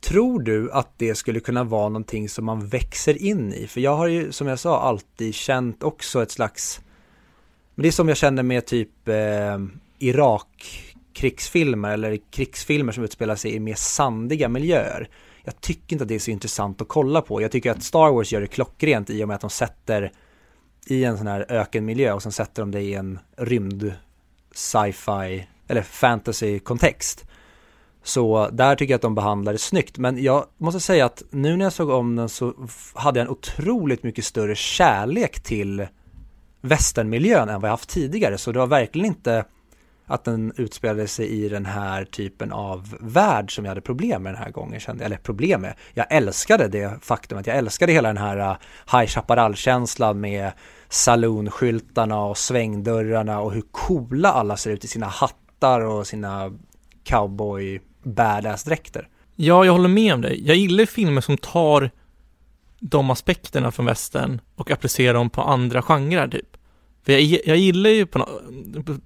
Tror 0.00 0.40
du 0.40 0.72
att 0.72 0.92
det 0.96 1.14
skulle 1.14 1.40
kunna 1.40 1.64
vara 1.64 1.88
någonting 1.88 2.28
som 2.28 2.44
man 2.44 2.66
växer 2.68 3.22
in 3.22 3.52
i? 3.52 3.66
För 3.66 3.80
jag 3.80 3.96
har 3.96 4.06
ju, 4.06 4.32
som 4.32 4.46
jag 4.46 4.58
sa, 4.58 4.80
alltid 4.80 5.34
känt 5.34 5.82
också 5.82 6.22
ett 6.22 6.30
slags 6.30 6.80
men 7.76 7.82
det 7.82 7.88
är 7.88 7.92
som 7.92 8.08
jag 8.08 8.16
känner 8.16 8.42
med 8.42 8.66
typ 8.66 9.08
eh, 9.08 9.58
Irak-krigsfilmer 9.98 11.92
eller 11.92 12.18
krigsfilmer 12.30 12.92
som 12.92 13.04
utspelar 13.04 13.36
sig 13.36 13.54
i 13.54 13.60
mer 13.60 13.74
sandiga 13.74 14.48
miljöer. 14.48 15.08
Jag 15.44 15.60
tycker 15.60 15.94
inte 15.94 16.02
att 16.02 16.08
det 16.08 16.14
är 16.14 16.18
så 16.18 16.30
intressant 16.30 16.80
att 16.80 16.88
kolla 16.88 17.22
på. 17.22 17.42
Jag 17.42 17.50
tycker 17.50 17.70
att 17.70 17.82
Star 17.82 18.10
Wars 18.12 18.32
gör 18.32 18.40
det 18.40 18.46
klockrent 18.46 19.10
i 19.10 19.24
och 19.24 19.28
med 19.28 19.34
att 19.34 19.40
de 19.40 19.50
sätter 19.50 20.12
i 20.86 21.04
en 21.04 21.18
sån 21.18 21.26
här 21.26 21.46
ökenmiljö 21.48 22.12
och 22.12 22.22
sen 22.22 22.32
sätter 22.32 22.62
de 22.62 22.70
det 22.70 22.80
i 22.80 22.94
en 22.94 23.18
rymd 23.36 23.92
sci-fi 24.54 25.46
eller 25.68 25.82
fantasy-kontext. 25.82 27.24
Så 28.02 28.48
där 28.52 28.76
tycker 28.76 28.92
jag 28.92 28.98
att 28.98 29.02
de 29.02 29.14
behandlar 29.14 29.52
det 29.52 29.58
snyggt. 29.58 29.98
Men 29.98 30.22
jag 30.22 30.46
måste 30.56 30.80
säga 30.80 31.06
att 31.06 31.22
nu 31.30 31.56
när 31.56 31.64
jag 31.64 31.72
såg 31.72 31.90
om 31.90 32.16
den 32.16 32.28
så 32.28 32.54
hade 32.94 33.18
jag 33.20 33.24
en 33.24 33.32
otroligt 33.32 34.02
mycket 34.02 34.24
större 34.24 34.54
kärlek 34.54 35.42
till 35.42 35.86
västernmiljön 36.66 37.48
än 37.48 37.60
vad 37.60 37.68
jag 37.68 37.72
haft 37.72 37.88
tidigare. 37.88 38.38
Så 38.38 38.52
det 38.52 38.58
var 38.58 38.66
verkligen 38.66 39.06
inte 39.06 39.44
att 40.06 40.24
den 40.24 40.52
utspelade 40.56 41.08
sig 41.08 41.28
i 41.28 41.48
den 41.48 41.66
här 41.66 42.04
typen 42.04 42.52
av 42.52 42.96
värld 43.00 43.54
som 43.54 43.64
jag 43.64 43.70
hade 43.70 43.80
problem 43.80 44.22
med 44.22 44.34
den 44.34 44.42
här 44.42 44.50
gången. 44.50 44.80
Kände, 44.80 45.04
eller 45.04 45.16
problem 45.16 45.60
med, 45.60 45.74
jag 45.94 46.06
älskade 46.10 46.68
det 46.68 47.04
faktum 47.04 47.38
att 47.38 47.46
jag 47.46 47.56
älskade 47.56 47.92
hela 47.92 48.08
den 48.08 48.16
här 48.16 48.38
uh, 48.38 48.56
High 48.92 49.06
Chaparral-känslan 49.06 50.20
med 50.20 50.52
saloonskyltarna 50.88 52.20
och 52.20 52.38
svängdörrarna 52.38 53.40
och 53.40 53.52
hur 53.52 53.64
coola 53.70 54.32
alla 54.32 54.56
ser 54.56 54.70
ut 54.70 54.84
i 54.84 54.88
sina 54.88 55.06
hattar 55.06 55.80
och 55.80 56.06
sina 56.06 56.52
cowboy 57.04 57.80
badass-dräkter. 58.02 59.08
Ja, 59.36 59.64
jag 59.64 59.72
håller 59.72 59.88
med 59.88 60.14
om 60.14 60.20
dig. 60.20 60.46
Jag 60.46 60.56
gillar 60.56 60.86
filmer 60.86 61.20
som 61.20 61.38
tar 61.38 61.90
de 62.80 63.10
aspekterna 63.10 63.70
från 63.70 63.86
västern 63.86 64.40
och 64.54 64.70
applicerar 64.70 65.14
dem 65.14 65.30
på 65.30 65.42
andra 65.42 65.82
genrer 65.82 66.28
typ. 66.28 66.55
För 67.06 67.12
jag, 67.12 67.40
jag 67.46 67.56
gillar 67.56 67.90
ju 67.90 68.06
på, 68.06 68.26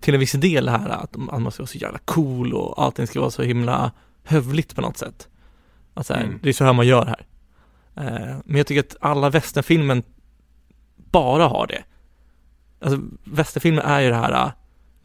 till 0.01 0.15
en 0.15 0.21
viss 0.21 0.33
del 0.33 0.65
det 0.65 0.71
här 0.71 0.89
att, 0.89 1.17
att 1.31 1.43
man 1.43 1.53
ska 1.53 1.63
vara 1.63 1.67
så 1.67 1.79
jävla 1.79 1.99
cool 1.99 2.55
och 2.55 2.83
allting 2.83 3.07
ska 3.07 3.21
vara 3.21 3.31
så 3.31 3.43
himla 3.43 3.93
hövligt 4.25 4.75
på 4.75 4.81
något 4.81 4.97
sätt. 4.97 5.29
Alltså, 5.95 6.15
mm. 6.15 6.39
Det 6.43 6.49
är 6.49 6.53
så 6.53 6.65
här 6.65 6.73
man 6.73 6.87
gör 6.87 7.07
här. 7.07 7.27
Eh, 7.97 8.37
men 8.45 8.57
jag 8.57 8.67
tycker 8.67 8.81
att 8.81 8.97
alla 9.01 9.31
västernfilmen 9.31 10.03
bara 10.97 11.47
har 11.47 11.67
det. 11.67 11.83
Alltså 12.81 13.01
västernfilmer 13.25 13.83
är 13.83 14.01
ju 14.01 14.09
det 14.09 14.15
här 14.15 14.33
äh, 14.33 14.53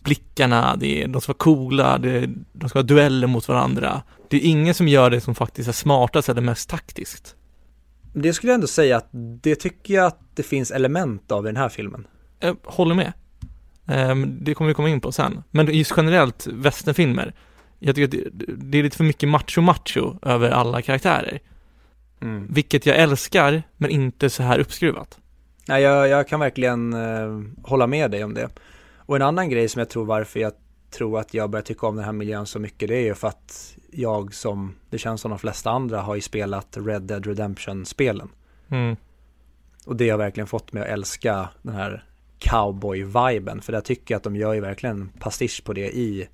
blickarna, 0.03 0.75
det 0.75 1.03
är, 1.03 1.07
de 1.07 1.21
ska 1.21 1.29
vara 1.29 1.37
coola, 1.37 1.97
det, 1.97 2.29
de 2.53 2.69
ska 2.69 2.79
ha 2.79 2.83
dueller 2.83 3.27
mot 3.27 3.47
varandra. 3.47 4.01
Det 4.29 4.37
är 4.37 4.49
ingen 4.49 4.73
som 4.73 4.87
gör 4.87 5.09
det 5.09 5.21
som 5.21 5.35
faktiskt 5.35 5.69
är 5.69 5.73
smartast 5.73 6.29
eller 6.29 6.41
mest 6.41 6.69
taktiskt. 6.69 7.35
Det 8.13 8.33
skulle 8.33 8.51
jag 8.51 8.55
ändå 8.55 8.67
säga 8.67 8.97
att 8.97 9.09
det 9.41 9.55
tycker 9.55 9.93
jag 9.93 10.05
att 10.05 10.19
det 10.35 10.43
finns 10.43 10.71
element 10.71 11.31
av 11.31 11.45
i 11.45 11.47
den 11.47 11.57
här 11.57 11.69
filmen. 11.69 12.07
Jag 12.45 12.57
håller 12.63 12.95
med. 12.95 13.13
Ehm, 13.87 14.37
det 14.41 14.53
kommer 14.53 14.67
vi 14.67 14.73
komma 14.73 14.89
in 14.89 15.01
på 15.01 15.11
sen. 15.11 15.43
Men 15.51 15.73
just 15.73 15.93
generellt 15.97 16.47
västernfilmer, 16.47 17.33
jag 17.79 17.95
tycker 17.95 18.17
att 18.17 18.25
det 18.57 18.79
är 18.79 18.83
lite 18.83 18.97
för 18.97 19.03
mycket 19.03 19.29
macho-macho 19.29 20.17
över 20.21 20.49
alla 20.49 20.81
karaktärer. 20.81 21.39
Mm. 22.21 22.47
Vilket 22.49 22.85
jag 22.85 22.97
älskar, 22.97 23.63
men 23.77 23.89
inte 23.89 24.29
så 24.29 24.43
här 24.43 24.59
uppskruvat. 24.59 25.19
Nej, 25.67 25.83
jag, 25.83 26.07
jag 26.07 26.27
kan 26.27 26.39
verkligen 26.39 26.93
eh, 26.93 27.41
hålla 27.63 27.87
med 27.87 28.11
dig 28.11 28.23
om 28.23 28.33
det. 28.33 28.49
Och 28.97 29.15
en 29.15 29.21
annan 29.21 29.49
grej 29.49 29.69
som 29.69 29.79
jag 29.79 29.89
tror 29.89 30.05
varför 30.05 30.39
jag 30.39 30.53
tror 30.91 31.19
att 31.19 31.33
jag 31.33 31.49
börjar 31.49 31.63
tycka 31.63 31.87
om 31.87 31.95
den 31.95 32.05
här 32.05 32.11
miljön 32.11 32.45
så 32.45 32.59
mycket 32.59 32.89
det 32.89 32.95
är 32.95 33.03
ju 33.03 33.15
för 33.15 33.27
att 33.27 33.75
jag 33.91 34.33
som, 34.33 34.75
det 34.89 34.97
känns 34.97 35.21
som 35.21 35.31
de 35.31 35.39
flesta 35.39 35.71
andra, 35.71 36.01
har 36.01 36.15
ju 36.15 36.21
spelat 36.21 36.77
Red 36.77 37.01
Dead 37.01 37.25
Redemption-spelen. 37.25 38.29
Mm. 38.69 38.95
Och 39.85 39.95
det 39.95 40.09
har 40.09 40.17
verkligen 40.17 40.47
fått 40.47 40.73
mig 40.73 40.83
att 40.83 40.89
älska 40.89 41.49
den 41.61 41.75
här 41.75 42.05
cowboy-viben. 42.39 43.61
För 43.61 43.71
där 43.71 43.81
tycker 43.81 44.13
jag 44.13 44.17
att 44.17 44.23
de 44.23 44.35
gör 44.35 44.53
ju 44.53 44.61
verkligen 44.61 45.09
pastisch 45.19 45.63
på 45.63 45.73
det 45.73 45.97
i 45.97 46.27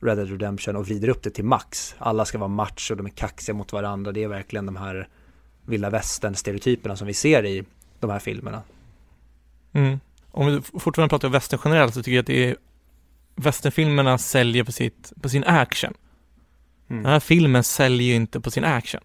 Red 0.00 0.16
Dead 0.16 0.30
Redemption 0.30 0.76
och 0.76 0.86
vrider 0.86 1.08
upp 1.08 1.22
det 1.22 1.30
till 1.30 1.44
max. 1.44 1.94
Alla 1.98 2.24
ska 2.24 2.38
vara 2.38 2.48
macho, 2.48 2.94
de 2.94 3.06
är 3.06 3.10
kaxiga 3.10 3.54
mot 3.54 3.72
varandra. 3.72 4.12
Det 4.12 4.22
är 4.22 4.28
verkligen 4.28 4.66
de 4.66 4.76
här 4.76 5.08
vilda 5.66 5.90
västern-stereotyperna 5.90 6.96
som 6.96 7.06
vi 7.06 7.14
ser 7.14 7.46
i 7.46 7.64
de 8.00 8.10
här 8.10 8.18
filmerna. 8.18 8.62
Mm. 9.72 10.00
Om 10.30 10.46
vi 10.46 10.62
fortfarande 10.62 11.08
pratar 11.08 11.28
om 11.28 11.32
västern 11.32 11.60
generellt 11.64 11.94
så 11.94 12.02
tycker 12.02 12.16
jag 12.16 12.22
att 12.22 12.26
det 12.26 12.44
är 12.44 12.56
västernfilmerna 13.34 14.18
säljer 14.18 14.64
på, 14.64 14.72
sitt, 14.72 15.12
på 15.22 15.28
sin 15.28 15.44
action. 15.44 15.94
Mm. 16.90 17.02
Den 17.02 17.12
här 17.12 17.20
filmen 17.20 17.64
säljer 17.64 18.08
ju 18.08 18.14
inte 18.14 18.40
på 18.40 18.50
sin 18.50 18.64
action. 18.64 19.00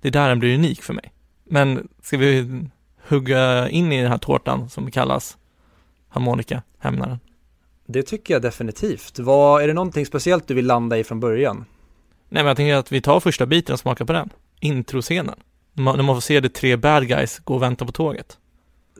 Det 0.00 0.08
är 0.08 0.12
där 0.12 0.28
den 0.28 0.38
blir 0.38 0.54
unik 0.54 0.82
för 0.82 0.94
mig. 0.94 1.12
Men 1.44 1.88
ska 2.02 2.16
vi 2.16 2.64
hugga 3.08 3.68
in 3.68 3.92
i 3.92 4.02
den 4.02 4.10
här 4.10 4.18
tårtan 4.18 4.70
som 4.70 4.90
kallas 4.90 5.36
harmonika, 6.08 6.62
hämnaren? 6.78 7.18
Det 7.86 8.02
tycker 8.02 8.34
jag 8.34 8.42
definitivt. 8.42 9.18
Vad, 9.18 9.62
är 9.62 9.66
det 9.66 9.72
någonting 9.72 10.06
speciellt 10.06 10.48
du 10.48 10.54
vill 10.54 10.66
landa 10.66 10.98
i 10.98 11.04
från 11.04 11.20
början? 11.20 11.64
Nej 12.28 12.42
men 12.42 12.46
jag 12.46 12.56
tänker 12.56 12.74
att 12.74 12.92
vi 12.92 13.00
tar 13.00 13.20
första 13.20 13.46
biten 13.46 13.72
och 13.72 13.80
smakar 13.80 14.04
på 14.04 14.12
den. 14.12 14.30
Introscenen. 14.60 15.34
När 15.72 16.02
man 16.02 16.16
får 16.16 16.20
se 16.20 16.40
de 16.40 16.48
tre 16.48 16.76
bad 16.76 17.08
guys 17.08 17.38
gå 17.38 17.54
och 17.54 17.62
vänta 17.62 17.86
på 17.86 17.92
tåget. 17.92 18.38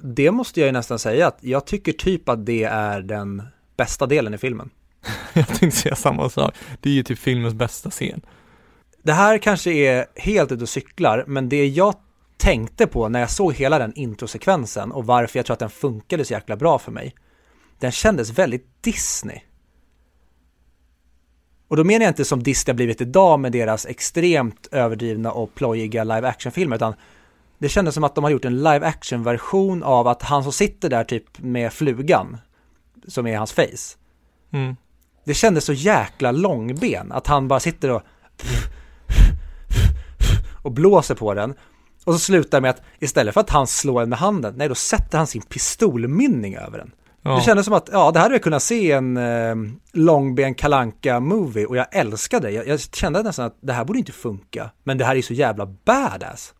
Det 0.02 0.30
måste 0.30 0.61
jag 0.61 0.66
ju 0.66 0.72
nästan 0.72 0.98
säga 0.98 1.26
att 1.26 1.38
jag 1.40 1.66
tycker 1.66 1.92
typ 1.92 2.28
att 2.28 2.46
det 2.46 2.64
är 2.64 3.00
den 3.00 3.42
bästa 3.76 4.07
delen 4.07 4.34
i 4.34 4.38
filmen. 4.38 4.70
jag 5.32 5.48
tänkte 5.48 5.70
säga 5.70 5.96
samma 5.96 6.30
sak. 6.30 6.55
Det 6.80 6.88
är 6.90 6.94
ju 6.94 7.02
typ 7.02 7.18
filmens 7.18 7.55
bästa 7.55 7.90
scen. 7.90 8.20
Det 9.02 9.12
här 9.12 9.38
kanske 9.38 9.72
är 9.72 10.07
helt 10.16 10.52
ute 10.52 10.62
och 10.62 10.68
cyklar, 10.68 11.24
men 11.26 11.48
det 11.48 11.66
jag 11.66 11.94
tänkte 12.45 12.86
på 12.86 13.09
när 13.09 13.20
jag 13.20 13.30
såg 13.30 13.55
hela 13.55 13.78
den 13.78 13.92
introsekvensen 13.95 14.92
och 14.92 15.07
varför 15.07 15.38
jag 15.38 15.47
tror 15.47 15.53
att 15.53 15.61
den 15.61 15.70
funkade 15.70 16.24
så 16.24 16.32
jäkla 16.32 16.57
bra 16.57 16.78
för 16.78 16.92
mig. 16.92 17.14
Den 17.78 17.92
kändes 17.92 18.30
väldigt 18.30 18.82
Disney. 18.82 19.40
Och 21.68 21.76
då 21.76 21.84
menar 21.84 22.05
jag 22.05 22.11
inte 22.11 22.24
som 22.24 22.42
Disney 22.42 22.72
har 22.72 22.76
blivit 22.76 23.01
idag 23.01 23.40
med 23.40 23.53
deras 23.53 23.86
extremt 23.86 24.68
överdrivna 24.72 25.32
och 25.32 25.55
plojiga 25.55 26.05
live 26.05 26.28
action-filmer, 26.28 26.76
utan 26.76 26.95
det 27.59 27.68
kändes 27.68 27.95
som 27.95 28.05
att 28.05 28.14
de 28.14 28.24
har 28.24 28.30
gjort 28.30 28.45
en 28.45 28.57
live 28.57 28.86
action-version 28.86 29.82
av 29.82 30.09
att 30.09 30.22
han 30.22 30.42
som 30.42 30.53
sitter 30.53 30.90
där 30.90 31.05
typ 31.05 31.38
med 31.38 31.72
flugan, 31.72 32.38
som 33.09 33.26
är 33.26 33.36
hans 33.36 33.53
face. 33.53 33.99
Mm. 34.53 34.76
Det 35.24 35.34
kändes 35.34 35.64
så 35.64 35.72
jäkla 35.72 36.32
långben, 36.32 37.12
att 37.12 37.26
han 37.26 37.49
bara 37.49 37.61
sitter 37.61 37.90
och 37.90 38.03
och 40.62 40.72
blåser 40.72 41.14
på 41.14 41.34
den. 41.34 41.55
Och 42.05 42.12
så 42.12 42.18
slutar 42.18 42.59
det 42.59 42.62
med 42.62 42.70
att 42.70 42.82
istället 42.98 43.34
för 43.34 43.40
att 43.40 43.50
han 43.50 43.66
slår 43.66 44.02
en 44.02 44.09
med 44.09 44.18
handen, 44.18 44.55
nej 44.57 44.68
då 44.68 44.74
sätter 44.74 45.18
han 45.18 45.26
sin 45.26 45.42
pistolmynning 45.42 46.57
över 46.57 46.78
den. 46.78 46.90
Ja. 47.22 47.36
Det 47.36 47.42
kändes 47.42 47.64
som 47.64 47.74
att, 47.74 47.88
ja, 47.92 48.11
det 48.11 48.18
här 48.18 48.24
hade 48.24 48.34
vi 48.34 48.40
kunnat 48.40 48.62
se 48.62 48.92
en 48.92 49.16
eh, 49.16 49.55
långben 49.92 50.55
kalanka 50.55 51.20
movie 51.20 51.66
och 51.66 51.76
jag 51.76 51.86
älskade 51.92 52.46
det. 52.46 52.52
Jag, 52.52 52.66
jag, 52.66 52.80
kände 52.80 53.22
nästan 53.22 53.46
att 53.46 53.57
det 53.61 53.72
här 53.72 53.84
borde 53.84 53.98
inte 53.98 54.12
funka, 54.12 54.70
men 54.82 54.98
det 54.98 55.05
här 55.05 55.16
är 55.16 55.22
så 55.22 55.34
jävla 55.34 55.66
badass. 55.66 56.55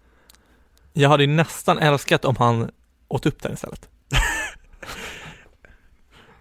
Jag 0.93 1.09
hade 1.09 1.27
nästan 1.27 1.79
älskat 1.79 2.25
om 2.25 2.37
han 2.37 2.71
åt 3.09 3.27
upp 3.27 3.43
den 3.43 3.53
istället. 3.53 3.89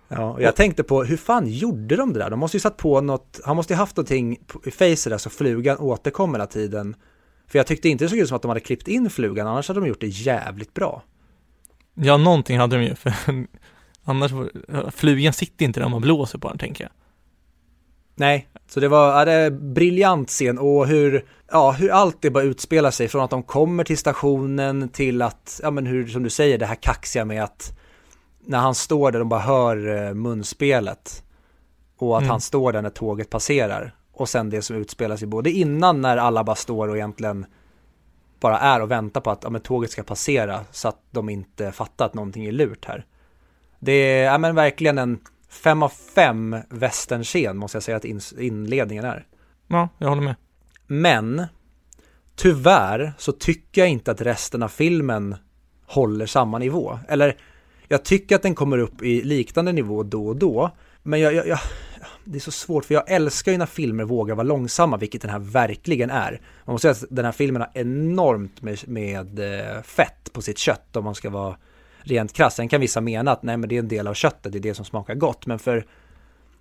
ja, 0.07 0.31
och 0.31 0.41
jag 0.41 0.55
tänkte 0.55 0.83
på 0.83 1.03
hur 1.03 1.17
fan 1.17 1.47
gjorde 1.47 1.95
de 1.95 2.13
det 2.13 2.19
där? 2.19 2.29
De 2.29 2.39
måste 2.39 2.57
ju 2.57 2.61
satt 2.61 2.77
på 2.77 3.01
något, 3.01 3.39
han 3.45 3.55
måste 3.55 3.73
ju 3.73 3.77
haft 3.77 3.97
någonting 3.97 4.37
i 4.65 4.71
facet 4.71 5.09
där 5.09 5.17
så 5.17 5.29
flugan 5.29 5.77
återkommer 5.77 6.33
hela 6.33 6.47
tiden. 6.47 6.95
För 7.53 7.59
jag 7.59 7.67
tyckte 7.67 7.89
inte 7.89 8.05
det 8.05 8.09
såg 8.09 8.19
ut 8.19 8.27
som 8.27 8.35
att 8.35 8.41
de 8.41 8.47
hade 8.49 8.59
klippt 8.59 8.87
in 8.87 9.09
flugan, 9.09 9.47
annars 9.47 9.67
hade 9.67 9.79
de 9.79 9.87
gjort 9.87 10.01
det 10.01 10.07
jävligt 10.07 10.73
bra. 10.73 11.03
Ja, 11.93 12.17
någonting 12.17 12.59
hade 12.59 12.75
de 12.75 12.83
ju, 12.83 12.95
för 12.95 13.13
Annars, 14.03 14.31
flugan 14.91 15.33
sitter 15.33 15.65
inte 15.65 15.79
där 15.79 15.89
man 15.89 16.01
blåser 16.01 16.39
på 16.39 16.49
den 16.49 16.57
tänker 16.57 16.83
jag. 16.83 16.91
Nej, 18.15 18.47
så 18.67 18.79
det 18.79 18.87
var 18.87 19.19
ja, 19.19 19.25
det 19.25 19.51
briljant 19.51 20.29
scen 20.29 20.59
och 20.59 20.87
hur, 20.87 21.25
ja, 21.51 21.71
hur 21.71 21.89
allt 21.89 22.21
det 22.21 22.29
bara 22.29 22.43
utspelar 22.43 22.91
sig 22.91 23.07
från 23.07 23.23
att 23.23 23.29
de 23.29 23.43
kommer 23.43 23.83
till 23.83 23.97
stationen 23.97 24.89
till 24.89 25.21
att, 25.21 25.59
ja 25.63 25.71
men 25.71 25.85
hur, 25.85 26.07
som 26.07 26.23
du 26.23 26.29
säger, 26.29 26.57
det 26.57 26.65
här 26.65 26.75
kaxiga 26.75 27.25
med 27.25 27.43
att 27.43 27.79
när 28.45 28.59
han 28.59 28.75
står 28.75 29.11
där, 29.11 29.19
de 29.19 29.29
bara 29.29 29.39
hör 29.39 30.07
eh, 30.07 30.13
munspelet 30.13 31.23
och 31.97 32.17
att 32.17 32.21
mm. 32.21 32.31
han 32.31 32.41
står 32.41 32.71
där 32.71 32.81
när 32.81 32.89
tåget 32.89 33.29
passerar 33.29 33.95
och 34.14 34.30
sen 34.30 34.49
det 34.49 34.61
som 34.61 34.76
utspelar 34.76 35.18
sig 35.18 35.28
både 35.28 35.51
innan 35.51 36.01
när 36.01 36.18
alla 36.18 36.43
bara 36.43 36.55
står 36.55 36.88
och 36.88 36.95
egentligen 36.95 37.45
bara 38.39 38.59
är 38.59 38.82
och 38.82 38.91
väntar 38.91 39.22
på 39.22 39.32
att 39.32 39.43
ja, 39.43 39.49
men 39.49 39.61
tåget 39.61 39.91
ska 39.91 40.03
passera 40.03 40.66
så 40.72 40.88
att 40.88 40.99
de 41.11 41.30
inte 41.30 41.72
fattar 41.72 42.05
att 42.05 42.14
någonting 42.14 42.45
är 42.45 42.51
lurt 42.51 42.86
här. 42.86 43.05
Det 43.80 43.91
är 43.91 44.24
ja, 44.24 44.38
men 44.38 44.55
verkligen 44.55 44.97
en 44.97 45.20
fem 45.49 45.84
av 45.84 45.89
fem 45.89 46.55
västernscen 46.70 47.57
måste 47.57 47.76
jag 47.76 47.84
säga 47.84 47.97
att 47.97 48.05
in, 48.05 48.22
inledningen 48.39 49.05
är. 49.05 49.26
Ja, 49.68 49.89
jag 49.97 50.09
håller 50.09 50.22
med. 50.22 50.36
Men 50.88 51.45
tyvärr 52.36 53.14
så 53.18 53.32
tycker 53.32 53.82
jag 53.82 53.89
inte 53.89 54.11
att 54.11 54.22
resten 54.22 54.64
av 54.64 54.68
filmen 54.68 55.36
håller 55.86 56.26
samma 56.26 56.57
nivå. 56.59 56.99
Eller 57.07 57.38
jag 57.88 58.05
tycker 58.05 58.36
att 58.36 58.41
den 58.41 58.55
kommer 58.55 58.78
upp 58.78 59.01
i 59.01 59.22
liknande 59.22 59.72
nivå 59.72 60.03
då 60.03 60.28
och 60.28 60.36
då. 60.36 60.72
Men 61.03 61.19
jag, 61.19 61.33
jag, 61.33 61.47
jag, 61.47 61.59
det 62.23 62.37
är 62.37 62.39
så 62.39 62.51
svårt 62.51 62.85
för 62.85 62.93
jag 62.93 63.11
älskar 63.11 63.51
ju 63.51 63.57
när 63.57 63.65
filmer 63.65 64.03
vågar 64.03 64.35
vara 64.35 64.47
långsamma, 64.47 64.97
vilket 64.97 65.21
den 65.21 65.31
här 65.31 65.39
verkligen 65.39 66.09
är. 66.09 66.41
Man 66.65 66.73
måste 66.73 66.93
säga 66.93 67.05
att 67.05 67.15
den 67.15 67.25
här 67.25 67.31
filmen 67.31 67.61
har 67.61 67.71
enormt 67.73 68.61
med, 68.61 68.87
med 68.87 69.39
eh, 69.39 69.81
fett 69.81 70.33
på 70.33 70.41
sitt 70.41 70.57
kött 70.57 70.95
om 70.95 71.03
man 71.03 71.15
ska 71.15 71.29
vara 71.29 71.57
rent 71.99 72.33
krass. 72.33 72.55
Sen 72.55 72.69
kan 72.69 72.81
vissa 72.81 73.01
mena 73.01 73.31
att 73.31 73.43
nej 73.43 73.57
men 73.57 73.69
det 73.69 73.75
är 73.75 73.79
en 73.79 73.87
del 73.87 74.07
av 74.07 74.13
köttet, 74.13 74.51
det 74.51 74.57
är 74.57 74.61
det 74.61 74.73
som 74.73 74.85
smakar 74.85 75.15
gott. 75.15 75.45
Men 75.45 75.59
för 75.59 75.85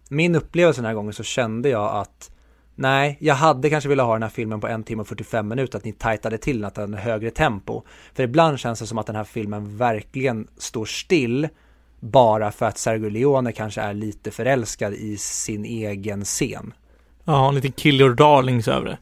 min 0.09 0.34
upplevelse 0.34 0.80
den 0.80 0.86
här 0.86 0.95
gången 0.95 1.12
så 1.12 1.22
kände 1.22 1.68
jag 1.68 1.97
att 1.97 2.30
nej, 2.74 3.16
jag 3.20 3.34
hade 3.34 3.70
kanske 3.70 3.88
velat 3.88 4.07
ha 4.07 4.12
den 4.12 4.22
här 4.22 4.30
filmen 4.30 4.61
på 4.61 4.68
en 4.68 4.82
timme 4.82 5.01
och 5.01 5.09
45 5.09 5.49
minuter, 5.49 5.78
att 5.78 5.84
ni 5.84 5.93
tajtade 5.93 6.38
till 6.38 6.57
den, 6.61 6.64
att 6.64 6.74
den 6.74 6.95
högre 6.95 7.30
tempo. 7.30 7.82
För 8.14 8.22
ibland 8.22 8.59
känns 8.59 8.80
det 8.80 8.86
som 8.86 8.99
att 8.99 9.07
den 9.07 9.16
här 9.16 9.24
filmen 9.24 9.76
verkligen 9.76 10.49
står 10.59 10.84
still 10.84 11.49
bara 12.03 12.53
för 12.53 12.67
att 12.67 12.79
Sergio 12.79 13.09
Leone 13.09 13.53
kanske 13.53 13.81
är 13.81 13.95
lite 13.95 14.31
förälskad 14.31 14.95
i 14.95 15.17
sin 15.17 15.65
egen 15.65 16.25
scen. 16.25 16.75
Ja, 17.25 17.49
en 17.49 17.55
liten 17.55 17.73
kill 17.73 18.01
your 18.01 18.15
darlings 18.15 18.69
över 18.69 18.87
det. 18.87 18.99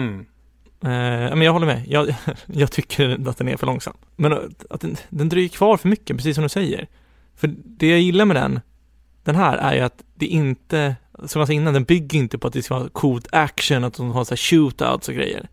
Mm. 0.00 0.26
Eh, 0.80 1.36
men 1.36 1.42
jag 1.42 1.52
håller 1.52 1.66
med. 1.66 1.82
Jag, 1.88 2.14
jag 2.46 2.72
tycker 2.72 3.28
att 3.28 3.36
den 3.36 3.48
är 3.48 3.56
för 3.56 3.66
långsam. 3.66 3.96
Men 4.16 4.32
att 4.70 4.80
den, 4.80 4.96
den 5.08 5.28
dröjer 5.28 5.48
kvar 5.48 5.76
för 5.76 5.88
mycket, 5.88 6.16
precis 6.16 6.34
som 6.34 6.42
du 6.42 6.48
säger. 6.48 6.88
För 7.36 7.54
det 7.64 7.88
jag 7.88 8.00
gillar 8.00 8.24
med 8.24 8.36
den, 8.36 8.60
den 9.24 9.34
här, 9.34 9.56
är 9.56 9.74
ju 9.74 9.80
att 9.80 10.04
det 10.14 10.26
inte, 10.26 10.96
som 11.24 11.38
jag 11.38 11.48
sa 11.48 11.52
innan, 11.52 11.74
den 11.74 11.84
bygger 11.84 12.18
inte 12.18 12.38
på 12.38 12.46
att 12.46 12.52
det 12.52 12.62
ska 12.62 12.78
vara 12.78 12.88
coolt 12.88 13.26
action, 13.32 13.84
att 13.84 13.94
de 13.94 14.10
har 14.10 14.24
så 14.24 14.30
här 14.30 14.36
shootouts 14.36 15.08
och 15.08 15.14
grejer. 15.14 15.48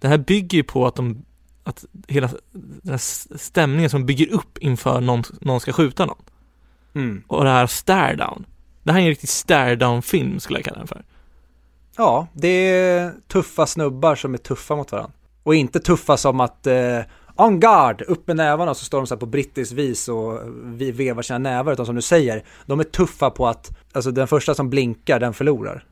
Det 0.00 0.08
här 0.08 0.18
bygger 0.18 0.58
ju 0.58 0.64
på 0.64 0.86
att 0.86 0.94
de, 0.94 1.24
att 1.66 1.84
hela 2.08 2.30
den 2.52 2.90
här 2.90 3.36
stämningen 3.38 3.90
som 3.90 4.06
bygger 4.06 4.32
upp 4.32 4.58
inför 4.58 5.00
någon, 5.00 5.22
någon 5.40 5.60
ska 5.60 5.72
skjuta 5.72 6.06
någon. 6.06 6.22
Mm. 6.94 7.22
Och 7.26 7.44
det 7.44 7.50
här 7.50 7.66
stare 7.66 8.16
down. 8.16 8.46
Det 8.82 8.92
här 8.92 8.98
är 8.98 9.02
en 9.02 9.08
riktig 9.08 9.28
stare 9.28 9.76
down 9.76 10.02
film 10.02 10.40
skulle 10.40 10.58
jag 10.58 10.64
kalla 10.64 10.78
den 10.78 10.86
för. 10.86 11.04
Ja, 11.96 12.26
det 12.32 12.48
är 12.48 13.12
tuffa 13.28 13.66
snubbar 13.66 14.14
som 14.14 14.34
är 14.34 14.38
tuffa 14.38 14.76
mot 14.76 14.92
varandra. 14.92 15.12
Och 15.42 15.54
inte 15.54 15.80
tuffa 15.80 16.16
som 16.16 16.40
att 16.40 16.66
eh, 16.66 17.00
on 17.36 17.60
guard, 17.60 18.02
upp 18.02 18.26
med 18.26 18.36
nävarna 18.36 18.70
och 18.70 18.76
så 18.76 18.84
står 18.84 18.98
de 18.98 19.06
så 19.06 19.14
här 19.14 19.20
på 19.20 19.26
brittiskt 19.26 19.72
vis 19.72 20.08
och 20.08 20.40
vi 20.64 20.90
vevar 20.92 21.22
sina 21.22 21.38
nävar. 21.38 21.72
Utan 21.72 21.86
som 21.86 21.94
du 21.94 22.02
säger, 22.02 22.44
de 22.66 22.80
är 22.80 22.84
tuffa 22.84 23.30
på 23.30 23.46
att, 23.46 23.78
alltså 23.92 24.10
den 24.10 24.28
första 24.28 24.54
som 24.54 24.70
blinkar, 24.70 25.20
den 25.20 25.34
förlorar. 25.34 25.84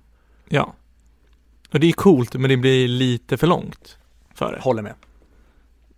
Ja. 0.48 0.74
Och 1.72 1.80
det 1.80 1.86
är 1.86 1.92
coolt, 1.92 2.34
men 2.34 2.50
det 2.50 2.56
blir 2.56 2.88
lite 2.88 3.36
för 3.36 3.46
långt 3.46 3.98
för 4.34 4.52
det. 4.52 4.60
Håller 4.60 4.82
med. 4.82 4.94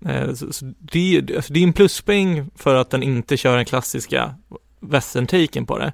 Eh, 0.06 0.32
Så, 0.34 0.52
så 0.52 0.72
det, 0.78 1.16
är- 1.16 1.36
alltså 1.36 1.52
det 1.52 1.60
är 1.60 1.64
en 1.64 1.72
pluspoäng 1.72 2.50
för 2.54 2.74
att 2.74 2.90
den 2.90 3.02
inte 3.02 3.36
kör 3.36 3.56
den 3.56 3.64
klassiska 3.64 4.34
western-taken 4.80 5.66
på 5.66 5.78
det. 5.78 5.92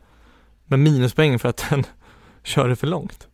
Men 0.67 0.83
minuspoäng 0.83 1.39
för 1.39 1.49
att 1.49 1.65
den 1.71 1.85
kör 2.43 2.69
det 2.69 2.77
för 2.77 2.87
långt. 2.87 3.29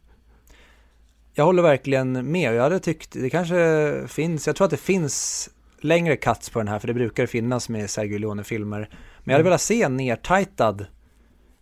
Jag 1.34 1.44
håller 1.44 1.62
verkligen 1.62 2.30
med 2.30 2.54
jag 2.54 2.62
hade 2.62 2.80
tyckt, 2.80 3.10
det 3.12 3.30
kanske 3.30 3.92
finns, 4.08 4.46
jag 4.46 4.56
tror 4.56 4.64
att 4.64 4.70
det 4.70 4.76
finns 4.76 5.48
längre 5.80 6.16
cuts 6.16 6.50
på 6.50 6.58
den 6.58 6.68
här 6.68 6.78
för 6.78 6.86
det 6.88 6.94
brukar 6.94 7.26
finnas 7.26 7.68
med 7.68 7.90
Sergio 7.90 8.18
Leone-filmer. 8.18 8.78
Men 8.78 8.88
jag 9.24 9.32
hade 9.32 9.40
Mm. 9.40 9.44
velat 9.44 9.60
se 9.60 9.82
en 9.82 9.96
nertajtad 9.96 10.86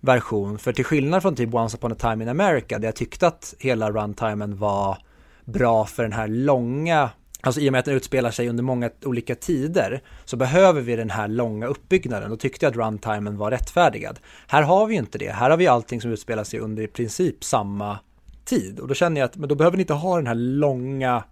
version 0.01 0.59
för 0.59 0.73
till 0.73 0.85
skillnad 0.85 1.23
från 1.23 1.37
typ 1.37 1.55
Once 1.55 1.77
upon 1.77 1.93
a 1.93 1.97
time 1.99 2.25
in 2.25 2.29
America 2.29 2.79
där 2.79 2.89
jag 2.89 2.97
tyckte 2.97 3.27
att 3.27 3.55
hela 3.59 3.91
runtimen 3.91 4.57
var 4.59 4.99
bra 5.45 5.85
för 5.85 6.03
den 6.03 6.13
här 6.13 6.29
långa 6.29 7.11
Alltså 7.47 7.61
i 7.61 7.69
och 7.69 7.73
med 7.73 7.79
att 7.79 7.85
den 7.85 7.95
utspelar 7.95 8.31
sig 8.31 8.49
under 8.49 8.63
många 8.63 8.91
olika 9.05 9.35
tider 9.35 10.03
så 10.25 10.37
behöver 10.37 10.81
vi 10.81 10.97
den 10.97 11.11
här 11.11 11.29
långa 11.29 11.67
uppbyggnaden. 11.67 12.31
Då 12.31 12.37
tyckte 12.37 12.67
jag 12.67 12.71
att 12.71 12.77
runtimen 12.77 13.37
var 13.37 13.51
rättfärdigad. 13.51 14.19
Här 14.49 14.63
har 14.63 14.87
vi 14.87 14.95
ju 14.95 15.01
inte 15.01 15.19
det. 15.19 15.31
Här 15.31 15.51
har 15.51 15.57
vi 15.57 15.67
allting 15.67 16.01
som 16.01 16.11
utspelar 16.11 16.45
sig 16.45 16.61
under 16.61 16.83
i 16.83 16.87
princip 16.87 17.45
samma 17.45 17.99
tid. 18.45 18.81
Och 18.81 18.89
då 18.89 18.95
känner 18.95 19.21
jag 19.21 19.29
att 19.29 19.37
men 19.37 19.49
då 19.49 19.55
behöver 19.55 19.77
ni 19.77 19.81
inte 19.81 19.95
ha 19.95 20.17
den 20.17 20.27
här 20.27 20.35
långa 20.35 21.25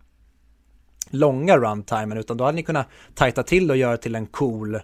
långa 1.10 1.58
runtimen 1.58 2.18
utan 2.18 2.36
då 2.36 2.44
hade 2.44 2.56
ni 2.56 2.62
kunnat 2.62 2.88
tajta 3.14 3.42
till 3.42 3.70
och 3.70 3.76
göra 3.76 3.96
till 3.96 4.14
en 4.14 4.26
cool 4.26 4.80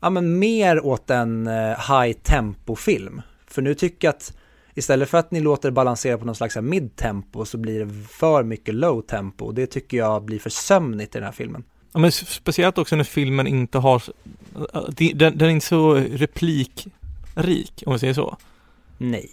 ja 0.00 0.10
men 0.10 0.38
mer 0.38 0.86
åt 0.86 1.10
en 1.10 1.46
eh, 1.46 1.90
high 1.90 2.18
tempo 2.22 2.76
film. 2.76 3.22
För 3.46 3.62
nu 3.62 3.74
tycker 3.74 4.08
jag 4.08 4.14
att 4.14 4.36
istället 4.74 5.08
för 5.08 5.18
att 5.18 5.30
ni 5.30 5.40
låter 5.40 5.68
det 5.68 5.72
balansera 5.72 6.18
på 6.18 6.24
någon 6.24 6.34
slags 6.34 6.56
mid-tempo 6.56 7.44
så 7.44 7.58
blir 7.58 7.84
det 7.84 7.92
för 8.08 8.42
mycket 8.42 8.74
low 8.74 9.00
tempo 9.02 9.44
och 9.44 9.54
det 9.54 9.66
tycker 9.66 9.96
jag 9.96 10.24
blir 10.24 10.38
för 10.38 10.50
sömnigt 10.50 11.14
i 11.14 11.18
den 11.18 11.24
här 11.24 11.32
filmen. 11.32 11.64
Ja, 11.92 11.98
men 12.00 12.12
speciellt 12.12 12.78
också 12.78 12.96
när 12.96 13.04
filmen 13.04 13.46
inte 13.46 13.78
har, 13.78 14.02
det- 14.96 15.12
den, 15.12 15.38
den 15.38 15.48
är 15.48 15.52
inte 15.52 15.66
så 15.66 15.94
replikrik, 15.94 16.88
om 17.86 17.92
vi 17.92 17.98
säger 17.98 18.14
så. 18.14 18.36
Nej. 18.98 19.30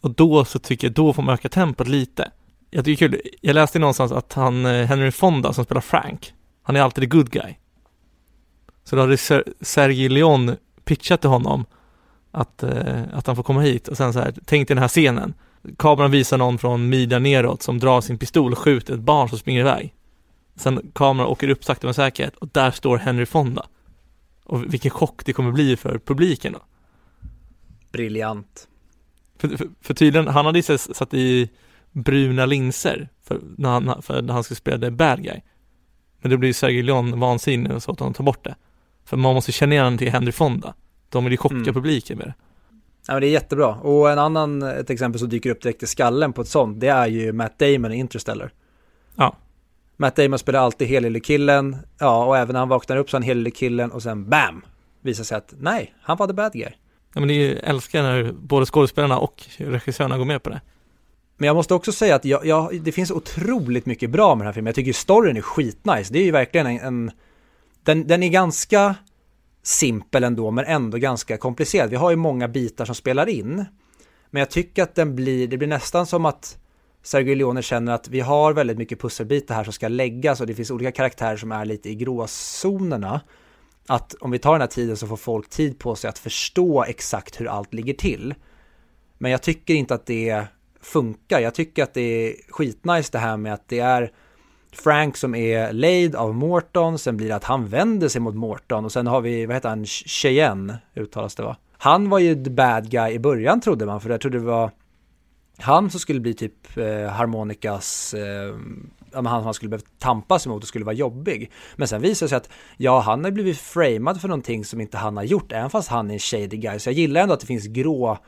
Och 0.00 0.10
då 0.14 0.44
så 0.44 0.58
tycker 0.58 0.86
jag, 0.86 0.94
då 0.94 1.12
får 1.12 1.22
man 1.22 1.34
öka 1.34 1.48
tempot 1.48 1.88
lite. 1.88 2.30
Jag 2.70 2.84
tycker 2.84 3.08
det 3.08 3.16
är 3.16 3.22
kul, 3.22 3.30
jag 3.40 3.54
läste 3.54 3.78
någonstans 3.78 4.12
att 4.12 4.32
han, 4.32 4.66
eh, 4.66 4.86
Henry 4.86 5.10
Fonda 5.10 5.52
som 5.52 5.64
spelar 5.64 5.80
Frank, 5.80 6.34
han 6.62 6.76
är 6.76 6.80
alltid 6.80 7.02
the 7.02 7.16
good 7.16 7.30
guy. 7.30 7.54
Så 8.84 8.96
då 8.96 9.02
hade 9.02 9.16
Ser- 9.16 9.44
Sergej 9.60 10.08
Leon 10.08 10.56
pitchat 10.84 11.20
till 11.20 11.30
honom 11.30 11.64
att, 12.30 12.62
eh, 12.62 13.02
att 13.12 13.26
han 13.26 13.36
får 13.36 13.42
komma 13.42 13.60
hit 13.60 13.88
och 13.88 13.96
sen 13.96 14.12
så 14.12 14.18
här, 14.18 14.34
tänk 14.44 14.68
dig 14.68 14.74
den 14.74 14.82
här 14.82 14.88
scenen. 14.88 15.34
Kameran 15.78 16.10
visar 16.10 16.38
någon 16.38 16.58
från 16.58 16.88
midjan 16.88 17.22
neråt 17.22 17.62
som 17.62 17.78
drar 17.78 18.00
sin 18.00 18.18
pistol 18.18 18.52
och 18.52 18.58
skjuter 18.58 18.94
ett 18.94 19.00
barn 19.00 19.28
som 19.28 19.38
springer 19.38 19.60
iväg. 19.60 19.94
Sen 20.56 20.90
kameran 20.94 21.28
åker 21.28 21.48
upp 21.48 21.64
sakta 21.64 21.86
men 21.86 21.94
säkert 21.94 22.36
och 22.36 22.48
där 22.48 22.70
står 22.70 22.96
Henry 22.96 23.26
Fonda. 23.26 23.66
Och 24.44 24.74
vilken 24.74 24.90
chock 24.90 25.24
det 25.24 25.32
kommer 25.32 25.52
bli 25.52 25.76
för 25.76 25.98
publiken 25.98 26.52
då. 26.52 26.60
Briljant. 27.92 28.68
För, 29.38 29.48
för, 29.48 29.68
för 29.80 29.94
tydligen, 29.94 30.28
han 30.28 30.46
hade 30.46 30.58
ju 30.58 30.78
satt 30.78 31.14
i 31.14 31.50
bruna 31.92 32.46
linser 32.46 33.08
för 33.24 33.40
när 33.58 33.68
han, 33.68 34.02
för 34.02 34.22
när 34.22 34.34
han 34.34 34.44
skulle 34.44 34.56
spela 34.56 34.78
the 34.78 34.90
bad 34.90 35.22
guy. 35.22 35.40
Men 36.20 36.30
det 36.30 36.36
blir 36.36 36.52
Sergej 36.52 36.82
Leon 36.82 37.20
vansinnig 37.20 37.72
och 37.72 37.82
så 37.82 37.92
att 37.92 38.00
han 38.00 38.14
tar 38.14 38.24
bort 38.24 38.44
det. 38.44 38.54
För 39.04 39.16
man 39.16 39.34
måste 39.34 39.52
känna 39.52 39.74
igen 39.74 39.98
till 39.98 40.10
Henry 40.10 40.32
Fonda. 40.32 40.74
De 41.10 41.24
vill 41.24 41.32
ju 41.32 41.36
chocka 41.36 41.54
Mm. 41.54 41.74
publiken 41.74 42.18
med 42.18 42.26
det. 42.26 42.34
Ja, 43.06 43.12
men 43.14 43.20
det 43.20 43.26
är 43.26 43.30
jättebra. 43.30 43.74
Och 43.74 44.10
en 44.10 44.18
annan, 44.18 44.62
ett 44.62 44.90
exempel 44.90 45.18
som 45.18 45.28
dyker 45.28 45.50
upp 45.50 45.62
direkt 45.62 45.82
i 45.82 45.86
skallen 45.86 46.32
på 46.32 46.42
ett 46.42 46.48
sånt, 46.48 46.80
det 46.80 46.88
är 46.88 47.06
ju 47.06 47.32
Matt 47.32 47.58
Damon 47.58 47.92
i 47.92 47.96
Interstellar. 47.96 48.52
Ja. 49.16 49.36
Matt 49.96 50.16
Damon 50.16 50.38
spelar 50.38 50.60
alltid 50.60 50.88
helylle-killen, 50.88 51.76
ja, 51.98 52.24
och 52.24 52.36
även 52.36 52.52
när 52.52 52.60
han 52.60 52.68
vaknar 52.68 52.96
upp 52.96 53.10
så 53.10 53.16
är 53.16 53.18
han 53.18 53.26
helylle-killen 53.26 53.90
och 53.90 54.02
sen 54.02 54.28
BAM! 54.30 54.62
Visar 55.02 55.24
sig 55.24 55.36
att 55.38 55.54
nej, 55.58 55.94
han 56.02 56.16
var 56.16 56.26
the 56.26 56.32
bad 56.32 56.52
guy. 56.52 56.72
Ja 57.14 57.20
men 57.20 57.28
det 57.28 57.34
är 57.34 57.48
ju, 57.48 57.56
älskar 57.58 58.02
när 58.02 58.32
både 58.32 58.66
skådespelarna 58.66 59.18
och 59.18 59.42
regissörerna 59.56 60.18
går 60.18 60.24
med 60.24 60.42
på 60.42 60.50
det. 60.50 60.60
Men 61.36 61.46
jag 61.46 61.56
måste 61.56 61.74
också 61.74 61.92
säga 61.92 62.14
att 62.14 62.24
jag, 62.24 62.46
jag, 62.46 62.82
det 62.82 62.92
finns 62.92 63.10
otroligt 63.10 63.86
mycket 63.86 64.10
bra 64.10 64.34
med 64.34 64.38
den 64.40 64.46
här 64.46 64.52
filmen. 64.52 64.66
Jag 64.66 64.74
tycker 64.74 64.92
storyn 64.92 65.36
är 65.36 65.40
skitnice. 65.40 66.12
Det 66.12 66.18
är 66.18 66.24
ju 66.24 66.30
verkligen 66.30 66.66
en, 66.66 66.78
en 66.80 67.10
den, 67.82 68.06
den 68.06 68.22
är 68.22 68.28
ganska 68.28 68.94
simpel 69.62 70.24
ändå, 70.24 70.50
men 70.50 70.64
ändå 70.64 70.98
ganska 70.98 71.36
komplicerad. 71.36 71.90
Vi 71.90 71.96
har 71.96 72.10
ju 72.10 72.16
många 72.16 72.48
bitar 72.48 72.84
som 72.84 72.94
spelar 72.94 73.28
in. 73.28 73.64
Men 74.30 74.40
jag 74.40 74.50
tycker 74.50 74.82
att 74.82 74.94
den 74.94 75.16
blir, 75.16 75.48
det 75.48 75.56
blir 75.56 75.68
nästan 75.68 76.06
som 76.06 76.26
att 76.26 76.58
Sergio 77.02 77.34
Leone 77.34 77.62
känner 77.62 77.92
att 77.92 78.08
vi 78.08 78.20
har 78.20 78.52
väldigt 78.52 78.78
mycket 78.78 79.00
pusselbitar 79.00 79.54
här 79.54 79.64
som 79.64 79.72
ska 79.72 79.88
läggas 79.88 80.40
och 80.40 80.46
det 80.46 80.54
finns 80.54 80.70
olika 80.70 80.92
karaktärer 80.92 81.36
som 81.36 81.52
är 81.52 81.64
lite 81.64 81.90
i 81.90 81.94
gråzonerna. 81.94 83.20
Att 83.86 84.14
om 84.14 84.30
vi 84.30 84.38
tar 84.38 84.52
den 84.52 84.60
här 84.60 84.68
tiden 84.68 84.96
så 84.96 85.06
får 85.06 85.16
folk 85.16 85.48
tid 85.48 85.78
på 85.78 85.94
sig 85.94 86.08
att 86.08 86.18
förstå 86.18 86.84
exakt 86.84 87.40
hur 87.40 87.46
allt 87.46 87.74
ligger 87.74 87.94
till. 87.94 88.34
Men 89.18 89.30
jag 89.30 89.42
tycker 89.42 89.74
inte 89.74 89.94
att 89.94 90.06
det 90.06 90.44
funkar. 90.80 91.40
Jag 91.40 91.54
tycker 91.54 91.82
att 91.82 91.94
det 91.94 92.00
är 92.00 92.34
skitnice 92.48 93.08
det 93.12 93.18
här 93.18 93.36
med 93.36 93.54
att 93.54 93.68
det 93.68 93.78
är 93.78 94.12
Frank 94.72 95.16
som 95.16 95.34
är 95.34 95.72
lejd 95.72 96.14
av 96.14 96.34
Morton, 96.34 96.98
sen 96.98 97.16
blir 97.16 97.28
det 97.28 97.36
att 97.36 97.44
han 97.44 97.66
vänder 97.66 98.08
sig 98.08 98.20
mot 98.20 98.34
Morton 98.34 98.84
och 98.84 98.92
sen 98.92 99.06
har 99.06 99.20
vi, 99.20 99.46
vad 99.46 99.56
heter 99.56 99.68
han, 99.68 99.86
Cheyenne 99.86 100.78
uttalas 100.94 101.34
det 101.34 101.42
va? 101.42 101.56
Han 101.78 102.08
var 102.08 102.18
ju 102.18 102.44
the 102.44 102.50
bad 102.50 102.90
guy 102.90 103.12
i 103.12 103.18
början 103.18 103.60
trodde 103.60 103.86
man, 103.86 104.00
för 104.00 104.10
jag 104.10 104.20
trodde 104.20 104.38
det 104.38 104.44
var 104.44 104.70
han 105.58 105.90
som 105.90 106.00
skulle 106.00 106.20
bli 106.20 106.34
typ 106.34 106.76
eh, 106.76 107.06
harmonikas, 107.06 108.14
eh, 108.14 108.54
ja, 109.12 109.22
men 109.22 109.26
han 109.26 109.40
som 109.40 109.44
han 109.44 109.54
skulle 109.54 109.68
behöva 109.68 109.86
tampas 109.98 110.46
emot 110.46 110.62
och 110.62 110.68
skulle 110.68 110.84
vara 110.84 110.94
jobbig. 110.94 111.50
Men 111.76 111.88
sen 111.88 112.02
visar 112.02 112.26
det 112.26 112.28
sig 112.28 112.36
att 112.36 112.48
ja, 112.76 113.00
han 113.00 113.24
har 113.24 113.30
blivit 113.30 113.58
framad 113.58 114.20
för 114.20 114.28
någonting 114.28 114.64
som 114.64 114.80
inte 114.80 114.98
han 114.98 115.16
har 115.16 115.24
gjort, 115.24 115.52
även 115.52 115.70
fast 115.70 115.88
han 115.88 116.10
är 116.10 116.14
en 116.14 116.20
shady 116.20 116.56
guy. 116.56 116.78
Så 116.78 116.88
jag 116.88 116.94
gillar 116.94 117.20
ändå 117.20 117.34
att 117.34 117.40
det 117.40 117.46
finns 117.46 117.66
grå 117.66 118.18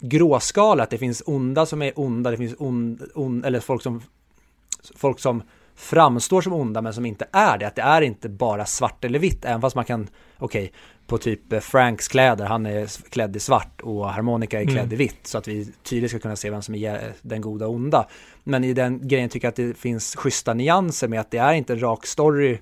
gråskala, 0.00 0.82
att 0.82 0.90
det 0.90 0.98
finns 0.98 1.22
onda 1.26 1.66
som 1.66 1.82
är 1.82 1.92
onda, 1.96 2.30
det 2.30 2.36
finns 2.36 2.54
ond, 2.58 3.02
ond, 3.14 3.46
eller 3.46 3.60
folk 3.60 3.82
som 3.82 4.02
folk 4.94 5.20
som 5.20 5.42
framstår 5.80 6.40
som 6.40 6.52
onda 6.52 6.82
men 6.82 6.94
som 6.94 7.06
inte 7.06 7.26
är 7.32 7.58
det. 7.58 7.66
Att 7.66 7.76
det 7.76 7.82
är 7.82 8.02
inte 8.02 8.28
bara 8.28 8.66
svart 8.66 9.04
eller 9.04 9.18
vitt, 9.18 9.44
även 9.44 9.60
fast 9.60 9.76
man 9.76 9.84
kan, 9.84 10.08
okej, 10.38 10.62
okay, 10.64 10.70
på 11.06 11.18
typ 11.18 11.52
eh, 11.52 11.60
Franks 11.60 12.08
kläder, 12.08 12.44
han 12.44 12.66
är 12.66 13.08
klädd 13.10 13.36
i 13.36 13.40
svart 13.40 13.80
och 13.80 14.08
harmonika 14.10 14.60
är 14.60 14.64
klädd 14.64 14.78
Mm. 14.78 14.92
i 14.92 14.96
vitt. 14.96 15.26
Så 15.26 15.38
att 15.38 15.48
vi 15.48 15.72
tydligt 15.82 16.10
ska 16.10 16.20
kunna 16.20 16.36
se 16.36 16.50
vem 16.50 16.62
som 16.62 16.74
är 16.74 17.12
den 17.22 17.40
goda 17.40 17.66
och 17.66 17.74
onda. 17.74 18.06
Men 18.44 18.64
i 18.64 18.72
den 18.72 19.08
grejen 19.08 19.28
tycker 19.28 19.46
jag 19.46 19.50
att 19.50 19.56
det 19.56 19.78
finns 19.78 20.16
schyssta 20.16 20.54
nyanser 20.54 21.08
med 21.08 21.20
att 21.20 21.30
det 21.30 21.38
är 21.38 21.52
inte 21.52 21.72
en 21.72 21.80
rak 21.80 22.06
story 22.06 22.58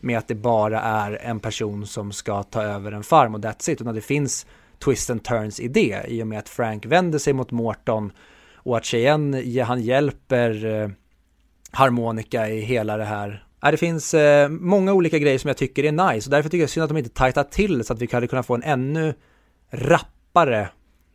med 0.00 0.18
att 0.18 0.28
det 0.28 0.34
bara 0.34 0.80
är 0.80 1.18
en 1.22 1.40
person 1.40 1.86
som 1.86 2.12
ska 2.12 2.42
ta 2.42 2.62
över 2.62 2.92
en 2.92 3.02
farm 3.02 3.34
och 3.34 3.40
that's 3.40 3.70
it. 3.70 3.80
Utan 3.80 3.94
det 3.94 4.00
finns 4.00 4.46
twist 4.84 5.10
and 5.10 5.24
turns 5.24 5.60
i 5.60 5.68
det 5.68 6.04
i 6.08 6.22
och 6.22 6.26
med 6.26 6.38
att 6.38 6.48
Frank 6.48 6.86
vänder 6.86 7.18
sig 7.18 7.32
mot 7.32 7.50
Morton 7.50 8.12
och 8.54 8.76
att 8.76 8.84
Cheyenne, 8.84 9.62
han 9.62 9.82
hjälper 9.82 10.64
eh, 10.66 10.88
harmonika 11.72 12.48
i 12.48 12.60
hela 12.60 12.96
det 12.96 13.04
här. 13.04 13.44
Det 13.60 13.76
finns 13.76 14.14
eh, 14.14 14.48
många 14.48 14.92
olika 14.92 15.18
grejer 15.18 15.38
som 15.38 15.48
jag 15.48 15.56
tycker 15.56 15.84
är 15.84 15.92
nice 15.92 16.28
och 16.28 16.30
därför 16.30 16.50
tycker 16.50 16.62
jag 16.62 16.70
synd 16.70 16.84
att 16.84 16.90
de 16.90 16.96
inte 16.96 17.10
tajtar 17.10 17.44
till 17.44 17.84
så 17.84 17.92
att 17.92 18.02
vi 18.02 18.08
hade 18.12 18.26
kunnat 18.26 18.46
få 18.46 18.54
en 18.54 18.62
ännu 18.62 19.14
rappare 19.70 20.68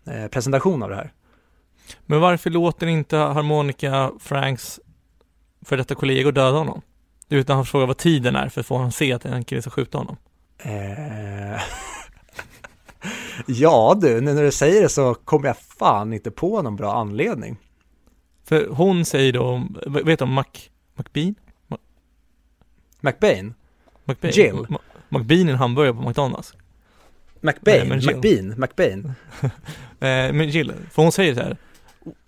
eh, 0.08 0.28
presentation 0.28 0.84
av 0.84 0.90
det 0.90 0.96
här. 0.96 1.14
Men 2.06 2.22
varför 2.22 2.50
låter 2.50 2.88
inte 2.88 3.18
harmonika 3.18 4.12
Franks 4.20 4.80
för 5.66 5.78
detta 5.78 5.96
kollegor 5.96 6.32
döda 6.32 6.58
honom? 6.58 6.82
Utan 7.30 7.56
han 7.56 7.66
frågar 7.66 7.88
vad 7.88 7.98
tiden 7.98 8.36
är 8.36 8.50
för 8.50 8.62
att 8.62 8.68
få 8.68 8.76
honom 8.76 8.92
se 8.92 9.14
att 9.14 9.26
en 9.26 9.44
kille 9.44 9.62
ska 9.62 9.72
skjuta 9.72 9.98
honom. 9.98 10.18
Eh... 10.58 11.62
ja 13.46 13.98
du, 14.02 14.22
nu 14.22 14.34
när 14.34 14.44
du 14.44 14.52
säger 14.52 14.82
det 14.82 14.90
så 14.90 15.14
kommer 15.14 15.48
jag 15.48 15.58
fan 15.58 16.14
inte 16.14 16.32
på 16.32 16.62
någon 16.62 16.76
bra 16.76 16.94
anledning. 16.94 17.58
För 18.48 18.68
hon 18.68 19.06
säger 19.06 19.34
då, 19.34 19.68
vet 19.86 20.20
du 20.20 20.26
om 20.26 20.34
Mac, 20.34 20.44
McBean? 20.96 21.36
McBain? 23.02 23.54
McBain? 24.06 24.34
Jill? 24.34 24.54
Ma- 24.54 24.80
McBean 25.10 25.48
är 25.48 25.52
en 25.54 25.58
hamburgare 25.60 25.94
på 25.94 26.02
McDonalds. 26.02 26.54
McBain? 27.42 27.90
Nej. 27.90 27.98
McBean? 28.16 28.54
McBain? 28.60 29.14
Eh, 30.00 30.34
men 30.34 30.50
Jill, 30.50 30.74
för 30.92 31.02
hon 31.02 31.12
säger 31.12 31.36
så 31.36 31.42
här 31.42 31.58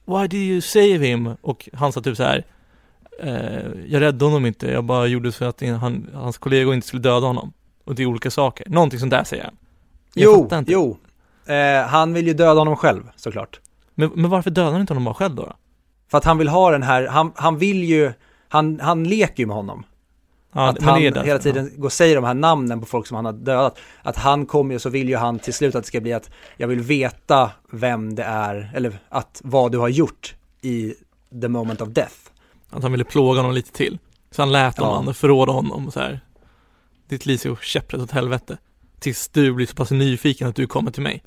Why 0.06 0.28
did 0.28 0.40
you 0.52 0.62
save 0.62 0.98
him? 0.98 1.30
Och 1.42 1.70
han 1.74 1.92
sa 1.92 2.02
typ 2.02 2.18
så 2.18 2.24
här 2.24 2.46
eh, 3.24 3.72
Jag 3.88 4.02
räddade 4.02 4.26
honom 4.26 4.46
inte, 4.46 4.68
jag 4.72 4.84
bara 4.84 5.08
gjorde 5.08 5.32
så 5.32 5.46
att 5.46 5.62
han, 5.62 6.10
hans 6.14 6.38
kollegor 6.38 6.74
inte 6.74 6.88
skulle 6.88 7.02
döda 7.02 7.28
honom. 7.28 7.54
Och 7.84 7.96
det 7.96 8.04
är 8.04 8.08
olika 8.08 8.32
saker. 8.32 8.70
Någonting 8.70 9.00
sånt 9.00 9.12
där 9.12 9.24
säger 9.24 9.44
han. 9.44 9.58
Jag 10.14 10.24
Jo, 10.24 10.44
inte. 10.44 10.72
jo. 10.72 10.98
Eh, 11.46 11.82
han 11.88 12.14
vill 12.14 12.28
ju 12.28 12.34
döda 12.34 12.60
honom 12.62 12.76
själv, 12.76 13.04
såklart. 13.16 13.60
Men, 13.96 14.12
men 14.16 14.30
varför 14.30 14.50
dödar 14.50 14.72
han 14.72 14.82
inte 14.82 14.94
honom 14.94 15.04
bara 15.06 15.14
själv 15.16 15.36
då? 15.36 15.44
då? 15.46 15.54
För 16.12 16.18
att 16.18 16.24
han 16.24 16.38
vill 16.38 16.48
ha 16.48 16.72
den 16.72 16.84
här, 16.84 17.08
han, 17.08 17.32
han 17.36 17.58
vill 17.58 17.84
ju, 17.84 18.14
han, 18.50 18.80
han 18.80 19.04
leker 19.04 19.44
ju 19.44 19.48
med 19.48 19.56
honom. 19.56 19.84
Ja, 20.54 20.70
att 20.70 20.82
han 20.82 21.02
därför. 21.02 21.24
hela 21.24 21.40
tiden 21.40 21.72
går 21.76 21.86
och 21.86 21.94
säger 21.94 22.16
de 22.16 22.24
här 22.24 22.34
namnen 22.34 22.80
på 22.80 22.86
folk 22.86 23.08
som 23.08 23.16
han 23.16 23.26
har 23.26 23.34
dödat. 23.34 23.80
Att 24.02 24.18
han 24.18 24.46
kommer 24.46 24.74
ju 24.74 24.80
så 24.80 24.90
vill 24.90 25.10
ju 25.10 25.16
han 25.16 25.40
till 25.40 25.54
slut 25.54 25.76
att 25.76 25.84
det 25.84 25.88
ska 25.88 26.02
bli 26.02 26.14
att 26.14 26.30
jag 26.58 26.68
vill 26.68 26.80
veta 26.80 27.52
vem 27.72 28.16
det 28.16 28.24
är, 28.24 28.72
eller 28.76 29.00
att 29.10 29.42
vad 29.44 29.72
du 29.72 29.78
har 29.78 29.88
gjort 29.90 30.36
i 30.62 30.94
the 31.42 31.48
moment 31.48 31.82
of 31.82 31.90
death. 31.90 32.16
Att 32.70 32.84
han 32.84 32.92
ville 32.92 33.04
plåga 33.04 33.40
honom 33.40 33.56
lite 33.56 33.72
till. 33.72 34.00
Så 34.32 34.42
han 34.42 34.52
lät 34.52 34.76
Ja. 34.78 34.86
honom, 34.96 35.14
förråda 35.14 35.52
honom 35.52 35.92
så 35.92 36.00
här. 36.00 36.20
Ditt 37.10 37.26
liv 37.26 37.38
ska 37.38 37.50
gå 37.50 37.56
käpprätt 37.56 38.02
åt 38.02 38.12
helvete. 38.12 38.58
Tills 39.00 39.28
du 39.30 39.54
blir 39.54 39.66
så 39.66 39.76
pass 39.76 39.92
nyfiken 39.92 40.48
att 40.48 40.56
du 40.56 40.68
kommer 40.68 40.92
till 40.92 41.04
mig. 41.04 41.24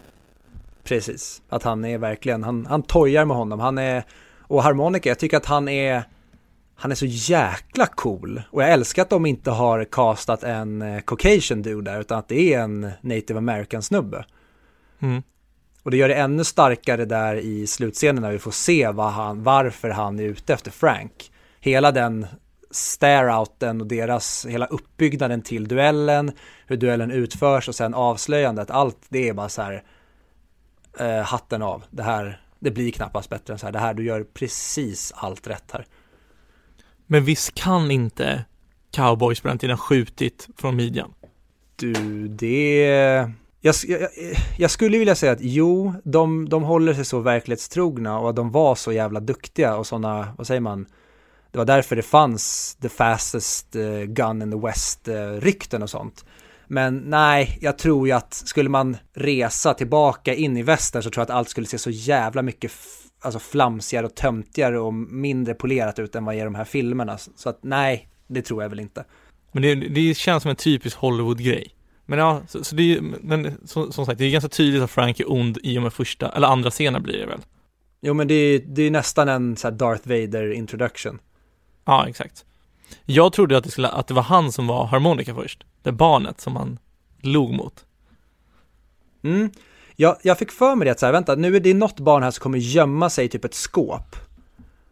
Precis, 0.85 1.43
att 1.49 1.62
han 1.62 1.85
är 1.85 1.99
verkligen, 1.99 2.45
han, 2.45 2.66
han 2.66 2.83
tojar 2.83 3.24
med 3.24 3.37
honom. 3.37 3.61
Han 3.61 3.78
är, 3.78 4.05
och 4.51 4.62
harmonika, 4.62 5.09
jag 5.09 5.18
tycker 5.18 5.36
att 5.36 5.46
han 5.46 5.68
är, 5.68 6.03
han 6.74 6.90
är 6.90 6.94
så 6.94 7.07
jäkla 7.07 7.86
cool. 7.86 8.42
Och 8.51 8.62
jag 8.62 8.70
älskar 8.70 9.03
att 9.03 9.11
de 9.11 9.26
inte 9.26 9.51
har 9.51 9.84
castat 9.84 10.42
en 10.42 10.82
eh, 10.82 11.01
Caucasian 11.01 11.62
dude 11.62 11.90
där, 11.90 12.01
utan 12.01 12.18
att 12.18 12.28
det 12.28 12.55
är 12.55 12.61
en 12.61 12.90
native 13.01 13.38
american 13.38 13.82
snubbe. 13.82 14.24
Mm. 15.01 15.22
Och 15.82 15.90
det 15.90 15.96
gör 15.96 16.09
det 16.09 16.14
ännu 16.14 16.44
starkare 16.44 17.05
där 17.05 17.34
i 17.34 17.66
slutscenen 17.66 18.22
när 18.22 18.32
vi 18.32 18.38
får 18.38 18.51
se 18.51 18.88
vad 18.90 19.12
han, 19.12 19.42
varför 19.42 19.90
han 19.90 20.18
är 20.18 20.24
ute 20.24 20.55
efter 20.55 20.70
Frank. 20.70 21.32
Hela 21.61 21.92
den 21.92 22.26
stare-outen 22.70 23.80
och 23.80 23.86
deras, 23.86 24.46
hela 24.46 24.66
uppbyggnaden 24.66 25.42
till 25.42 25.68
duellen, 25.68 26.32
hur 26.66 26.76
duellen 26.76 27.11
utförs 27.11 27.68
och 27.68 27.74
sen 27.74 27.94
avslöjandet, 27.94 28.70
allt 28.70 28.98
det 29.09 29.28
är 29.28 29.32
bara 29.32 29.48
så 29.48 29.62
här 29.62 29.82
eh, 30.98 31.22
hatten 31.22 31.62
av. 31.62 31.84
Det 31.90 32.03
här, 32.03 32.40
det 32.61 32.70
blir 32.70 32.90
knappast 32.90 33.30
bättre 33.30 33.52
än 33.52 33.58
så 33.58 33.66
här. 33.66 33.72
Det 33.72 33.78
här, 33.78 33.94
du 33.94 34.04
gör 34.04 34.24
precis 34.24 35.12
allt 35.16 35.46
rätt 35.46 35.70
här. 35.72 35.86
Men 37.06 37.24
visst 37.24 37.54
kan 37.54 37.90
inte 37.90 38.44
cowboys 38.90 39.40
på 39.40 39.48
den 39.48 39.58
tiden 39.58 39.78
skjutit 39.78 40.48
från 40.56 40.76
midjan? 40.76 41.14
Du, 41.76 42.28
det... 42.28 42.86
Jag, 43.61 43.74
jag, 43.88 44.08
jag 44.58 44.70
skulle 44.70 44.98
vilja 44.98 45.14
säga 45.14 45.32
att 45.32 45.40
jo, 45.40 45.94
de, 46.04 46.48
de 46.48 46.62
håller 46.62 46.94
sig 46.94 47.04
så 47.04 47.20
verklighetstrogna 47.20 48.18
och 48.18 48.30
att 48.30 48.36
de 48.36 48.50
var 48.50 48.74
så 48.74 48.92
jävla 48.92 49.20
duktiga 49.20 49.76
och 49.76 49.86
sådana, 49.86 50.34
vad 50.38 50.46
säger 50.46 50.61
man, 50.61 50.86
det 51.50 51.58
var 51.58 51.64
därför 51.64 51.96
det 51.96 52.02
fanns 52.02 52.76
the 52.80 52.88
fastest 52.88 53.76
eh, 53.76 54.02
gun 54.02 54.42
in 54.42 54.50
the 54.50 54.58
west 54.66 55.08
eh, 55.08 55.82
och 55.82 55.90
sånt. 55.90 56.24
Men 56.73 56.97
nej, 56.97 57.59
jag 57.61 57.79
tror 57.79 58.09
ju 58.09 58.12
att 58.12 58.35
skulle 58.35 58.68
man 58.68 58.97
resa 59.14 59.75
tillbaka 59.75 60.35
in 60.35 60.57
i 60.57 60.62
väster 60.62 61.01
så 61.01 61.11
tror 61.11 61.21
jag 61.21 61.25
att 61.25 61.37
allt 61.37 61.49
skulle 61.49 61.66
se 61.66 61.79
så 61.79 61.91
jävla 61.91 62.43
mycket 62.43 62.73
alltså 63.21 63.39
flamsigare 63.39 64.07
och 64.07 64.14
töntigare 64.14 64.81
och 64.81 64.95
mindre 64.95 65.55
polerat 65.55 65.99
ut 65.99 66.14
än 66.14 66.25
vad 66.25 66.35
är 66.35 66.45
de 66.45 66.55
här 66.55 66.64
filmerna. 66.64 67.18
Så 67.18 67.49
att 67.49 67.59
nej, 67.62 68.09
det 68.27 68.43
tror 68.43 68.62
jag 68.62 68.71
väl 68.71 68.81
inte. 68.81 69.05
Men 69.53 69.62
det, 69.62 69.75
det 69.75 70.16
känns 70.16 70.43
som 70.43 70.51
en 70.51 70.57
typisk 70.57 70.97
Hollywood-grej. 70.97 71.75
Men 72.07 72.18
ja, 72.18 72.43
så, 72.49 72.64
så 72.64 72.75
det 72.75 72.97
är 72.97 73.01
men 73.01 73.57
som, 73.64 73.93
som 73.93 74.07
sagt, 74.07 74.18
det 74.18 74.25
är 74.25 74.31
ganska 74.31 74.49
tydligt 74.49 74.83
att 74.83 74.91
Frank 74.91 75.21
är 75.21 75.33
ond 75.33 75.59
i 75.62 75.79
och 75.79 75.83
med 75.83 75.93
första, 75.93 76.29
eller 76.29 76.49
andra 76.49 76.71
scenen 76.71 77.03
blir 77.03 77.18
det 77.18 77.27
väl? 77.27 77.41
Jo 78.01 78.14
men 78.14 78.29
det 78.29 78.35
är, 78.35 78.59
det 78.59 78.83
är 78.83 78.91
nästan 78.91 79.29
en 79.29 79.57
så 79.57 79.71
Darth 79.71 80.09
Vader 80.09 80.53
introduction. 80.53 81.18
Ja, 81.85 82.09
exakt. 82.09 82.45
Jag 83.05 83.33
trodde 83.33 83.57
att 83.57 83.64
det, 83.64 83.71
skulle, 83.71 83.89
att 83.89 84.07
det 84.07 84.14
var 84.14 84.23
han 84.23 84.53
som 84.53 84.66
var 84.66 84.87
harmonika 84.87 85.35
först. 85.35 85.64
Det 85.83 85.93
barnet 85.93 86.41
som 86.41 86.57
han 86.57 86.78
log 87.20 87.53
mot. 87.53 87.85
Mm. 89.22 89.51
Jag, 89.97 90.16
jag 90.22 90.39
fick 90.39 90.51
för 90.53 90.74
mig 90.76 90.85
det 90.85 90.91
att 90.91 91.01
så 91.01 91.07
här, 91.07 91.12
vänta, 91.12 91.35
nu 91.35 91.57
är 91.57 91.61
det 91.61 91.74
något 91.74 92.01
barn 92.01 92.22
här 92.22 92.31
som 92.31 92.43
kommer 92.43 92.59
gömma 92.59 93.11
sig 93.11 93.24
i 93.24 93.28
typ 93.28 93.45
ett 93.45 93.55
skåp. 93.55 94.16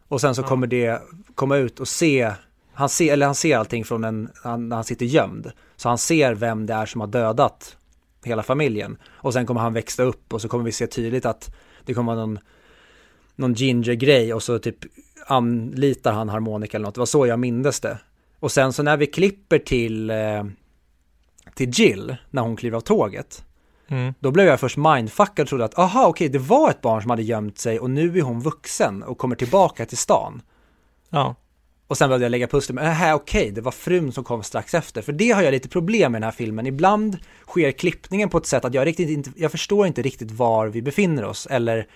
Och 0.09 0.20
sen 0.20 0.34
så 0.34 0.43
Ja. 0.43 0.47
kommer 0.47 0.66
det 0.66 1.03
komma 1.34 1.57
ut 1.57 1.80
och 1.80 1.89
se, 1.89 2.32
han 2.72 2.89
ser, 2.89 3.12
eller 3.12 3.26
han 3.26 3.34
ser 3.34 3.57
allting 3.57 3.84
från 3.84 4.05
en, 4.05 4.30
han, 4.43 4.68
när 4.68 4.76
han 4.76 4.84
sitter 4.84 5.07
gömd. 5.07 5.53
Så 5.76 5.89
han 5.89 5.99
ser 5.99 6.34
vem 6.34 6.66
det 6.66 6.74
är 6.74 6.86
som 6.86 7.01
har 7.01 7.09
dödat 7.09 7.76
hela 8.24 8.43
familjen. 8.43 8.97
Och 9.07 9.32
sen 9.32 9.47
kommer 9.47 9.61
han 9.61 9.72
växa 9.72 10.03
upp 10.03 10.32
och 10.32 10.41
så 10.43 10.49
kommer 10.49 10.64
vi 10.64 10.72
se 10.72 10.86
tydligt 10.86 11.26
att 11.26 11.55
det 11.84 11.95
kommer 11.95 12.14
vara 12.14 12.26
någon, 12.26 12.39
någon 13.36 13.55
ginger-grej 13.55 14.34
och 14.34 14.43
så 14.43 14.59
typ 14.59 14.76
anlitar 15.26 16.12
han 16.12 16.28
harmonika 16.28 16.76
eller 16.76 16.86
något. 16.86 16.95
Det 16.95 17.01
var 17.01 17.07
så 17.07 17.26
jag 17.26 17.39
mindes 17.39 17.80
det. 17.80 17.99
Och 18.41 18.53
sen 18.53 18.72
så 18.72 18.82
när 18.82 18.97
vi 18.97 19.07
klipper 19.07 19.59
till, 19.59 20.11
eh, 20.11 20.45
till 21.55 21.70
Jill, 21.70 22.16
när 22.30 22.42
hon 22.42 22.57
kliver 22.57 22.76
av 22.76 22.80
tåget. 22.80 23.44
Mm. 23.88 24.14
Då 24.20 24.30
blev 24.30 24.46
jag 24.46 24.61
först 24.61 24.76
mindfuckad 24.76 25.42
och 25.42 25.49
trodde 25.49 25.64
att 25.64 25.78
aha 25.78 26.07
okej 26.07 26.28
det 26.28 26.38
var 26.38 26.70
ett 26.70 26.80
barn 26.80 27.03
som 27.03 27.11
hade 27.11 27.22
gömt 27.22 27.59
sig 27.59 27.80
och 27.80 27.90
nu 27.90 28.18
är 28.18 28.22
hon 28.22 28.40
vuxen 28.40 29.03
och 29.03 29.18
kommer 29.18 29.36
tillbaka 29.36 29.86
till 29.86 29.99
stan. 29.99 30.42
Ja. 31.11 31.34
Och 31.86 31.99
sen 31.99 32.09
började 32.09 32.24
jag 32.24 32.30
lägga 32.30 32.46
pussel 32.46 32.74
med, 32.74 33.09
äh, 33.09 33.14
okej 33.14 33.51
det 33.51 33.61
var 33.61 33.72
frun 33.72 34.12
som 34.12 34.24
kom 34.24 34.42
strax 34.42 34.74
efter. 34.74 35.03
För 35.03 35.12
det 35.12 35.30
har 35.30 35.42
jag 35.42 35.53
lite 35.53 35.68
problem 35.68 36.12
med 36.12 36.20
den 36.20 36.26
här 36.26 36.36
filmen. 36.36 36.66
Ibland 36.66 37.18
sker 37.46 37.72
klippningen 37.72 38.28
på 38.28 38.38
ett 38.38 38.46
sätt 38.46 38.64
att 38.64 38.74
jag 38.74 38.86
riktigt 38.86 39.09
inte, 39.09 39.30
jag 39.36 39.51
förstår 39.51 39.86
inte 39.86 40.03
riktigt 40.03 40.30
var 40.30 40.66
vi 40.66 40.82
befinner 40.82 41.24
oss. 41.24 41.46
Eller 41.51 41.86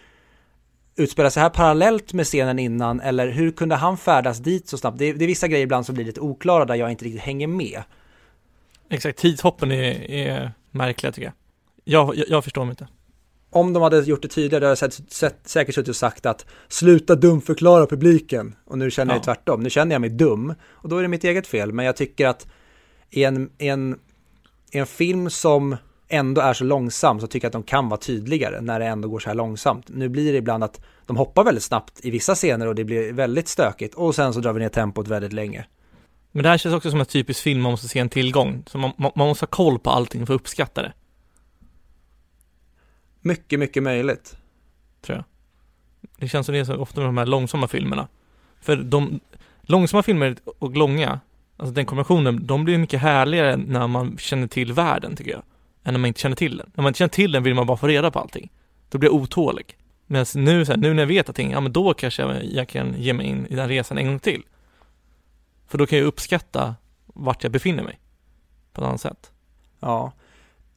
utspelar 0.96 1.30
sig 1.30 1.42
här 1.42 1.50
parallellt 1.50 2.12
med 2.12 2.26
scenen 2.26 2.58
innan 2.58 3.00
eller 3.00 3.28
hur 3.28 3.50
kunde 3.50 3.74
han 3.74 3.96
färdas 3.96 4.38
dit 4.38 4.68
så 4.68 4.78
snabbt? 4.78 4.98
Det, 4.98 5.12
det 5.12 5.24
är 5.24 5.26
vissa 5.26 5.48
grejer 5.48 5.64
ibland 5.64 5.86
som 5.86 5.94
blir 5.94 6.04
lite 6.04 6.20
oklara 6.20 6.64
där 6.64 6.74
jag 6.74 6.90
inte 6.90 7.04
riktigt 7.04 7.22
hänger 7.22 7.46
med. 7.46 7.82
Exakt, 8.92 9.18
tidshoppen 9.18 9.72
är, 9.72 10.10
är 10.10 10.52
märkliga 10.70 11.12
tycker 11.12 11.26
jag. 11.26 11.34
Jag, 11.84 12.16
jag, 12.16 12.26
jag 12.28 12.44
förstår 12.44 12.64
mig 12.64 12.70
inte. 12.72 12.88
om 13.50 13.72
de 13.72 13.82
hade 13.82 13.98
gjort 14.00 14.22
det 14.22 14.28
tydligare, 14.28 14.60
då 14.64 14.66
hade 14.66 14.80
jag 14.80 14.92
sett, 15.12 15.48
säkert 15.48 15.74
suttit 15.74 15.88
och 15.88 15.96
sagt 15.96 16.26
att 16.26 16.46
sluta 16.68 17.14
dumförklara 17.14 17.86
publiken. 17.86 18.54
Och 18.64 18.78
nu 18.78 18.90
känner 18.90 19.14
jag 19.14 19.20
Ja. 19.20 19.24
tvärtom. 19.24 19.60
Nu 19.62 19.70
känner 19.70 19.94
jag 19.94 20.00
mig 20.00 20.10
dum. 20.10 20.54
Och 20.70 20.88
då 20.88 20.98
är 20.98 21.02
det 21.02 21.08
mitt 21.08 21.24
eget 21.24 21.46
fel. 21.46 21.72
Men 21.72 21.84
jag 21.86 21.96
tycker 21.96 22.26
att 22.26 22.46
i 23.10 23.24
en, 23.24 23.50
i 23.58 23.68
en, 23.68 23.98
i 24.72 24.78
en 24.78 24.86
film 24.86 25.30
som 25.30 25.76
ändå 26.08 26.40
är 26.40 26.52
så 26.52 26.64
långsam 26.64 27.20
så 27.20 27.26
tycker 27.26 27.44
jag 27.44 27.48
att 27.48 27.52
de 27.52 27.62
kan 27.62 27.88
vara 27.88 28.00
tydligare 28.00 28.60
när 28.60 28.80
det 28.80 28.86
ändå 28.86 29.08
går 29.08 29.18
så 29.18 29.28
här 29.28 29.34
långsamt. 29.34 29.86
Nu 29.88 30.08
blir 30.08 30.32
det 30.32 30.38
ibland 30.38 30.64
att 30.64 30.80
de 31.06 31.16
hoppar 31.16 31.44
väldigt 31.44 31.64
snabbt 31.64 32.00
i 32.02 32.10
vissa 32.10 32.34
scener 32.34 32.66
och 32.66 32.74
det 32.74 32.84
blir 32.84 33.12
väldigt 33.12 33.48
stökigt. 33.48 33.94
Och 33.94 34.14
sen 34.14 34.34
så 34.34 34.40
drar 34.40 34.52
vi 34.52 34.60
ner 34.60 34.68
tempot 34.68 35.08
väldigt 35.08 35.32
länge. 35.32 35.66
Men 36.32 36.42
det 36.42 36.48
här 36.48 36.58
känns 36.58 36.74
också 36.74 36.90
som 36.90 37.00
en 37.00 37.06
typisk 37.06 37.42
film 37.42 37.60
man 37.62 37.70
måste 37.70 37.88
se 37.88 37.98
en 37.98 38.08
tillgång. 38.08 38.62
Så 38.66 38.78
man, 38.78 38.92
man, 38.96 39.12
måste 39.14 39.42
ha 39.42 39.50
koll 39.50 39.78
på 39.78 39.90
allting 39.90 40.26
för 40.26 40.34
att 40.34 40.40
uppskatta 40.40 40.82
det, 40.82 40.92
Mycket, 43.20 43.58
mycket 43.58 43.82
möjligt. 43.82 44.36
tror 45.00 45.16
jag. 45.16 45.24
Det 46.16 46.28
känns 46.28 46.46
som 46.46 46.52
det 46.52 46.58
är 46.58 46.64
så 46.64 46.76
ofta 46.76 47.00
med 47.00 47.08
de 47.08 47.18
här 47.18 47.26
långsamma 47.26 47.68
filmerna. 47.68 48.08
För 48.60 48.76
de 48.76 49.20
långsamma 49.62 50.02
filmer 50.02 50.36
och 50.58 50.76
långa, 50.76 51.20
alltså 51.56 51.74
den 51.74 51.86
kombinationen, 51.86 52.46
de 52.46 52.64
blir 52.64 52.78
mycket 52.78 53.00
härligare 53.00 53.56
när 53.56 53.86
man 53.86 54.18
känner 54.18 54.46
till 54.46 54.72
världen 54.72 55.16
tycker 55.16 55.30
jag. 55.30 55.42
Än 55.84 55.94
när 55.94 55.98
man 55.98 56.08
inte 56.08 56.20
känner 56.20 56.36
till 56.36 56.56
den. 56.56 56.70
När 56.74 56.82
man 56.82 56.90
inte 56.90 56.98
känner 56.98 57.08
till 57.08 57.32
den 57.32 57.42
vill 57.42 57.54
man 57.54 57.66
bara 57.66 57.76
få 57.76 57.86
reda 57.86 58.10
på 58.10 58.18
allting. 58.18 58.50
Då 58.90 58.98
blir 58.98 59.10
jag 59.10 59.14
otålig. 59.14 59.76
Medan 60.06 60.26
nu, 60.34 60.64
så 60.64 60.72
här, 60.72 60.78
nu 60.78 60.94
när 60.94 61.02
jag 61.02 61.06
vet 61.06 61.28
allting, 61.28 61.50
ja 61.50 61.60
men 61.60 61.72
då 61.72 61.94
kanske 61.94 62.22
jag, 62.22 62.44
jag 62.44 62.68
kan 62.68 62.94
ge 62.98 63.12
mig 63.12 63.26
in 63.26 63.46
i 63.46 63.54
den 63.54 63.68
resan 63.68 63.98
en 63.98 64.06
gång 64.06 64.18
till. 64.18 64.42
För 65.72 65.78
då 65.78 65.86
kan 65.86 65.98
jag 65.98 66.06
uppskatta 66.06 66.74
vart 67.06 67.42
jag 67.42 67.52
befinner 67.52 67.82
mig. 67.82 68.00
På 68.72 68.80
ett 68.80 68.88
annat 68.88 69.00
sätt. 69.00 69.32
Ja. 69.80 70.12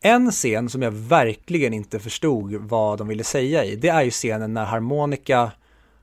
En 0.02 0.32
scen 0.32 0.70
som 0.70 0.82
jag 0.82 0.92
verkligen 0.92 1.74
inte 1.74 2.00
förstod 2.00 2.56
vad 2.56 2.98
de 2.98 3.08
ville 3.08 3.24
säga 3.24 3.66
i, 3.66 3.76
det 3.76 3.88
är 3.88 4.02
ju 4.02 4.12
scenen 4.12 4.54
när 4.54 4.66
harmonika 4.66 5.52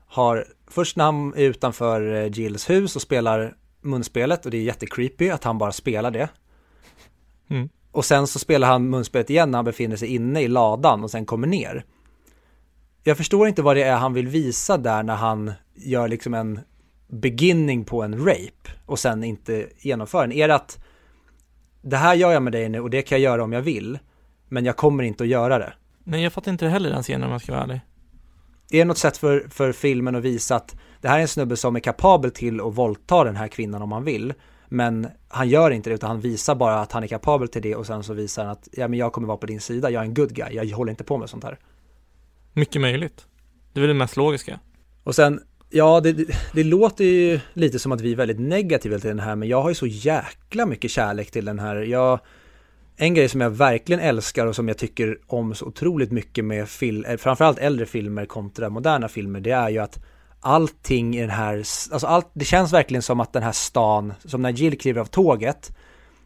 har, 0.07 0.47
först 0.67 0.97
när 0.97 1.05
han 1.05 1.33
är 1.33 1.43
utanför 1.43 2.15
eh, 2.15 2.31
Jills 2.31 2.69
hus 2.69 2.95
och 2.95 3.01
spelar 3.01 3.55
munspelet 3.81 4.45
och 4.45 4.51
det 4.51 4.57
är 4.57 4.63
jättecreepy 4.63 5.29
att 5.29 5.43
han 5.43 5.57
bara 5.57 5.71
spelar 5.71 6.11
det. 6.11 6.29
Mm. 7.49 7.69
Och 7.91 8.05
sen 8.05 8.27
så 8.27 8.39
spelar 8.39 8.67
han 8.67 8.89
munspelet 8.89 9.29
igen 9.29 9.51
när 9.51 9.57
han 9.57 9.65
befinner 9.65 9.95
sig 9.95 10.07
inne 10.07 10.41
i 10.41 10.47
ladan 10.47 11.03
och 11.03 11.11
sen 11.11 11.25
kommer 11.25 11.47
ner. 11.47 11.85
Jag 13.03 13.17
förstår 13.17 13.47
inte 13.47 13.61
vad 13.61 13.75
det 13.75 13.83
är 13.83 13.95
han 13.95 14.13
vill 14.13 14.27
visa 14.27 14.77
där 14.77 15.03
när 15.03 15.15
han 15.15 15.51
gör 15.75 16.07
liksom 16.07 16.33
en 16.33 16.59
beginning 17.13 17.85
på 17.85 18.03
en 18.03 18.25
rape 18.25 18.71
och 18.85 18.99
sen 18.99 19.23
inte 19.23 19.67
genomför 19.79 20.21
den. 20.21 20.31
Är 20.31 20.47
det 20.47 20.55
att 20.55 20.83
det 21.81 21.97
här 21.97 22.15
gör 22.15 22.31
jag 22.31 22.43
med 22.43 22.53
dig 22.53 22.69
nu 22.69 22.79
och 22.79 22.89
det 22.89 23.01
kan 23.01 23.21
jag 23.21 23.31
göra 23.31 23.43
om 23.43 23.53
jag 23.53 23.61
vill, 23.61 23.99
men 24.49 24.65
jag 24.65 24.77
kommer 24.77 25.03
inte 25.03 25.23
att 25.23 25.29
göra 25.29 25.59
det. 25.59 25.73
Nej, 26.03 26.23
jag 26.23 26.33
fattar 26.33 26.51
inte 26.51 26.67
heller 26.67 26.89
den 26.89 27.03
scenen 27.03 27.23
om 27.23 27.31
jag 27.31 27.41
ska 27.41 27.51
vara 27.51 27.63
ärlig. 27.63 27.81
är 28.71 28.77
det 28.77 28.85
något 28.85 28.97
sätt 28.97 29.17
för, 29.17 29.47
för 29.49 29.71
filmen 29.71 30.15
att 30.15 30.23
visa 30.23 30.55
att 30.55 30.75
det 31.01 31.07
här 31.07 31.17
är 31.17 31.21
en 31.21 31.27
snubbe 31.27 31.57
som 31.57 31.75
är 31.75 31.79
kapabel 31.79 32.31
till 32.31 32.61
att 32.61 32.75
våldta 32.75 33.23
den 33.23 33.35
här 33.35 33.47
kvinnan 33.47 33.81
om 33.81 33.91
han 33.91 34.03
vill. 34.03 34.33
Men 34.69 35.07
han 35.27 35.49
gör 35.49 35.71
inte 35.71 35.89
det 35.89 35.93
utan 35.93 36.09
han 36.09 36.19
visar 36.19 36.55
bara 36.55 36.79
att 36.79 36.91
han 36.91 37.03
är 37.03 37.07
kapabel 37.07 37.47
till 37.47 37.61
det 37.61 37.75
och 37.75 37.85
sen 37.85 38.03
så 38.03 38.13
visar 38.13 38.43
han 38.43 38.51
att 38.51 38.67
ja, 38.71 38.87
men 38.87 38.99
jag 38.99 39.13
kommer 39.13 39.27
vara 39.27 39.37
på 39.37 39.45
din 39.45 39.61
sida, 39.61 39.89
jag 39.89 40.01
är 40.01 40.05
en 40.05 40.13
good 40.13 40.33
guy, 40.35 40.55
jag 40.55 40.77
håller 40.77 40.91
inte 40.91 41.03
på 41.03 41.17
med 41.17 41.29
sånt 41.29 41.43
här. 41.43 41.59
Mycket 42.53 42.81
möjligt. 42.81 43.25
Det 43.73 43.79
är 43.79 43.81
väl 43.81 43.87
det 43.87 43.93
mest 43.93 44.17
logiska. 44.17 44.59
Och 45.03 45.15
sen, 45.15 45.41
ja 45.73 45.99
det, 45.99 46.11
det, 46.13 46.25
det 46.53 46.63
låter 46.63 47.03
ju 47.03 47.39
lite 47.53 47.79
som 47.79 47.91
att 47.91 48.01
vi 48.01 48.11
är 48.11 48.15
väldigt 48.15 48.39
negativa 48.39 48.99
till 48.99 49.07
den 49.07 49.19
här 49.19 49.35
men 49.35 49.49
jag 49.49 49.61
har 49.61 49.69
ju 49.69 49.75
så 49.75 49.87
jäkla 49.87 50.65
mycket 50.65 50.91
kärlek 50.91 51.31
till 51.31 51.45
den 51.45 51.59
här. 51.59 51.75
Jag, 51.75 52.19
en 52.97 53.13
grej 53.13 53.29
som 53.29 53.41
jag 53.41 53.49
verkligen 53.49 53.99
älskar 53.99 54.47
och 54.47 54.55
som 54.55 54.67
jag 54.67 54.77
tycker 54.77 55.17
om 55.27 55.55
så 55.55 55.65
otroligt 55.65 56.11
mycket 56.11 56.45
med 56.45 56.69
film, 56.69 57.05
eh, 57.05 57.17
framförallt 57.17 57.59
äldre 57.59 57.85
filmer 57.85 58.25
kontra 58.25 58.69
moderna 58.69 59.07
filmer, 59.07 59.39
det 59.39 59.51
är 59.51 59.69
ju 59.69 59.79
att 59.79 59.99
allting 60.41 61.15
i 61.15 61.21
den 61.21 61.29
här, 61.29 61.55
alltså 61.55 62.07
allt, 62.07 62.27
det 62.33 62.45
känns 62.45 62.73
verkligen 62.73 63.01
som 63.01 63.19
att 63.19 63.33
den 63.33 63.43
här 63.43 63.51
stan, 63.51 64.13
som 64.25 64.41
när 64.41 64.51
Jill 64.51 64.77
kliver 64.77 65.01
av 65.01 65.05
tåget, 65.05 65.71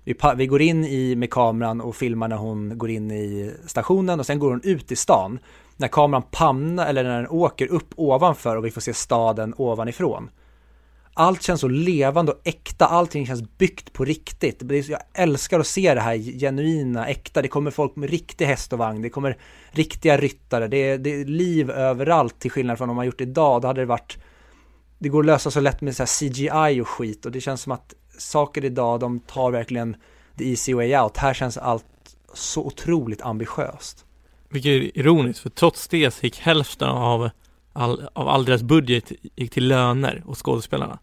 vi, 0.04 0.16
vi 0.36 0.48
går 0.48 0.62
in 0.62 0.86
i 0.86 1.16
med 1.16 1.30
kameran 1.30 1.82
och 1.82 1.96
filmar 1.96 2.28
när 2.28 2.38
hon 2.38 2.78
går 2.78 2.90
in 2.90 3.12
i 3.12 3.52
stationen 3.66 4.20
och 4.20 4.26
sen 4.26 4.40
går 4.40 4.50
hon 4.50 4.62
ut 4.64 4.92
i 4.92 4.96
stan. 4.96 5.40
När 5.78 5.88
kameran 5.88 6.24
pamnar 6.32 6.86
eller 6.86 7.04
när 7.04 7.22
den 7.22 7.30
åker 7.30 7.68
upp 7.68 7.94
ovanför 7.96 8.56
och 8.56 8.66
vi 8.66 8.72
får 8.72 8.82
se 8.82 8.94
staden 8.94 9.54
ovanifrån 9.58 10.30
allt 11.20 11.44
känns 11.44 11.62
så 11.62 11.68
levande 11.68 12.32
och 12.32 12.42
äkta, 12.44 12.86
allting 12.86 13.26
känns 13.28 13.58
byggt 13.58 13.94
på 13.94 14.06
riktigt. 14.06 14.88
Jag 14.88 15.00
älskar 15.14 15.60
att 15.60 15.68
se 15.68 15.94
det 15.94 16.02
här 16.02 16.18
genuina, 16.18 17.08
äkta. 17.08 17.42
Det 17.42 17.48
kommer 17.48 17.72
folk 17.72 17.96
med 17.96 18.10
riktig 18.10 18.46
häst 18.46 18.74
och 18.74 18.80
vagn, 18.80 19.02
det 19.02 19.10
kommer 19.10 19.38
riktiga 19.72 20.18
ryttare, 20.18 20.68
det 20.68 20.78
är, 20.78 20.98
det 20.98 21.10
är 21.10 21.26
liv 21.26 21.72
överallt 21.72 22.40
till 22.40 22.52
skillnad 22.52 22.78
från 22.78 22.90
om 22.90 22.96
man 22.96 23.06
gjort 23.06 23.22
idag. 23.22 23.62
Då 23.62 23.68
hade 23.68 23.82
det 23.82 23.86
varit, 23.86 24.18
det 25.00 25.10
går 25.10 25.20
att 25.20 25.26
lösa 25.26 25.52
så 25.52 25.60
lätt 25.60 25.82
med 25.82 25.96
så 25.96 26.06
CGI 26.06 26.82
och 26.82 26.88
skit 26.88 27.26
och 27.26 27.32
det 27.32 27.42
känns 27.42 27.62
som 27.62 27.72
att 27.72 27.94
saker 28.18 28.66
idag, 28.66 29.00
de 29.00 29.20
tar 29.20 29.52
verkligen 29.52 29.96
the 30.38 30.50
easy 30.50 30.74
way 30.74 30.98
out. 30.98 31.18
Här 31.18 31.34
känns 31.34 31.58
allt 31.58 31.86
så 32.34 32.66
otroligt 32.66 33.22
ambitiöst. 33.22 34.06
Vilket 34.50 34.70
är 34.70 34.98
ironiskt, 35.00 35.40
för 35.40 35.50
trots 35.50 35.88
det 35.88 36.12
så 36.12 36.26
gick 36.26 36.40
hälften 36.40 36.90
av 36.90 37.30
all, 37.74 38.08
av 38.14 38.28
all 38.28 38.46
deras 38.46 38.64
budget 38.64 39.12
gick 39.36 39.52
till 39.52 39.68
löner 39.68 40.24
och 40.26 40.46
skådespelarna. 40.46 41.00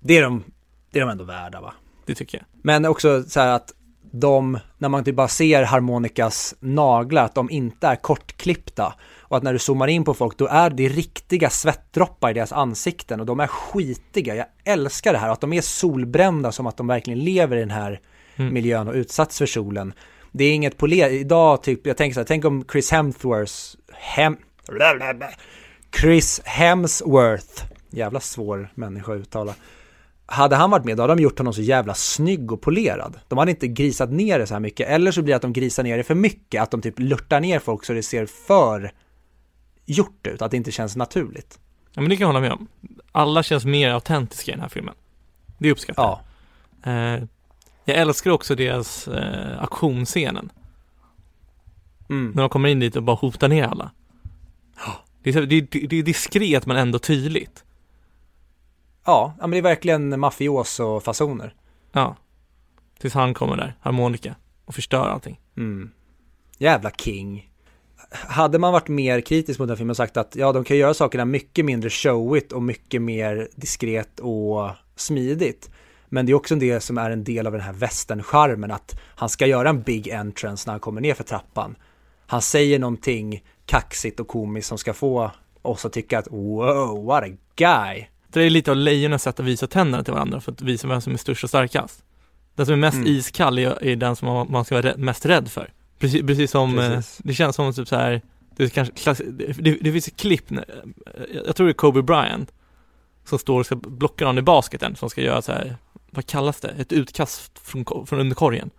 Det 0.00 0.18
är 0.18 0.22
de, 0.22 0.44
det 0.90 0.98
är 0.98 1.00
de 1.00 1.10
ändå 1.10 1.24
värda 1.24 1.60
va? 1.60 1.74
Det 2.06 2.14
tycker 2.14 2.38
jag. 2.38 2.46
Men 2.62 2.84
också 2.84 3.22
så 3.22 3.40
här 3.40 3.48
att 3.48 3.72
de, 4.12 4.58
när 4.78 4.88
man 4.88 5.04
typ 5.04 5.16
bara 5.16 5.28
ser 5.28 5.62
harmonikas 5.62 6.54
naglar, 6.60 7.24
att 7.24 7.34
de 7.34 7.50
inte 7.50 7.86
är 7.86 7.96
kortklippta. 7.96 8.94
Och 9.18 9.36
att 9.36 9.42
när 9.42 9.52
du 9.52 9.58
zoomar 9.58 9.88
in 9.88 10.04
på 10.04 10.14
folk, 10.14 10.38
då 10.38 10.46
är 10.46 10.70
det 10.70 10.88
riktiga 10.88 11.50
svettdroppar 11.50 12.30
i 12.30 12.34
deras 12.34 12.52
ansikten 12.52 13.20
och 13.20 13.26
de 13.26 13.40
är 13.40 13.46
skitiga. 13.46 14.34
Jag 14.34 14.46
älskar 14.64 15.12
det 15.12 15.18
här, 15.18 15.28
att 15.28 15.40
de 15.40 15.52
är 15.52 15.60
solbrända 15.60 16.52
som 16.52 16.66
att 16.66 16.76
de 16.76 16.86
verkligen 16.86 17.18
lever 17.18 17.56
i 17.56 17.60
den 17.60 17.70
här 17.70 18.00
mm. 18.36 18.54
miljön 18.54 18.88
och 18.88 18.94
utsatts 18.94 19.38
för 19.38 19.46
solen. 19.46 19.92
Det 20.32 20.44
är 20.44 20.54
inget 20.54 20.78
poler, 20.78 21.10
idag 21.10 21.62
typ, 21.62 21.86
jag 21.86 21.96
tänker 21.96 22.14
så 22.14 22.20
här, 22.20 22.24
tänk 22.24 22.44
om 22.44 22.64
Chris 22.72 22.90
Hemsworth, 22.90 23.54
Hem, 23.92 24.36
Chris 26.00 26.40
Hemsworth, 26.44 27.64
jävla 27.90 28.20
svår 28.20 28.72
människa 28.74 29.12
att 29.12 29.18
uttala 29.18 29.54
hade 30.32 30.56
han 30.56 30.70
varit 30.70 30.84
med 30.84 30.96
då 30.96 31.02
hade 31.02 31.14
de 31.14 31.22
gjort 31.22 31.38
honom 31.38 31.54
så 31.54 31.62
jävla 31.62 31.94
snygg 31.94 32.52
och 32.52 32.60
polerad. 32.60 33.20
De 33.28 33.38
hade 33.38 33.50
inte 33.50 33.68
grisat 33.68 34.10
ner 34.10 34.38
det 34.38 34.46
så 34.46 34.54
här 34.54 34.60
mycket. 34.60 34.88
Eller 34.88 35.10
så 35.10 35.22
blir 35.22 35.32
det 35.32 35.36
att 35.36 35.42
de 35.42 35.52
grisar 35.52 35.82
ner 35.82 35.96
det 35.96 36.04
för 36.04 36.14
mycket. 36.14 36.62
Att 36.62 36.70
de 36.70 36.82
typ 36.82 36.98
lurtar 36.98 37.40
ner 37.40 37.58
folk 37.58 37.84
så 37.84 37.92
det 37.92 38.02
ser 38.02 38.26
för 38.26 38.92
gjort 39.86 40.26
ut. 40.26 40.42
Att 40.42 40.50
det 40.50 40.56
inte 40.56 40.72
känns 40.72 40.96
naturligt. 40.96 41.58
Ja 41.94 42.00
men 42.00 42.10
det 42.10 42.16
kan 42.16 42.20
jag 42.20 42.28
hålla 42.28 42.40
med 42.40 42.52
om. 42.52 42.68
Alla 43.12 43.42
känns 43.42 43.64
mer 43.64 43.90
autentiska 43.90 44.50
i 44.50 44.54
den 44.54 44.60
här 44.60 44.68
filmen. 44.68 44.94
Det 45.58 45.70
uppskattar 45.70 46.02
jag. 46.02 46.20
Ja. 46.82 47.14
Eh, 47.14 47.22
jag 47.84 47.96
älskar 47.96 48.30
också 48.30 48.54
deras 48.54 49.08
eh, 49.08 49.62
aktionsscenen. 49.62 50.52
Mm. 52.10 52.32
När 52.34 52.42
de 52.42 52.48
kommer 52.48 52.68
in 52.68 52.80
dit 52.80 52.96
och 52.96 53.02
bara 53.02 53.16
hotar 53.16 53.48
ner 53.48 53.64
alla. 53.64 53.90
Det 55.22 55.30
är, 55.30 55.46
det, 55.46 55.60
det 55.60 55.96
är 55.96 56.02
diskret 56.02 56.66
men 56.66 56.76
ändå 56.76 56.98
tydligt. 56.98 57.64
Ja, 59.04 59.34
men 59.40 59.50
det 59.50 59.58
är 59.58 59.62
verkligen 59.62 60.20
mafioso-fasoner. 60.20 61.54
Ja. 61.92 62.16
Tills 62.98 63.14
han 63.14 63.34
kommer 63.34 63.56
där, 63.56 63.74
harmonika, 63.80 64.34
och 64.64 64.74
förstör 64.74 65.08
allting. 65.08 65.40
Mm. 65.56 65.90
Jävla 66.58 66.90
king. 66.90 67.50
Hade 68.10 68.58
man 68.58 68.72
varit 68.72 68.88
mer 68.88 69.20
kritisk 69.20 69.58
mot 69.58 69.68
den 69.68 69.76
filmen 69.76 69.90
och 69.90 69.96
sagt 69.96 70.16
att 70.16 70.36
ja, 70.36 70.52
de 70.52 70.64
kan 70.64 70.76
göra 70.76 70.94
sakerna 70.94 71.24
mycket 71.24 71.64
mindre 71.64 71.90
showigt 71.90 72.52
och 72.52 72.62
mycket 72.62 73.02
mer 73.02 73.48
diskret 73.54 74.20
och 74.20 74.70
smidigt. 74.96 75.70
Men 76.14 76.26
det 76.26 76.32
är 76.32 76.34
också 76.34 76.56
del 76.56 76.80
som 76.80 76.98
är 76.98 77.10
en 77.10 77.24
del 77.24 77.46
av 77.46 77.52
den 77.52 77.60
här 77.60 77.72
västern-charmen 77.72 78.70
att 78.70 79.00
han 79.14 79.28
ska 79.28 79.46
göra 79.46 79.68
en 79.68 79.82
big 79.82 80.10
entrance 80.10 80.68
när 80.68 80.72
han 80.72 80.80
kommer 80.80 81.00
ner 81.00 81.14
för 81.14 81.24
trappan. 81.24 81.76
Han 82.26 82.42
säger 82.42 82.78
någonting 82.78 83.42
kaxigt 83.66 84.20
och 84.20 84.28
komiskt 84.28 84.68
som 84.68 84.78
ska 84.78 84.94
få 84.94 85.30
oss 85.62 85.84
att 85.84 85.92
tycka 85.92 86.18
att 86.18 86.28
wow, 86.30 87.04
what 87.04 87.24
a 87.24 87.36
guy. 87.56 88.06
Det 88.28 88.42
är 88.42 88.50
lite 88.50 88.70
av 88.70 88.76
lejonens 88.76 89.22
sätt 89.22 89.40
att 89.40 89.46
visa 89.46 89.66
tänderna 89.66 90.04
till 90.04 90.12
varandra 90.12 90.40
för 90.40 90.52
att 90.52 90.62
visa 90.62 90.88
vem 90.88 91.00
som 91.00 91.12
är 91.12 91.16
störst 91.16 91.44
och 91.44 91.50
starkast. 91.50 92.04
Den 92.54 92.66
som 92.66 92.72
är 92.72 92.78
mest 92.78 92.96
mm. 92.96 93.08
iskall 93.08 93.58
är, 93.58 93.84
är, 93.84 93.96
den 93.96 94.16
som 94.16 94.46
man 94.50 94.64
ska 94.64 94.82
vara 94.82 94.96
mest 94.96 95.26
rädd 95.26 95.50
för. 95.50 95.72
Precis, 95.98 96.26
precis 96.26 96.50
som, 96.50 96.78
eh, 96.78 96.90
precis. 96.90 97.20
det 97.24 97.34
känns 97.34 97.56
som 97.56 97.72
typ 97.72 97.88
så 97.88 97.96
här, 97.96 98.22
det, 98.56 98.70
kanske, 98.70 99.24
det, 99.24 99.78
det, 99.80 99.92
finns 99.92 100.08
ett 100.08 100.16
klipp, 100.16 100.50
när, 100.50 100.64
jag 101.46 101.56
tror 101.56 101.66
det 101.66 101.70
är 101.70 101.74
Kobe 101.74 102.02
Bryant, 102.02 102.52
som 103.24 103.38
står 103.38 103.60
och 103.60 103.66
ska 103.66 103.76
blocka 103.76 104.24
någon 104.24 104.38
i 104.38 104.42
basketen, 104.42 104.96
som 104.96 105.10
ska 105.10 105.20
göra 105.20 105.42
så 105.42 105.52
här, 105.52 105.76
vad 106.14 106.26
kallas 106.26 106.60
det? 106.60 106.68
Ett 106.68 106.92
utkast 106.92 107.58
från, 107.58 107.84
från 108.06 108.20
underkorgen. 108.20 108.70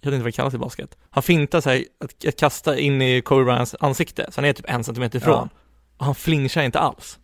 Jag 0.00 0.10
vet 0.10 0.14
inte 0.14 0.22
vad 0.22 0.28
det 0.28 0.36
kallas 0.36 0.54
i 0.54 0.58
basket. 0.58 0.98
Han 1.10 1.22
fintar 1.22 1.60
sig 1.60 1.86
att, 2.00 2.26
att 2.26 2.36
kasta 2.36 2.78
in 2.78 3.02
i 3.02 3.22
Kobe 3.22 3.44
Bryants 3.44 3.74
ansikte, 3.80 4.26
så 4.30 4.40
han 4.40 4.44
är 4.44 4.52
typ 4.52 4.64
en 4.68 4.84
centimeter 4.84 5.18
ifrån. 5.18 5.48
Ja. 5.52 5.58
Och 5.96 6.04
han 6.04 6.14
flinchar 6.14 6.62
inte 6.62 6.78
alls. 6.78 7.18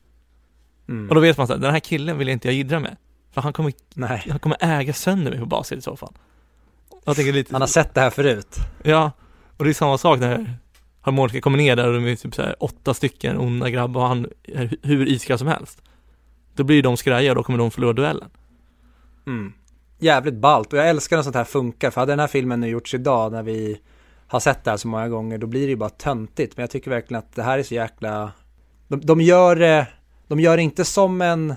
Mm. 0.88 1.08
Och 1.08 1.14
då 1.14 1.20
vet 1.20 1.38
man 1.38 1.46
så 1.46 1.52
här, 1.52 1.60
den 1.60 1.72
här 1.72 1.80
killen 1.80 2.18
vill 2.18 2.28
inte 2.28 2.48
jag 2.48 2.54
jiddra 2.54 2.80
med. 2.80 2.96
För 3.32 3.40
han 3.40 3.52
kommer, 3.52 3.72
Nej. 3.94 4.26
han 4.30 4.38
kommer 4.38 4.56
äga 4.60 4.92
sönder 4.92 5.30
mig 5.30 5.40
på 5.40 5.46
basen 5.46 5.78
i 5.78 5.82
så 5.82 5.96
fall. 5.96 6.12
Jag 7.04 7.16
tänker 7.16 7.32
lite, 7.32 7.54
han 7.54 7.62
har 7.62 7.68
sett 7.68 7.94
det 7.94 8.00
här 8.00 8.10
förut. 8.10 8.56
Ja, 8.82 9.12
och 9.56 9.64
det 9.64 9.70
är 9.70 9.74
samma 9.74 9.98
sak 9.98 10.20
när 10.20 10.58
harmonika 11.00 11.40
kommer 11.40 11.58
ner 11.58 11.76
där 11.76 11.86
och 11.86 11.94
de 11.94 12.06
är 12.06 12.16
typ 12.16 12.34
så 12.34 12.42
här 12.42 12.56
åtta 12.60 12.94
stycken 12.94 13.38
onda 13.38 13.70
grabbar 13.70 14.00
och 14.00 14.08
han 14.08 14.26
är 14.44 14.76
hur 14.82 15.08
iskall 15.08 15.38
som 15.38 15.48
helst. 15.48 15.82
Då 16.54 16.64
blir 16.64 16.82
de 16.82 16.96
skraja 16.96 17.30
och 17.30 17.36
då 17.36 17.42
kommer 17.42 17.58
de 17.58 17.70
förlora 17.70 17.92
duellen. 17.92 18.30
Mm. 19.28 19.52
Jävligt 19.98 20.34
ballt 20.34 20.72
och 20.72 20.78
jag 20.78 20.88
älskar 20.88 21.16
när 21.16 21.22
sånt 21.22 21.36
här 21.36 21.44
funkar. 21.44 21.90
För 21.90 22.00
hade 22.00 22.12
den 22.12 22.20
här 22.20 22.26
filmen 22.26 22.60
nu 22.60 22.68
gjorts 22.68 22.94
idag 22.94 23.32
när 23.32 23.42
vi 23.42 23.80
har 24.26 24.40
sett 24.40 24.64
det 24.64 24.70
här 24.70 24.76
så 24.76 24.88
många 24.88 25.08
gånger 25.08 25.38
då 25.38 25.46
blir 25.46 25.60
det 25.60 25.70
ju 25.70 25.76
bara 25.76 25.90
töntigt. 25.90 26.56
Men 26.56 26.62
jag 26.62 26.70
tycker 26.70 26.90
verkligen 26.90 27.18
att 27.18 27.34
det 27.34 27.42
här 27.42 27.58
är 27.58 27.62
så 27.62 27.74
jäkla 27.74 28.32
de, 28.88 29.00
de 29.00 29.20
gör 29.20 29.56
det 29.56 29.86
de 30.28 30.40
gör 30.40 30.58
inte 30.58 30.84
som 30.84 31.22
en, 31.22 31.54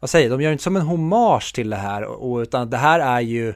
vad 0.00 0.10
säger 0.10 0.30
de 0.30 0.40
gör 0.40 0.52
inte 0.52 0.64
som 0.64 0.76
en 0.76 0.82
hommage 0.82 1.54
till 1.54 1.70
det 1.70 1.76
här, 1.76 2.04
och, 2.04 2.38
utan 2.38 2.70
det 2.70 2.76
här 2.76 3.00
är 3.00 3.20
ju, 3.20 3.54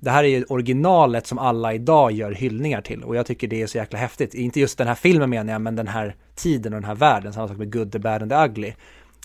det 0.00 0.10
här 0.10 0.24
är 0.24 0.28
ju 0.28 0.44
originalet 0.44 1.26
som 1.26 1.38
alla 1.38 1.74
idag 1.74 2.12
gör 2.12 2.32
hyllningar 2.32 2.80
till. 2.80 3.02
Och 3.02 3.16
jag 3.16 3.26
tycker 3.26 3.48
det 3.48 3.62
är 3.62 3.66
så 3.66 3.78
jäkla 3.78 3.98
häftigt. 3.98 4.34
Inte 4.34 4.60
just 4.60 4.78
den 4.78 4.86
här 4.86 4.94
filmen 4.94 5.30
menar 5.30 5.52
jag, 5.52 5.62
men 5.62 5.76
den 5.76 5.88
här 5.88 6.16
tiden 6.34 6.72
och 6.72 6.80
den 6.80 6.88
här 6.88 6.94
världen, 6.94 7.32
samma 7.32 7.48
sak 7.48 7.56
med 7.56 7.72
Good, 7.72 7.92
the 7.92 7.98
Bad 7.98 8.22
and 8.22 8.30
the 8.30 8.36
Ugly. 8.36 8.72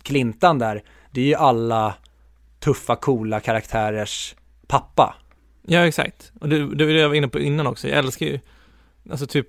Klintan 0.03 0.59
där, 0.59 0.84
det 1.11 1.22
är 1.22 1.26
ju 1.26 1.36
alla 1.36 1.93
tuffa, 2.60 2.95
coola 2.95 3.39
karaktärers 3.39 4.36
pappa. 4.68 5.16
Ja, 5.68 5.88
exakt. 5.88 6.32
Och 6.39 6.49
det, 6.49 6.76
det 6.76 6.86
var 6.86 6.93
det 6.93 6.99
jag 6.99 7.10
var 7.10 7.16
inne 7.16 7.28
på 7.28 7.39
innan 7.39 7.68
också. 7.68 7.88
Jag 7.88 7.97
älskar 7.97 8.26
ju, 8.26 8.39
alltså 9.12 9.28
typ, 9.28 9.47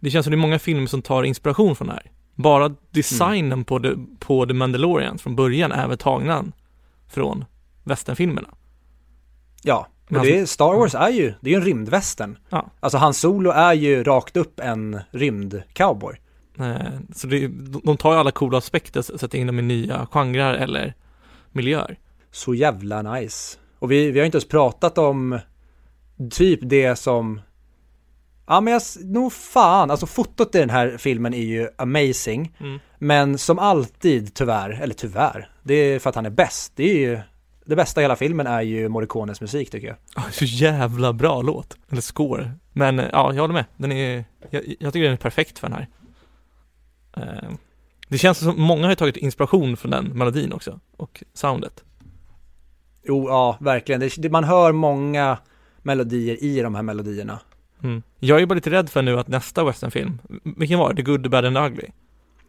det 0.00 0.10
känns 0.10 0.24
som 0.24 0.30
det 0.30 0.34
är 0.34 0.38
många 0.38 0.58
filmer 0.58 0.86
som 0.86 1.02
tar 1.02 1.22
inspiration 1.22 1.76
från 1.76 1.88
det 1.88 1.94
här. 1.94 2.10
Bara 2.34 2.74
designen 2.90 3.52
mm. 3.52 3.64
på, 3.64 3.80
the, 3.80 3.94
på 4.18 4.46
The 4.46 4.54
Mandalorian 4.54 5.18
från 5.18 5.36
början 5.36 5.72
är 5.72 5.88
väl 5.88 5.98
tagna 5.98 6.44
från 7.08 7.44
västernfilmerna. 7.84 8.48
Ja, 9.62 9.88
men 10.08 10.22
det 10.22 10.38
är, 10.38 10.46
Star 10.46 10.74
Wars 10.74 10.94
är 10.94 11.08
ju, 11.08 11.34
det 11.40 11.50
är 11.50 11.52
ju 11.52 11.56
en 11.56 11.64
rymdvästern. 11.64 12.38
Ja. 12.48 12.70
Alltså 12.80 12.98
Han 12.98 13.14
Solo 13.14 13.50
är 13.50 13.72
ju 13.72 14.04
rakt 14.04 14.36
upp 14.36 14.60
en 14.60 15.00
rymdcowboy. 15.10 16.20
Eh, 16.58 16.76
så 17.14 17.26
det, 17.26 17.48
de 17.84 17.96
tar 17.96 18.12
ju 18.12 18.18
alla 18.18 18.30
coola 18.30 18.58
aspekter, 18.58 19.12
och 19.12 19.20
sätter 19.20 19.38
in 19.38 19.46
dem 19.46 19.58
i 19.58 19.62
nya 19.62 20.06
genrer 20.06 20.54
eller 20.54 20.94
miljöer. 21.52 21.98
Så 22.30 22.54
jävla 22.54 23.02
nice. 23.02 23.58
Och 23.78 23.90
vi, 23.90 24.10
vi 24.10 24.18
har 24.18 24.26
inte 24.26 24.36
ens 24.36 24.48
pratat 24.48 24.98
om 24.98 25.38
typ 26.30 26.60
det 26.62 26.96
som 26.96 27.40
Ja 28.46 28.60
men 28.60 28.72
jag, 28.72 28.82
nog 29.04 29.32
fan, 29.32 29.90
alltså 29.90 30.06
fotot 30.06 30.54
i 30.54 30.58
den 30.58 30.70
här 30.70 30.96
filmen 30.98 31.34
är 31.34 31.42
ju 31.42 31.68
amazing. 31.78 32.56
Mm. 32.60 32.78
Men 32.98 33.38
som 33.38 33.58
alltid 33.58 34.34
tyvärr, 34.34 34.70
eller 34.70 34.94
tyvärr, 34.94 35.50
det 35.62 35.74
är 35.74 35.98
för 35.98 36.10
att 36.10 36.16
han 36.16 36.26
är 36.26 36.30
bäst. 36.30 36.72
Det 36.76 36.90
är 36.90 36.98
ju, 36.98 37.20
det 37.64 37.76
bästa 37.76 38.00
i 38.00 38.04
hela 38.04 38.16
filmen 38.16 38.46
är 38.46 38.62
ju 38.62 38.88
Morricones 38.88 39.40
musik 39.40 39.70
tycker 39.70 39.96
jag. 40.14 40.32
Så 40.32 40.44
jävla 40.44 41.12
bra 41.12 41.42
låt, 41.42 41.76
eller 41.90 42.00
score. 42.00 42.52
Men 42.72 42.98
ja, 42.98 43.32
jag 43.34 43.40
håller 43.40 43.54
med. 43.54 43.64
Den 43.76 43.92
är, 43.92 44.24
jag, 44.50 44.62
jag 44.80 44.92
tycker 44.92 45.04
den 45.04 45.12
är 45.12 45.16
perfekt 45.16 45.58
för 45.58 45.68
den 45.68 45.78
här. 45.78 45.88
Uh, 47.18 47.50
Det 48.08 48.18
känns 48.18 48.38
som 48.38 48.60
många 48.62 48.86
har 48.86 48.94
tagit 48.94 49.16
inspiration 49.16 49.76
från 49.76 49.90
den 49.90 50.04
melodin 50.04 50.52
också, 50.52 50.80
och 50.96 51.24
soundet. 51.34 51.84
Jo, 53.02 53.28
ja, 53.28 53.56
verkligen. 53.60 54.00
Det, 54.00 54.14
det, 54.18 54.30
man 54.30 54.44
hör 54.44 54.72
många 54.72 55.38
melodier 55.82 56.44
i 56.44 56.60
de 56.60 56.74
här 56.74 56.82
melodierna. 56.82 57.40
Mm. 57.82 58.02
Jag 58.18 58.40
är 58.42 58.46
bara 58.46 58.54
lite 58.54 58.70
rädd 58.70 58.90
för 58.90 59.02
nu 59.02 59.18
att 59.18 59.28
nästa 59.28 59.64
westernfilm, 59.64 60.18
vilken 60.56 60.78
var 60.78 60.90
det? 60.90 60.96
The 60.96 61.02
Good, 61.02 61.22
The 61.22 61.28
Bad 61.28 61.44
and 61.44 61.56
The 61.56 61.62
Ugly? 61.62 61.88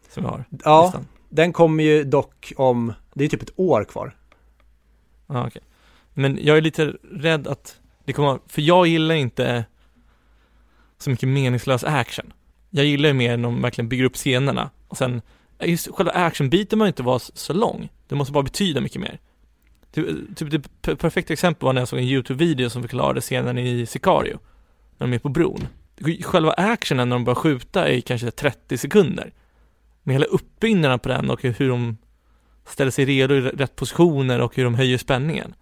Som 0.10 0.24
vi 0.24 0.30
har. 0.30 0.46
Ja, 0.64 0.84
listan. 0.84 1.08
den 1.30 1.54
kommer 1.54 1.84
ju 1.84 2.04
dock 2.04 2.54
om, 2.58 2.94
det 3.14 3.24
är 3.26 3.30
typ 3.30 3.42
ett 3.42 3.54
år 3.60 3.84
kvar. 3.84 4.16
Ja, 5.28 5.48
okej. 5.48 5.62
Men 6.14 6.40
jag 6.42 6.58
är 6.58 6.62
lite 6.62 6.94
rädd 7.12 7.48
att 7.48 7.80
det 8.06 8.14
kommer, 8.14 8.40
för 8.48 8.62
jag 8.62 8.88
gillar 8.88 9.16
inte 9.16 9.66
så 10.98 11.10
mycket 11.10 11.30
meningslös 11.30 11.84
action. 11.84 12.34
Jag 12.70 12.86
gillar 12.86 13.10
ju 13.10 13.14
mer 13.14 13.38
när 13.38 13.44
de 13.44 13.62
verkligen 13.62 13.90
bygger 13.90 14.04
upp 14.04 14.16
scenerna 14.16 14.70
och 14.88 14.98
sen, 14.98 15.22
just 15.60 15.88
själva 15.88 16.12
actionbiten 16.12 16.80
behöver 16.80 16.88
inte 16.88 17.04
vara 17.04 17.20
så 17.20 17.54
lång. 17.54 17.90
Det 18.08 18.16
måste 18.16 18.34
bara 18.34 18.44
betyda 18.44 18.82
mycket 18.82 19.02
mer. 19.02 19.20
Typ, 19.92 20.36
typ 20.36 20.52
det 20.52 20.82
per- 20.82 20.96
perfekta 20.96 21.34
exempel 21.34 21.66
var 21.66 21.74
när 21.74 21.82
jag 21.82 21.88
såg 21.88 22.00
en 22.00 22.06
YouTube-video 22.06 22.70
som 22.70 22.82
förklarade 22.82 23.22
scenen 23.22 23.58
i 23.58 23.86
Sicario, 23.86 24.40
när 24.98 25.08
de 25.08 25.14
är 25.14 25.20
på 25.20 25.30
bron. 25.30 25.68
Själva 26.24 26.52
actionen 26.52 27.10
när 27.10 27.16
de 27.16 27.24
börjar 27.24 27.36
skjuta 27.36 27.88
är 27.88 28.02
kanske 28.02 28.32
30 28.32 28.78
sekunder. 28.78 29.34
Men 30.04 30.14
hela 30.14 30.26
uppbyggnaden 30.26 31.00
på 31.00 31.10
den 31.10 31.30
och 31.30 31.44
hur 31.44 31.70
de 31.70 31.98
ställer 32.66 32.92
sig 32.92 33.06
redo 33.06 33.36
i 33.36 33.42
rätt 33.42 33.76
positioner 33.76 34.42
och 34.42 34.56
hur 34.56 34.64
de 34.64 34.76
höjer 34.76 34.98
spänningen. 34.98 35.54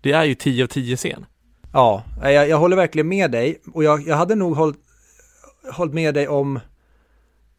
Det 0.00 0.12
är 0.12 0.24
ju 0.24 0.34
10 0.34 0.64
av 0.64 0.68
10 0.68 0.96
scen. 0.96 1.26
Ja, 1.72 2.04
jag, 2.22 2.48
jag 2.48 2.58
håller 2.58 2.76
verkligen 2.76 3.08
med 3.08 3.30
dig 3.30 3.60
och 3.74 3.84
jag, 3.84 4.08
jag 4.08 4.16
hade 4.16 4.34
nog 4.34 4.56
hållit, 4.56 4.78
hållit 5.72 5.94
med 5.94 6.14
dig 6.14 6.28
om 6.28 6.60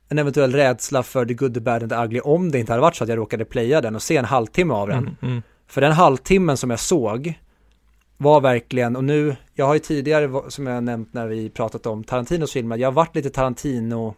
en 0.10 0.20
eventuell 0.20 0.54
rädsla 0.54 1.04
för 1.04 1.26
The 1.26 1.34
Good, 1.34 1.54
The 1.54 1.60
Bad 1.60 1.84
and 1.84 1.92
The 1.92 1.98
Ugly 1.98 2.20
om 2.20 2.52
det 2.52 2.60
inte 2.60 2.72
hade 2.72 2.82
varit 2.82 2.96
så 2.96 3.04
att 3.04 3.10
jag 3.10 3.18
råkade 3.18 3.46
playa 3.46 3.82
den 3.82 3.96
och 3.96 4.02
se 4.02 4.18
en 4.18 4.26
halvtimme 4.26 4.74
av 4.74 4.88
den. 4.88 4.98
Mm, 4.98 5.16
mm. 5.22 5.42
För 5.70 5.82
den 5.82 5.92
halvtimmen 5.92 6.58
som 6.58 6.70
jag 6.70 6.80
såg 6.80 7.40
var 8.18 8.42
verkligen, 8.42 8.96
och 8.96 9.04
nu, 9.04 9.36
jag 9.54 9.66
har 9.66 9.74
ju 9.74 9.80
tidigare, 9.80 10.52
som 10.52 10.68
jag 10.68 10.84
nämnt 10.84 11.14
när 11.14 11.28
vi 11.28 11.50
pratat 11.50 11.86
om 11.86 12.04
Tarantinos 12.04 12.52
filmer, 12.52 12.78
jag 12.78 12.88
har 12.88 12.94
varit 12.94 13.16
lite 13.16 13.30
Tarantino 13.30 14.16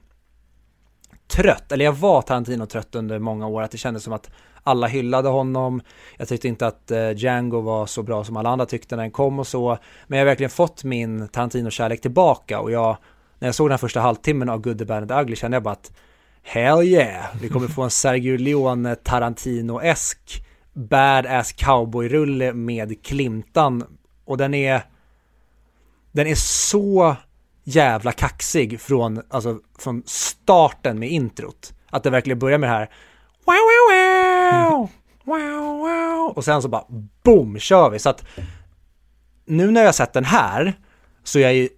trött, 1.27 1.71
eller 1.71 1.85
jag 1.85 1.93
var 1.93 2.21
Tarantino 2.21 2.65
trött 2.65 2.95
under 2.95 3.19
många 3.19 3.47
år, 3.47 3.61
att 3.61 3.71
det 3.71 3.77
kändes 3.77 4.03
som 4.03 4.13
att 4.13 4.31
alla 4.63 4.87
hyllade 4.87 5.29
honom, 5.29 5.81
jag 6.17 6.27
tyckte 6.27 6.47
inte 6.47 6.67
att 6.67 6.91
eh, 6.91 7.11
Django 7.11 7.61
var 7.61 7.85
så 7.85 8.03
bra 8.03 8.23
som 8.23 8.37
alla 8.37 8.49
andra 8.49 8.65
tyckte 8.65 8.95
när 8.95 9.03
den 9.03 9.11
kom 9.11 9.39
och 9.39 9.47
så, 9.47 9.77
men 10.07 10.19
jag 10.19 10.25
har 10.25 10.29
verkligen 10.29 10.49
fått 10.49 10.83
min 10.83 11.27
Tarantino-kärlek 11.27 12.01
tillbaka 12.01 12.59
och 12.59 12.71
jag, 12.71 12.97
när 13.39 13.47
jag 13.47 13.55
såg 13.55 13.69
den 13.69 13.79
första 13.79 13.99
halvtimmen 13.99 14.49
av 14.49 14.61
Good, 14.61 14.77
The 14.77 14.85
Bad 14.85 14.97
and 14.97 15.09
The 15.09 15.15
Ugly 15.15 15.35
kände 15.35 15.55
jag 15.55 15.63
bara 15.63 15.73
att 15.73 15.91
Hell 16.43 16.83
yeah, 16.83 17.25
vi 17.41 17.49
kommer 17.49 17.67
få 17.67 17.81
en 17.81 17.89
Sergio 17.89 18.37
Leone 18.37 18.95
Tarantino-esk 18.95 20.45
badass 20.73 21.51
cowboyrulle 21.51 22.53
med 22.53 23.05
Klimtan 23.05 23.83
och 24.25 24.37
den 24.37 24.53
är 24.53 24.83
den 26.11 26.27
är 26.27 26.35
så 26.35 27.15
jävla 27.63 28.11
kaxig 28.11 28.81
från, 28.81 29.21
alltså, 29.29 29.59
från 29.79 30.03
starten 30.05 30.99
med 30.99 31.09
introt. 31.09 31.73
Att 31.89 32.03
det 32.03 32.09
verkligen 32.09 32.39
börjar 32.39 32.57
med 32.57 32.69
det 32.69 32.73
här 32.73 32.89
wow, 33.45 33.55
wow, 33.89 34.89
wow, 35.23 35.39
wow, 35.39 35.79
wow. 35.79 36.33
och 36.35 36.45
sen 36.45 36.61
så 36.61 36.67
bara 36.67 36.85
boom 37.23 37.59
kör 37.59 37.89
vi. 37.89 37.99
Så 37.99 38.09
att 38.09 38.25
nu 39.45 39.71
när 39.71 39.81
jag 39.81 39.87
har 39.87 39.93
sett 39.93 40.13
den 40.13 40.25
här 40.25 40.73
så 41.23 41.39
är 41.39 41.43
jag 41.43 41.53
ju 41.53 41.69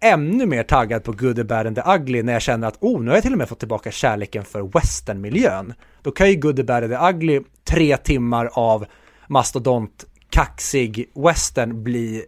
ännu 0.00 0.46
mer 0.46 0.62
taggad 0.62 1.04
på 1.04 1.12
Good, 1.12 1.36
the 1.36 1.44
Bad 1.44 1.66
and 1.66 1.76
the 1.76 1.82
Ugly 1.94 2.22
när 2.22 2.32
jag 2.32 2.42
känner 2.42 2.68
att 2.68 2.76
oh, 2.80 3.00
nu 3.02 3.10
har 3.10 3.16
jag 3.16 3.22
till 3.22 3.32
och 3.32 3.38
med 3.38 3.48
fått 3.48 3.58
tillbaka 3.58 3.90
kärleken 3.90 4.44
för 4.44 4.62
westernmiljön. 4.62 5.74
Då 6.04 6.10
kan 6.10 6.30
ju 6.30 6.36
Good, 6.36 6.56
the 6.56 6.64
Bad 6.64 6.90
the 6.90 6.96
Ugly 6.96 7.40
tre 7.64 7.96
timmar 7.96 8.50
av 8.52 8.86
mastodont 9.26 10.04
kaxig 10.30 11.10
western 11.14 11.82
bli, 11.82 12.24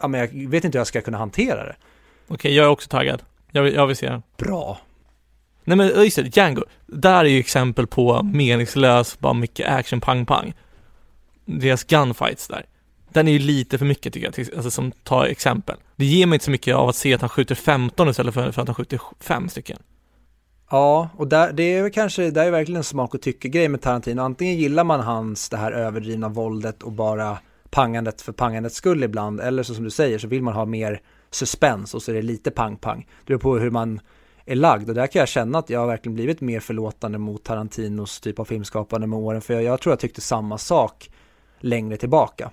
ja 0.00 0.08
men 0.08 0.20
jag 0.20 0.50
vet 0.50 0.64
inte 0.64 0.78
hur 0.78 0.80
jag 0.80 0.86
ska 0.86 1.00
kunna 1.00 1.18
hantera 1.18 1.64
det. 1.64 1.76
Okej, 2.28 2.54
jag 2.54 2.66
är 2.66 2.70
också 2.70 2.88
taggad. 2.88 3.22
Jag 3.50 3.62
vill, 3.62 3.74
jag 3.74 3.86
vill 3.86 3.96
se 3.96 4.08
den. 4.10 4.22
Bra. 4.36 4.80
Nej 5.64 5.76
men 5.76 6.04
just 6.04 6.16
det, 6.16 6.36
Django. 6.36 6.62
Där 6.86 7.24
är 7.24 7.28
ju 7.28 7.38
exempel 7.38 7.86
på 7.86 8.22
meningslös, 8.22 9.18
bara 9.18 9.32
mycket 9.32 9.68
action, 9.68 10.00
pang 10.00 10.26
pang. 10.26 10.54
Deras 11.44 11.84
gunfights 11.84 12.48
där. 12.48 12.64
Den 13.12 13.28
är 13.28 13.32
ju 13.32 13.38
lite 13.38 13.78
för 13.78 13.86
mycket 13.86 14.12
tycker 14.12 14.32
jag, 14.36 14.54
alltså 14.56 14.70
som 14.70 14.92
tar 14.92 15.26
exempel. 15.26 15.76
Det 15.96 16.04
ger 16.04 16.26
mig 16.26 16.36
inte 16.36 16.44
så 16.44 16.50
mycket 16.50 16.74
av 16.74 16.88
att 16.88 16.96
se 16.96 17.14
att 17.14 17.20
han 17.20 17.30
skjuter 17.30 17.54
15 17.54 18.08
istället 18.08 18.34
för, 18.34 18.52
för 18.52 18.62
att 18.62 18.68
han 18.68 18.74
skjuter 18.74 19.00
5 19.20 19.48
stycken. 19.48 19.78
Ja, 20.70 21.08
och 21.16 21.28
där, 21.28 21.52
det 21.52 21.62
är 21.62 21.90
kanske, 21.90 22.30
där 22.30 22.46
är 22.46 22.50
verkligen 22.50 22.76
en 22.76 22.84
smak 22.84 23.14
och 23.14 23.22
tycke-grej 23.22 23.68
med 23.68 23.80
Tarantino. 23.80 24.20
Antingen 24.22 24.56
gillar 24.56 24.84
man 24.84 25.00
hans, 25.00 25.48
det 25.48 25.56
här 25.56 25.72
överdrivna 25.72 26.28
våldet 26.28 26.82
och 26.82 26.92
bara 26.92 27.38
pangandet 27.70 28.22
för 28.22 28.32
pangandets 28.32 28.76
skull 28.76 29.02
ibland, 29.02 29.40
eller 29.40 29.62
så 29.62 29.74
som 29.74 29.84
du 29.84 29.90
säger 29.90 30.18
så 30.18 30.28
vill 30.28 30.42
man 30.42 30.54
ha 30.54 30.64
mer 30.64 31.00
suspens 31.30 31.94
och 31.94 32.02
så 32.02 32.10
är 32.10 32.14
det 32.14 32.22
lite 32.22 32.50
pang-pang. 32.50 33.06
Det 33.18 33.26
beror 33.26 33.38
på 33.38 33.58
hur 33.58 33.70
man 33.70 34.00
är 34.44 34.56
lagd 34.56 34.88
och 34.88 34.94
där 34.94 35.06
kan 35.06 35.20
jag 35.20 35.28
känna 35.28 35.58
att 35.58 35.70
jag 35.70 35.80
har 35.80 35.86
verkligen 35.86 36.14
blivit 36.14 36.40
mer 36.40 36.60
förlåtande 36.60 37.18
mot 37.18 37.44
Tarantinos 37.44 38.20
typ 38.20 38.38
av 38.38 38.44
filmskapande 38.44 39.06
med 39.06 39.18
åren, 39.18 39.40
för 39.40 39.54
jag, 39.54 39.62
jag 39.62 39.80
tror 39.80 39.92
jag 39.92 40.00
tyckte 40.00 40.20
samma 40.20 40.58
sak 40.58 41.10
längre 41.60 41.96
tillbaka. 41.96 42.50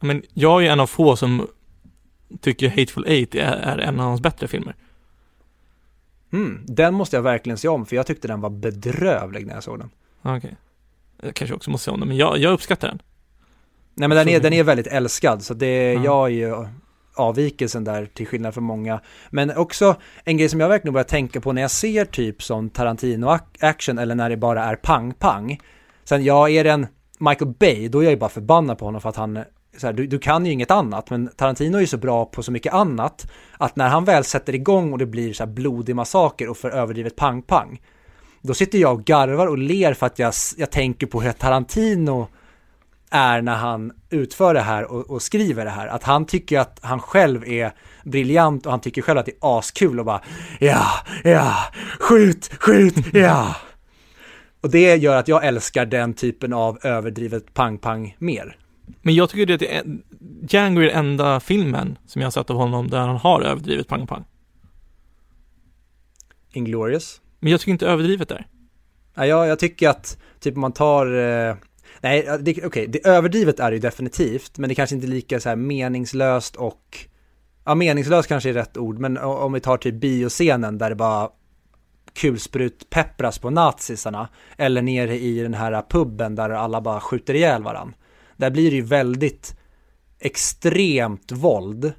Men 0.00 0.22
jag 0.34 0.64
är 0.64 0.70
en 0.70 0.80
av 0.80 0.86
få 0.86 1.16
som 1.16 1.46
tycker 2.40 2.68
Hateful 2.68 3.04
Eight 3.06 3.34
är, 3.34 3.40
är 3.40 3.78
en 3.78 4.00
av 4.00 4.06
hans 4.06 4.20
bättre 4.20 4.48
filmer. 4.48 4.74
Mm, 6.32 6.64
den 6.66 6.94
måste 6.94 7.16
jag 7.16 7.22
verkligen 7.22 7.58
se 7.58 7.68
om, 7.68 7.86
för 7.86 7.96
jag 7.96 8.06
tyckte 8.06 8.28
den 8.28 8.40
var 8.40 8.50
bedrövlig 8.50 9.46
när 9.46 9.54
jag 9.54 9.62
såg 9.62 9.78
den. 9.78 9.90
Okej. 10.22 10.56
Jag 11.22 11.34
kanske 11.34 11.54
också 11.54 11.70
måste 11.70 11.84
se 11.84 11.90
om 11.90 12.00
den, 12.00 12.08
men 12.08 12.16
jag, 12.16 12.38
jag 12.38 12.52
uppskattar 12.52 12.88
den. 12.88 13.02
Nej 13.94 14.08
men 14.08 14.16
den 14.16 14.28
är, 14.28 14.40
den 14.40 14.52
är 14.52 14.64
väldigt 14.64 14.86
älskad 14.86 15.42
så 15.42 15.54
det, 15.54 15.92
Ja. 15.92 16.04
jag 16.04 16.26
är 16.26 16.32
ju 16.32 16.66
avvikelsen 17.14 17.84
där 17.84 18.06
till 18.06 18.26
skillnad 18.26 18.54
från 18.54 18.64
många. 18.64 19.00
Men 19.30 19.56
också 19.56 19.96
en 20.24 20.36
grej 20.36 20.48
som 20.48 20.60
jag 20.60 20.68
verkligen 20.68 20.92
börjar 20.92 21.04
tänka 21.04 21.40
på 21.40 21.52
när 21.52 21.62
jag 21.62 21.70
ser 21.70 22.04
typ 22.04 22.42
som 22.42 22.70
Tarantino-action 22.70 23.98
eller 23.98 24.14
när 24.14 24.30
det 24.30 24.36
bara 24.36 24.64
är 24.64 24.76
pang-pang. 24.76 25.60
Sen 26.04 26.24
jag 26.24 26.50
är 26.50 26.64
en 26.64 26.86
Michael 27.18 27.54
Bay, 27.58 27.88
då 27.88 27.98
är 27.98 28.02
jag 28.02 28.10
ju 28.10 28.16
bara 28.18 28.30
förbannad 28.30 28.78
på 28.78 28.84
honom 28.84 29.00
för 29.00 29.08
att 29.08 29.16
han 29.16 29.38
så 29.80 29.86
här, 29.86 29.94
du, 29.94 30.06
du 30.06 30.18
kan 30.18 30.46
ju 30.46 30.52
inget 30.52 30.70
annat, 30.70 31.10
men 31.10 31.28
Tarantino 31.36 31.76
är 31.76 31.80
ju 31.80 31.86
så 31.86 31.96
bra 31.96 32.24
på 32.24 32.42
så 32.42 32.52
mycket 32.52 32.74
annat 32.74 33.30
att 33.58 33.76
när 33.76 33.88
han 33.88 34.04
väl 34.04 34.24
sätter 34.24 34.54
igång 34.54 34.92
och 34.92 34.98
det 34.98 35.06
blir 35.06 35.32
så 35.32 35.44
här 35.44 35.50
blodig 35.50 35.96
massaker 35.96 36.48
och 36.48 36.56
för 36.56 36.70
överdrivet 36.70 37.16
pang-pang, 37.16 37.80
då 38.42 38.54
sitter 38.54 38.78
jag 38.78 38.92
och 38.92 39.04
garvar 39.04 39.46
och 39.46 39.58
ler 39.58 39.94
för 39.94 40.06
att 40.06 40.18
jag, 40.18 40.34
jag 40.56 40.70
tänker 40.70 41.06
på 41.06 41.20
hur 41.20 41.32
Tarantino 41.32 42.28
är 43.10 43.42
när 43.42 43.56
han 43.56 43.92
utför 44.10 44.54
det 44.54 44.60
här 44.60 44.92
och, 44.92 45.10
och 45.10 45.22
skriver 45.22 45.64
det 45.64 45.70
här. 45.70 45.86
Att 45.86 46.02
han 46.02 46.26
tycker 46.26 46.58
att 46.58 46.78
han 46.82 47.00
själv 47.00 47.44
är 47.44 47.72
briljant 48.04 48.66
och 48.66 48.72
han 48.72 48.80
tycker 48.80 49.02
själv 49.02 49.18
att 49.18 49.26
det 49.26 49.32
är 49.32 49.58
askul 49.58 49.98
och 49.98 50.04
bara 50.04 50.22
ja, 50.60 50.86
ja, 51.24 51.54
skjut, 51.98 52.50
skjut, 52.60 53.14
ja. 53.14 53.56
Och 54.60 54.70
det 54.70 54.96
gör 54.96 55.16
att 55.16 55.28
jag 55.28 55.46
älskar 55.46 55.86
den 55.86 56.14
typen 56.14 56.52
av 56.52 56.78
överdrivet 56.82 57.54
pang-pang 57.54 58.16
mer. 58.18 58.56
Men 59.02 59.14
jag 59.14 59.30
tycker 59.30 59.58
det 59.58 59.76
är, 59.76 59.84
Django 60.48 60.80
är 60.80 60.86
den 60.86 60.96
enda 60.96 61.40
filmen 61.40 61.98
som 62.06 62.22
jag 62.22 62.26
har 62.26 62.30
sett 62.30 62.50
av 62.50 62.56
honom 62.56 62.90
där 62.90 62.98
han 62.98 63.16
har 63.16 63.42
överdrivet 63.42 63.88
pang 63.88 64.06
pang. 64.06 64.24
Inglourious. 66.52 67.20
Men 67.40 67.50
jag 67.50 67.60
tycker 67.60 67.72
inte 67.72 67.86
överdrivet 67.86 68.28
där. 68.28 68.46
Ja, 69.14 69.26
jag, 69.26 69.46
jag 69.46 69.58
tycker 69.58 69.88
att 69.88 70.18
typ 70.40 70.54
om 70.54 70.60
man 70.60 70.72
tar 70.72 71.06
eh, 71.06 71.56
Nej, 72.00 72.28
okej, 72.64 72.86
det 72.86 73.06
överdrivet 73.06 73.60
är 73.60 73.70
det 73.70 73.76
ju 73.76 73.80
definitivt, 73.80 74.58
men 74.58 74.68
det 74.68 74.74
kanske 74.74 74.96
inte 74.96 75.06
är 75.06 75.08
lika 75.08 75.40
så 75.40 75.48
här 75.48 75.56
meningslöst 75.56 76.56
och 76.56 77.08
Ja, 77.64 77.74
meningslöst 77.74 78.28
kanske 78.28 78.48
är 78.48 78.52
rätt 78.52 78.76
ord, 78.76 78.98
men 78.98 79.18
om 79.18 79.52
vi 79.52 79.60
tar 79.60 79.76
typ 79.76 79.94
bioscenen 79.94 80.78
där 80.78 80.90
det 80.90 80.96
bara 80.96 81.28
kulsprut 82.12 82.90
peppras 82.90 83.38
på 83.38 83.50
nazisarna 83.50 84.28
eller 84.56 84.82
nere 84.82 85.18
i 85.18 85.40
den 85.40 85.54
här 85.54 85.82
puben 85.88 86.34
där 86.34 86.50
alla 86.50 86.80
bara 86.80 87.00
skjuter 87.00 87.34
ihjäl 87.34 87.62
varann. 87.62 87.94
Där 88.38 88.50
blir 88.50 88.70
det 88.70 88.76
ju 88.76 88.82
väldigt 88.82 89.56
extremt 90.18 91.32
våld 91.32 91.92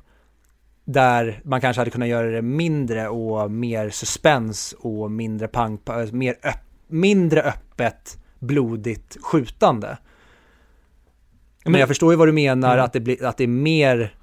där 0.86 1.42
man 1.46 1.62
kanske 1.62 1.80
hade 1.80 1.92
kunnat 1.92 2.08
göra 2.08 2.28
det 2.32 2.42
mindre 2.42 3.08
och 3.10 3.52
mer 3.52 3.90
suspens 3.90 4.76
och 4.80 5.12
mindre 5.12 5.48
pang, 5.48 5.80
mer 6.12 6.36
öpp, 6.44 6.64
mindre 6.88 7.42
öppet 7.42 8.18
blodigt 8.40 9.18
skjutande. 9.22 9.98
Men, 11.64 11.72
Men- 11.72 11.80
jag 11.80 11.88
förstår 11.88 12.14
ju 12.14 12.18
vad 12.18 12.28
du 12.28 12.32
menar, 12.32 12.74
Mm. 12.74 12.86
att, 12.86 12.94
det 12.94 13.00
blir, 13.00 13.26
att 13.26 13.38
det 13.38 13.44
är 13.44 13.48
mer 13.48 14.16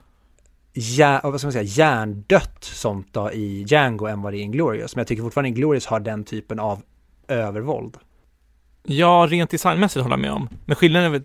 hjär, 0.75 1.21
vad 1.23 1.41
ska 1.41 1.47
man 1.47 1.53
säga, 1.53 1.63
hjärndött 1.65 2.65
sånt 2.65 3.09
då 3.13 3.33
i 3.33 3.65
Django 3.69 4.07
än 4.07 4.23
vad 4.23 4.33
det 4.33 4.37
är 4.37 4.41
i 4.41 4.43
Inglourious. 4.43 4.97
Men 4.97 5.01
jag 5.01 5.07
tycker 5.07 5.23
fortfarande 5.23 5.49
Inglourious 5.49 5.87
har 5.87 6.01
den 6.01 6.25
typen 6.25 6.59
av 6.59 6.83
övervåld. 7.29 7.97
Ja, 8.83 9.27
rent 9.31 9.51
designmässigt 9.51 10.03
håller 10.03 10.17
jag 10.17 10.21
med 10.21 10.33
om. 10.33 10.49
Men 10.65 10.77
skillnaden, 10.77 11.07
är 11.07 11.11
väl- 11.11 11.25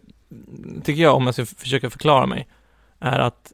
tycker 0.84 1.01
jag, 1.03 1.15
om 1.15 1.25
jag 1.25 1.34
ska 1.34 1.45
försöka 1.45 1.89
förklara 1.89 2.25
mig, 2.25 2.47
är 2.99 3.19
att 3.19 3.53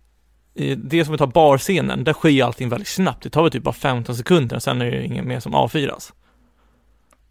det 0.78 1.06
som 1.06 1.12
vi 1.12 1.18
tar 1.18 1.28
barscenen, 1.28 2.04
där 2.04 2.14
sker 2.14 2.44
allting 2.44 2.70
väldigt 2.70 2.88
snabbt. 2.88 3.24
Det 3.24 3.30
tar 3.30 3.44
väl 3.44 3.52
typ 3.52 3.64
bara 3.64 3.74
15 3.74 4.16
sekunder 4.16 4.56
och 4.56 4.64
sen 4.64 4.82
är 4.82 4.92
det 4.92 5.06
inget 5.06 5.26
mer 5.26 5.40
som 5.40 5.56
avfyras. 5.56 6.14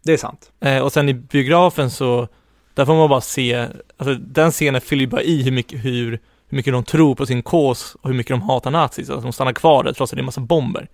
Det 0.03 0.13
är 0.13 0.17
sant. 0.17 0.51
Eh, 0.59 0.79
och 0.79 0.93
sen 0.93 1.09
i 1.09 1.13
biografen 1.13 1.89
så, 1.89 2.27
där 2.73 2.85
får 2.85 2.95
man 2.95 3.09
bara 3.09 3.21
se, 3.21 3.67
alltså 3.97 4.15
den 4.15 4.51
scenen 4.51 4.81
fyller 4.81 5.01
ju 5.01 5.07
bara 5.07 5.21
i 5.21 5.41
hur 5.41 5.51
mycket, 5.51 5.85
hur, 5.85 6.11
hur 6.47 6.55
mycket 6.55 6.73
de 6.73 6.83
tror 6.83 7.15
på 7.15 7.25
sin 7.25 7.43
kås 7.43 7.95
och 8.01 8.09
hur 8.09 8.17
mycket 8.17 8.29
de 8.29 8.41
hatar 8.41 8.71
nazis. 8.71 9.09
Alltså 9.09 9.23
de 9.23 9.33
stannar 9.33 9.53
kvar 9.53 9.83
där 9.83 9.93
trots 9.93 10.13
att 10.13 10.15
det 10.15 10.19
är 10.19 10.21
en 10.21 10.25
massa 10.25 10.41
bomber. 10.41 10.89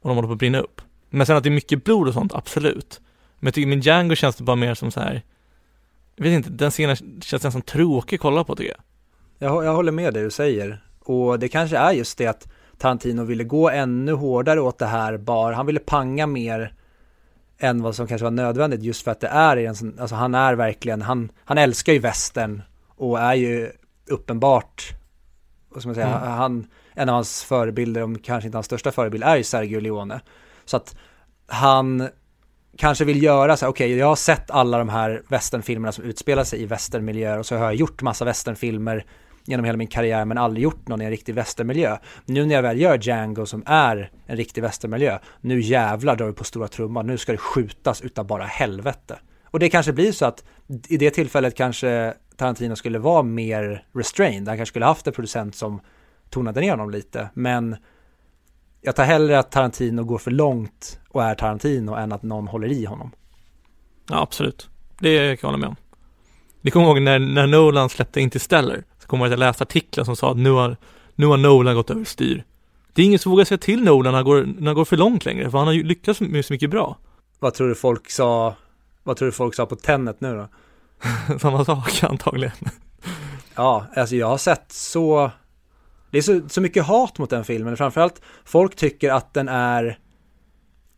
Och 0.00 0.08
de 0.08 0.16
håller 0.16 0.28
på 0.28 0.32
att 0.32 0.38
brinna 0.38 0.58
upp. 0.58 0.80
Men 1.10 1.26
sen 1.26 1.36
att 1.36 1.42
det 1.42 1.48
är 1.48 1.50
mycket 1.50 1.84
blod 1.84 2.08
och 2.08 2.14
sånt, 2.14 2.34
absolut. 2.34 3.00
Men 3.38 3.46
jag 3.46 3.54
tycker 3.54 3.68
min 3.68 3.80
Django 3.80 4.14
känns 4.14 4.36
det 4.36 4.44
bara 4.44 4.56
mer 4.56 4.74
som 4.74 4.90
så 4.90 5.00
här. 5.00 5.22
Jag 6.16 6.24
vet 6.24 6.32
inte, 6.32 6.50
den 6.50 6.70
scenen 6.70 6.96
känns 7.20 7.44
nästan 7.44 7.62
tråkig 7.62 8.16
att 8.16 8.20
kolla 8.20 8.44
på 8.44 8.56
tycker 8.56 8.76
jag. 9.38 9.50
jag. 9.50 9.64
Jag 9.64 9.74
håller 9.74 9.92
med 9.92 10.14
det 10.14 10.22
du 10.22 10.30
säger. 10.30 10.84
Och 11.00 11.38
det 11.38 11.48
kanske 11.48 11.76
är 11.76 11.92
just 11.92 12.18
det 12.18 12.26
att 12.26 12.48
Tarantino 12.78 13.24
ville 13.24 13.44
gå 13.44 13.70
ännu 13.70 14.12
hårdare 14.12 14.60
åt 14.60 14.78
det 14.78 14.86
här 14.86 15.16
bara. 15.16 15.54
Han 15.54 15.66
ville 15.66 15.80
panga 15.80 16.26
mer 16.26 16.74
än 17.58 17.82
vad 17.82 17.96
som 17.96 18.06
kanske 18.06 18.24
var 18.24 18.30
nödvändigt 18.30 18.82
just 18.82 19.02
för 19.04 19.10
att 19.10 19.20
det 19.20 19.28
är 19.28 19.56
en 19.56 19.76
sån, 19.76 19.98
alltså 19.98 20.16
han 20.16 20.34
är 20.34 20.54
verkligen, 20.54 21.02
han, 21.02 21.32
han 21.44 21.58
älskar 21.58 21.92
ju 21.92 21.98
västern 21.98 22.62
och 22.88 23.20
är 23.20 23.34
ju 23.34 23.70
uppenbart, 24.06 24.90
vad 25.68 25.82
ska 25.82 25.88
man 25.88 25.94
säga, 25.94 26.06
Mm. 26.18 26.30
han, 26.30 26.66
en 26.94 27.08
av 27.08 27.14
hans 27.14 27.44
förebilder, 27.44 28.02
om 28.02 28.18
kanske 28.18 28.46
inte 28.48 28.56
hans 28.56 28.66
största 28.66 28.92
förebild, 28.92 29.24
är 29.24 29.36
ju 29.36 29.42
Sergio 29.42 29.80
Leone. 29.80 30.20
Så 30.64 30.76
att 30.76 30.96
han 31.46 32.08
kanske 32.76 33.04
vill 33.04 33.22
göra 33.22 33.56
så 33.56 33.64
här, 33.64 33.70
okej, 33.70 33.96
jag 33.96 34.06
har 34.06 34.16
sett 34.16 34.50
alla 34.50 34.78
de 34.78 34.88
här 34.88 35.22
västernfilmerna 35.28 35.92
som 35.92 36.04
utspelar 36.04 36.44
sig 36.44 36.62
i 36.62 36.66
västernmiljöer 36.66 37.38
och 37.38 37.46
så 37.46 37.56
har 37.56 37.64
jag 37.64 37.74
gjort 37.74 38.02
massa 38.02 38.24
västernfilmer 38.24 39.04
genom 39.46 39.64
hela 39.64 39.78
min 39.78 39.86
karriär 39.86 40.24
men 40.24 40.38
aldrig 40.38 40.64
gjort 40.64 40.88
någon 40.88 41.02
i 41.02 41.04
en 41.04 41.10
riktig 41.10 41.34
västernmiljö. 41.34 41.96
Nu 42.24 42.46
när 42.46 42.54
jag 42.54 42.62
väl 42.62 42.80
gör 42.80 42.98
Django 42.98 43.46
som 43.46 43.62
är 43.66 44.10
en 44.26 44.36
riktig 44.36 44.62
västernmiljö, 44.62 45.18
nu 45.40 45.60
jävlar 45.60 46.16
drar 46.16 46.26
vi 46.26 46.32
på 46.32 46.44
stora 46.44 46.68
trumman, 46.68 47.06
nu 47.06 47.18
ska 47.18 47.32
det 47.32 47.38
skjutas 47.38 48.00
utav 48.00 48.26
bara 48.26 48.44
helvete. 48.44 49.18
Och 49.44 49.58
det 49.58 49.68
kanske 49.68 49.92
blir 49.92 50.12
så 50.12 50.26
att 50.26 50.44
i 50.88 50.96
det 50.96 51.10
tillfället 51.10 51.54
kanske 51.54 52.14
Tarantino 52.36 52.76
skulle 52.76 52.98
vara 52.98 53.22
mer 53.22 53.86
restrained, 53.94 54.48
han 54.48 54.56
kanske 54.56 54.72
skulle 54.72 54.84
haft 54.84 55.06
en 55.06 55.12
producent 55.12 55.54
som 55.54 55.80
tonade 56.30 56.60
ner 56.60 56.70
honom 56.70 56.90
lite, 56.90 57.28
men 57.34 57.76
jag 58.84 58.96
tar 58.96 59.04
hellre 59.04 59.38
att 59.38 59.50
Tarantino 59.50 60.04
går 60.04 60.18
för 60.18 60.30
långt 60.30 61.00
och 61.08 61.24
är 61.24 61.34
Tarantino 61.34 61.94
än 61.94 62.12
att 62.12 62.22
någon 62.22 62.48
håller 62.48 62.72
i 62.72 62.84
honom. 62.84 63.10
Ja, 64.10 64.22
absolut. 64.22 64.68
Det 64.98 65.40
kan 65.40 65.48
jag 65.48 65.52
hålla 65.52 65.58
med 65.58 65.68
om. 65.68 65.76
Ni 66.60 66.70
kommer 66.70 66.86
ihåg 66.86 67.02
när, 67.02 67.18
när 67.18 67.46
Nolan 67.46 67.88
släppte 67.88 68.20
Interstellar? 68.20 68.84
Så 68.98 69.06
kommer 69.06 69.24
jag 69.24 69.26
att 69.32 69.40
jag 69.40 69.46
läste 69.46 69.64
artiklar 69.64 70.04
som 70.04 70.16
sa 70.16 70.30
att 70.30 70.36
nu 70.36 70.50
har, 70.50 70.76
nu 71.14 71.26
har 71.26 71.36
Nolan 71.36 71.74
gått 71.74 71.90
över 71.90 72.04
styr. 72.04 72.44
Det 72.92 73.02
är 73.02 73.06
ingen 73.06 73.18
som 73.18 73.30
vågar 73.30 73.44
säga 73.44 73.58
till 73.58 73.84
Nolan 73.84 74.12
när 74.12 74.18
han 74.18 74.24
går, 74.24 74.42
när 74.58 74.66
han 74.66 74.74
går 74.74 74.84
för 74.84 74.96
långt 74.96 75.24
längre, 75.24 75.50
för 75.50 75.58
han 75.58 75.66
har 75.66 75.74
ju 75.74 75.82
lyckats 75.82 76.20
med 76.20 76.44
så 76.44 76.52
mycket 76.52 76.70
bra. 76.70 76.98
Vad 77.38 77.54
tror 77.54 77.68
du 77.68 77.74
folk 77.74 78.10
sa, 78.10 78.54
vad 79.02 79.16
tror 79.16 79.26
du 79.26 79.32
folk 79.32 79.54
sa 79.54 79.66
på 79.66 79.76
Tenet 79.76 80.20
nu 80.20 80.34
då? 80.36 80.48
Samma 81.38 81.64
sak 81.64 82.02
antagligen. 82.02 82.56
Ja, 83.54 83.86
alltså 83.96 84.16
jag 84.16 84.26
har 84.26 84.38
sett 84.38 84.72
så 84.72 85.30
det 86.14 86.18
är 86.18 86.22
så, 86.22 86.48
så 86.48 86.60
mycket 86.60 86.84
hat 86.84 87.18
mot 87.18 87.30
den 87.30 87.44
filmen, 87.44 87.76
framförallt 87.76 88.22
folk 88.44 88.76
tycker 88.76 89.10
att 89.10 89.34
den 89.34 89.48
är 89.48 89.98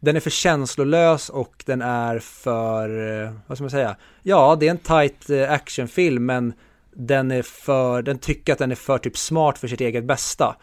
Den 0.00 0.16
är 0.16 0.20
för 0.20 0.30
känslolös 0.30 1.28
och 1.28 1.62
den 1.66 1.82
är 1.82 2.18
för, 2.18 2.88
eh, 3.24 3.32
vad 3.46 3.58
ska 3.58 3.62
man 3.62 3.70
säga? 3.70 3.96
Ja, 4.22 4.56
det 4.60 4.66
är 4.66 4.70
en 4.70 4.78
tight 4.78 5.30
eh, 5.30 5.52
actionfilm 5.52 6.26
men 6.26 6.52
den 6.94 7.30
är 7.30 7.42
för, 7.42 8.02
den 8.02 8.18
tycker 8.18 8.52
att 8.52 8.58
den 8.58 8.70
är 8.70 8.74
för 8.74 8.98
typ 8.98 9.16
smart 9.16 9.58
för 9.58 9.68
sitt 9.68 9.80
eget 9.80 10.04
bästa. 10.04 10.56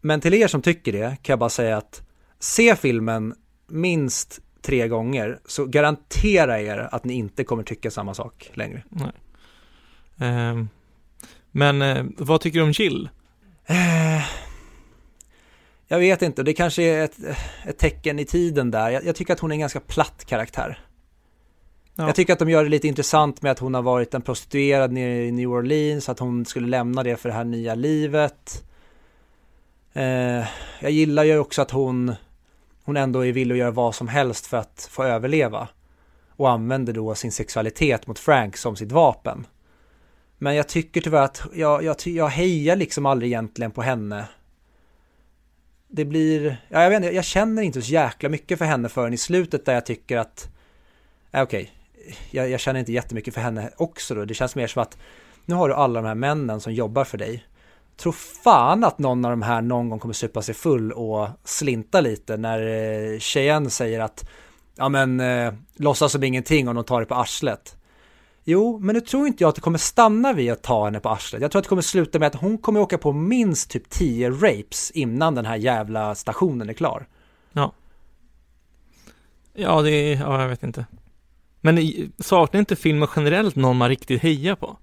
Men 0.00 0.20
till 0.20 0.34
er 0.34 0.48
som 0.48 0.62
tycker 0.62 0.92
det 0.92 1.16
kan 1.22 1.32
jag 1.32 1.38
bara 1.38 1.50
säga 1.50 1.76
att 1.76 2.02
se 2.38 2.76
filmen 2.76 3.34
minst 3.68 4.40
tre 4.62 4.88
gånger 4.88 5.38
så 5.46 5.66
garantera 5.66 6.60
er 6.60 6.88
att 6.92 7.04
ni 7.04 7.14
inte 7.14 7.44
kommer 7.44 7.62
tycka 7.62 7.90
samma 7.90 8.14
sak 8.14 8.50
längre. 8.54 8.84
Ehm, 10.18 10.68
men 11.50 11.82
eh, 11.82 12.04
vad 12.18 12.40
tycker 12.40 12.58
du 12.58 12.64
om 12.64 12.72
Jill? 12.72 13.08
Eh, 13.70 14.22
jag 15.88 15.98
vet 15.98 16.22
inte, 16.22 16.42
det 16.42 16.52
kanske 16.52 16.82
är 16.82 17.04
ett, 17.04 17.18
ett 17.66 17.78
tecken 17.78 18.18
i 18.18 18.24
tiden 18.24 18.70
där. 18.70 18.90
Jag, 18.90 19.04
jag 19.04 19.16
tycker 19.16 19.32
att 19.32 19.40
hon 19.40 19.50
är 19.50 19.54
en 19.54 19.60
ganska 19.60 19.80
platt 19.80 20.24
karaktär. 20.24 20.78
Ja. 21.94 22.06
Jag 22.06 22.14
tycker 22.14 22.32
att 22.32 22.38
de 22.38 22.50
gör 22.50 22.64
det 22.64 22.70
lite 22.70 22.88
intressant 22.88 23.42
med 23.42 23.52
att 23.52 23.58
hon 23.58 23.74
har 23.74 23.82
varit 23.82 24.14
en 24.14 24.22
prostituerad 24.22 24.92
nere 24.92 25.24
i 25.24 25.32
New 25.32 25.50
Orleans, 25.50 26.08
att 26.08 26.18
hon 26.18 26.44
skulle 26.46 26.68
lämna 26.68 27.02
det 27.02 27.16
för 27.16 27.28
det 27.28 27.34
här 27.34 27.44
nya 27.44 27.74
livet. 27.74 28.64
Eh, 29.92 30.44
jag 30.80 30.90
gillar 30.90 31.24
ju 31.24 31.38
också 31.38 31.62
att 31.62 31.70
hon, 31.70 32.14
hon 32.84 32.96
ändå 32.96 33.26
är 33.26 33.32
villig 33.32 33.54
att 33.54 33.58
göra 33.58 33.70
vad 33.70 33.94
som 33.94 34.08
helst 34.08 34.46
för 34.46 34.56
att 34.56 34.88
få 34.90 35.04
överleva. 35.04 35.68
Och 36.36 36.50
använder 36.50 36.92
då 36.92 37.14
sin 37.14 37.32
sexualitet 37.32 38.06
mot 38.06 38.18
Frank 38.18 38.56
som 38.56 38.76
sitt 38.76 38.92
vapen. 38.92 39.46
Men 40.42 40.54
jag 40.54 40.68
tycker 40.68 41.00
tyvärr 41.00 41.22
att 41.22 41.42
jag, 41.54 41.84
jag, 41.84 41.96
jag 42.04 42.28
hejar 42.28 42.76
liksom 42.76 43.06
aldrig 43.06 43.30
egentligen 43.30 43.70
på 43.70 43.82
henne. 43.82 44.24
Det 45.88 46.04
blir, 46.04 46.64
ja, 46.68 46.82
jag 46.82 46.90
vet 46.90 46.96
inte, 46.96 47.14
jag 47.14 47.24
känner 47.24 47.62
inte 47.62 47.82
så 47.82 47.92
jäkla 47.92 48.28
mycket 48.28 48.58
för 48.58 48.64
henne 48.64 48.88
förrän 48.88 49.12
i 49.12 49.18
slutet 49.18 49.64
där 49.64 49.74
jag 49.74 49.86
tycker 49.86 50.16
att, 50.16 50.48
äh, 51.32 51.42
okej, 51.42 51.72
jag, 52.30 52.50
jag 52.50 52.60
känner 52.60 52.80
inte 52.80 52.92
jättemycket 52.92 53.34
för 53.34 53.40
henne 53.40 53.70
också 53.76 54.14
då. 54.14 54.24
Det 54.24 54.34
känns 54.34 54.54
mer 54.56 54.66
som 54.66 54.82
att 54.82 54.98
nu 55.44 55.54
har 55.54 55.68
du 55.68 55.74
alla 55.74 56.02
de 56.02 56.08
här 56.08 56.14
männen 56.14 56.60
som 56.60 56.74
jobbar 56.74 57.04
för 57.04 57.18
dig. 57.18 57.46
Tror 57.96 58.12
fan 58.12 58.84
att 58.84 58.98
någon 58.98 59.24
av 59.24 59.30
de 59.30 59.42
här 59.42 59.62
någon 59.62 59.88
gång 59.88 59.98
kommer 59.98 60.14
supa 60.14 60.42
sig 60.42 60.54
full 60.54 60.92
och 60.92 61.28
slinta 61.44 62.00
lite 62.00 62.36
när 62.36 62.60
eh, 62.60 63.18
Cheyenne 63.18 63.70
säger 63.70 64.00
att 64.00 64.28
ja 64.76 64.88
men 64.88 65.20
eh, 65.20 65.54
låtsas 65.76 66.12
som 66.12 66.22
ingenting 66.22 66.68
om 66.68 66.74
de 66.74 66.84
tar 66.84 67.00
det 67.00 67.06
på 67.06 67.14
arslet. 67.14 67.76
Jo, 68.44 68.78
men 68.78 68.94
nu 68.94 69.00
tror 69.00 69.26
inte 69.26 69.44
jag 69.44 69.48
att 69.48 69.54
det 69.54 69.60
kommer 69.60 69.78
stanna 69.78 70.32
vid 70.32 70.52
att 70.52 70.62
ta 70.62 70.84
henne 70.84 71.00
på 71.00 71.08
arslet. 71.08 71.42
Jag 71.42 71.50
tror 71.50 71.58
att 71.58 71.64
det 71.64 71.68
kommer 71.68 71.82
sluta 71.82 72.18
med 72.18 72.26
att 72.26 72.34
hon 72.34 72.58
kommer 72.58 72.80
åka 72.80 72.98
på 72.98 73.12
minst 73.12 73.70
typ 73.70 73.90
10 73.90 74.30
rapes 74.30 74.90
innan 74.90 75.34
den 75.34 75.46
här 75.46 75.56
jävla 75.56 76.14
stationen 76.14 76.68
är 76.68 76.72
klar. 76.72 77.06
Ja, 79.54 79.82
det 79.82 79.90
är, 79.90 80.16
ja 80.16 80.40
jag 80.40 80.48
vet 80.48 80.62
inte. 80.62 80.86
Men 81.60 81.78
saknar 82.18 82.60
inte 82.60 82.76
filmen 82.76 83.08
generellt 83.16 83.56
någon 83.56 83.76
man 83.76 83.88
riktigt 83.88 84.22
hejar 84.22 84.54
på? 84.56 84.76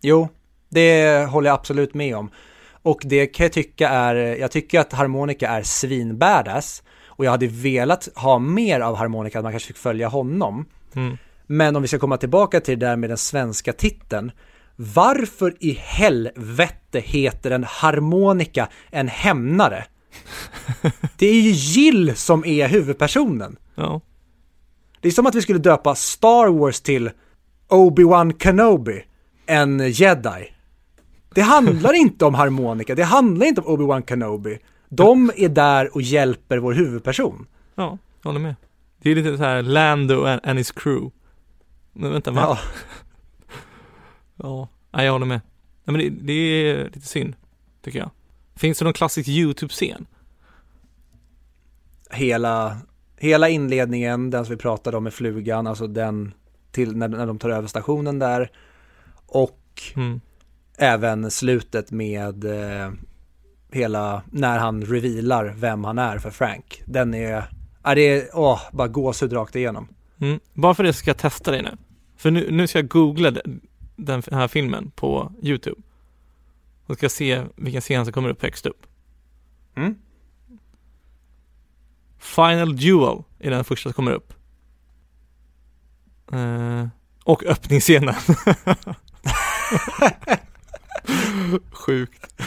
Jo, 0.00 0.28
det 0.68 1.24
håller 1.30 1.48
jag 1.48 1.54
absolut 1.54 1.94
med 1.94 2.16
om. 2.16 2.30
Och 2.82 3.02
det 3.04 3.26
kan 3.26 3.44
jag 3.44 3.52
tycka 3.52 3.88
är, 3.88 4.14
jag 4.14 4.50
tycker 4.50 4.80
att 4.80 4.92
harmonika 4.92 5.48
är 5.48 5.62
svinbadass. 5.62 6.82
Och 7.06 7.24
jag 7.24 7.30
hade 7.30 7.46
velat 7.46 8.08
ha 8.14 8.38
mer 8.38 8.80
av 8.80 8.96
harmonika, 8.96 9.38
att 9.38 9.44
man 9.44 9.52
kanske 9.52 9.66
fick 9.66 9.76
följa 9.76 10.08
honom. 10.08 10.66
Mm. 10.94 11.18
Men 11.46 11.76
om 11.76 11.82
vi 11.82 11.88
ska 11.88 11.98
komma 11.98 12.16
tillbaka 12.16 12.60
till 12.60 12.78
det 12.78 12.86
där 12.86 12.96
med 12.96 13.10
den 13.10 13.18
svenska 13.18 13.72
titeln. 13.72 14.32
Varför 14.76 15.54
i 15.60 15.72
helvete 15.72 17.00
heter 17.00 17.50
en 17.50 17.64
harmonika 17.64 18.68
en 18.90 19.08
hämnare? 19.08 19.84
Det 21.16 21.26
är 21.26 21.40
ju 21.40 21.50
Jill 21.50 22.16
som 22.16 22.44
är 22.44 22.68
huvudpersonen. 22.68 23.56
Ja. 23.74 24.00
Det 25.00 25.08
är 25.08 25.12
som 25.12 25.26
att 25.26 25.34
vi 25.34 25.42
skulle 25.42 25.58
döpa 25.58 25.94
Star 25.94 26.48
Wars 26.58 26.80
till 26.80 27.10
Obi-Wan 27.68 28.42
Kenobi, 28.42 29.04
en 29.46 29.90
jedi. 29.90 30.52
Det 31.34 31.40
handlar 31.40 31.92
inte 31.92 32.24
om 32.24 32.34
harmonika, 32.34 32.94
det 32.94 33.04
handlar 33.04 33.46
inte 33.46 33.60
om 33.60 33.76
Obi-Wan 33.76 34.08
Kenobi. 34.08 34.58
De 34.88 35.30
är 35.36 35.48
där 35.48 35.94
och 35.94 36.02
hjälper 36.02 36.58
vår 36.58 36.72
huvudperson. 36.72 37.46
Ja, 37.74 37.98
jag 38.22 38.28
håller 38.30 38.40
med. 38.40 38.54
Det 39.02 39.10
är 39.10 39.14
lite 39.14 39.36
så 39.36 39.42
här 39.42 39.62
Lando 39.62 40.24
and, 40.24 40.40
and 40.44 40.58
his 40.58 40.70
crew. 40.70 41.10
Men 41.92 42.12
vänta, 42.12 42.30
va? 42.30 42.40
Ja, 42.42 42.58
Ja, 44.90 45.04
jag 45.04 45.12
håller 45.12 45.26
med. 45.26 45.40
Nej, 45.84 45.92
men 45.92 45.98
det, 45.98 46.10
det 46.10 46.32
är 46.32 46.84
lite 46.84 47.00
synd, 47.08 47.34
tycker 47.82 47.98
jag. 47.98 48.10
Finns 48.56 48.78
det 48.78 48.84
någon 48.84 48.94
klassisk 48.94 49.28
YouTube-scen? 49.28 50.06
hela, 52.10 52.76
hela 53.16 53.48
inledningen, 53.48 54.30
den 54.30 54.44
som 54.46 54.54
vi 54.54 54.60
pratade 54.62 54.96
om 54.96 55.04
med 55.04 55.14
flugan, 55.14 55.66
alltså 55.66 55.86
den 55.86 56.34
till 56.72 56.96
när, 56.96 57.08
när 57.08 57.26
de 57.26 57.38
tar 57.38 57.50
över 57.50 57.68
stationen 57.68 58.18
där. 58.18 58.50
Och 59.26 59.58
Mm. 59.96 60.20
även 60.78 61.30
slutet 61.30 61.90
med 61.90 62.44
eh, 62.44 62.92
hela, 63.70 64.22
när 64.30 64.58
han 64.58 64.82
revealar 64.82 65.54
vem 65.56 65.84
han 65.84 65.98
är 65.98 66.18
för 66.18 66.30
Frank. 66.30 66.82
Den 66.86 67.14
är, 67.14 67.44
är 67.82 67.94
det 67.96 68.30
åh, 68.34 68.60
bara 68.72 68.88
gåshud 68.88 69.32
rakt 69.32 69.56
igenom. 69.56 69.88
Mm. 70.22 70.40
Bara 70.54 70.74
för 70.74 70.82
det 70.82 70.92
ska 70.92 71.10
jag 71.10 71.18
testa 71.18 71.50
dig 71.50 71.62
nu. 71.62 71.76
För 72.16 72.30
nu, 72.30 72.50
nu 72.50 72.66
ska 72.66 72.78
jag 72.78 72.88
googla 72.88 73.30
den, 73.30 73.60
den 73.96 74.22
här 74.30 74.48
filmen 74.48 74.90
på 74.90 75.32
YouTube. 75.42 75.82
Och 76.86 76.96
ska 76.96 77.08
se 77.08 77.44
vilken 77.56 77.80
scen 77.80 78.04
som 78.04 78.12
kommer 78.12 78.28
upp 78.28 78.42
högst 78.42 78.66
upp. 78.66 78.86
Mm. 79.74 79.94
Final 82.18 82.76
Duel 82.76 83.22
är 83.38 83.50
den 83.50 83.64
första 83.64 83.88
som 83.88 83.92
kommer 83.92 84.12
upp. 84.12 84.32
Eh, 86.32 86.86
och 87.24 87.44
öppningsscenen. 87.44 88.14
Sjukt. 91.70 92.44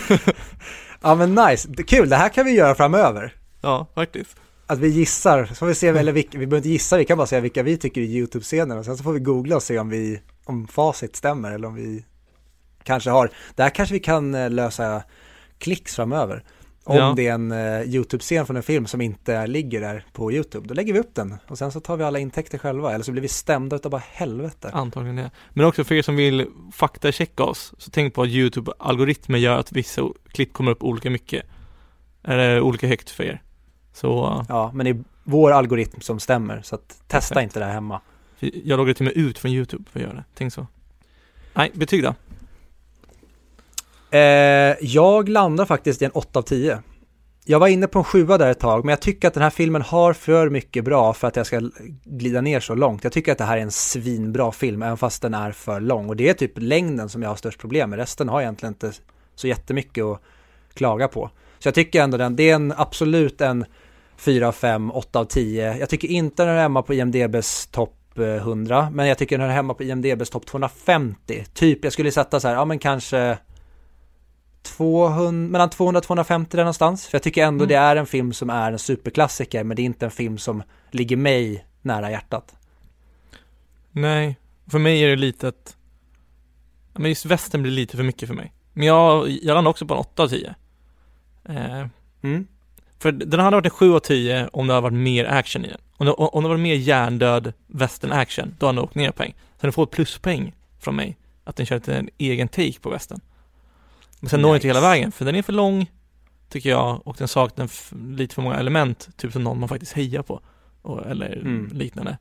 Ja 1.01 1.15
men 1.15 1.35
nice, 1.35 1.83
kul, 1.83 2.09
det 2.09 2.15
här 2.15 2.29
kan 2.29 2.45
vi 2.45 2.51
göra 2.51 2.75
framöver. 2.75 3.33
Ja, 3.61 3.87
faktiskt. 3.95 4.37
Att 4.67 4.79
vi 4.79 4.87
gissar, 4.87 5.45
så 5.45 5.55
får 5.55 5.65
vi 5.65 5.75
se, 5.75 5.87
eller 5.87 6.11
vilka, 6.11 6.37
vi 6.37 6.47
behöver 6.47 6.57
inte 6.57 6.69
gissa, 6.69 6.97
vi 6.97 7.05
kan 7.05 7.17
bara 7.17 7.27
säga 7.27 7.41
vilka 7.41 7.63
vi 7.63 7.77
tycker 7.77 8.01
är 8.01 8.05
YouTube-scener 8.05 8.77
och 8.77 8.85
sen 8.85 8.97
så 8.97 9.03
får 9.03 9.13
vi 9.13 9.19
googla 9.19 9.55
och 9.55 9.63
se 9.63 9.79
om 9.79 9.89
vi, 9.89 10.21
om 10.45 10.67
facit 10.67 11.15
stämmer 11.15 11.51
eller 11.51 11.67
om 11.67 11.75
vi 11.75 12.05
kanske 12.83 13.09
har, 13.09 13.29
där 13.55 13.69
kanske 13.69 13.93
vi 13.93 13.99
kan 13.99 14.35
eh, 14.35 14.49
lösa 14.49 15.03
klicks 15.57 15.95
framöver. 15.95 16.43
Om 16.87 16.95
Ja. 16.95 17.13
det 17.15 17.27
är 17.27 17.33
en 17.33 17.51
uh, 17.51 17.81
YouTube-scen 17.95 18.45
från 18.45 18.57
en 18.57 18.63
film 18.63 18.85
som 18.87 19.01
inte 19.01 19.47
ligger 19.47 19.81
där 19.81 20.05
på 20.13 20.31
YouTube, 20.31 20.67
då 20.67 20.73
lägger 20.73 20.93
vi 20.93 20.99
upp 20.99 21.15
den 21.15 21.35
och 21.47 21.57
sen 21.57 21.71
så 21.71 21.79
tar 21.79 21.97
vi 21.97 22.03
alla 22.03 22.19
intäkter 22.19 22.57
själva, 22.57 22.93
eller 22.93 23.05
så 23.05 23.11
blir 23.11 23.21
vi 23.21 23.27
stämda 23.27 23.75
utav 23.75 23.91
bara 23.91 24.03
helvete. 24.11 24.69
Antagligen 24.73 25.15
det. 25.15 25.31
Men 25.49 25.65
också 25.65 25.83
för 25.83 25.95
er 25.95 26.01
som 26.01 26.15
vill 26.15 26.47
faktachecka 26.73 27.43
oss, 27.43 27.73
så 27.77 27.91
tänk 27.91 28.13
på 28.13 28.21
att 28.21 28.29
YouTube-algoritmer 28.29 29.37
gör 29.37 29.57
att 29.57 29.71
vissa 29.71 30.01
klipp 30.31 30.53
kommer 30.53 30.71
upp 30.71 30.83
olika 30.83 31.09
mycket. 31.09 31.45
Eller 32.23 32.61
olika 32.61 32.87
högt 32.87 33.09
för 33.09 33.23
er. 33.23 33.41
Så 33.95 34.45
Ja, 34.49 34.71
men 34.73 34.85
det 34.85 34.89
är 34.89 35.03
vår 35.23 35.51
algoritm 35.51 36.01
som 36.01 36.19
stämmer, 36.19 36.61
så 36.61 36.75
att 36.75 36.87
testa 37.07 37.33
Perfekt. 37.33 37.43
inte 37.43 37.59
det 37.59 37.65
här 37.65 37.73
hemma. 37.73 38.01
jag 38.39 38.77
loggar 38.77 38.93
till 38.93 39.07
och 39.07 39.15
med 39.15 39.25
ut 39.25 39.39
från 39.39 39.51
YouTube 39.51 39.83
för 39.91 39.99
att 39.99 40.03
göra 40.05 40.13
det. 40.13 40.23
Tänk 40.33 40.53
så. 40.53 40.67
Nej, 41.53 41.71
betyg 41.73 42.03
då? 42.03 42.13
Eh, 44.17 44.75
jag 44.81 45.29
landar 45.29 45.65
faktiskt 45.65 46.01
i 46.01 46.05
en 46.05 46.11
8 46.11 46.39
av 46.39 46.43
10. 46.43 46.81
Jag 47.45 47.59
var 47.59 47.67
inne 47.67 47.87
på 47.87 47.99
en 47.99 48.05
7 48.05 48.25
där 48.25 48.51
ett 48.51 48.59
tag, 48.59 48.85
men 48.85 48.89
jag 48.89 49.01
tycker 49.01 49.27
att 49.27 49.33
den 49.33 49.43
här 49.43 49.49
filmen 49.49 49.81
har 49.81 50.13
för 50.13 50.49
mycket 50.49 50.83
bra 50.83 51.13
för 51.13 51.27
att 51.27 51.35
jag 51.35 51.45
ska 51.45 51.69
glida 52.03 52.41
ner 52.41 52.59
så 52.59 52.75
långt. 52.75 53.03
Jag 53.03 53.13
tycker 53.13 53.31
att 53.31 53.37
det 53.37 53.43
här 53.43 53.57
är 53.57 53.61
en 53.61 53.71
svinbra 53.71 54.51
film, 54.51 54.81
även 54.81 54.97
fast 54.97 55.21
den 55.21 55.33
är 55.33 55.51
för 55.51 55.79
lång. 55.79 56.09
Och 56.09 56.15
det 56.15 56.29
är 56.29 56.33
typ 56.33 56.51
längden 56.55 57.09
som 57.09 57.21
jag 57.21 57.29
har 57.29 57.35
störst 57.35 57.59
problem 57.59 57.89
med. 57.89 57.99
Resten 57.99 58.29
har 58.29 58.41
egentligen 58.41 58.73
inte 58.73 58.91
så 59.35 59.47
jättemycket 59.47 60.03
att 60.03 60.21
klaga 60.73 61.07
på. 61.07 61.29
Så 61.59 61.67
jag 61.67 61.75
tycker 61.75 62.01
ändå 62.03 62.17
den, 62.17 62.35
det 62.35 62.49
är 62.49 62.55
en 62.55 62.73
absolut 62.77 63.41
en 63.41 63.65
4 64.17 64.47
av 64.47 64.51
5, 64.51 64.91
8 64.91 65.19
av 65.19 65.25
10. 65.25 65.77
Jag 65.77 65.89
tycker 65.89 66.07
inte 66.07 66.45
den 66.45 66.55
är 66.55 66.61
hemma 66.61 66.81
på 66.81 66.93
IMDBs 66.93 67.67
topp 67.67 68.17
eh, 68.17 68.23
100, 68.25 68.89
men 68.93 69.07
jag 69.07 69.17
tycker 69.17 69.37
den 69.37 69.49
är 69.49 69.53
hemma 69.53 69.73
på 69.73 69.83
IMDBs 69.83 70.29
topp 70.29 70.45
250. 70.45 71.45
Typ, 71.53 71.83
jag 71.83 71.93
skulle 71.93 72.11
sätta 72.11 72.39
så 72.39 72.47
här, 72.47 72.55
ja 72.55 72.65
men 72.65 72.79
kanske 72.79 73.37
200, 74.63 75.31
mellan 75.51 75.69
200 75.69 75.97
och 75.97 76.03
250 76.03 76.57
där 76.57 76.63
någonstans. 76.63 77.07
För 77.07 77.15
jag 77.15 77.23
tycker 77.23 77.43
ändå 77.45 77.63
Mm. 77.63 77.67
det 77.69 77.75
är 77.75 77.95
en 77.95 78.05
film 78.05 78.33
som 78.33 78.49
är 78.49 78.71
en 78.71 78.79
superklassiker, 78.79 79.63
men 79.63 79.75
det 79.75 79.81
är 79.81 79.85
inte 79.85 80.05
en 80.05 80.11
film 80.11 80.37
som 80.37 80.63
ligger 80.91 81.17
mig 81.17 81.65
nära 81.81 82.11
hjärtat. 82.11 82.55
Nej, 83.91 84.37
för 84.67 84.79
mig 84.79 85.03
är 85.03 85.07
det 85.07 85.15
lite 85.15 85.47
att 85.47 85.77
Men 86.93 87.09
just 87.09 87.25
västern 87.25 87.61
blir 87.61 87.71
lite 87.71 87.97
för 87.97 88.03
mycket 88.03 88.27
för 88.27 88.35
mig. 88.35 88.53
Men 88.73 88.87
jag, 88.87 89.29
jag 89.29 89.53
landar 89.55 89.69
också 89.69 89.85
på 89.85 89.93
en 89.93 89.99
8 89.99 90.23
av 90.23 90.27
10. 90.27 90.55
Eh, 91.49 91.85
Mm. 92.21 92.47
För 93.05 93.11
den 93.11 93.39
hade 93.39 93.55
varit 93.57 93.65
en 93.65 93.69
7 93.71 93.93
av 93.93 93.99
10 93.99 94.49
om 94.53 94.67
det 94.67 94.73
hade 94.73 94.83
varit 94.83 94.93
mer 94.93 95.25
action 95.25 95.65
i 95.65 95.67
den. 95.67 95.81
Om 95.97 96.05
det, 96.05 96.11
om 96.11 96.43
det 96.43 96.49
var 96.49 96.57
mer 96.57 96.75
hjärndöd 96.75 97.53
western 97.67 98.11
action, 98.11 98.55
då 98.59 98.65
hade 98.65 98.77
den 98.77 98.83
åkt 98.85 98.95
ner 98.95 99.11
poäng. 99.11 99.35
Så 99.55 99.61
den 99.61 99.73
får 99.73 99.83
ett 99.83 99.91
pluspoäng 99.91 100.53
från 100.79 100.95
mig, 100.95 101.17
att 101.43 101.55
den 101.55 101.65
kör 101.65 101.75
lite 101.75 101.95
en 101.97 102.09
egen 102.17 102.47
take 102.47 102.79
på 102.81 102.89
västern. 102.89 103.19
Men 104.19 104.29
sen 104.29 104.41
når 104.41 104.49
den 104.49 104.55
inte 104.55 104.67
Nice. 104.67 104.77
hela 104.79 104.89
vägen, 104.89 105.11
för 105.11 105.25
den 105.25 105.35
är 105.35 105.41
för 105.41 105.53
lång, 105.53 105.91
tycker 106.49 106.69
jag, 106.69 107.07
och 107.07 107.15
den 107.17 107.27
saknar 107.27 107.69
lite 108.17 108.35
för 108.35 108.41
många 108.41 108.55
element, 108.55 109.09
typ 109.17 109.31
som 109.33 109.43
någon 109.43 109.59
man 109.59 109.69
faktiskt 109.69 109.93
hejar 109.93 110.21
på, 110.21 110.41
och, 110.81 111.05
eller 111.05 111.31
Mm. 111.37 111.69
liknande. 111.73 112.17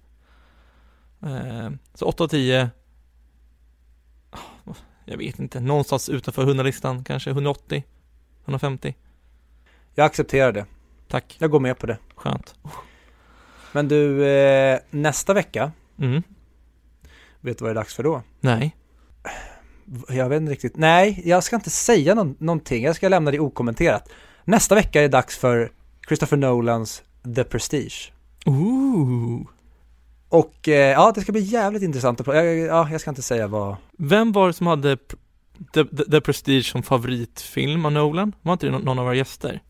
Eh, 1.23 1.71
så 1.95 2.07
8 2.07 2.25
av 2.25 2.29
10. 2.29 2.71
Ah, 4.31 4.39
Jag 5.05 5.17
vet 5.17 5.39
inte, 5.39 5.61
någonstans 5.61 6.09
utanför 6.09 6.47
100-listan, 6.47 7.05
kanske 7.05 7.31
180, 7.31 7.85
150. 8.45 8.95
Jag 9.95 10.05
accepterar 10.07 10.53
det. 10.53 10.67
Tack, 11.15 11.37
Jag 11.39 11.51
går 11.51 11.61
med 11.61 11.79
på 11.79 11.87
det. 11.87 11.99
skönt. 12.17 12.55
Men 13.73 13.89
du, 13.89 14.27
eh, 14.27 14.79
nästa 14.91 15.35
vecka, 15.35 15.73
Mm. 15.99 16.23
vet 17.41 17.59
du 17.59 17.65
vad 17.65 17.71
det 17.71 17.73
är 17.73 17.83
dags 17.83 17.95
för 17.95 18.03
då? 18.03 18.23
Nej. 18.41 18.77
Jag 20.09 20.29
vet 20.29 20.41
inte 20.41 20.53
riktigt. 20.53 20.77
Nej, 20.77 21.23
jag 21.25 21.45
ska 21.45 21.57
inte 21.57 21.71
säga 21.71 22.15
någon, 22.15 22.37
någonting. 22.39 22.85
Jag 22.85 22.97
ska 22.97 23.09
lämna 23.09 23.31
det 23.31 23.39
okommenterat. 23.41 24.09
Nästa 24.45 24.75
vecka 24.75 24.99
är 24.99 25.03
det 25.03 25.09
dags 25.09 25.37
för 25.39 25.73
Christopher 26.09 26.37
Nolans 26.37 27.03
The 27.37 27.45
Prestige. 27.45 28.13
Ooh. 28.47 29.47
Och 30.29 30.69
eh, 30.69 30.75
ja, 30.93 31.13
det 31.15 31.21
ska 31.21 31.33
bli 31.33 31.41
jävligt 31.43 31.83
intressant 31.83 32.21
att 32.21 32.25
prata. 32.27 32.45
Ja, 32.45 32.53
ja, 32.53 32.89
jag 32.91 33.01
ska 33.01 33.11
inte 33.11 33.23
säga 33.23 33.47
vad. 33.47 33.77
Vem 33.99 34.33
var 34.33 34.47
det 34.47 34.53
som 34.53 34.67
hade 34.67 34.97
The, 35.73 35.85
The, 35.85 36.05
The 36.11 36.21
Prestige 36.21 36.65
som 36.65 36.83
favoritfilm 36.83 37.85
av 37.87 37.93
Nolan? 37.93 38.33
Var 38.43 38.53
inte 38.53 38.67
det 38.67 38.73
nå- 38.73 38.79
någon 38.79 38.99
av 38.99 39.05
våra 39.05 39.15
gäster? 39.15 39.61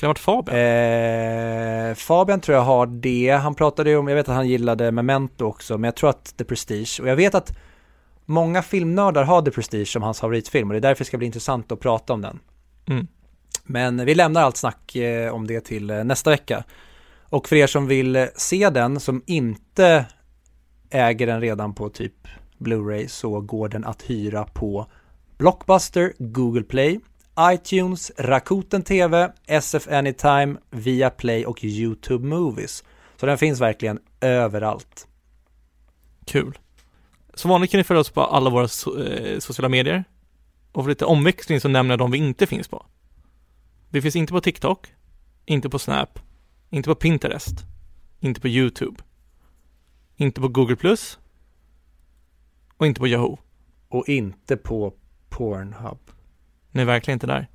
Kan 0.00 0.06
det 0.06 0.06
ha 0.06 0.32
varit 0.36 0.46
Fabian? 0.46 1.90
Eh, 1.90 1.94
Fabian 1.94 2.40
tror 2.40 2.56
jag 2.56 2.62
har 2.62 2.86
det. 2.86 3.30
Han 3.30 3.54
pratade 3.54 3.90
ju 3.90 3.96
om, 3.96 4.08
jag 4.08 4.16
vet 4.16 4.28
att 4.28 4.34
han 4.34 4.48
gillade 4.48 4.92
Memento 4.92 5.44
också, 5.44 5.78
men 5.78 5.88
jag 5.88 5.96
tror 5.96 6.10
att 6.10 6.36
The 6.36 6.44
Prestige. 6.44 7.00
Och 7.00 7.08
jag 7.08 7.16
vet 7.16 7.34
att 7.34 7.56
många 8.24 8.62
filmnördar 8.62 9.24
har 9.24 9.42
The 9.42 9.50
Prestige 9.50 9.88
som 9.88 10.02
hans 10.02 10.20
favoritfilm 10.20 10.68
och 10.68 10.72
det 10.72 10.78
är 10.78 10.80
därför 10.80 11.04
det 11.04 11.06
ska 11.08 11.18
bli 11.18 11.26
intressant 11.26 11.72
att 11.72 11.80
prata 11.80 12.12
om 12.12 12.22
den. 12.22 12.40
Mm. 12.86 13.06
Men 13.64 14.04
vi 14.04 14.14
lämnar 14.14 14.42
allt 14.42 14.56
snack 14.56 14.96
eh, 14.96 15.34
om 15.34 15.46
det 15.46 15.60
till 15.60 15.90
eh, 15.90 16.04
nästa 16.04 16.30
vecka. 16.30 16.64
Och 17.22 17.48
för 17.48 17.56
er 17.56 17.66
som 17.66 17.86
vill 17.86 18.16
eh, 18.16 18.24
se 18.36 18.70
den, 18.70 19.00
som 19.00 19.22
inte 19.26 20.04
äger 20.90 21.26
den 21.26 21.40
redan 21.40 21.74
på 21.74 21.88
typ 21.88 22.28
Blu-ray, 22.58 23.06
så 23.06 23.40
går 23.40 23.68
den 23.68 23.84
att 23.84 24.02
hyra 24.02 24.44
på 24.44 24.86
Blockbuster, 25.38 26.12
Google 26.18 26.62
Play, 26.62 27.00
iTunes, 27.40 28.12
Rakuten 28.18 28.82
TV, 28.82 29.32
SF 29.46 29.88
Anytime, 29.88 30.56
Viaplay 30.70 31.46
och 31.46 31.64
YouTube 31.64 32.26
Movies. 32.26 32.84
Så 33.16 33.26
den 33.26 33.38
finns 33.38 33.60
verkligen 33.60 33.98
överallt. 34.20 35.06
Kul. 36.26 36.58
Som 37.34 37.50
vanligt 37.50 37.70
kan 37.70 37.78
ni 37.78 37.84
följa 37.84 38.00
oss 38.00 38.10
på 38.10 38.20
alla 38.20 38.50
våra 38.50 38.68
so 38.68 39.02
eh, 39.02 39.38
sociala 39.38 39.68
medier. 39.68 40.04
Och 40.72 40.84
för 40.84 40.88
lite 40.88 41.04
omväxling 41.04 41.60
så 41.60 41.68
nämner 41.68 41.92
jag 41.92 41.98
de 41.98 42.10
vi 42.10 42.18
inte 42.18 42.46
finns 42.46 42.68
på. 42.68 42.86
Vi 43.90 44.02
finns 44.02 44.16
inte 44.16 44.32
på 44.32 44.40
TikTok, 44.40 44.94
inte 45.44 45.68
på 45.68 45.78
Snap, 45.78 46.18
inte 46.70 46.88
på 46.88 46.94
Pinterest, 46.94 47.64
inte 48.20 48.40
på 48.40 48.48
YouTube, 48.48 49.02
inte 50.16 50.40
på 50.40 50.48
Google 50.48 50.96
och 52.76 52.86
inte 52.86 53.00
på 53.00 53.08
Yahoo. 53.08 53.38
Och 53.88 54.08
inte 54.08 54.56
på 54.56 54.94
Pornhub. 55.28 55.98
Ni 56.72 56.82
är 56.82 56.86
verkligen 56.86 57.16
inte 57.16 57.26
där. 57.26 57.48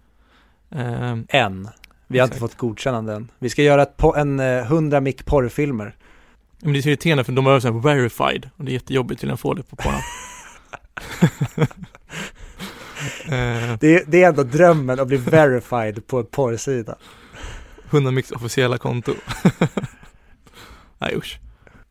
Ehm, 0.72 1.26
Än. 1.30 1.70
Vi 2.07 2.20
har 2.20 2.26
inte 2.26 2.36
Exakt. 2.36 2.51
fått 2.51 2.57
godkännande 2.59 3.14
än. 3.14 3.32
Vi 3.39 3.49
ska 3.49 3.61
göra 3.64 3.86
en 4.16 4.39
eh, 4.39 4.57
100 4.57 5.01
mick 5.01 5.26
porrfilmer. 5.26 5.95
men 6.61 6.74
det 6.74 6.80
är 6.80 6.82
så 6.82 6.89
irriterande 6.89 7.24
för 7.24 7.32
de 7.32 7.45
har 7.45 7.59
så 7.59 7.72
här 7.74 7.80
verified 7.80 8.50
och 8.58 8.66
det 8.66 8.71
är 8.71 8.74
jättejobbigt 8.74 9.20
till 9.20 9.32
att 9.32 9.39
få 9.39 9.54
det 9.54 9.63
på 9.63 9.75
Pornhub. 9.75 10.01
Ehm, 13.29 13.78
Det, 13.79 14.04
det 14.08 14.24
är 14.24 14.29
ändå 14.29 14.43
drömmen 14.43 15.00
att 15.00 15.08
bli 15.08 15.17
verified 15.17 16.08
på 16.08 16.20
en 16.20 16.25
porrsida. 16.25 16.96
100 17.89 18.12
Mix 18.12 18.32
officiella 18.32 18.78
konto. 18.78 19.13
Nej 20.97 21.16
usch. 21.17 21.39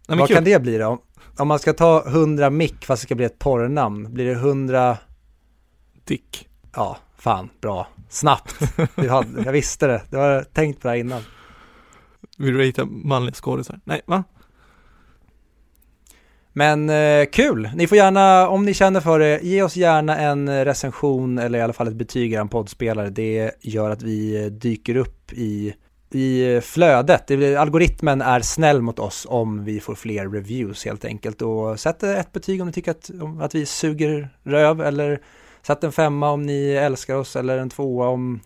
Nej, 0.09 0.19
Vad 0.19 0.29
kul. 0.29 0.35
kan 0.37 0.45
det 0.45 0.63
bli 0.63 0.79
då? 0.79 1.03
Om 1.37 1.49
man 1.49 1.59
ska 1.59 1.73
ta 1.73 2.05
100 2.07 2.51
mick 2.51 2.85
fast 2.87 3.03
det 3.03 3.07
ska 3.07 3.15
bli 3.15 3.25
ett 3.25 3.39
porrnamn, 3.39 4.13
blir 4.15 4.25
det 4.25 4.33
100, 4.33 4.99
Dick. 6.05 6.49
ja, 6.75 6.99
fan, 7.23 7.49
bra, 7.61 7.89
snabbt. 8.09 8.55
Hade, 8.97 9.43
jag 9.45 9.53
visste 9.53 9.87
det, 9.87 10.03
jag 10.11 10.19
har 10.19 10.43
tänkt 10.43 10.83
på 10.83 10.89
det 10.89 10.93
här 10.93 11.01
innan. 11.01 11.23
Vill 12.39 12.55
du 12.55 12.69
ratea 12.69 12.85
manliga 12.85 13.35
skådisar? 13.35 13.81
Nej, 13.85 14.01
va? 14.07 14.25
Men 16.53 16.91
eh, 16.91 17.25
kul, 17.33 17.71
ni 17.75 17.87
får 17.87 17.99
gärna, 17.99 18.49
om 18.49 18.65
ni 18.65 18.75
känner 18.75 19.01
för 19.01 19.19
det, 19.19 19.41
ge 19.43 19.63
oss 19.63 19.77
gärna 19.77 20.19
en 20.19 20.65
recension 20.65 21.39
eller 21.39 21.59
i 21.59 21.63
alla 21.63 21.73
fall 21.73 21.89
ett 21.89 21.95
betyg 21.95 22.33
i 22.33 22.35
er 22.35 22.45
poddspelare. 22.45 23.11
Det 23.11 23.51
gör 23.61 23.91
att 23.91 24.03
vi 24.03 24.51
dyker 24.51 24.97
upp 24.97 25.33
i, 25.33 25.75
i 26.11 26.61
flödet. 26.61 27.27
Blir, 27.27 27.57
algoritmen 27.57 28.21
är 28.21 28.41
snäll 28.41 28.83
mot 28.83 28.99
oss 28.99 29.27
om 29.29 29.65
vi 29.65 29.81
får 29.81 29.95
fler 29.95 30.29
reviews 30.29 30.85
helt 30.85 31.05
enkelt. 31.05 31.43
Och 31.43 31.81
sätt 31.81 32.03
ett 32.03 32.33
betyg 32.33 32.61
om 32.61 32.67
ni 32.67 32.73
tycker 32.73 32.91
att, 32.91 33.11
att 33.41 33.55
vi 33.55 33.67
suger 33.67 34.29
röv 34.45 34.81
eller 34.81 35.21
sätt 35.67 35.85
en 35.85 35.93
femma 35.93 36.31
om 36.31 36.43
ni 36.43 36.71
älskar 36.73 37.15
oss 37.15 37.37
eller 37.37 37.59
en 37.59 37.71
tvåa 37.71 38.09
om 38.09 38.41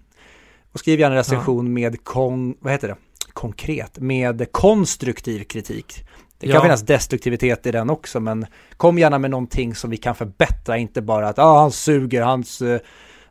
och 0.73 0.79
skriv 0.81 1.01
gärna 1.01 1.15
en 1.15 1.19
recension 1.19 1.73
med 1.73 2.05
kon, 2.05 2.57
vad 2.61 2.73
heter 2.73 2.89
det? 2.89 2.97
konkret, 3.33 3.99
med 3.99 4.53
konstruktiv 4.53 5.45
kritik. 5.45 6.05
Det 6.39 6.47
kan 6.47 6.55
Ja. 6.57 6.63
finnas 6.63 6.83
destruktivitet 6.83 7.67
i 7.67 7.71
den 7.71 7.91
också, 7.91 8.21
men 8.21 8.47
kom 8.77 8.99
gärna 8.99 9.19
med 9.19 9.31
någonting 9.31 9.75
som 9.75 9.91
vi 9.91 9.97
kan 9.97 10.15
förbättra, 10.15 10.77
inte 10.79 11.03
bara 11.03 11.29
att 11.29 11.39
ah, 11.39 11.59
han 11.61 11.73
suger, 11.73 12.23
hans... 12.23 12.63
eh, 12.63 12.81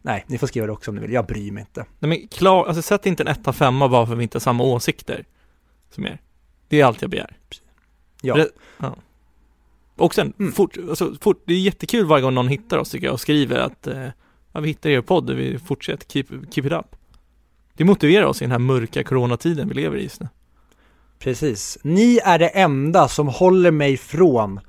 Nej, 0.02 0.24
ni 0.28 0.38
får 0.38 0.48
skriva 0.48 0.66
det 0.68 0.74
också 0.74 0.92
om 0.92 0.96
ni 0.96 1.02
vill, 1.02 1.14
jag 1.14 1.26
bryr 1.26 1.52
mig 1.52 1.62
inte. 1.62 1.86
Nej 2.00 2.10
men 2.10 2.28
klar, 2.28 2.66
alltså 2.66 2.82
sätt 2.82 3.06
inte 3.06 3.24
en 3.24 3.28
etta 3.28 3.54
femma 3.54 3.88
bara 3.90 4.06
för 4.06 4.14
att 4.14 4.20
vi 4.20 4.24
inte 4.24 4.36
har 4.36 4.42
samma 4.42 4.64
åsikter 4.64 5.26
som 5.90 6.06
er. 6.06 6.22
Det 6.68 6.82
är 6.82 6.86
allt 6.86 7.02
jag 7.02 7.12
begär. 7.12 7.38
Ja, 8.22 8.36
Det- 8.36 8.50
Och 9.98 10.16
sen, 10.16 10.34
Mm. 10.40 10.52
fort, 10.52 10.78
alltså, 10.90 11.16
fort, 11.22 11.44
det 11.46 11.54
är 11.54 11.58
jättekul 11.60 12.06
varje 12.06 12.22
gång 12.24 12.34
någon 12.34 12.48
hittar 12.48 12.78
oss 12.78 12.90
tycker 12.92 13.06
jag 13.08 13.14
och 13.14 13.20
skriver 13.20 13.60
att 13.60 13.88
eh, 13.88 14.08
ja, 14.54 14.60
vi 14.60 14.68
hittar 14.68 14.90
er 14.90 15.02
podd 15.02 15.30
och 15.30 15.40
vi 15.40 15.60
fortsätter, 15.60 16.06
keep, 16.08 16.26
keep 16.52 16.66
it 16.68 16.72
up. 16.72 16.96
Det 17.74 17.84
motiverar 17.86 18.26
oss 18.26 18.42
i 18.42 18.46
den 18.46 18.52
här 18.52 18.60
mörka 18.60 19.04
coronatiden 19.04 19.68
vi 19.68 19.74
lever 19.74 19.98
i 19.98 20.04
just 20.04 20.20
nu. 20.22 20.28
Precis. 21.20 21.78
Ni 21.84 22.20
är 22.24 22.40
det 22.40 22.48
enda 22.48 23.08
som 23.08 23.28
håller 23.28 23.72
mig 23.72 23.98
från 23.98 24.60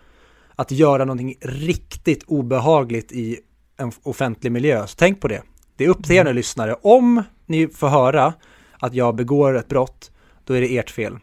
att 0.54 0.70
göra 0.70 1.04
någonting 1.04 1.34
riktigt 1.40 2.24
obehagligt 2.26 3.12
i 3.12 3.38
en 3.76 3.92
offentlig 4.02 4.52
miljö. 4.52 4.86
Så 4.86 4.96
tänk 4.98 5.20
på 5.20 5.28
det. 5.28 5.42
Det 5.76 5.84
är 5.84 5.88
upp 5.88 6.04
till 6.04 6.16
er 6.16 6.24
nu 6.24 6.32
lyssnare. 6.32 6.74
Om 6.82 7.22
ni 7.46 7.68
får 7.68 7.88
höra 7.88 8.34
att 8.78 8.94
jag 8.94 9.16
begår 9.16 9.56
ett 9.58 9.68
brott, 9.68 10.10
då 10.44 10.54
är 10.54 10.60
det 10.60 10.78
ert 10.78 10.90
fel. 10.90 11.18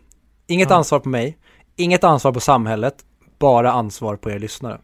Inget 0.47 0.69
Ja. 0.69 0.75
ansvar 0.75 0.99
på 0.99 1.09
mig, 1.09 1.37
inget 1.75 2.03
ansvar 2.03 2.31
på 2.31 2.39
samhället, 2.39 2.95
bara 3.43 3.71
ansvar 3.71 4.15
på 4.15 4.31
er 4.31 4.39
lyssnare. 4.39 4.81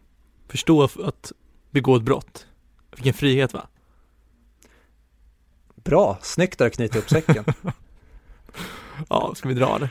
Förstå 0.48 0.84
att- 0.84 1.32
begå 1.72 1.96
ett 1.96 2.04
brott. 2.04 2.48
Vilken 2.96 3.14
frihet 3.14 3.54
va? 3.54 3.68
Bra, 5.76 6.18
snyggt 6.22 6.60
där 6.60 6.66
att 6.68 6.74
knyta 6.74 7.00
upp 7.00 7.10
säcken. 7.10 7.44
Ja, 9.10 9.32
ska 9.36 9.48
vi 9.50 9.54
dra 9.56 9.78
det? 9.80 9.90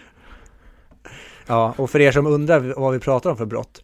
Ja, 1.46 1.74
och 1.78 1.90
för 1.90 2.00
er 2.00 2.12
som 2.12 2.26
undrar 2.26 2.74
vad 2.76 2.92
vi 2.92 2.98
pratar 2.98 3.30
om 3.30 3.36
för 3.36 3.46
brott, 3.46 3.82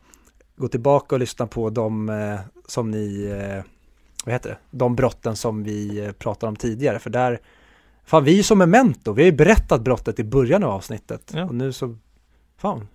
gå 0.57 0.69
tillbaka 0.69 1.15
och 1.15 1.19
lyssna 1.19 1.47
på 1.47 1.71
de 1.71 2.09
eh, 2.09 2.41
som 2.67 2.91
ni, 2.91 3.25
eh, 3.25 3.63
vad 4.25 4.33
heter 4.33 4.51
det, 4.51 4.59
de 4.71 4.97
brotten 4.97 5.37
som 5.37 5.63
vi 5.63 5.99
eh, 6.05 6.13
pratade 6.13 6.49
om 6.49 6.57
tidigare, 6.57 6.99
för 6.99 7.11
där, 7.11 7.41
fan 8.05 8.25
vi 8.25 8.39
är 8.39 8.43
som 8.43 8.59
memento, 8.59 9.13
vi 9.13 9.23
har 9.23 9.31
ju 9.31 9.37
berättat 9.37 9.81
brottet 9.83 10.19
i 10.19 10.25
början 10.25 10.65
av 10.65 10.71
avsnittet, 10.71 11.31
Ja. 11.35 11.45
och 11.45 11.55
nu 11.55 11.73
så, 11.73 11.97
fan, 12.57 12.89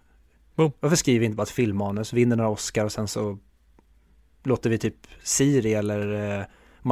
Boom. 0.60 0.72
varför 0.80 0.95
skriver 0.95 1.19
vi 1.19 1.26
inte 1.26 1.36
bara 1.36 1.44
ett 1.44 1.49
filmmanus, 1.49 2.14
vinner 2.14 2.36
några 2.36 2.49
Oscar 2.49 2.86
och 2.86 2.91
sen 2.91 3.07
så 3.07 3.38
låter 4.44 4.69
vi 4.69 4.77
typ 4.77 4.95
Siri 5.23 5.73
eller 5.73 6.40
eh, 6.40 6.45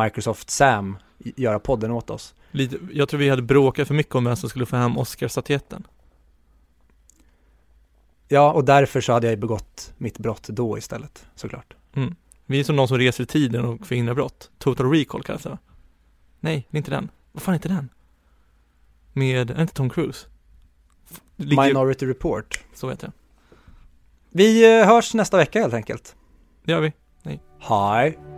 Microsoft 0.03 0.49
Sam 0.49 0.97
göra 1.17 1.59
podden 1.59 1.91
åt 1.91 2.09
oss. 2.09 2.35
Lite, 2.51 2.77
jag 2.91 3.09
tror 3.09 3.19
vi 3.19 3.29
hade 3.29 3.41
bråkat 3.41 3.87
för 3.87 3.95
mycket 3.95 4.15
om 4.15 4.23
vem 4.23 4.35
som 4.35 4.49
skulle 4.49 4.65
få 4.65 4.75
hem 4.75 4.97
Oscarsstatyetten. 4.97 5.87
Ja, 8.27 8.51
och 8.51 8.65
därför 8.65 9.01
så 9.01 9.13
hade 9.13 9.29
jag 9.29 9.39
begått 9.39 9.93
mitt 9.97 10.19
brott 10.19 10.47
då 10.47 10.77
istället, 10.77 11.25
såklart. 11.35 11.75
Vi 12.45 12.59
är 12.59 12.63
som 12.63 12.75
någon 12.75 12.87
som 12.87 12.97
reser 12.97 13.23
i 13.23 13.27
tiden 13.27 13.65
och 13.65 13.87
förhindrar 13.87 14.13
brott. 14.13 14.51
Total 14.57 14.91
Recall 14.91 15.23
kallas 15.23 15.43
det? 15.43 15.57
Nej, 16.39 16.67
det 16.69 16.75
är 16.75 16.79
inte 16.79 16.91
den. 16.91 17.09
Vad 17.31 17.43
fan 17.43 17.53
heter 17.53 17.69
den? 17.69 17.89
Med, 19.13 19.51
är 19.51 19.55
det 19.55 19.61
inte 19.61 19.73
Tom 19.73 19.89
Cruise? 19.89 20.27
Ligger, 21.35 21.67
Minority 21.67 22.05
Report. 22.05 22.63
så 22.73 22.89
heter 22.89 23.07
den. 23.07 23.13
Vi 24.37 24.79
eh, 24.79 24.87
hörs 24.87 25.13
nästa 25.13 25.37
vecka 25.37 25.61
helt 25.61 25.73
enkelt. 25.73 26.15
Det 26.65 26.71
gör 26.71 26.81
vi. 26.81 26.93
Hej! 27.59 28.36